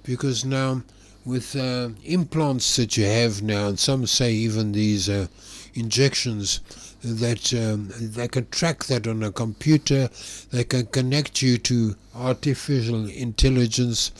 because 0.04 0.44
now 0.44 0.82
with 1.24 1.56
uh, 1.56 1.88
implants 2.04 2.76
that 2.76 2.96
you 2.96 3.04
have 3.04 3.42
now, 3.42 3.66
and 3.66 3.78
some 3.80 4.06
say 4.06 4.32
even 4.32 4.70
these 4.70 5.08
uh, 5.08 5.26
injections 5.74 6.60
that 7.02 7.52
um, 7.54 7.90
they 7.98 8.28
can 8.28 8.46
track 8.50 8.84
that 8.84 9.08
on 9.08 9.24
a 9.24 9.32
computer, 9.32 10.08
they 10.52 10.62
can 10.62 10.86
connect 10.86 11.42
you 11.42 11.58
to 11.58 11.96
artificial 12.14 13.06
intelligence, 13.08 14.12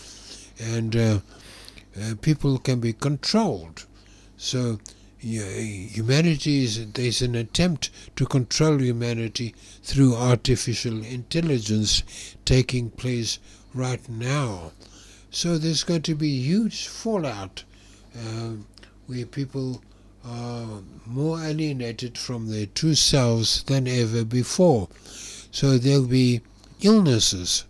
and 0.60 0.96
uh, 2.00 2.14
people 2.20 2.58
can 2.58 2.80
be 2.80 2.92
controlled. 2.92 3.86
So 4.36 4.78
yeah, 5.20 5.48
humanity 5.48 6.64
is 6.64 6.92
there's 6.92 7.22
an 7.22 7.34
attempt 7.34 7.90
to 8.16 8.26
control 8.26 8.80
humanity 8.80 9.54
through 9.82 10.14
artificial 10.14 11.02
intelligence 11.02 12.02
taking 12.44 12.90
place 12.90 13.38
right 13.74 14.06
now. 14.08 14.72
So 15.30 15.58
there's 15.58 15.84
going 15.84 16.02
to 16.02 16.14
be 16.14 16.28
huge 16.28 16.86
fallout 16.86 17.64
uh, 18.14 18.52
where 19.06 19.26
people 19.26 19.82
are 20.24 20.82
more 21.06 21.42
alienated 21.42 22.18
from 22.18 22.48
their 22.48 22.66
true 22.66 22.94
selves 22.94 23.62
than 23.64 23.86
ever 23.86 24.24
before. 24.24 24.88
So 25.50 25.78
there'll 25.78 26.06
be 26.06 26.40
illnesses, 26.82 27.64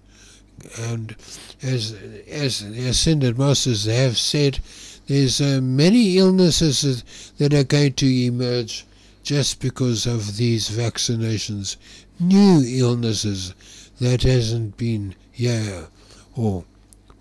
and 0.79 1.15
as 1.63 1.97
as 2.29 2.61
the 2.61 2.89
ascended 2.89 3.39
masters 3.39 3.87
have 3.87 4.19
said, 4.19 4.61
there's 5.07 5.41
uh, 5.41 5.61
many 5.63 6.19
illnesses 6.19 7.33
that 7.39 7.55
are 7.55 7.65
going 7.65 7.95
to 7.95 8.07
emerge 8.07 8.85
just 9.23 9.61
because 9.61 10.07
of 10.07 10.37
these 10.37 10.69
vaccinations. 10.69 11.77
New 12.19 12.63
illnesses 12.67 13.55
that 14.01 14.23
hasn't 14.23 14.77
been 14.77 15.15
here, 15.33 15.89
or 16.35 16.65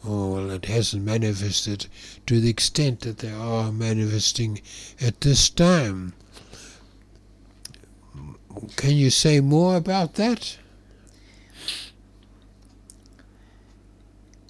or 0.05 0.33
well, 0.33 0.51
it 0.51 0.65
hasn't 0.65 1.03
manifested 1.03 1.87
to 2.27 2.39
the 2.39 2.49
extent 2.49 3.01
that 3.01 3.19
they 3.19 3.31
are 3.31 3.71
manifesting 3.71 4.61
at 5.01 5.21
this 5.21 5.49
time. 5.49 6.13
Can 8.75 8.91
you 8.91 9.09
say 9.09 9.39
more 9.39 9.75
about 9.75 10.13
that? 10.15 10.57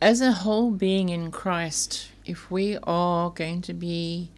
As 0.06 0.22
a 0.22 0.34
whole 0.34 0.70
being 0.70 1.10
in 1.10 1.32
Christ, 1.32 2.10
if 2.28 2.52
we 2.52 2.78
are 2.84 3.32
going 3.32 3.64
to 3.64 3.74
be 3.74 4.30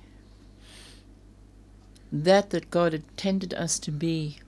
that 2.10 2.52
that 2.52 2.72
God 2.72 2.94
intended 2.94 3.53
us 3.53 3.77
to 3.80 3.91
be, 3.91 4.39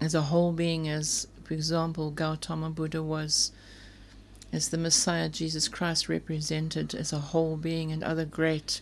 as 0.00 0.14
a 0.14 0.22
whole 0.22 0.52
being, 0.52 0.88
as 0.88 1.26
for 1.44 1.52
example 1.52 2.10
Gautama 2.10 2.70
Buddha 2.70 3.02
was, 3.02 3.52
as 4.54 4.70
the 4.70 4.78
Messiah 4.78 5.28
Jesus 5.28 5.68
Christ 5.68 6.08
represented 6.08 6.94
as 6.94 7.12
a 7.12 7.18
whole 7.18 7.58
being, 7.58 7.92
and 7.92 8.02
other 8.02 8.24
great 8.24 8.80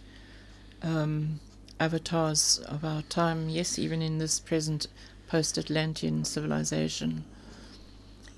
um, 0.82 1.40
avatars 1.80 2.58
of 2.58 2.84
our 2.84 3.02
time, 3.02 3.48
yes, 3.48 3.76
even 3.76 4.00
in 4.00 4.18
this 4.18 4.38
present 4.38 4.86
post 5.26 5.58
Atlantean 5.58 6.24
civilization. 6.24 7.24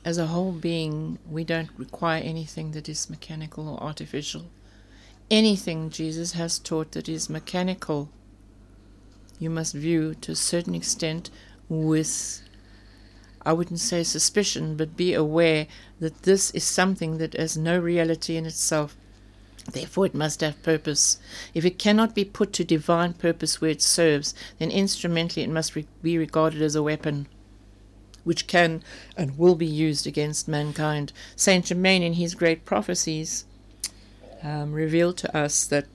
As 0.03 0.17
a 0.17 0.29
whole 0.29 0.53
being, 0.53 1.19
we 1.31 1.45
don't 1.45 1.69
require 1.77 2.23
anything 2.23 2.71
that 2.73 2.89
is 2.89 3.11
mechanical 3.11 3.69
or 3.69 3.83
artificial. 3.83 4.47
Anything 5.31 5.91
Jesus 5.91 6.33
has 6.33 6.59
taught 6.59 6.93
that 6.93 7.07
is 7.07 7.29
mechanical, 7.29 8.09
you 9.39 9.51
must 9.51 9.75
view 9.75 10.15
to 10.23 10.33
a 10.33 10.37
certain 10.37 10.75
extent 10.75 11.31
with, 11.69 12.41
I 13.45 13.53
wouldn't 13.53 13.81
say 13.81 14.03
suspicion, 14.03 14.75
but 14.75 14.97
be 14.97 15.13
aware 15.13 15.67
that 16.01 16.23
this 16.23 16.51
is 16.53 16.65
something 16.65 17.19
that 17.19 17.35
has 17.35 17.59
no 17.59 17.79
reality 17.79 18.37
in 18.37 18.47
itself. 18.47 18.97
Therefore, 19.71 20.07
it 20.07 20.15
must 20.15 20.41
have 20.41 20.63
purpose. 20.63 21.19
If 21.53 21.67
it 21.67 21.79
cannot 21.79 22.15
be 22.15 22.25
put 22.25 22.55
to 22.55 22.65
divine 22.65 23.13
purpose 23.13 23.61
where 23.61 23.71
it 23.71 23.83
serves, 23.83 24.35
then 24.59 24.71
instrumentally 24.71 25.43
it 25.43 25.51
must 25.51 25.77
re- 25.77 25.87
be 26.03 26.17
regarded 26.17 26.63
as 26.63 26.75
a 26.75 26.83
weapon 26.83 27.29
which 28.25 28.47
can 28.47 28.83
and 29.17 29.39
will 29.39 29.55
be 29.55 29.67
used 29.67 30.07
against 30.07 30.49
mankind. 30.49 31.13
Saint 31.37 31.67
Germain, 31.67 32.03
in 32.03 32.15
his 32.15 32.35
great 32.35 32.65
prophecies, 32.65 33.45
um, 34.43 34.73
revealed 34.73 35.17
to 35.19 35.37
us 35.37 35.67
that 35.67 35.87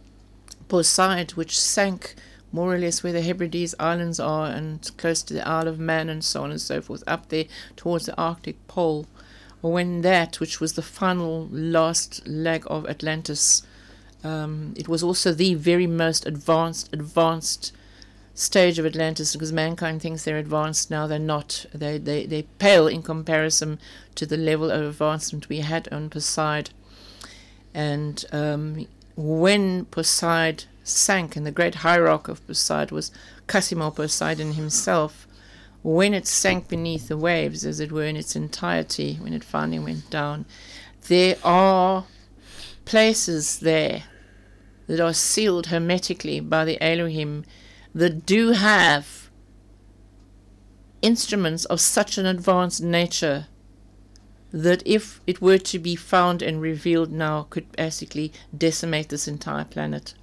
Poseid, 0.68 1.32
which 1.32 1.60
sank 1.60 2.16
more 2.52 2.74
or 2.74 2.78
less 2.78 3.04
where 3.04 3.14
the 3.14 3.22
Hebrides 3.22 3.76
Islands 3.80 4.20
are 4.20 4.48
and 4.48 4.90
close 4.98 5.22
to 5.24 5.34
the 5.34 5.48
Isle 5.48 5.68
of 5.68 5.80
Man 5.80 6.10
and 6.10 6.24
so 6.24 6.44
on 6.44 6.52
and 6.52 6.62
so 6.62 6.82
forth, 6.82 7.04
up 7.06 7.30
there 7.30 7.46
towards 7.76 8.06
the 8.06 8.18
Arctic 8.18 8.66
Pole, 8.68 9.08
or 9.62 9.74
when 9.74 10.02
that, 10.02 10.40
which 10.40 10.60
was 10.60 10.74
the 10.74 10.82
final 10.82 11.48
last 11.52 12.26
leg 12.26 12.64
of 12.68 12.88
Atlantis, 12.88 13.64
um, 14.24 14.74
it 14.78 14.88
was 14.88 15.04
also 15.04 15.34
the 15.34 15.54
very 15.54 15.88
most 15.88 16.26
advanced, 16.26 16.90
advanced 16.94 17.74
stage 18.36 18.78
of 18.78 18.86
Atlantis 18.86 19.34
because 19.34 19.52
mankind 19.52 20.02
thinks 20.02 20.24
they're 20.24 20.38
advanced 20.38 20.92
now. 20.92 21.08
They're 21.08 21.18
not. 21.18 21.66
They, 21.74 21.98
they 21.98 22.26
they 22.26 22.44
pale 22.60 22.88
in 22.88 23.02
comparison 23.02 23.80
to 24.16 24.26
the 24.26 24.38
level 24.38 24.70
of 24.70 24.84
advancement 24.84 25.50
we 25.50 25.60
had 25.60 25.88
on 25.92 26.10
Poseid 26.10 26.70
and 27.76 28.24
um, 28.32 28.88
when 29.18 29.86
Poseid 29.86 30.64
sank 30.84 31.36
and 31.36 31.46
the 31.46 31.52
great 31.52 31.76
hierarch 31.76 32.28
of 32.30 32.46
Poseid 32.48 32.92
was 32.92 33.12
Cosimo 33.48 33.92
Poseidon 33.92 34.54
himself 34.54 35.28
when 35.84 36.14
it 36.14 36.26
sank 36.26 36.68
beneath 36.68 37.10
the 37.10 37.18
waves 37.18 37.66
as 37.66 37.80
it 37.80 37.92
were 37.92 38.06
in 38.06 38.16
its 38.16 38.36
entirety 38.36 39.16
when 39.20 39.34
it 39.34 39.44
finally 39.44 39.78
went 39.78 40.10
down 40.10 40.46
there 41.08 41.36
are 41.44 42.06
places 42.86 43.60
there 43.60 44.04
that 44.88 45.00
are 45.00 45.14
sealed 45.14 45.68
hermetically 45.68 46.40
by 46.40 46.64
the 46.64 46.82
Elohim 46.82 47.44
that 47.96 48.26
do 48.26 48.52
have 48.52 49.30
instruments 51.02 51.64
of 51.66 51.80
such 51.80 52.18
an 52.18 52.26
advanced 52.26 52.84
nature 52.84 53.48
that 54.52 54.84
if 54.86 55.22
it 55.26 55.42
were 55.42 55.58
to 55.58 55.80
be 55.80 55.96
found 55.96 56.42
and 56.42 56.62
revealed 56.62 57.12
now 57.12 57.44
could 57.50 57.72
basically 57.72 58.34
decimate 58.56 59.08
this 59.08 59.30
entire 59.30 59.64
planet. 59.64 60.14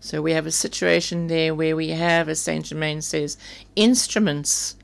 So 0.00 0.22
we 0.22 0.32
have 0.32 0.46
a 0.46 0.50
situation 0.50 1.26
there 1.26 1.54
where 1.54 1.76
we 1.76 1.90
have, 1.90 2.26
as 2.28 2.40
Saint 2.40 2.66
Germain 2.66 3.02
says, 3.02 3.36
instruments 3.76 4.76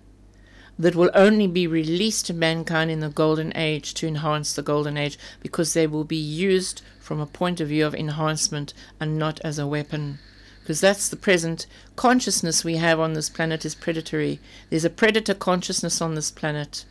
that 0.78 0.94
will 0.94 1.10
only 1.14 1.46
be 1.46 1.66
released 1.66 2.26
to 2.26 2.34
mankind 2.34 2.90
in 2.90 3.00
the 3.00 3.08
golden 3.08 3.56
age 3.56 3.94
to 3.94 4.06
enhance 4.06 4.52
the 4.52 4.62
golden 4.62 4.98
age 4.98 5.18
because 5.40 5.72
they 5.72 5.86
will 5.86 6.04
be 6.04 6.16
used 6.16 6.82
from 7.00 7.18
a 7.18 7.26
point 7.26 7.62
of 7.62 7.68
view 7.68 7.86
of 7.86 7.94
enhancement 7.94 8.74
and 9.00 9.18
not 9.18 9.40
as 9.40 9.58
a 9.58 9.66
weapon 9.66 10.18
because 10.66 10.80
that's 10.80 11.08
the 11.08 11.16
present 11.16 11.64
consciousness 11.94 12.64
we 12.64 12.74
have 12.74 12.98
on 12.98 13.12
this 13.12 13.28
planet 13.28 13.64
is 13.64 13.76
predatory. 13.76 14.40
There's 14.68 14.84
a 14.84 14.90
predator 14.90 15.32
consciousness 15.32 16.02
on 16.02 16.16
this 16.16 16.32
planet, 16.32 16.84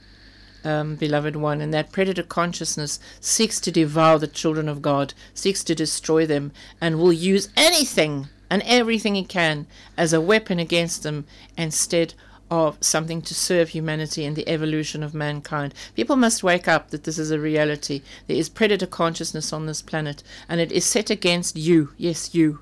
um, 0.64 0.96
beloved 0.96 1.36
one, 1.36 1.60
and 1.60 1.74
that 1.74 1.92
predator 1.92 2.24
consciousness 2.24 3.02
seeks 3.20 3.60
to 3.60 3.74
devour 3.74 4.18
the 4.18 4.28
children 4.28 4.70
of 4.70 4.82
God, 4.82 5.14
seeks 5.34 5.62
to 5.66 5.76
destroy 5.76 6.26
them, 6.26 6.54
and 6.80 6.98
will 6.98 7.12
use 7.12 7.50
anything 7.58 8.30
and 8.50 8.64
everything 8.66 9.18
it 9.18 9.28
can 9.28 9.68
as 9.98 10.14
a 10.14 10.22
weapon 10.22 10.58
against 10.58 11.04
them 11.04 11.26
instead 11.58 12.14
of 12.50 12.78
something 12.80 13.22
to 13.24 13.34
serve 13.34 13.70
humanity 13.70 14.24
and 14.24 14.38
the 14.38 14.48
evolution 14.48 15.04
of 15.04 15.14
mankind. 15.14 15.74
People 15.98 16.16
must 16.16 16.44
wake 16.44 16.70
up 16.70 16.92
that 16.92 17.04
this 17.04 17.20
is 17.20 17.30
a 17.30 17.42
reality. 17.42 18.04
There 18.28 18.38
is 18.38 18.48
predator 18.48 18.88
consciousness 18.88 19.52
on 19.52 19.66
this 19.66 19.82
planet, 19.82 20.24
and 20.48 20.62
it 20.62 20.72
is 20.72 20.86
set 20.86 21.10
against 21.10 21.58
you. 21.58 21.90
Yes, 21.98 22.34
you. 22.34 22.62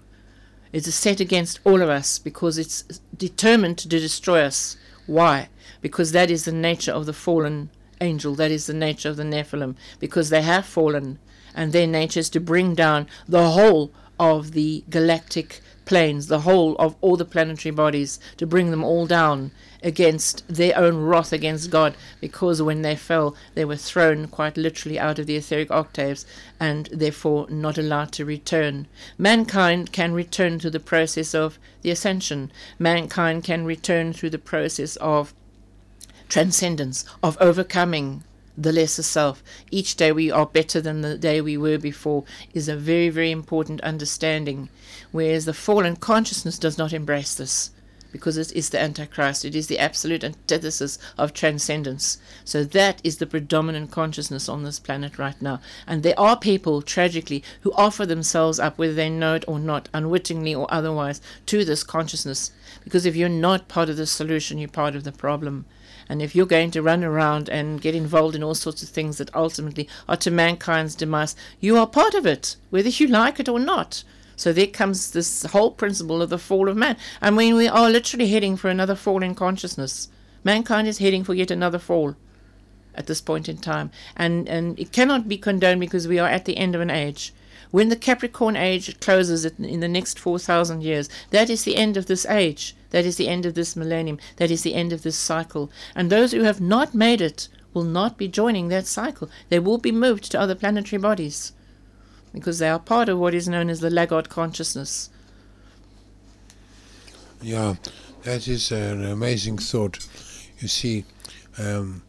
It 0.73 0.87
is 0.87 0.95
set 0.95 1.19
against 1.19 1.59
all 1.63 1.83
of 1.83 1.89
us 1.89 2.17
because 2.17 2.57
it's 2.57 2.83
determined 3.15 3.77
to 3.77 3.87
destroy 3.87 4.41
us. 4.41 4.75
Why? 5.05 5.49
Because 5.81 6.11
that 6.11 6.31
is 6.31 6.45
the 6.45 6.51
nature 6.51 6.91
of 6.91 7.05
the 7.05 7.13
fallen 7.13 7.69
angel, 8.01 8.33
that 8.35 8.49
is 8.49 8.65
the 8.65 8.73
nature 8.73 9.09
of 9.09 9.17
the 9.17 9.23
Nephilim, 9.23 9.75
because 9.99 10.29
they 10.29 10.41
have 10.41 10.65
fallen, 10.65 11.19
and 11.53 11.71
their 11.71 11.85
nature 11.85 12.19
is 12.19 12.29
to 12.31 12.39
bring 12.39 12.73
down 12.73 13.07
the 13.27 13.51
whole 13.51 13.91
of 14.19 14.53
the 14.53 14.83
galactic 14.89 15.61
planes, 15.85 16.27
the 16.27 16.41
whole 16.41 16.75
of 16.77 16.95
all 17.01 17.17
the 17.17 17.25
planetary 17.25 17.73
bodies, 17.73 18.19
to 18.37 18.45
bring 18.45 18.71
them 18.71 18.83
all 18.83 19.05
down 19.05 19.51
against 19.81 20.47
their 20.47 20.77
own 20.77 20.97
wrath 20.97 21.33
against 21.33 21.69
God, 21.69 21.95
because 22.21 22.61
when 22.61 22.81
they 22.81 22.95
fell, 22.95 23.35
they 23.53 23.65
were 23.65 23.75
thrown 23.75 24.27
quite 24.27 24.55
literally 24.55 24.97
out 24.97 25.19
of 25.19 25.27
the 25.27 25.35
etheric 25.35 25.69
octaves 25.71 26.25
and 26.59 26.87
therefore 26.87 27.49
not 27.49 27.77
allowed 27.77 28.11
to 28.13 28.23
return. 28.23 28.87
Mankind 29.17 29.91
can 29.91 30.13
return 30.13 30.57
to 30.59 30.69
the 30.69 30.79
process 30.79 31.35
of 31.35 31.59
the 31.81 31.91
ascension, 31.91 32.51
mankind 32.79 33.43
can 33.43 33.65
return 33.65 34.13
through 34.13 34.29
the 34.29 34.37
process 34.37 34.95
of 34.97 35.33
transcendence, 36.29 37.05
of 37.21 37.37
overcoming 37.41 38.23
the 38.57 38.71
lesser 38.71 39.03
self. 39.03 39.43
Each 39.71 39.95
day 39.95 40.11
we 40.11 40.31
are 40.31 40.45
better 40.45 40.79
than 40.79 41.01
the 41.01 41.17
day 41.17 41.41
we 41.41 41.57
were 41.57 41.77
before 41.77 42.23
is 42.53 42.69
a 42.69 42.75
very, 42.75 43.09
very 43.09 43.31
important 43.31 43.81
understanding. 43.81 44.69
Whereas 45.13 45.45
the 45.45 45.53
fallen 45.53 45.95
consciousness 45.95 46.57
does 46.57 46.77
not 46.79 46.91
embrace 46.91 47.35
this 47.35 47.69
because 48.11 48.35
it 48.35 48.51
is 48.53 48.71
the 48.71 48.81
Antichrist. 48.81 49.45
It 49.45 49.55
is 49.55 49.67
the 49.67 49.77
absolute 49.77 50.23
antithesis 50.23 50.97
of 51.19 51.33
transcendence. 51.33 52.17
So 52.43 52.63
that 52.63 52.99
is 53.03 53.17
the 53.17 53.27
predominant 53.27 53.91
consciousness 53.91 54.49
on 54.49 54.63
this 54.63 54.79
planet 54.79 55.19
right 55.19 55.39
now. 55.39 55.61
And 55.85 56.01
there 56.01 56.19
are 56.19 56.35
people, 56.35 56.81
tragically, 56.81 57.43
who 57.61 57.71
offer 57.73 58.07
themselves 58.07 58.59
up, 58.59 58.79
whether 58.79 58.95
they 58.95 59.09
know 59.09 59.35
it 59.35 59.45
or 59.47 59.59
not, 59.59 59.87
unwittingly 59.93 60.55
or 60.55 60.65
otherwise, 60.73 61.21
to 61.45 61.63
this 61.63 61.83
consciousness. 61.83 62.51
Because 62.83 63.05
if 63.05 63.15
you're 63.15 63.29
not 63.29 63.67
part 63.67 63.89
of 63.89 63.97
the 63.97 64.07
solution, 64.07 64.57
you're 64.57 64.67
part 64.67 64.95
of 64.95 65.03
the 65.03 65.11
problem. 65.11 65.65
And 66.09 66.23
if 66.23 66.35
you're 66.35 66.47
going 66.47 66.71
to 66.71 66.81
run 66.81 67.03
around 67.03 67.49
and 67.49 67.79
get 67.79 67.93
involved 67.93 68.35
in 68.35 68.43
all 68.43 68.55
sorts 68.55 68.81
of 68.81 68.89
things 68.89 69.19
that 69.19 69.33
ultimately 69.35 69.87
are 70.09 70.17
to 70.17 70.31
mankind's 70.31 70.95
demise, 70.95 71.35
you 71.59 71.77
are 71.77 71.85
part 71.85 72.15
of 72.15 72.25
it, 72.25 72.55
whether 72.71 72.89
you 72.89 73.05
like 73.05 73.39
it 73.39 73.47
or 73.47 73.59
not. 73.59 74.03
So 74.35 74.51
there 74.51 74.67
comes 74.67 75.11
this 75.11 75.43
whole 75.43 75.71
principle 75.71 76.21
of 76.21 76.29
the 76.29 76.37
fall 76.37 76.69
of 76.69 76.77
man. 76.77 76.97
I 77.21 77.29
mean, 77.29 77.55
we 77.55 77.67
are 77.67 77.89
literally 77.89 78.27
heading 78.27 78.57
for 78.57 78.69
another 78.69 78.95
fall 78.95 79.23
in 79.23 79.35
consciousness. 79.35 80.09
Mankind 80.43 80.87
is 80.87 80.97
heading 80.97 81.23
for 81.23 81.33
yet 81.33 81.51
another 81.51 81.79
fall 81.79 82.15
at 82.95 83.07
this 83.07 83.21
point 83.21 83.47
in 83.49 83.57
time. 83.57 83.91
And, 84.15 84.47
and 84.47 84.79
it 84.79 84.91
cannot 84.91 85.27
be 85.27 85.37
condoned 85.37 85.79
because 85.79 86.07
we 86.07 86.19
are 86.19 86.29
at 86.29 86.45
the 86.45 86.57
end 86.57 86.75
of 86.75 86.81
an 86.81 86.89
age. 86.89 87.33
When 87.71 87.89
the 87.89 87.95
Capricorn 87.95 88.55
age 88.55 88.99
closes 88.99 89.45
in 89.45 89.65
in 89.65 89.79
the 89.79 89.87
next 89.87 90.19
4,000 90.19 90.83
years, 90.83 91.09
that 91.31 91.49
is 91.49 91.63
the 91.63 91.75
end 91.75 91.97
of 91.97 92.05
this 92.05 92.25
age. 92.27 92.75
That 92.91 93.05
is 93.05 93.17
the 93.17 93.27
end 93.27 93.47
of 93.47 93.55
this 93.55 93.75
millennium. 93.75 94.19
That 94.35 94.51
is 94.51 94.61
the 94.61 94.75
end 94.75 94.93
of 94.93 95.01
this 95.01 95.17
cycle. 95.17 95.71
And 95.95 96.09
those 96.09 96.33
who 96.33 96.43
have 96.43 96.61
not 96.61 96.93
made 96.93 97.19
it 97.19 97.47
will 97.73 97.83
not 97.83 98.17
be 98.17 98.27
joining 98.27 98.67
that 98.67 98.85
cycle. 98.85 99.27
They 99.49 99.57
will 99.57 99.79
be 99.79 99.91
moved 99.91 100.31
to 100.31 100.39
other 100.39 100.53
planetary 100.53 101.01
bodies 101.01 101.53
because 102.33 102.59
they 102.59 102.69
are 102.69 102.79
part 102.79 103.09
of 103.09 103.19
what 103.19 103.33
is 103.33 103.47
known 103.47 103.69
as 103.69 103.79
the 103.79 103.89
Laggard 103.89 104.29
consciousness. 104.29 105.09
Yeah, 107.41 107.75
that 108.23 108.47
is 108.47 108.71
an 108.71 109.05
amazing 109.05 109.57
thought. 109.57 109.99
You 110.59 110.67
see, 110.67 111.05
um, 111.57 112.01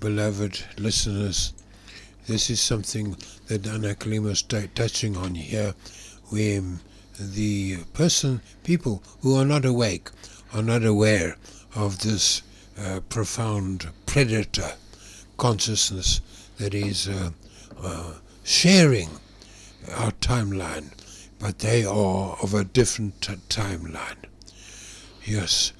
beloved 0.00 0.64
listeners, 0.78 1.52
this 2.26 2.48
is 2.50 2.60
something 2.60 3.16
that 3.48 3.66
Anna 3.66 3.94
Kalima 3.94 4.30
is 4.30 4.42
t- 4.42 4.68
touching 4.74 5.16
on 5.16 5.34
here, 5.34 5.74
where 6.28 6.62
the 7.18 7.78
person, 7.92 8.40
people 8.62 9.02
who 9.20 9.34
are 9.36 9.44
not 9.44 9.64
awake, 9.64 10.10
are 10.54 10.62
not 10.62 10.84
aware 10.84 11.36
of 11.74 12.00
this 12.00 12.42
uh, 12.78 13.00
profound 13.08 13.88
predator 14.06 14.72
consciousness 15.36 16.20
that 16.58 16.74
is 16.74 17.08
uh, 17.08 17.30
uh, 17.82 18.14
sharing 18.44 19.08
our 19.94 20.12
timeline, 20.12 20.92
but 21.38 21.60
they 21.60 21.84
are 21.84 22.36
of 22.42 22.54
a 22.54 22.64
different 22.64 23.20
t- 23.20 23.34
timeline. 23.48 24.24
Yes. 25.24 25.72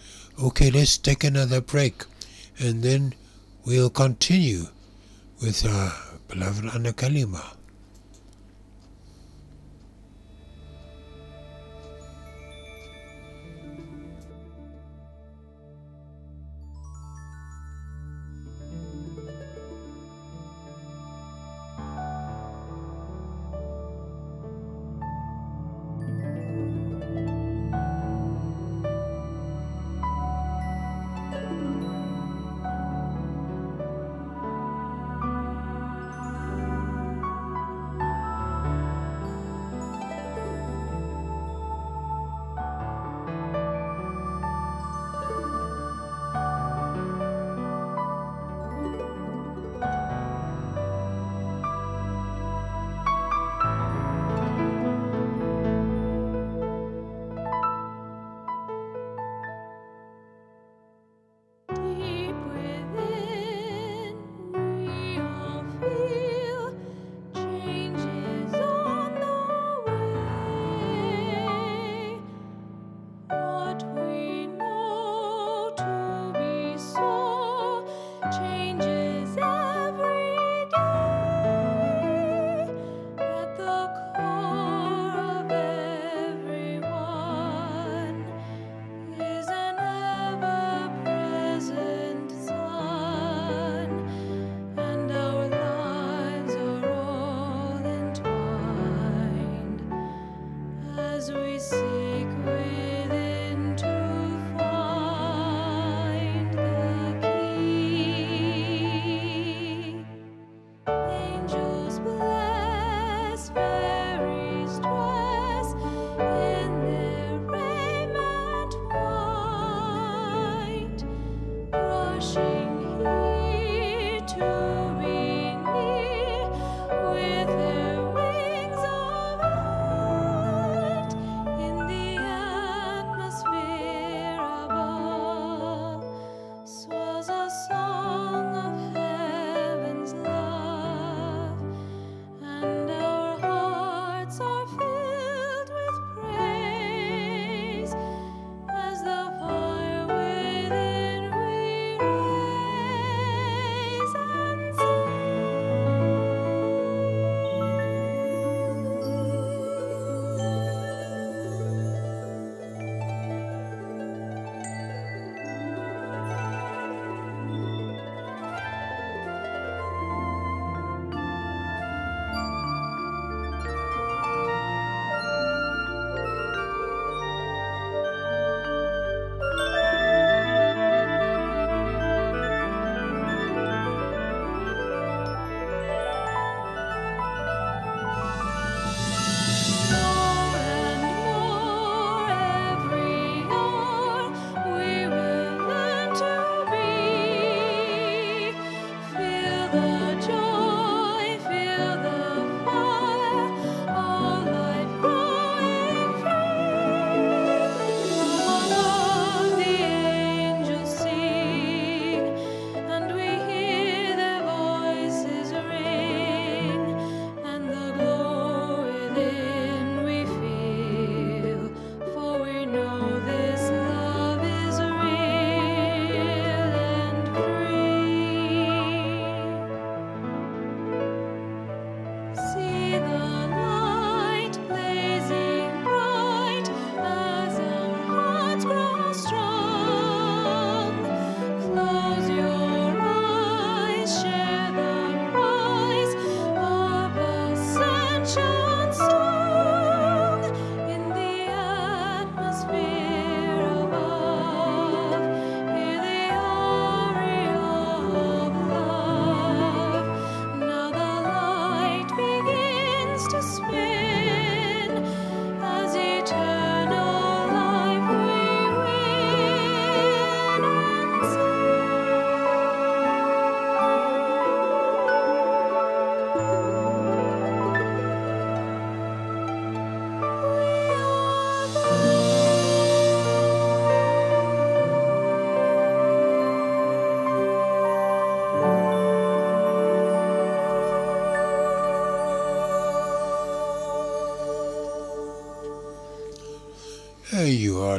Okay, 0.43 0.71
let's 0.71 0.99
take 0.99 1.25
another 1.25 1.61
break 1.61 2.05
and 2.59 2.83
then 2.83 3.15
we'll 3.65 3.91
continue 3.91 4.67
with 5.41 5.67
our 5.67 5.93
beloved 6.29 6.65
Anna 6.75 6.93
Kalima. 6.93 7.58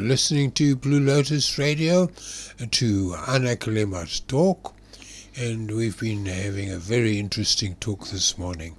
Listening 0.09 0.51
to 0.51 0.75
Blue 0.75 0.99
Lotus 0.99 1.59
Radio, 1.59 2.05
uh, 2.59 2.65
to 2.71 3.15
Anna 3.27 3.55
Kalima's 3.55 4.21
talk, 4.21 4.73
and 5.37 5.69
we've 5.69 5.99
been 5.99 6.25
having 6.25 6.71
a 6.71 6.77
very 6.77 7.19
interesting 7.19 7.75
talk 7.75 8.07
this 8.07 8.35
morning. 8.35 8.75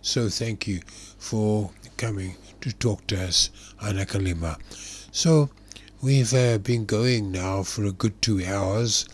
So 0.00 0.30
thank 0.30 0.66
you 0.66 0.80
for 1.18 1.72
coming 1.98 2.36
to 2.62 2.72
talk 2.72 3.06
to 3.08 3.22
us, 3.22 3.50
Anna 3.82 4.06
Kalima. 4.06 4.56
So 5.14 5.50
we've 6.00 6.32
uh, 6.32 6.56
been 6.56 6.86
going 6.86 7.30
now 7.32 7.64
for 7.64 7.84
a 7.84 7.92
good 7.92 8.22
two 8.22 8.42
hours, 8.42 9.04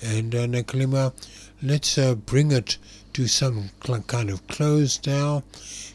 and 0.00 0.32
Anna 0.32 0.62
Kalima, 0.62 1.12
let's 1.60 1.98
uh, 1.98 2.14
bring 2.14 2.52
it 2.52 2.78
to 3.14 3.26
some 3.26 3.70
cl- 3.84 4.02
kind 4.02 4.30
of 4.30 4.46
close 4.46 5.04
now, 5.04 5.42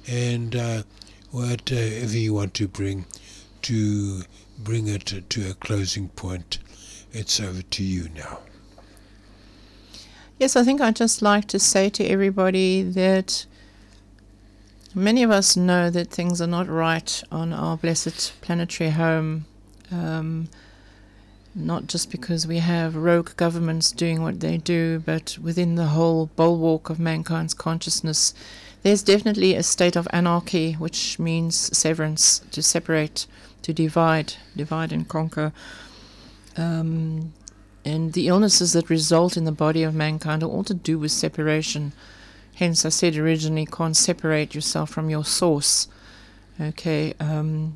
and 0.10 0.58
uh, 0.58 0.84
whatever 1.32 2.18
you 2.18 2.34
want 2.34 2.54
to 2.56 2.68
bring 2.68 3.06
to 3.62 4.24
bring 4.58 4.88
it 4.88 5.24
to 5.30 5.50
a 5.50 5.54
closing 5.54 6.10
point. 6.10 6.60
It's 7.12 7.40
over 7.40 7.62
to 7.62 7.84
you 7.84 8.10
now. 8.16 8.40
Yes, 10.40 10.56
I 10.56 10.64
think 10.64 10.82
I'd 10.82 10.96
just 10.96 11.22
like 11.22 11.48
to 11.48 11.60
say 11.60 11.90
to 11.90 12.06
everybody 12.06 12.82
that 12.82 13.46
many 14.94 15.24
of 15.24 15.32
us 15.32 15.56
know 15.56 15.90
that 15.90 16.10
things 16.10 16.42
are 16.42 16.48
not 16.48 16.68
right 16.68 17.24
on 17.32 17.54
our 17.54 17.78
blessed 17.78 18.34
planetary 18.42 18.90
home. 18.90 19.46
Um, 19.92 20.50
not 21.56 21.88
just 21.88 22.12
because 22.12 22.46
we 22.46 22.58
have 22.58 22.98
rogue 22.98 23.30
governments 23.38 23.94
doing 23.94 24.22
what 24.22 24.42
they 24.42 24.58
do, 24.58 25.00
but 25.00 25.38
within 25.42 25.76
the 25.76 25.86
whole 25.86 26.26
bulwark 26.36 26.90
of 26.90 27.00
mankind's 27.00 27.54
consciousness, 27.54 28.34
there's 28.84 29.02
definitely 29.02 29.56
a 29.56 29.64
state 29.64 29.96
of 29.96 30.08
anarchy, 30.12 30.74
which 30.74 31.18
means 31.18 31.56
severance, 31.76 32.40
to 32.52 32.62
separate, 32.62 33.26
to 33.66 33.74
divide, 33.74 34.36
divide 34.56 34.92
and 34.92 35.10
conquer. 35.10 35.52
Um, 36.56 37.34
and 37.84 38.14
the 38.14 38.28
illnesses 38.28 38.74
that 38.74 38.92
result 38.92 39.36
in 39.36 39.46
the 39.46 39.52
body 39.52 39.82
of 39.82 39.96
mankind 39.96 40.44
are 40.44 40.50
all 40.50 40.64
to 40.66 40.76
do 40.76 41.00
with 41.00 41.12
separation. 41.12 41.92
Hence, 42.54 42.86
I 42.86 42.90
said 42.90 43.18
originally, 43.18 43.66
can't 43.66 43.98
separate 43.98 44.54
yourself 44.54 44.92
from 44.92 45.10
your 45.10 45.26
source. 45.26 45.88
Okay. 46.62 47.16
Um, 47.20 47.76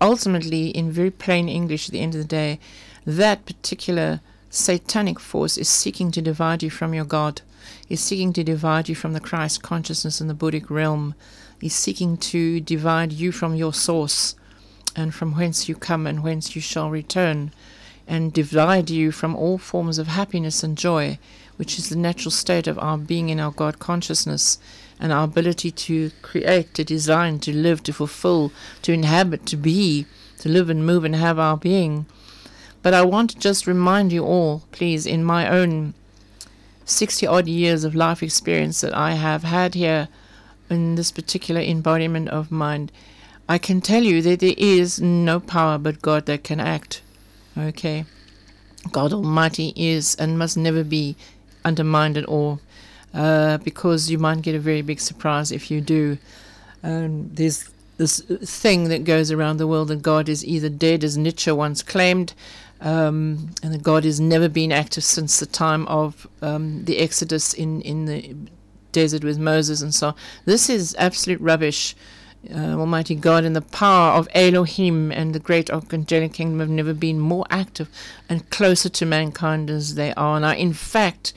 ultimately, 0.00 0.68
in 0.68 0.92
very 0.92 1.10
plain 1.10 1.48
English, 1.48 1.88
at 1.88 1.92
the 1.92 2.00
end 2.00 2.14
of 2.14 2.20
the 2.20 2.28
day, 2.28 2.60
that 3.04 3.46
particular 3.46 4.20
satanic 4.48 5.18
force 5.18 5.58
is 5.58 5.68
seeking 5.68 6.12
to 6.12 6.22
divide 6.22 6.62
you 6.62 6.70
from 6.70 6.94
your 6.94 7.04
God, 7.04 7.42
is 7.88 8.00
seeking 8.00 8.32
to 8.34 8.44
divide 8.44 8.88
you 8.88 8.94
from 8.94 9.12
the 9.12 9.20
Christ 9.28 9.60
consciousness 9.64 10.20
in 10.20 10.28
the 10.28 10.34
Buddhic 10.34 10.70
realm, 10.70 11.16
is 11.60 11.74
seeking 11.74 12.16
to 12.16 12.60
divide 12.60 13.12
you 13.12 13.32
from 13.32 13.56
your 13.56 13.74
source 13.74 14.36
and 14.96 15.14
from 15.14 15.36
whence 15.36 15.68
you 15.68 15.74
come 15.74 16.06
and 16.06 16.22
whence 16.22 16.56
you 16.56 16.62
shall 16.62 16.90
return, 16.90 17.52
and 18.08 18.32
divide 18.32 18.88
you 18.88 19.12
from 19.12 19.36
all 19.36 19.58
forms 19.58 19.98
of 19.98 20.06
happiness 20.08 20.62
and 20.62 20.78
joy, 20.78 21.18
which 21.56 21.78
is 21.78 21.88
the 21.88 21.96
natural 21.96 22.30
state 22.30 22.66
of 22.66 22.78
our 22.78 22.98
being 22.98 23.28
in 23.28 23.38
our 23.38 23.50
God 23.50 23.78
consciousness 23.78 24.58
and 24.98 25.12
our 25.12 25.24
ability 25.24 25.70
to 25.70 26.10
create, 26.22 26.72
to 26.74 26.84
design, 26.84 27.38
to 27.40 27.52
live, 27.52 27.82
to 27.82 27.92
fulfill, 27.92 28.52
to 28.82 28.92
inhabit, 28.92 29.44
to 29.46 29.56
be, 29.56 30.06
to 30.38 30.48
live 30.48 30.70
and 30.70 30.86
move 30.86 31.04
and 31.04 31.16
have 31.16 31.38
our 31.38 31.56
being. 31.56 32.06
But 32.82 32.94
I 32.94 33.02
want 33.02 33.30
to 33.30 33.38
just 33.38 33.66
remind 33.66 34.12
you 34.12 34.24
all, 34.24 34.62
please, 34.72 35.06
in 35.06 35.24
my 35.24 35.48
own 35.48 35.94
60 36.84 37.26
odd 37.26 37.48
years 37.48 37.84
of 37.84 37.94
life 37.94 38.22
experience 38.22 38.80
that 38.80 38.94
I 38.94 39.12
have 39.12 39.42
had 39.42 39.74
here 39.74 40.08
in 40.70 40.94
this 40.94 41.10
particular 41.10 41.60
embodiment 41.60 42.28
of 42.28 42.50
mind, 42.50 42.92
I 43.48 43.58
can 43.58 43.80
tell 43.80 44.02
you 44.02 44.22
that 44.22 44.40
there 44.40 44.54
is 44.56 45.00
no 45.00 45.40
power 45.40 45.78
but 45.78 46.02
God 46.02 46.26
that 46.26 46.44
can 46.44 46.60
act. 46.60 47.02
Okay? 47.56 48.04
God 48.92 49.12
Almighty 49.12 49.72
is 49.76 50.14
and 50.16 50.38
must 50.38 50.56
never 50.56 50.84
be 50.84 51.16
undermined 51.64 52.16
at 52.16 52.24
all. 52.24 52.60
Uh, 53.14 53.56
because 53.58 54.10
you 54.10 54.18
might 54.18 54.42
get 54.42 54.54
a 54.54 54.58
very 54.58 54.82
big 54.82 55.00
surprise 55.00 55.50
if 55.50 55.70
you 55.70 55.80
do. 55.80 56.18
Um, 56.82 57.30
there's 57.32 57.70
this 57.96 58.20
thing 58.20 58.90
that 58.90 59.04
goes 59.04 59.30
around 59.30 59.56
the 59.56 59.66
world 59.66 59.88
that 59.88 60.02
God 60.02 60.28
is 60.28 60.44
either 60.44 60.68
dead, 60.68 61.02
as 61.02 61.16
Nietzsche 61.16 61.50
once 61.50 61.82
claimed, 61.82 62.34
um, 62.82 63.54
and 63.62 63.72
that 63.72 63.82
God 63.82 64.04
has 64.04 64.20
never 64.20 64.50
been 64.50 64.70
active 64.70 65.02
since 65.02 65.40
the 65.40 65.46
time 65.46 65.86
of 65.88 66.26
um, 66.42 66.84
the 66.84 66.98
Exodus 66.98 67.54
in, 67.54 67.80
in 67.80 68.04
the 68.04 68.36
desert 68.92 69.24
with 69.24 69.38
Moses 69.38 69.80
and 69.80 69.94
so 69.94 70.08
on. 70.08 70.14
This 70.44 70.68
is 70.68 70.94
absolute 70.98 71.40
rubbish. 71.40 71.96
Uh, 72.54 72.78
Almighty 72.78 73.14
God 73.14 73.44
and 73.44 73.56
the 73.56 73.60
power 73.60 74.12
of 74.12 74.28
Elohim 74.34 75.10
and 75.10 75.34
the 75.34 75.38
great 75.38 75.70
angelic 75.70 76.32
kingdom 76.32 76.60
have 76.60 76.68
never 76.68 76.94
been 76.94 77.18
more 77.18 77.44
active 77.50 77.88
and 78.28 78.48
closer 78.50 78.88
to 78.88 79.06
mankind 79.06 79.70
as 79.70 79.94
they 79.94 80.12
are 80.14 80.38
now. 80.38 80.52
In 80.52 80.72
fact, 80.72 81.32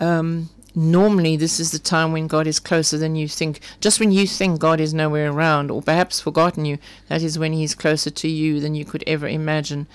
um, 0.00 0.50
normally 0.74 1.36
this 1.36 1.58
is 1.58 1.70
the 1.70 1.78
time 1.78 2.12
when 2.12 2.26
God 2.26 2.46
is 2.46 2.58
closer 2.58 2.98
than 2.98 3.16
you 3.16 3.28
think. 3.28 3.60
Just 3.80 4.00
when 4.00 4.12
you 4.12 4.26
think 4.26 4.60
God 4.60 4.80
is 4.80 4.92
nowhere 4.92 5.30
around 5.30 5.70
or 5.70 5.80
perhaps 5.82 6.20
forgotten 6.20 6.64
you, 6.64 6.78
that 7.08 7.22
is 7.22 7.38
when 7.38 7.52
He's 7.52 7.74
closer 7.74 8.10
to 8.10 8.28
you 8.28 8.60
than 8.60 8.74
you 8.74 8.84
could 8.84 9.04
ever 9.06 9.26
imagine. 9.28 9.86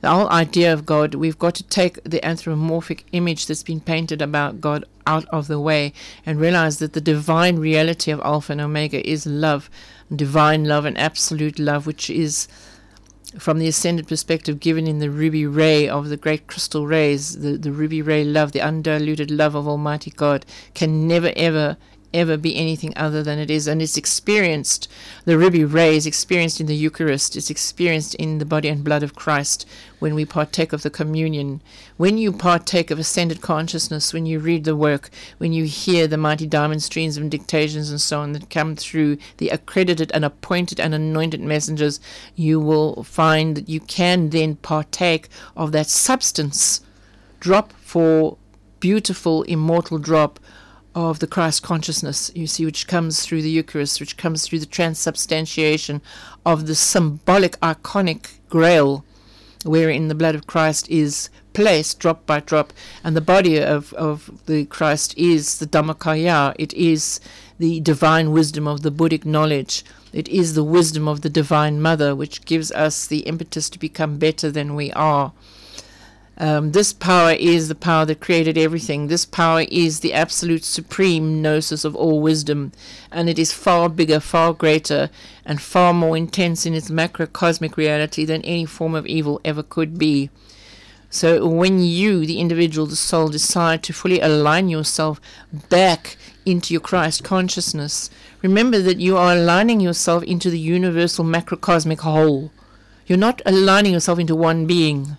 The 0.00 0.10
whole 0.10 0.30
idea 0.30 0.72
of 0.72 0.86
God, 0.86 1.14
we've 1.14 1.38
got 1.38 1.54
to 1.56 1.62
take 1.62 2.02
the 2.04 2.24
anthropomorphic 2.24 3.04
image 3.12 3.46
that's 3.46 3.62
been 3.62 3.80
painted 3.80 4.22
about 4.22 4.60
God 4.60 4.84
out 5.06 5.26
of 5.26 5.46
the 5.46 5.60
way 5.60 5.92
and 6.24 6.40
realize 6.40 6.78
that 6.78 6.94
the 6.94 7.00
divine 7.02 7.58
reality 7.58 8.10
of 8.10 8.20
Alpha 8.20 8.52
and 8.52 8.60
Omega 8.62 9.06
is 9.06 9.26
love, 9.26 9.68
divine 10.14 10.64
love 10.64 10.86
and 10.86 10.96
absolute 10.96 11.58
love, 11.58 11.86
which 11.86 12.08
is 12.08 12.48
from 13.38 13.58
the 13.58 13.68
ascended 13.68 14.08
perspective 14.08 14.58
given 14.58 14.86
in 14.86 14.98
the 14.98 15.10
ruby 15.10 15.46
ray 15.46 15.88
of 15.88 16.08
the 16.08 16.16
great 16.16 16.46
crystal 16.46 16.86
rays, 16.86 17.40
the, 17.40 17.58
the 17.58 17.70
ruby 17.70 18.00
ray 18.00 18.24
love, 18.24 18.52
the 18.52 18.62
undiluted 18.62 19.30
love 19.30 19.54
of 19.54 19.68
Almighty 19.68 20.10
God, 20.10 20.46
can 20.74 21.06
never 21.06 21.32
ever 21.36 21.76
ever 22.12 22.36
be 22.36 22.56
anything 22.56 22.92
other 22.96 23.22
than 23.22 23.38
it 23.38 23.50
is. 23.50 23.66
And 23.66 23.80
it's 23.80 23.96
experienced, 23.96 24.88
the 25.24 25.38
ruby 25.38 25.64
ray 25.64 25.96
is 25.96 26.06
experienced 26.06 26.60
in 26.60 26.66
the 26.66 26.74
Eucharist, 26.74 27.36
it's 27.36 27.50
experienced 27.50 28.14
in 28.16 28.38
the 28.38 28.44
body 28.44 28.68
and 28.68 28.84
blood 28.84 29.02
of 29.02 29.14
Christ 29.14 29.66
when 29.98 30.14
we 30.14 30.24
partake 30.24 30.72
of 30.72 30.82
the 30.82 30.90
communion. 30.90 31.60
When 31.96 32.18
you 32.18 32.32
partake 32.32 32.90
of 32.90 32.98
ascended 32.98 33.40
consciousness, 33.40 34.12
when 34.12 34.26
you 34.26 34.38
read 34.38 34.64
the 34.64 34.76
work, 34.76 35.10
when 35.38 35.52
you 35.52 35.64
hear 35.64 36.06
the 36.06 36.16
mighty 36.16 36.46
diamond 36.46 36.82
streams 36.82 37.16
of 37.16 37.30
dictations 37.30 37.90
and 37.90 38.00
so 38.00 38.20
on 38.20 38.32
that 38.32 38.50
come 38.50 38.76
through 38.76 39.18
the 39.36 39.50
accredited 39.50 40.10
and 40.12 40.24
appointed 40.24 40.80
and 40.80 40.94
anointed 40.94 41.40
messengers, 41.40 42.00
you 42.34 42.58
will 42.58 43.04
find 43.04 43.56
that 43.56 43.68
you 43.68 43.80
can 43.80 44.30
then 44.30 44.56
partake 44.56 45.28
of 45.56 45.72
that 45.72 45.86
substance, 45.86 46.80
drop 47.38 47.72
for 47.74 48.38
beautiful, 48.80 49.42
immortal 49.44 49.98
drop 49.98 50.40
of 50.94 51.18
the 51.20 51.26
Christ 51.26 51.62
consciousness, 51.62 52.30
you 52.34 52.46
see, 52.46 52.64
which 52.64 52.86
comes 52.86 53.20
through 53.20 53.42
the 53.42 53.50
Eucharist, 53.50 54.00
which 54.00 54.16
comes 54.16 54.44
through 54.44 54.58
the 54.58 54.66
transubstantiation 54.66 56.02
of 56.44 56.66
the 56.66 56.74
symbolic, 56.74 57.58
iconic 57.60 58.38
grail, 58.48 59.04
wherein 59.64 60.08
the 60.08 60.14
blood 60.14 60.34
of 60.34 60.46
Christ 60.46 60.88
is 60.88 61.30
placed 61.52 61.98
drop 61.98 62.26
by 62.26 62.40
drop, 62.40 62.72
and 63.04 63.14
the 63.14 63.20
body 63.20 63.58
of, 63.58 63.92
of 63.94 64.30
the 64.46 64.64
Christ 64.66 65.16
is 65.16 65.58
the 65.58 65.66
Dhammakaya, 65.66 66.54
it 66.58 66.72
is 66.74 67.20
the 67.58 67.78
divine 67.80 68.32
wisdom 68.32 68.66
of 68.66 68.80
the 68.80 68.90
Buddhic 68.90 69.24
knowledge. 69.26 69.84
It 70.12 70.28
is 70.28 70.54
the 70.54 70.64
wisdom 70.64 71.06
of 71.06 71.20
the 71.20 71.28
Divine 71.28 71.80
Mother, 71.80 72.16
which 72.16 72.44
gives 72.44 72.72
us 72.72 73.06
the 73.06 73.20
impetus 73.20 73.68
to 73.70 73.78
become 73.78 74.18
better 74.18 74.50
than 74.50 74.74
we 74.74 74.90
are. 74.92 75.32
Um, 76.40 76.72
this 76.72 76.94
power 76.94 77.32
is 77.32 77.68
the 77.68 77.74
power 77.74 78.06
that 78.06 78.20
created 78.20 78.56
everything. 78.56 79.08
This 79.08 79.26
power 79.26 79.66
is 79.68 80.00
the 80.00 80.14
absolute 80.14 80.64
supreme 80.64 81.42
gnosis 81.42 81.84
of 81.84 81.94
all 81.94 82.18
wisdom, 82.18 82.72
and 83.12 83.28
it 83.28 83.38
is 83.38 83.52
far 83.52 83.90
bigger, 83.90 84.20
far 84.20 84.54
greater, 84.54 85.10
and 85.44 85.60
far 85.60 85.92
more 85.92 86.16
intense 86.16 86.64
in 86.64 86.72
its 86.72 86.88
macrocosmic 86.88 87.76
reality 87.76 88.24
than 88.24 88.40
any 88.40 88.64
form 88.64 88.94
of 88.94 89.06
evil 89.06 89.38
ever 89.44 89.62
could 89.62 89.98
be. 89.98 90.30
So, 91.10 91.46
when 91.46 91.80
you, 91.80 92.24
the 92.24 92.40
individual, 92.40 92.86
the 92.86 92.96
soul, 92.96 93.28
decide 93.28 93.82
to 93.82 93.92
fully 93.92 94.20
align 94.20 94.70
yourself 94.70 95.20
back 95.68 96.16
into 96.46 96.72
your 96.72 96.80
Christ 96.80 97.22
consciousness, 97.22 98.08
remember 98.40 98.80
that 98.80 98.98
you 98.98 99.18
are 99.18 99.34
aligning 99.34 99.80
yourself 99.80 100.22
into 100.22 100.48
the 100.48 100.58
universal 100.58 101.22
macrocosmic 101.22 101.98
whole. 101.98 102.50
You're 103.04 103.18
not 103.18 103.42
aligning 103.44 103.92
yourself 103.92 104.18
into 104.18 104.34
one 104.34 104.64
being. 104.64 105.18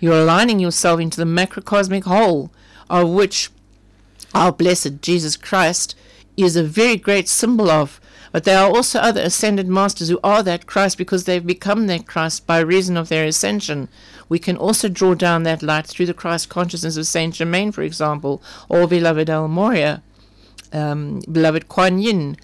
You're 0.00 0.20
aligning 0.20 0.58
yourself 0.58 1.00
into 1.00 1.16
the 1.16 1.24
macrocosmic 1.24 2.04
whole, 2.04 2.50
of 2.90 3.08
which 3.08 3.50
our 4.34 4.52
blessed 4.52 5.00
Jesus 5.00 5.36
Christ 5.36 5.94
is 6.36 6.56
a 6.56 6.62
very 6.62 6.96
great 6.96 7.28
symbol 7.28 7.70
of. 7.70 8.00
But 8.32 8.44
there 8.44 8.58
are 8.58 8.68
also 8.68 8.98
other 8.98 9.22
ascended 9.22 9.66
masters 9.66 10.08
who 10.08 10.20
are 10.22 10.42
that 10.42 10.66
Christ 10.66 10.98
because 10.98 11.24
they've 11.24 11.46
become 11.46 11.86
that 11.86 12.06
Christ 12.06 12.46
by 12.46 12.58
reason 12.58 12.98
of 12.98 13.08
their 13.08 13.24
ascension. 13.24 13.88
We 14.28 14.38
can 14.38 14.58
also 14.58 14.88
draw 14.88 15.14
down 15.14 15.44
that 15.44 15.62
light 15.62 15.86
through 15.86 16.06
the 16.06 16.12
Christ 16.14 16.50
consciousness 16.50 16.98
of 16.98 17.06
Saint 17.06 17.34
Germain, 17.34 17.72
for 17.72 17.82
example, 17.82 18.42
or 18.68 18.86
beloved 18.86 19.30
El 19.30 19.48
Morya, 19.48 20.02
um, 20.72 21.22
beloved 21.32 21.68
Kuan 21.68 21.98
Yin, 21.98 22.36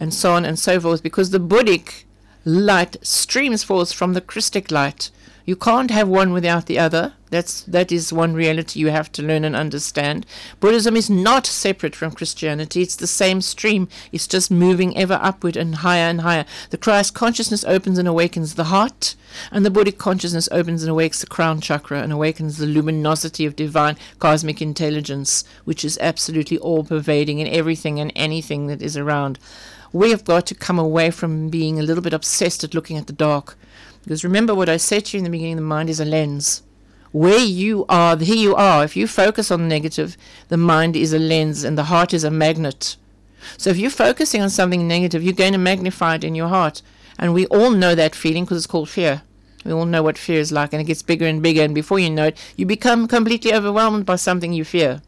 and 0.00 0.12
so 0.12 0.32
on 0.32 0.44
and 0.44 0.58
so 0.58 0.80
forth, 0.80 1.02
because 1.02 1.30
the 1.30 1.38
Buddhic 1.38 2.04
light 2.44 2.96
streams 3.02 3.62
forth 3.62 3.92
from 3.92 4.14
the 4.14 4.20
Christic 4.20 4.72
light. 4.72 5.10
You 5.48 5.56
can't 5.56 5.90
have 5.90 6.08
one 6.08 6.34
without 6.34 6.66
the 6.66 6.78
other. 6.78 7.14
That's 7.30 7.62
that 7.62 7.90
is 7.90 8.12
one 8.12 8.34
reality 8.34 8.80
you 8.80 8.88
have 8.88 9.10
to 9.12 9.22
learn 9.22 9.46
and 9.46 9.56
understand. 9.56 10.26
Buddhism 10.60 10.94
is 10.94 11.08
not 11.08 11.46
separate 11.46 11.96
from 11.96 12.12
Christianity. 12.12 12.82
It's 12.82 12.96
the 12.96 13.06
same 13.06 13.40
stream. 13.40 13.88
It's 14.12 14.26
just 14.26 14.50
moving 14.50 14.94
ever 14.94 15.18
upward 15.22 15.56
and 15.56 15.76
higher 15.76 16.10
and 16.10 16.20
higher. 16.20 16.44
The 16.68 16.76
Christ 16.76 17.14
consciousness 17.14 17.64
opens 17.64 17.96
and 17.96 18.06
awakens 18.06 18.56
the 18.56 18.64
heart, 18.64 19.14
and 19.50 19.64
the 19.64 19.70
Buddhic 19.70 19.96
consciousness 19.96 20.50
opens 20.52 20.82
and 20.82 20.90
awakes 20.90 21.22
the 21.22 21.26
crown 21.26 21.62
chakra 21.62 22.02
and 22.02 22.12
awakens 22.12 22.58
the 22.58 22.66
luminosity 22.66 23.46
of 23.46 23.56
divine 23.56 23.96
cosmic 24.18 24.60
intelligence, 24.60 25.44
which 25.64 25.82
is 25.82 25.96
absolutely 26.02 26.58
all 26.58 26.84
pervading 26.84 27.38
in 27.38 27.46
everything 27.46 27.98
and 27.98 28.12
anything 28.14 28.66
that 28.66 28.82
is 28.82 28.98
around. 28.98 29.38
We 29.94 30.10
have 30.10 30.24
got 30.24 30.44
to 30.48 30.54
come 30.54 30.78
away 30.78 31.10
from 31.10 31.48
being 31.48 31.78
a 31.78 31.82
little 31.82 32.02
bit 32.02 32.12
obsessed 32.12 32.64
at 32.64 32.74
looking 32.74 32.98
at 32.98 33.06
the 33.06 33.14
dark. 33.14 33.56
Because 34.08 34.24
remember 34.24 34.54
what 34.54 34.70
I 34.70 34.78
said 34.78 35.04
to 35.04 35.16
you 35.16 35.18
in 35.18 35.24
the 35.24 35.30
beginning 35.30 35.56
the 35.56 35.60
mind 35.60 35.90
is 35.90 36.00
a 36.00 36.04
lens. 36.06 36.62
Where 37.12 37.44
you 37.44 37.84
are, 37.90 38.16
here 38.16 38.36
you 38.36 38.54
are. 38.54 38.82
If 38.82 38.96
you 38.96 39.06
focus 39.06 39.50
on 39.50 39.60
the 39.60 39.68
negative, 39.68 40.16
the 40.48 40.56
mind 40.56 40.96
is 40.96 41.12
a 41.12 41.18
lens 41.18 41.62
and 41.62 41.76
the 41.76 41.84
heart 41.92 42.14
is 42.14 42.24
a 42.24 42.30
magnet. 42.30 42.96
So 43.58 43.68
if 43.68 43.76
you're 43.76 43.90
focusing 43.90 44.40
on 44.40 44.48
something 44.48 44.88
negative, 44.88 45.22
you're 45.22 45.34
going 45.34 45.52
to 45.52 45.58
magnify 45.58 46.14
it 46.14 46.24
in 46.24 46.34
your 46.34 46.48
heart. 46.48 46.80
And 47.18 47.34
we 47.34 47.44
all 47.48 47.70
know 47.70 47.94
that 47.94 48.14
feeling 48.14 48.44
because 48.44 48.56
it's 48.56 48.66
called 48.66 48.88
fear. 48.88 49.20
We 49.66 49.72
all 49.72 49.84
know 49.84 50.02
what 50.02 50.16
fear 50.16 50.40
is 50.40 50.52
like, 50.52 50.72
and 50.72 50.80
it 50.80 50.86
gets 50.86 51.02
bigger 51.02 51.26
and 51.26 51.42
bigger. 51.42 51.60
And 51.60 51.74
before 51.74 51.98
you 51.98 52.08
know 52.08 52.28
it, 52.28 52.38
you 52.56 52.64
become 52.64 53.08
completely 53.08 53.52
overwhelmed 53.52 54.06
by 54.06 54.16
something 54.16 54.54
you 54.54 54.64
fear. 54.64 55.02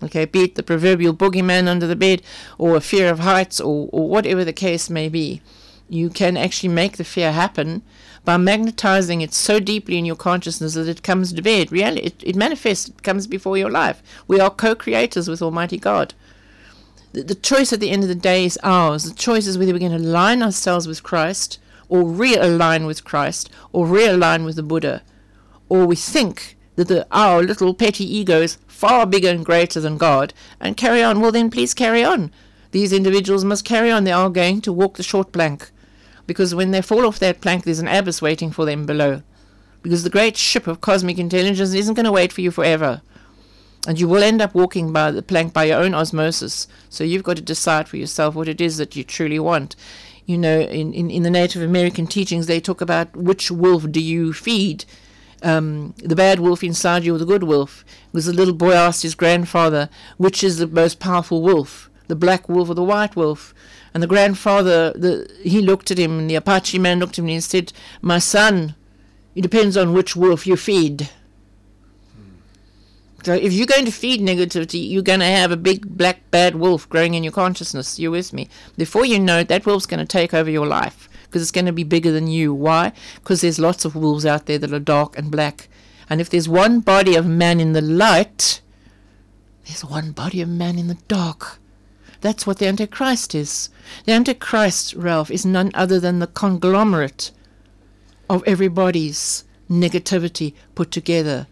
Okay, 0.00 0.26
be 0.26 0.44
it 0.44 0.54
the 0.54 0.62
proverbial 0.62 1.12
boogeyman 1.12 1.66
under 1.66 1.88
the 1.88 1.96
bed, 1.96 2.22
or 2.56 2.76
a 2.76 2.80
fear 2.80 3.10
of 3.10 3.18
heights, 3.18 3.60
or, 3.60 3.88
or 3.90 4.08
whatever 4.08 4.44
the 4.44 4.52
case 4.52 4.88
may 4.88 5.08
be. 5.08 5.42
You 5.88 6.08
can 6.08 6.36
actually 6.36 6.70
make 6.70 6.96
the 6.96 7.04
fear 7.04 7.32
happen 7.32 7.82
by 8.24 8.36
magnetizing 8.36 9.20
it 9.20 9.34
so 9.34 9.58
deeply 9.58 9.98
in 9.98 10.04
your 10.04 10.16
consciousness 10.16 10.74
that 10.74 10.88
it 10.88 11.02
comes 11.02 11.32
to 11.32 11.42
bed. 11.42 11.72
Reality, 11.72 12.02
it, 12.02 12.14
it 12.22 12.36
manifests, 12.36 12.88
it 12.88 13.02
comes 13.02 13.26
before 13.26 13.58
your 13.58 13.70
life. 13.70 14.02
We 14.28 14.38
are 14.38 14.50
co 14.50 14.74
creators 14.74 15.28
with 15.28 15.42
Almighty 15.42 15.78
God. 15.78 16.14
The, 17.12 17.24
the 17.24 17.34
choice 17.34 17.72
at 17.72 17.80
the 17.80 17.90
end 17.90 18.02
of 18.02 18.08
the 18.08 18.14
day 18.14 18.44
is 18.44 18.58
ours. 18.62 19.04
The 19.04 19.14
choice 19.14 19.46
is 19.46 19.58
whether 19.58 19.72
we're 19.72 19.80
going 19.80 19.92
to 19.92 19.98
align 19.98 20.42
ourselves 20.42 20.86
with 20.86 21.02
Christ, 21.02 21.58
or 21.88 22.04
realign 22.04 22.86
with 22.86 23.04
Christ, 23.04 23.50
or 23.72 23.86
realign 23.86 24.44
with 24.44 24.56
the 24.56 24.62
Buddha, 24.62 25.02
or 25.68 25.84
we 25.84 25.96
think 25.96 26.56
that 26.76 26.88
the, 26.88 27.06
our 27.10 27.42
little 27.42 27.74
petty 27.74 28.04
ego 28.04 28.40
is 28.40 28.56
far 28.66 29.04
bigger 29.04 29.28
and 29.28 29.44
greater 29.44 29.80
than 29.80 29.98
God, 29.98 30.32
and 30.60 30.76
carry 30.76 31.02
on. 31.02 31.20
Well, 31.20 31.32
then 31.32 31.50
please 31.50 31.74
carry 31.74 32.04
on. 32.04 32.30
These 32.70 32.92
individuals 32.92 33.44
must 33.44 33.64
carry 33.64 33.90
on. 33.90 34.04
They 34.04 34.12
are 34.12 34.30
going 34.30 34.60
to 34.62 34.72
walk 34.72 34.96
the 34.96 35.02
short 35.02 35.32
plank 35.32 35.70
because 36.26 36.54
when 36.54 36.70
they 36.70 36.82
fall 36.82 37.06
off 37.06 37.18
that 37.18 37.40
plank, 37.40 37.64
there's 37.64 37.78
an 37.78 37.88
abyss 37.88 38.22
waiting 38.22 38.50
for 38.50 38.64
them 38.64 38.86
below. 38.86 39.22
Because 39.82 40.04
the 40.04 40.10
great 40.10 40.36
ship 40.36 40.66
of 40.66 40.80
cosmic 40.80 41.18
intelligence 41.18 41.74
isn't 41.74 41.94
going 41.94 42.04
to 42.04 42.12
wait 42.12 42.32
for 42.32 42.40
you 42.40 42.50
forever. 42.50 43.02
And 43.86 43.98
you 43.98 44.06
will 44.06 44.22
end 44.22 44.40
up 44.40 44.54
walking 44.54 44.92
by 44.92 45.10
the 45.10 45.22
plank 45.22 45.52
by 45.52 45.64
your 45.64 45.80
own 45.80 45.92
osmosis. 45.92 46.68
So 46.88 47.02
you've 47.02 47.24
got 47.24 47.36
to 47.36 47.42
decide 47.42 47.88
for 47.88 47.96
yourself 47.96 48.34
what 48.34 48.48
it 48.48 48.60
is 48.60 48.76
that 48.76 48.94
you 48.94 49.02
truly 49.02 49.40
want. 49.40 49.74
You 50.24 50.38
know, 50.38 50.60
in, 50.60 50.94
in, 50.94 51.10
in 51.10 51.24
the 51.24 51.30
Native 51.30 51.62
American 51.62 52.06
teachings, 52.06 52.46
they 52.46 52.60
talk 52.60 52.80
about 52.80 53.16
which 53.16 53.50
wolf 53.50 53.90
do 53.90 54.00
you 54.00 54.32
feed. 54.32 54.84
Um, 55.42 55.94
the 55.98 56.14
bad 56.14 56.38
wolf 56.38 56.62
inside 56.62 57.02
you 57.02 57.16
or 57.16 57.18
the 57.18 57.24
good 57.24 57.42
wolf. 57.42 57.84
Because 58.12 58.26
the 58.26 58.32
little 58.32 58.54
boy 58.54 58.72
asked 58.72 59.02
his 59.02 59.16
grandfather, 59.16 59.88
which 60.16 60.44
is 60.44 60.58
the 60.58 60.68
most 60.68 61.00
powerful 61.00 61.42
wolf, 61.42 61.90
the 62.06 62.14
black 62.14 62.48
wolf 62.48 62.70
or 62.70 62.74
the 62.74 62.84
white 62.84 63.16
wolf? 63.16 63.52
And 63.94 64.02
the 64.02 64.06
grandfather, 64.06 64.92
the, 64.92 65.30
he 65.42 65.60
looked 65.60 65.90
at 65.90 65.98
him, 65.98 66.18
and 66.18 66.30
the 66.30 66.34
Apache 66.34 66.78
man 66.78 66.98
looked 66.98 67.18
at 67.18 67.24
him 67.24 67.28
and 67.28 67.44
said, 67.44 67.72
My 68.00 68.18
son, 68.18 68.74
it 69.34 69.42
depends 69.42 69.76
on 69.76 69.92
which 69.92 70.16
wolf 70.16 70.46
you 70.46 70.56
feed. 70.56 71.10
Hmm. 72.14 72.36
So 73.22 73.34
if 73.34 73.52
you're 73.52 73.66
going 73.66 73.84
to 73.84 73.92
feed 73.92 74.20
negativity, 74.20 74.88
you're 74.90 75.02
going 75.02 75.20
to 75.20 75.26
have 75.26 75.52
a 75.52 75.56
big 75.56 75.96
black 75.96 76.30
bad 76.30 76.54
wolf 76.54 76.88
growing 76.88 77.14
in 77.14 77.22
your 77.22 77.32
consciousness. 77.32 77.98
You 77.98 78.10
with 78.10 78.32
me? 78.32 78.48
Before 78.78 79.04
you 79.04 79.18
know 79.18 79.40
it, 79.40 79.48
that 79.48 79.66
wolf's 79.66 79.86
going 79.86 80.00
to 80.00 80.06
take 80.06 80.32
over 80.32 80.50
your 80.50 80.66
life 80.66 81.08
because 81.24 81.42
it's 81.42 81.50
going 81.50 81.66
to 81.66 81.72
be 81.72 81.84
bigger 81.84 82.12
than 82.12 82.28
you. 82.28 82.52
Why? 82.52 82.92
Because 83.16 83.40
there's 83.40 83.58
lots 83.58 83.84
of 83.84 83.96
wolves 83.96 84.26
out 84.26 84.46
there 84.46 84.58
that 84.58 84.72
are 84.72 84.78
dark 84.78 85.16
and 85.18 85.30
black. 85.30 85.68
And 86.10 86.20
if 86.20 86.28
there's 86.28 86.48
one 86.48 86.80
body 86.80 87.14
of 87.14 87.26
man 87.26 87.58
in 87.58 87.72
the 87.72 87.80
light, 87.80 88.60
there's 89.64 89.84
one 89.84 90.12
body 90.12 90.42
of 90.42 90.48
man 90.48 90.78
in 90.78 90.88
the 90.88 90.98
dark. 91.08 91.58
That's 92.22 92.46
what 92.46 92.58
the 92.58 92.68
Antichrist 92.68 93.34
is. 93.34 93.68
The 94.06 94.12
Antichrist, 94.12 94.94
Ralph, 94.94 95.30
is 95.30 95.44
none 95.44 95.72
other 95.74 95.98
than 95.98 96.20
the 96.20 96.28
conglomerate 96.28 97.32
of 98.30 98.44
everybody's 98.46 99.44
negativity 99.68 100.54
put 100.76 100.92
together, 100.92 101.48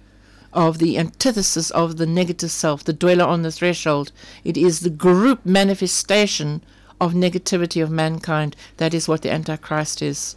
of 0.52 0.78
the 0.78 0.96
antithesis 0.96 1.70
of 1.72 1.96
the 1.96 2.06
negative 2.06 2.52
self, 2.52 2.84
the 2.84 2.92
dweller 2.92 3.24
on 3.24 3.42
the 3.42 3.50
threshold. 3.50 4.12
It 4.44 4.56
is 4.56 4.80
the 4.80 4.90
group 4.90 5.44
manifestation 5.44 6.62
of 7.00 7.14
negativity 7.14 7.82
of 7.82 7.90
mankind. 7.90 8.54
That 8.76 8.94
is 8.94 9.08
what 9.08 9.22
the 9.22 9.32
Antichrist 9.32 10.00
is. 10.02 10.36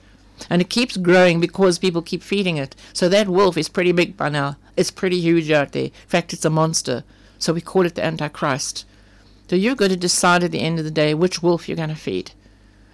And 0.50 0.62
it 0.62 0.70
keeps 0.70 0.98
growing 0.98 1.40
because 1.40 1.78
people 1.78 2.02
keep 2.02 2.24
feeding 2.24 2.58
it. 2.58 2.76
So 2.92 3.08
that 3.10 3.30
wolf 3.30 3.56
is 3.56 3.70
pretty 3.70 3.92
big 3.92 4.18
by 4.18 4.30
now. 4.30 4.58
It's 4.76 4.90
pretty 4.90 5.20
huge 5.20 5.52
out 5.52 5.74
there. 5.74 5.86
In 5.86 5.92
fact, 6.08 6.34
it's 6.34 6.46
a 6.46 6.50
monster. 6.50 7.04
So 7.38 7.54
we 7.54 7.62
call 7.62 7.86
it 7.86 7.94
the 7.94 8.04
Antichrist. 8.04 8.86
So 9.50 9.56
you're 9.56 9.76
going 9.76 9.92
to 9.92 9.98
decide 9.98 10.44
at 10.44 10.52
the 10.52 10.62
end 10.62 10.80
of 10.80 10.86
the 10.86 10.92
day 10.92 11.14
which 11.14 11.44
wolf 11.44 11.68
you're 11.68 11.78
going 11.78 11.90
to 11.90 11.96
feed. 11.96 12.32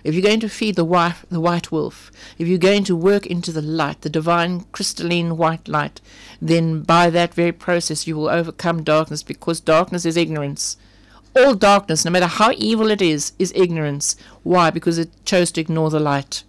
If 0.03 0.13
you're 0.15 0.23
going 0.23 0.39
to 0.39 0.49
feed 0.49 0.75
the 0.75 0.85
white, 0.85 1.15
the 1.29 1.41
white 1.41 1.71
wolf, 1.71 2.11
if 2.37 2.47
you're 2.47 2.57
going 2.57 2.85
to 2.85 2.95
work 2.95 3.25
into 3.25 3.51
the 3.51 3.61
light, 3.61 4.01
the 4.01 4.09
divine 4.09 4.61
crystalline 4.71 5.35
white 5.35 5.67
light, 5.67 5.99
then 6.41 6.83
by 6.83 7.09
that 7.09 7.33
very 7.33 7.51
process 7.51 8.07
you 8.07 8.15
will 8.15 8.29
overcome 8.29 8.83
darkness 8.83 9.23
because 9.23 9.59
darkness 9.59 10.05
is 10.05 10.15
ignorance. 10.15 10.77
All 11.35 11.53
darkness, 11.53 12.05
no 12.05 12.11
matter 12.11 12.27
how 12.27 12.53
evil 12.57 12.89
it 12.89 13.01
is, 13.01 13.33
is 13.37 13.53
ignorance. 13.55 14.15
Why? 14.43 14.69
Because 14.69 14.97
it 14.97 15.09
chose 15.25 15.51
to 15.51 15.61
ignore 15.61 15.89
the 15.89 15.99
light. 15.99 16.43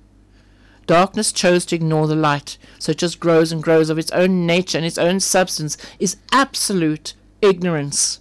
Darkness 0.86 1.32
chose 1.32 1.66
to 1.66 1.76
ignore 1.76 2.06
the 2.06 2.16
light, 2.16 2.56
so 2.78 2.92
it 2.92 2.98
just 2.98 3.20
grows 3.20 3.52
and 3.52 3.62
grows 3.62 3.90
of 3.90 3.98
its 3.98 4.10
own 4.12 4.46
nature 4.46 4.78
and 4.78 4.86
its 4.86 4.98
own 4.98 5.20
substance, 5.20 5.76
is 5.98 6.16
absolute 6.32 7.14
ignorance. 7.42 8.19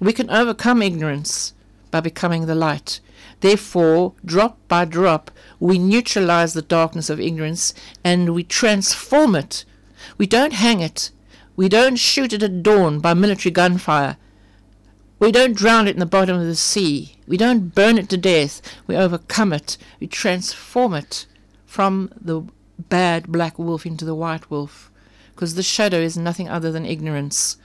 We 0.00 0.12
can 0.14 0.30
overcome 0.30 0.82
ignorance 0.82 1.52
by 1.90 2.00
becoming 2.00 2.46
the 2.46 2.54
light. 2.54 3.00
Therefore, 3.40 4.14
drop 4.24 4.58
by 4.66 4.86
drop, 4.86 5.30
we 5.58 5.78
neutralize 5.78 6.54
the 6.54 6.62
darkness 6.62 7.10
of 7.10 7.20
ignorance 7.20 7.74
and 8.02 8.34
we 8.34 8.42
transform 8.42 9.34
it. 9.34 9.64
We 10.16 10.26
don't 10.26 10.54
hang 10.54 10.80
it. 10.80 11.10
We 11.56 11.68
don't 11.68 11.96
shoot 11.96 12.32
it 12.32 12.42
at 12.42 12.62
dawn 12.62 13.00
by 13.00 13.14
military 13.14 13.52
gunfire. 13.52 14.16
We 15.18 15.30
don't 15.30 15.56
drown 15.56 15.86
it 15.86 15.92
in 15.96 16.00
the 16.00 16.06
bottom 16.06 16.38
of 16.38 16.46
the 16.46 16.56
sea. 16.56 17.16
We 17.26 17.36
don't 17.36 17.74
burn 17.74 17.98
it 17.98 18.08
to 18.08 18.16
death. 18.16 18.62
We 18.86 18.96
overcome 18.96 19.52
it. 19.52 19.76
We 20.00 20.06
transform 20.06 20.94
it 20.94 21.26
from 21.66 22.10
the 22.18 22.44
bad 22.78 23.30
black 23.30 23.58
wolf 23.58 23.84
into 23.84 24.06
the 24.06 24.14
white 24.14 24.50
wolf. 24.50 24.90
Because 25.34 25.54
the 25.54 25.62
shadow 25.62 25.98
is 25.98 26.16
nothing 26.16 26.48
other 26.48 26.72
than 26.72 26.86
ignorance. 26.86 27.58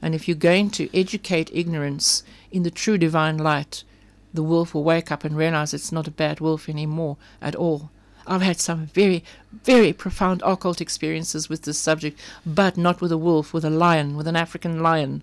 And 0.00 0.14
if 0.14 0.28
you're 0.28 0.36
going 0.36 0.70
to 0.70 0.88
educate 0.98 1.50
ignorance 1.52 2.22
in 2.50 2.62
the 2.62 2.70
true 2.70 2.98
divine 2.98 3.38
light, 3.38 3.84
the 4.32 4.42
wolf 4.42 4.74
will 4.74 4.84
wake 4.84 5.10
up 5.10 5.24
and 5.24 5.36
realize 5.36 5.74
it's 5.74 5.92
not 5.92 6.06
a 6.06 6.12
bad 6.12 6.40
wolf 6.40 6.68
anymore 6.68 7.16
at 7.40 7.56
all. 7.56 7.90
I've 8.26 8.42
had 8.42 8.60
some 8.60 8.86
very, 8.86 9.24
very 9.64 9.92
profound 9.92 10.42
occult 10.44 10.80
experiences 10.80 11.48
with 11.48 11.62
this 11.62 11.78
subject, 11.78 12.20
but 12.44 12.76
not 12.76 13.00
with 13.00 13.10
a 13.10 13.16
wolf, 13.16 13.54
with 13.54 13.64
a 13.64 13.70
lion, 13.70 14.16
with 14.16 14.28
an 14.28 14.36
African 14.36 14.82
lion. 14.82 15.22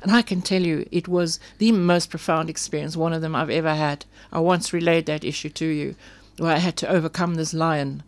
And 0.00 0.12
I 0.12 0.22
can 0.22 0.42
tell 0.42 0.62
you, 0.62 0.86
it 0.92 1.08
was 1.08 1.40
the 1.58 1.72
most 1.72 2.10
profound 2.10 2.48
experience, 2.48 2.96
one 2.96 3.12
of 3.12 3.22
them 3.22 3.34
I've 3.34 3.50
ever 3.50 3.74
had. 3.74 4.04
I 4.32 4.38
once 4.38 4.72
relayed 4.72 5.06
that 5.06 5.24
issue 5.24 5.48
to 5.50 5.66
you, 5.66 5.96
where 6.38 6.54
I 6.54 6.58
had 6.58 6.76
to 6.76 6.88
overcome 6.88 7.34
this 7.34 7.52
lion 7.52 8.04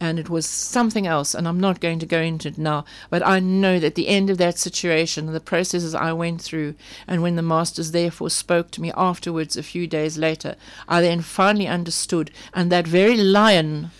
and 0.00 0.18
it 0.18 0.30
was 0.30 0.46
something 0.46 1.06
else, 1.06 1.34
and 1.34 1.48
I'm 1.48 1.58
not 1.58 1.80
going 1.80 1.98
to 1.98 2.06
go 2.06 2.20
into 2.20 2.48
it 2.48 2.58
now, 2.58 2.84
but 3.10 3.26
I 3.26 3.40
know 3.40 3.78
that 3.80 3.94
the 3.96 4.08
end 4.08 4.30
of 4.30 4.38
that 4.38 4.58
situation, 4.58 5.26
the 5.26 5.40
processes 5.40 5.94
I 5.94 6.12
went 6.12 6.40
through, 6.40 6.74
and 7.06 7.20
when 7.22 7.36
the 7.36 7.42
masters 7.42 7.90
therefore 7.90 8.30
spoke 8.30 8.70
to 8.72 8.80
me 8.80 8.92
afterwards, 8.96 9.56
a 9.56 9.62
few 9.62 9.86
days 9.86 10.16
later, 10.16 10.56
I 10.88 11.00
then 11.00 11.20
finally 11.20 11.66
understood, 11.66 12.30
and 12.54 12.70
that 12.70 12.86
very 12.86 13.16
lion 13.16 13.90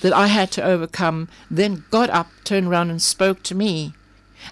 that 0.00 0.12
I 0.12 0.26
had 0.28 0.50
to 0.52 0.64
overcome 0.64 1.28
then 1.50 1.84
got 1.90 2.10
up, 2.10 2.28
turned 2.44 2.70
round, 2.70 2.90
and 2.90 3.00
spoke 3.00 3.42
to 3.44 3.54
me. 3.54 3.94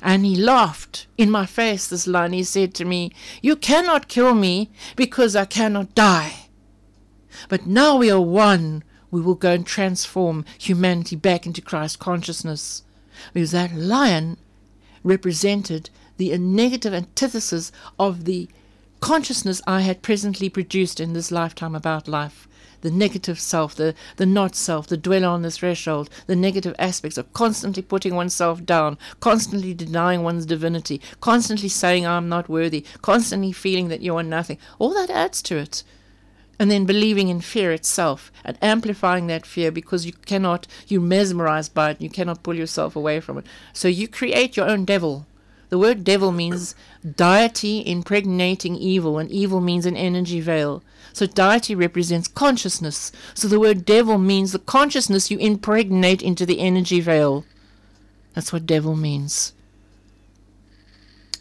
And 0.03 0.25
he 0.25 0.37
laughed 0.37 1.07
in 1.17 1.31
my 1.31 1.47
face, 1.47 1.89
this 1.89 2.07
lion. 2.07 2.35
He 2.35 2.45
said 2.45 2.75
to 2.75 2.85
me, 2.85 3.11
You 3.41 3.57
cannot 3.57 4.09
kill 4.09 4.35
me 4.35 4.71
because 4.97 5.35
I 5.35 5.47
cannot 5.47 5.95
die. 5.95 6.49
But 7.49 7.67
now 7.67 7.97
we 7.97 8.11
are 8.11 8.21
one 8.21 8.85
we 9.11 9.21
will 9.21 9.35
go 9.35 9.53
and 9.53 9.67
transform 9.67 10.45
humanity 10.59 11.17
back 11.17 11.47
into 11.47 11.63
Christ 11.63 11.99
consciousness. 11.99 12.83
Because 13.33 13.53
that 13.53 13.75
lion 13.75 14.37
represented 15.03 15.91
the 16.19 16.37
negative 16.39 16.93
antithesis 16.93 17.73
of 17.99 18.25
the 18.25 18.49
consciousness 19.01 19.63
I 19.67 19.83
had 19.83 20.03
presently 20.03 20.49
produced 20.49 21.01
in 21.01 21.13
this 21.13 21.31
lifetime 21.31 21.75
about 21.75 22.09
life. 22.09 22.49
the 22.81 22.91
negative 22.91 23.41
self, 23.41 23.75
the, 23.75 23.95
the 24.17 24.27
not 24.27 24.55
self, 24.55 24.87
the 24.87 24.97
dweller 24.97 25.29
on 25.29 25.43
the 25.43 25.51
threshold, 25.51 26.09
the 26.27 26.37
negative 26.37 26.75
aspects 26.79 27.19
of 27.19 27.33
constantly 27.33 27.83
putting 27.83 28.15
oneself 28.15 28.65
down, 28.65 28.99
constantly 29.21 29.75
denying 29.75 30.23
one's 30.23 30.47
divinity, 30.47 31.01
constantly 31.21 31.69
saying, 31.69 32.07
I'm 32.07 32.29
not 32.29 32.49
worthy, 32.49 32.85
constantly 33.03 33.53
feeling 33.53 33.89
that 33.89 34.01
you 34.01 34.17
are 34.17 34.23
nothing. 34.23 34.59
All 34.79 34.95
that 34.95 35.11
adds 35.11 35.43
to 35.43 35.57
it. 35.57 35.83
And 36.59 36.71
then 36.71 36.87
believing 36.87 37.29
in 37.29 37.41
fear 37.41 37.73
itself 37.73 38.33
and 38.45 38.59
amplifying 38.61 39.29
that 39.29 39.47
fear 39.47 39.71
because 39.71 40.05
you 40.05 40.13
cannot, 40.27 40.67
you're 40.89 41.01
mesmerized 41.01 41.73
by 41.73 41.91
it, 41.91 42.01
you 42.01 42.11
cannot 42.11 42.43
pull 42.43 42.55
yourself 42.55 42.97
away 42.97 43.21
from 43.21 43.39
it. 43.39 43.47
So 43.73 43.87
you 43.87 44.09
create 44.09 44.57
your 44.57 44.69
own 44.69 44.85
devil. 44.85 45.27
The 45.69 45.79
word 45.79 46.03
devil 46.03 46.33
means 46.33 46.75
deity 47.17 47.87
impregnating 47.87 48.75
evil, 48.77 49.19
and 49.19 49.31
evil 49.31 49.61
means 49.61 49.85
an 49.87 49.97
energy 49.97 50.41
veil. 50.41 50.83
So 51.13 51.27
deity 51.27 51.75
represents 51.75 52.27
consciousness. 52.27 53.13
So 53.35 53.49
the 53.49 53.61
word 53.61 53.85
devil 53.85 54.19
means 54.19 54.53
the 54.53 54.59
consciousness 54.59 55.31
you 55.31 55.39
impregnate 55.39 56.23
into 56.23 56.47
the 56.47 56.61
energy 56.61 57.01
veil. 57.01 57.45
That's 58.35 58.53
what 58.53 58.67
devil 58.67 58.97
means. 58.97 59.53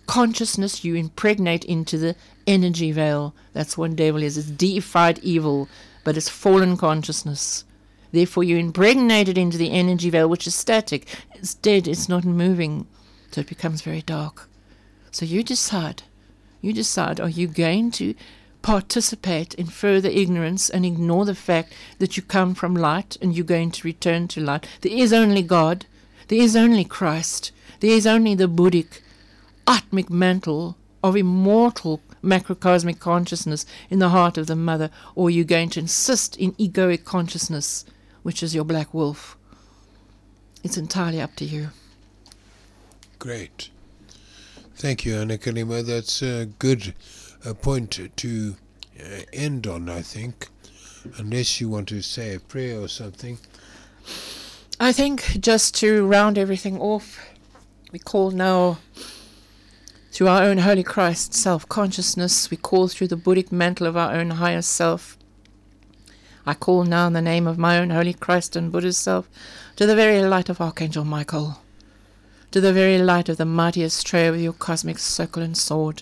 Consciousness 0.07 0.83
you 0.83 0.95
impregnate 0.95 1.63
into 1.65 1.97
the 1.97 2.15
energy 2.47 2.91
veil. 2.91 3.35
That's 3.53 3.77
what 3.77 3.95
devil 3.95 4.23
is. 4.23 4.37
It's 4.37 4.49
deified 4.49 5.19
evil, 5.19 5.67
but 6.03 6.17
it's 6.17 6.29
fallen 6.29 6.77
consciousness. 6.77 7.65
Therefore, 8.11 8.43
you 8.43 8.57
impregnate 8.57 9.27
it 9.27 9.37
into 9.37 9.57
the 9.57 9.71
energy 9.71 10.09
veil, 10.09 10.29
which 10.29 10.47
is 10.47 10.55
static. 10.55 11.05
It's 11.35 11.53
dead. 11.53 11.87
It's 11.87 12.09
not 12.09 12.23
moving. 12.23 12.87
So 13.31 13.41
it 13.41 13.47
becomes 13.47 13.81
very 13.81 14.01
dark. 14.01 14.49
So 15.11 15.25
you 15.25 15.43
decide. 15.43 16.03
You 16.61 16.73
decide 16.73 17.19
are 17.19 17.29
you 17.29 17.47
going 17.47 17.91
to 17.91 18.15
participate 18.61 19.53
in 19.55 19.67
further 19.67 20.09
ignorance 20.09 20.69
and 20.69 20.85
ignore 20.85 21.25
the 21.25 21.35
fact 21.35 21.73
that 21.99 22.17
you 22.17 22.23
come 22.23 22.55
from 22.55 22.75
light 22.75 23.17
and 23.21 23.35
you're 23.35 23.45
going 23.45 23.71
to 23.71 23.87
return 23.87 24.27
to 24.29 24.41
light? 24.41 24.67
There 24.81 24.91
is 24.91 25.13
only 25.13 25.41
God. 25.41 25.85
There 26.29 26.41
is 26.41 26.55
only 26.55 26.83
Christ. 26.83 27.51
There 27.79 27.91
is 27.91 28.07
only 28.07 28.35
the 28.35 28.47
Buddhic 28.47 29.01
atmic 29.67 30.09
mantle 30.09 30.77
of 31.03 31.15
immortal 31.15 32.01
macrocosmic 32.23 32.99
consciousness 32.99 33.65
in 33.89 33.99
the 33.99 34.09
heart 34.09 34.37
of 34.37 34.47
the 34.47 34.55
mother, 34.55 34.89
or 35.15 35.27
are 35.27 35.31
you 35.31 35.43
going 35.43 35.69
to 35.69 35.79
insist 35.79 36.35
in 36.37 36.53
egoic 36.53 37.03
consciousness, 37.03 37.85
which 38.23 38.41
is 38.43 38.55
your 38.55 38.65
black 38.65 38.93
wolf? 38.93 39.37
It's 40.63 40.77
entirely 40.77 41.21
up 41.21 41.35
to 41.37 41.45
you. 41.45 41.69
Great. 43.19 43.69
Thank 44.75 45.05
you, 45.05 45.15
Anna 45.15 45.37
Kalima. 45.37 45.85
That's 45.85 46.21
a 46.21 46.45
good 46.45 46.93
uh, 47.45 47.53
point 47.53 47.99
to 48.15 48.55
uh, 48.99 49.21
end 49.33 49.65
on, 49.65 49.89
I 49.89 50.01
think. 50.01 50.49
Unless 51.17 51.61
you 51.61 51.69
want 51.69 51.87
to 51.89 52.01
say 52.01 52.35
a 52.35 52.39
prayer 52.39 52.79
or 52.79 52.87
something. 52.87 53.37
I 54.79 54.91
think 54.91 55.39
just 55.39 55.73
to 55.75 56.05
round 56.05 56.37
everything 56.37 56.79
off, 56.79 57.19
we 57.91 57.99
call 57.99 58.31
now 58.31 58.77
through 60.17 60.27
our 60.29 60.41
own 60.41 60.57
Holy 60.57 60.81
Christ 60.81 61.35
self 61.35 61.69
consciousness, 61.69 62.49
we 62.49 62.57
call 62.57 62.87
through 62.87 63.09
the 63.09 63.15
Buddhic 63.15 63.51
mantle 63.51 63.85
of 63.85 63.95
our 63.95 64.15
own 64.15 64.31
higher 64.31 64.63
self. 64.63 65.15
I 66.43 66.55
call 66.55 66.85
now 66.85 67.05
in 67.05 67.13
the 67.13 67.21
name 67.21 67.45
of 67.45 67.59
my 67.59 67.77
own 67.77 67.91
Holy 67.91 68.15
Christ 68.15 68.55
and 68.55 68.71
Buddha's 68.71 68.97
self 68.97 69.29
to 69.75 69.85
the 69.85 69.95
very 69.95 70.23
light 70.23 70.49
of 70.49 70.59
Archangel 70.59 71.05
Michael, 71.05 71.61
to 72.49 72.59
the 72.59 72.73
very 72.73 72.97
light 72.97 73.29
of 73.29 73.37
the 73.37 73.45
mighty 73.45 73.81
Astrea 73.81 74.29
of 74.29 74.41
your 74.41 74.53
cosmic 74.53 74.97
circle 74.97 75.43
and 75.43 75.55
sword. 75.55 76.01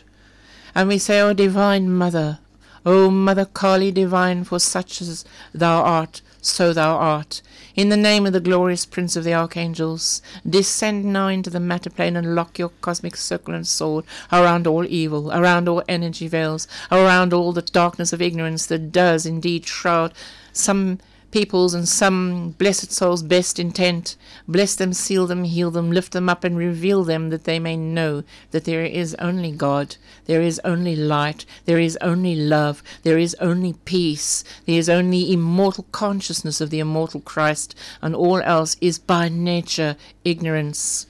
And 0.74 0.88
we 0.88 0.98
say, 0.98 1.20
O 1.20 1.34
Divine 1.34 1.92
Mother, 1.92 2.40
O 2.86 3.12
Mother 3.12 3.44
Kali 3.44 3.92
divine, 3.92 4.46
for 4.46 4.60
such 4.60 5.02
as 5.02 5.26
thou 5.54 5.82
art, 5.82 6.22
so 6.45 6.73
thou 6.73 6.95
art. 6.95 7.41
In 7.76 7.89
the 7.89 7.97
name 7.97 8.26
of 8.26 8.34
the 8.34 8.39
glorious 8.39 8.85
Prince 8.85 9.15
of 9.15 9.23
the 9.23 9.34
Archangels, 9.34 10.22
descend 10.47 11.05
now 11.05 11.27
into 11.27 11.49
the 11.49 11.59
matter 11.59 11.89
plane 11.89 12.15
and 12.15 12.35
lock 12.35 12.59
your 12.59 12.69
cosmic 12.81 13.15
circle 13.15 13.53
and 13.53 13.67
sword 13.67 14.05
around 14.31 14.67
all 14.67 14.85
evil, 14.85 15.31
around 15.31 15.67
all 15.67 15.84
energy 15.88 16.27
veils, 16.27 16.67
around 16.91 17.34
all 17.34 17.51
the 17.51 17.61
darkness 17.61 18.13
of 18.13 18.22
ignorance 18.22 18.65
that 18.67 18.91
does 18.91 19.26
indeed 19.26 19.65
shroud 19.65 20.13
some 20.53 20.99
people's 21.36 21.74
and 21.74 21.86
some 21.86 22.52
blessed 22.52 22.94
souls' 22.94 23.22
best 23.22 23.60
intent. 23.60 24.16
Bless 24.48 24.74
them, 24.74 24.94
seal 24.94 25.28
them, 25.28 25.44
heal 25.44 25.70
them, 25.70 25.91
lift 25.91 26.14
them 26.14 26.30
up, 26.30 26.45
and 26.45 26.57
reveal 26.57 27.03
them 27.03 27.30
that 27.30 27.44
they 27.44 27.60
may 27.60 27.76
know 27.76 28.24
that 28.52 28.64
there 28.64 28.86
is 28.86 29.14
only 29.16 29.52
God, 29.52 29.98
there 30.28 30.41
is 30.41 30.62
only 30.64 30.95
light, 30.95 31.45
there 31.66 31.78
is 31.78 31.98
only 31.99 32.36
love, 32.36 32.82
there 33.03 33.18
is 33.18 33.36
only 33.41 33.74
peace, 33.84 34.45
there 34.66 34.80
is 34.80 34.88
only 34.88 35.34
immortal 35.34 35.86
consciousness 35.91 36.62
of 36.62 36.70
the 36.70 36.80
immortal 36.80 37.20
Christ, 37.20 37.76
and 38.02 38.16
all 38.16 38.41
else 38.44 38.78
is 38.80 38.98
by 38.98 39.28
nature 39.28 39.98
ignorance. 40.24 41.06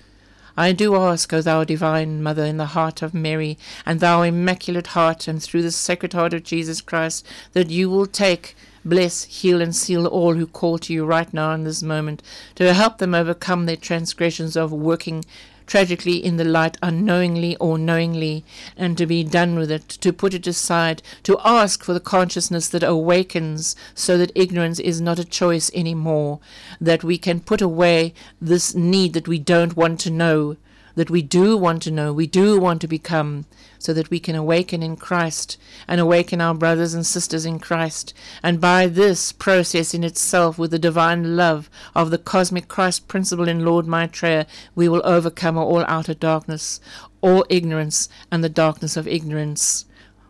I 0.57 0.71
do 0.71 0.95
ask, 0.95 1.31
O 1.33 1.41
thou 1.41 1.65
divine 1.65 2.23
Mother, 2.23 2.45
in 2.45 2.57
the 2.57 2.73
heart 2.77 3.03
of 3.03 3.13
Mary, 3.13 3.59
and 3.85 3.99
thou 3.99 4.23
immaculate 4.23 4.87
heart, 4.87 5.27
and 5.27 5.43
through 5.43 5.61
the 5.61 5.71
sacred 5.71 6.13
heart 6.13 6.33
of 6.33 6.41
Jesus 6.41 6.81
Christ, 6.81 7.23
that 7.53 7.69
you 7.69 7.91
will 7.91 8.07
take 8.07 8.55
Bless, 8.85 9.23
heal, 9.23 9.61
and 9.61 9.75
seal 9.75 10.05
all 10.05 10.35
who 10.35 10.45
call 10.45 10.77
to 10.77 10.93
you 10.93 11.05
right 11.05 11.33
now 11.33 11.53
in 11.53 11.63
this 11.63 11.81
moment 11.81 12.21
to 12.53 12.71
help 12.71 12.99
them 12.99 13.15
overcome 13.15 13.65
their 13.65 13.75
transgressions 13.75 14.55
of 14.55 14.71
working 14.71 15.25
tragically 15.65 16.23
in 16.23 16.37
the 16.37 16.45
light 16.45 16.77
unknowingly 16.83 17.55
or 17.57 17.77
knowingly, 17.77 18.45
and 18.77 18.97
to 18.97 19.05
be 19.05 19.23
done 19.23 19.57
with 19.57 19.71
it, 19.71 19.89
to 19.89 20.13
put 20.13 20.33
it 20.33 20.45
aside, 20.45 21.01
to 21.23 21.39
ask 21.43 21.83
for 21.83 21.93
the 21.93 21.99
consciousness 21.99 22.67
that 22.69 22.83
awakens 22.83 23.75
so 23.95 24.17
that 24.17 24.31
ignorance 24.35 24.79
is 24.79 25.01
not 25.01 25.17
a 25.17 25.25
choice 25.25 25.71
any 25.73 25.95
more, 25.95 26.39
that 26.79 27.03
we 27.03 27.17
can 27.17 27.39
put 27.39 27.61
away 27.61 28.13
this 28.39 28.75
need 28.75 29.13
that 29.13 29.27
we 29.27 29.39
don't 29.39 29.75
want 29.75 29.99
to 29.99 30.11
know, 30.11 30.55
that 30.95 31.09
we 31.09 31.21
do 31.21 31.55
want 31.57 31.81
to 31.83 31.91
know, 31.91 32.11
we 32.11 32.27
do 32.27 32.59
want 32.59 32.81
to 32.81 32.87
become, 32.87 33.45
so 33.77 33.93
that 33.93 34.09
we 34.09 34.19
can 34.19 34.35
awaken 34.35 34.81
in 34.81 34.95
Christ 34.95 35.57
and 35.87 36.01
awaken 36.01 36.41
our 36.41 36.55
brothers 36.55 36.93
and 36.93 37.05
sisters 37.05 37.45
in 37.45 37.59
Christ. 37.59 38.13
And 38.41 38.59
by 38.59 38.87
this 38.87 39.31
process 39.31 39.93
in 39.93 40.03
itself, 40.03 40.57
with 40.57 40.71
the 40.71 40.79
divine 40.79 41.35
love 41.35 41.69
of 41.93 42.09
the 42.09 42.17
cosmic 42.17 42.67
Christ 42.67 43.07
principle 43.07 43.47
in 43.47 43.63
Lord 43.63 43.85
Maitreya, 43.85 44.47
we 44.73 44.89
will 44.89 45.01
overcome 45.05 45.57
all 45.57 45.85
outer 45.87 46.13
darkness, 46.13 46.79
all 47.21 47.45
ignorance, 47.49 48.09
and 48.31 48.43
the 48.43 48.49
darkness 48.49 48.97
of 48.97 49.07
ignorance. 49.07 49.85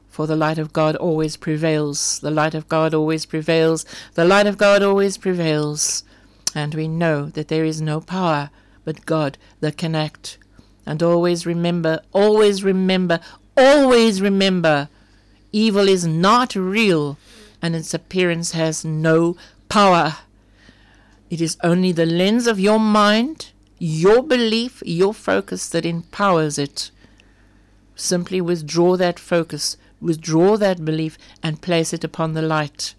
For 0.09 0.27
the 0.27 0.35
light 0.35 0.57
of 0.57 0.73
God 0.73 0.95
always 0.95 1.37
prevails, 1.37 2.19
the 2.19 2.31
light 2.31 2.55
of 2.55 2.67
God 2.67 2.93
always 2.93 3.25
prevails, 3.25 3.85
the 4.13 4.25
light 4.25 4.47
of 4.47 4.57
God 4.57 4.81
always 4.81 5.17
prevails. 5.17 6.03
And 6.53 6.73
we 6.73 6.87
know 6.87 7.25
that 7.27 7.49
there 7.49 7.65
is 7.65 7.81
no 7.81 7.99
power 7.99 8.49
but 8.85 9.05
God 9.05 9.37
that 9.59 9.77
can 9.77 9.93
act. 9.93 10.37
And 10.85 11.01
always 11.01 11.45
remember, 11.45 12.01
always 12.13 12.63
remember, 12.63 13.19
always 13.57 14.21
remember 14.21 14.89
evil 15.55 15.87
is 15.87 16.05
not 16.05 16.53
real 16.53 17.17
and 17.61 17.75
its 17.75 17.93
appearance 17.93 18.51
has 18.51 18.83
no 18.83 19.37
power. 19.69 20.17
It 21.29 21.39
is 21.41 21.57
only 21.63 21.91
the 21.93 22.05
lens 22.05 22.45
of 22.45 22.59
your 22.59 22.79
mind, 22.79 23.51
your 23.79 24.21
belief, 24.21 24.83
your 24.85 25.13
focus 25.13 25.69
that 25.69 25.85
empowers 25.85 26.57
it. 26.57 26.91
Simply 27.95 28.41
withdraw 28.41 28.97
that 28.97 29.17
focus, 29.17 29.77
withdraw 30.01 30.57
that 30.57 30.83
belief, 30.83 31.17
and 31.41 31.61
place 31.61 31.93
it 31.93 32.03
upon 32.03 32.33
the 32.33 32.41
light. 32.41 32.93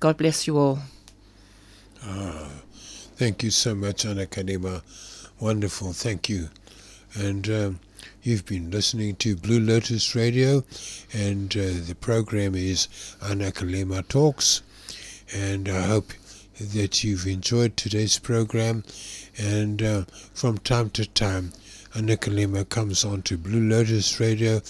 God 0.00 0.16
bless 0.16 0.46
you 0.46 0.56
all. 0.58 0.78
Ah, 2.02 2.50
thank 3.16 3.42
you 3.42 3.50
so 3.50 3.74
much, 3.74 4.06
Anna 4.06 4.26
Kalima. 4.26 4.82
Wonderful. 5.38 5.92
Thank 5.92 6.28
you. 6.28 6.48
And 7.14 7.48
um, 7.50 7.80
you've 8.22 8.46
been 8.46 8.70
listening 8.70 9.16
to 9.16 9.36
Blue 9.36 9.60
Lotus 9.60 10.14
Radio, 10.14 10.64
and 11.12 11.54
uh, 11.56 11.84
the 11.86 11.96
program 12.00 12.54
is 12.54 12.88
Anakalema 13.20 14.06
Talks. 14.08 14.62
And 15.34 15.68
I 15.68 15.82
hope 15.82 16.12
that 16.60 17.02
you've 17.04 17.26
enjoyed 17.26 17.76
today's 17.76 18.18
program. 18.18 18.84
And 19.38 19.82
uh, 19.82 20.04
from 20.34 20.58
time 20.58 20.90
to 20.90 21.06
time, 21.06 21.52
Anakalema 21.94 22.68
comes 22.68 23.04
on 23.04 23.22
to 23.22 23.36
Blue 23.36 23.68
Lotus 23.68 24.18
Radio 24.18 24.62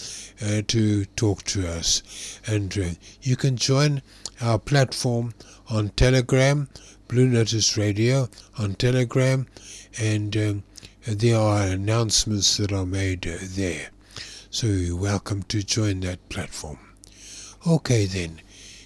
uh, 0.44 0.62
to 0.66 1.04
talk 1.16 1.44
to 1.44 1.68
us. 1.68 2.40
And 2.46 2.76
uh, 2.76 2.90
you 3.22 3.36
can 3.36 3.56
join 3.56 4.02
our 4.40 4.58
platform 4.58 5.34
on 5.70 5.90
Telegram, 5.90 6.68
Blue 7.06 7.28
Lotus 7.28 7.76
Radio 7.76 8.28
on 8.58 8.74
Telegram, 8.74 9.46
and 10.00 10.36
um, 10.36 10.62
there 11.06 11.38
are 11.38 11.62
announcements 11.62 12.56
that 12.58 12.72
are 12.72 12.86
made 12.86 13.26
uh, 13.26 13.36
there. 13.40 13.90
So 14.50 14.66
you're 14.66 14.96
welcome 14.96 15.42
to 15.44 15.62
join 15.62 16.00
that 16.00 16.28
platform. 16.28 16.78
Okay 17.66 18.06
then, 18.06 18.40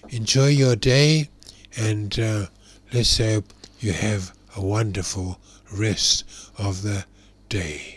enjoy 0.08 0.48
your 0.48 0.76
day 0.76 1.28
and 1.76 2.18
uh, 2.18 2.46
let's 2.92 3.18
hope 3.18 3.52
you 3.80 3.92
have 3.92 4.32
a 4.56 4.62
wonderful 4.62 5.38
rest 5.72 6.24
of 6.56 6.82
the 6.82 7.04
day. 7.48 7.95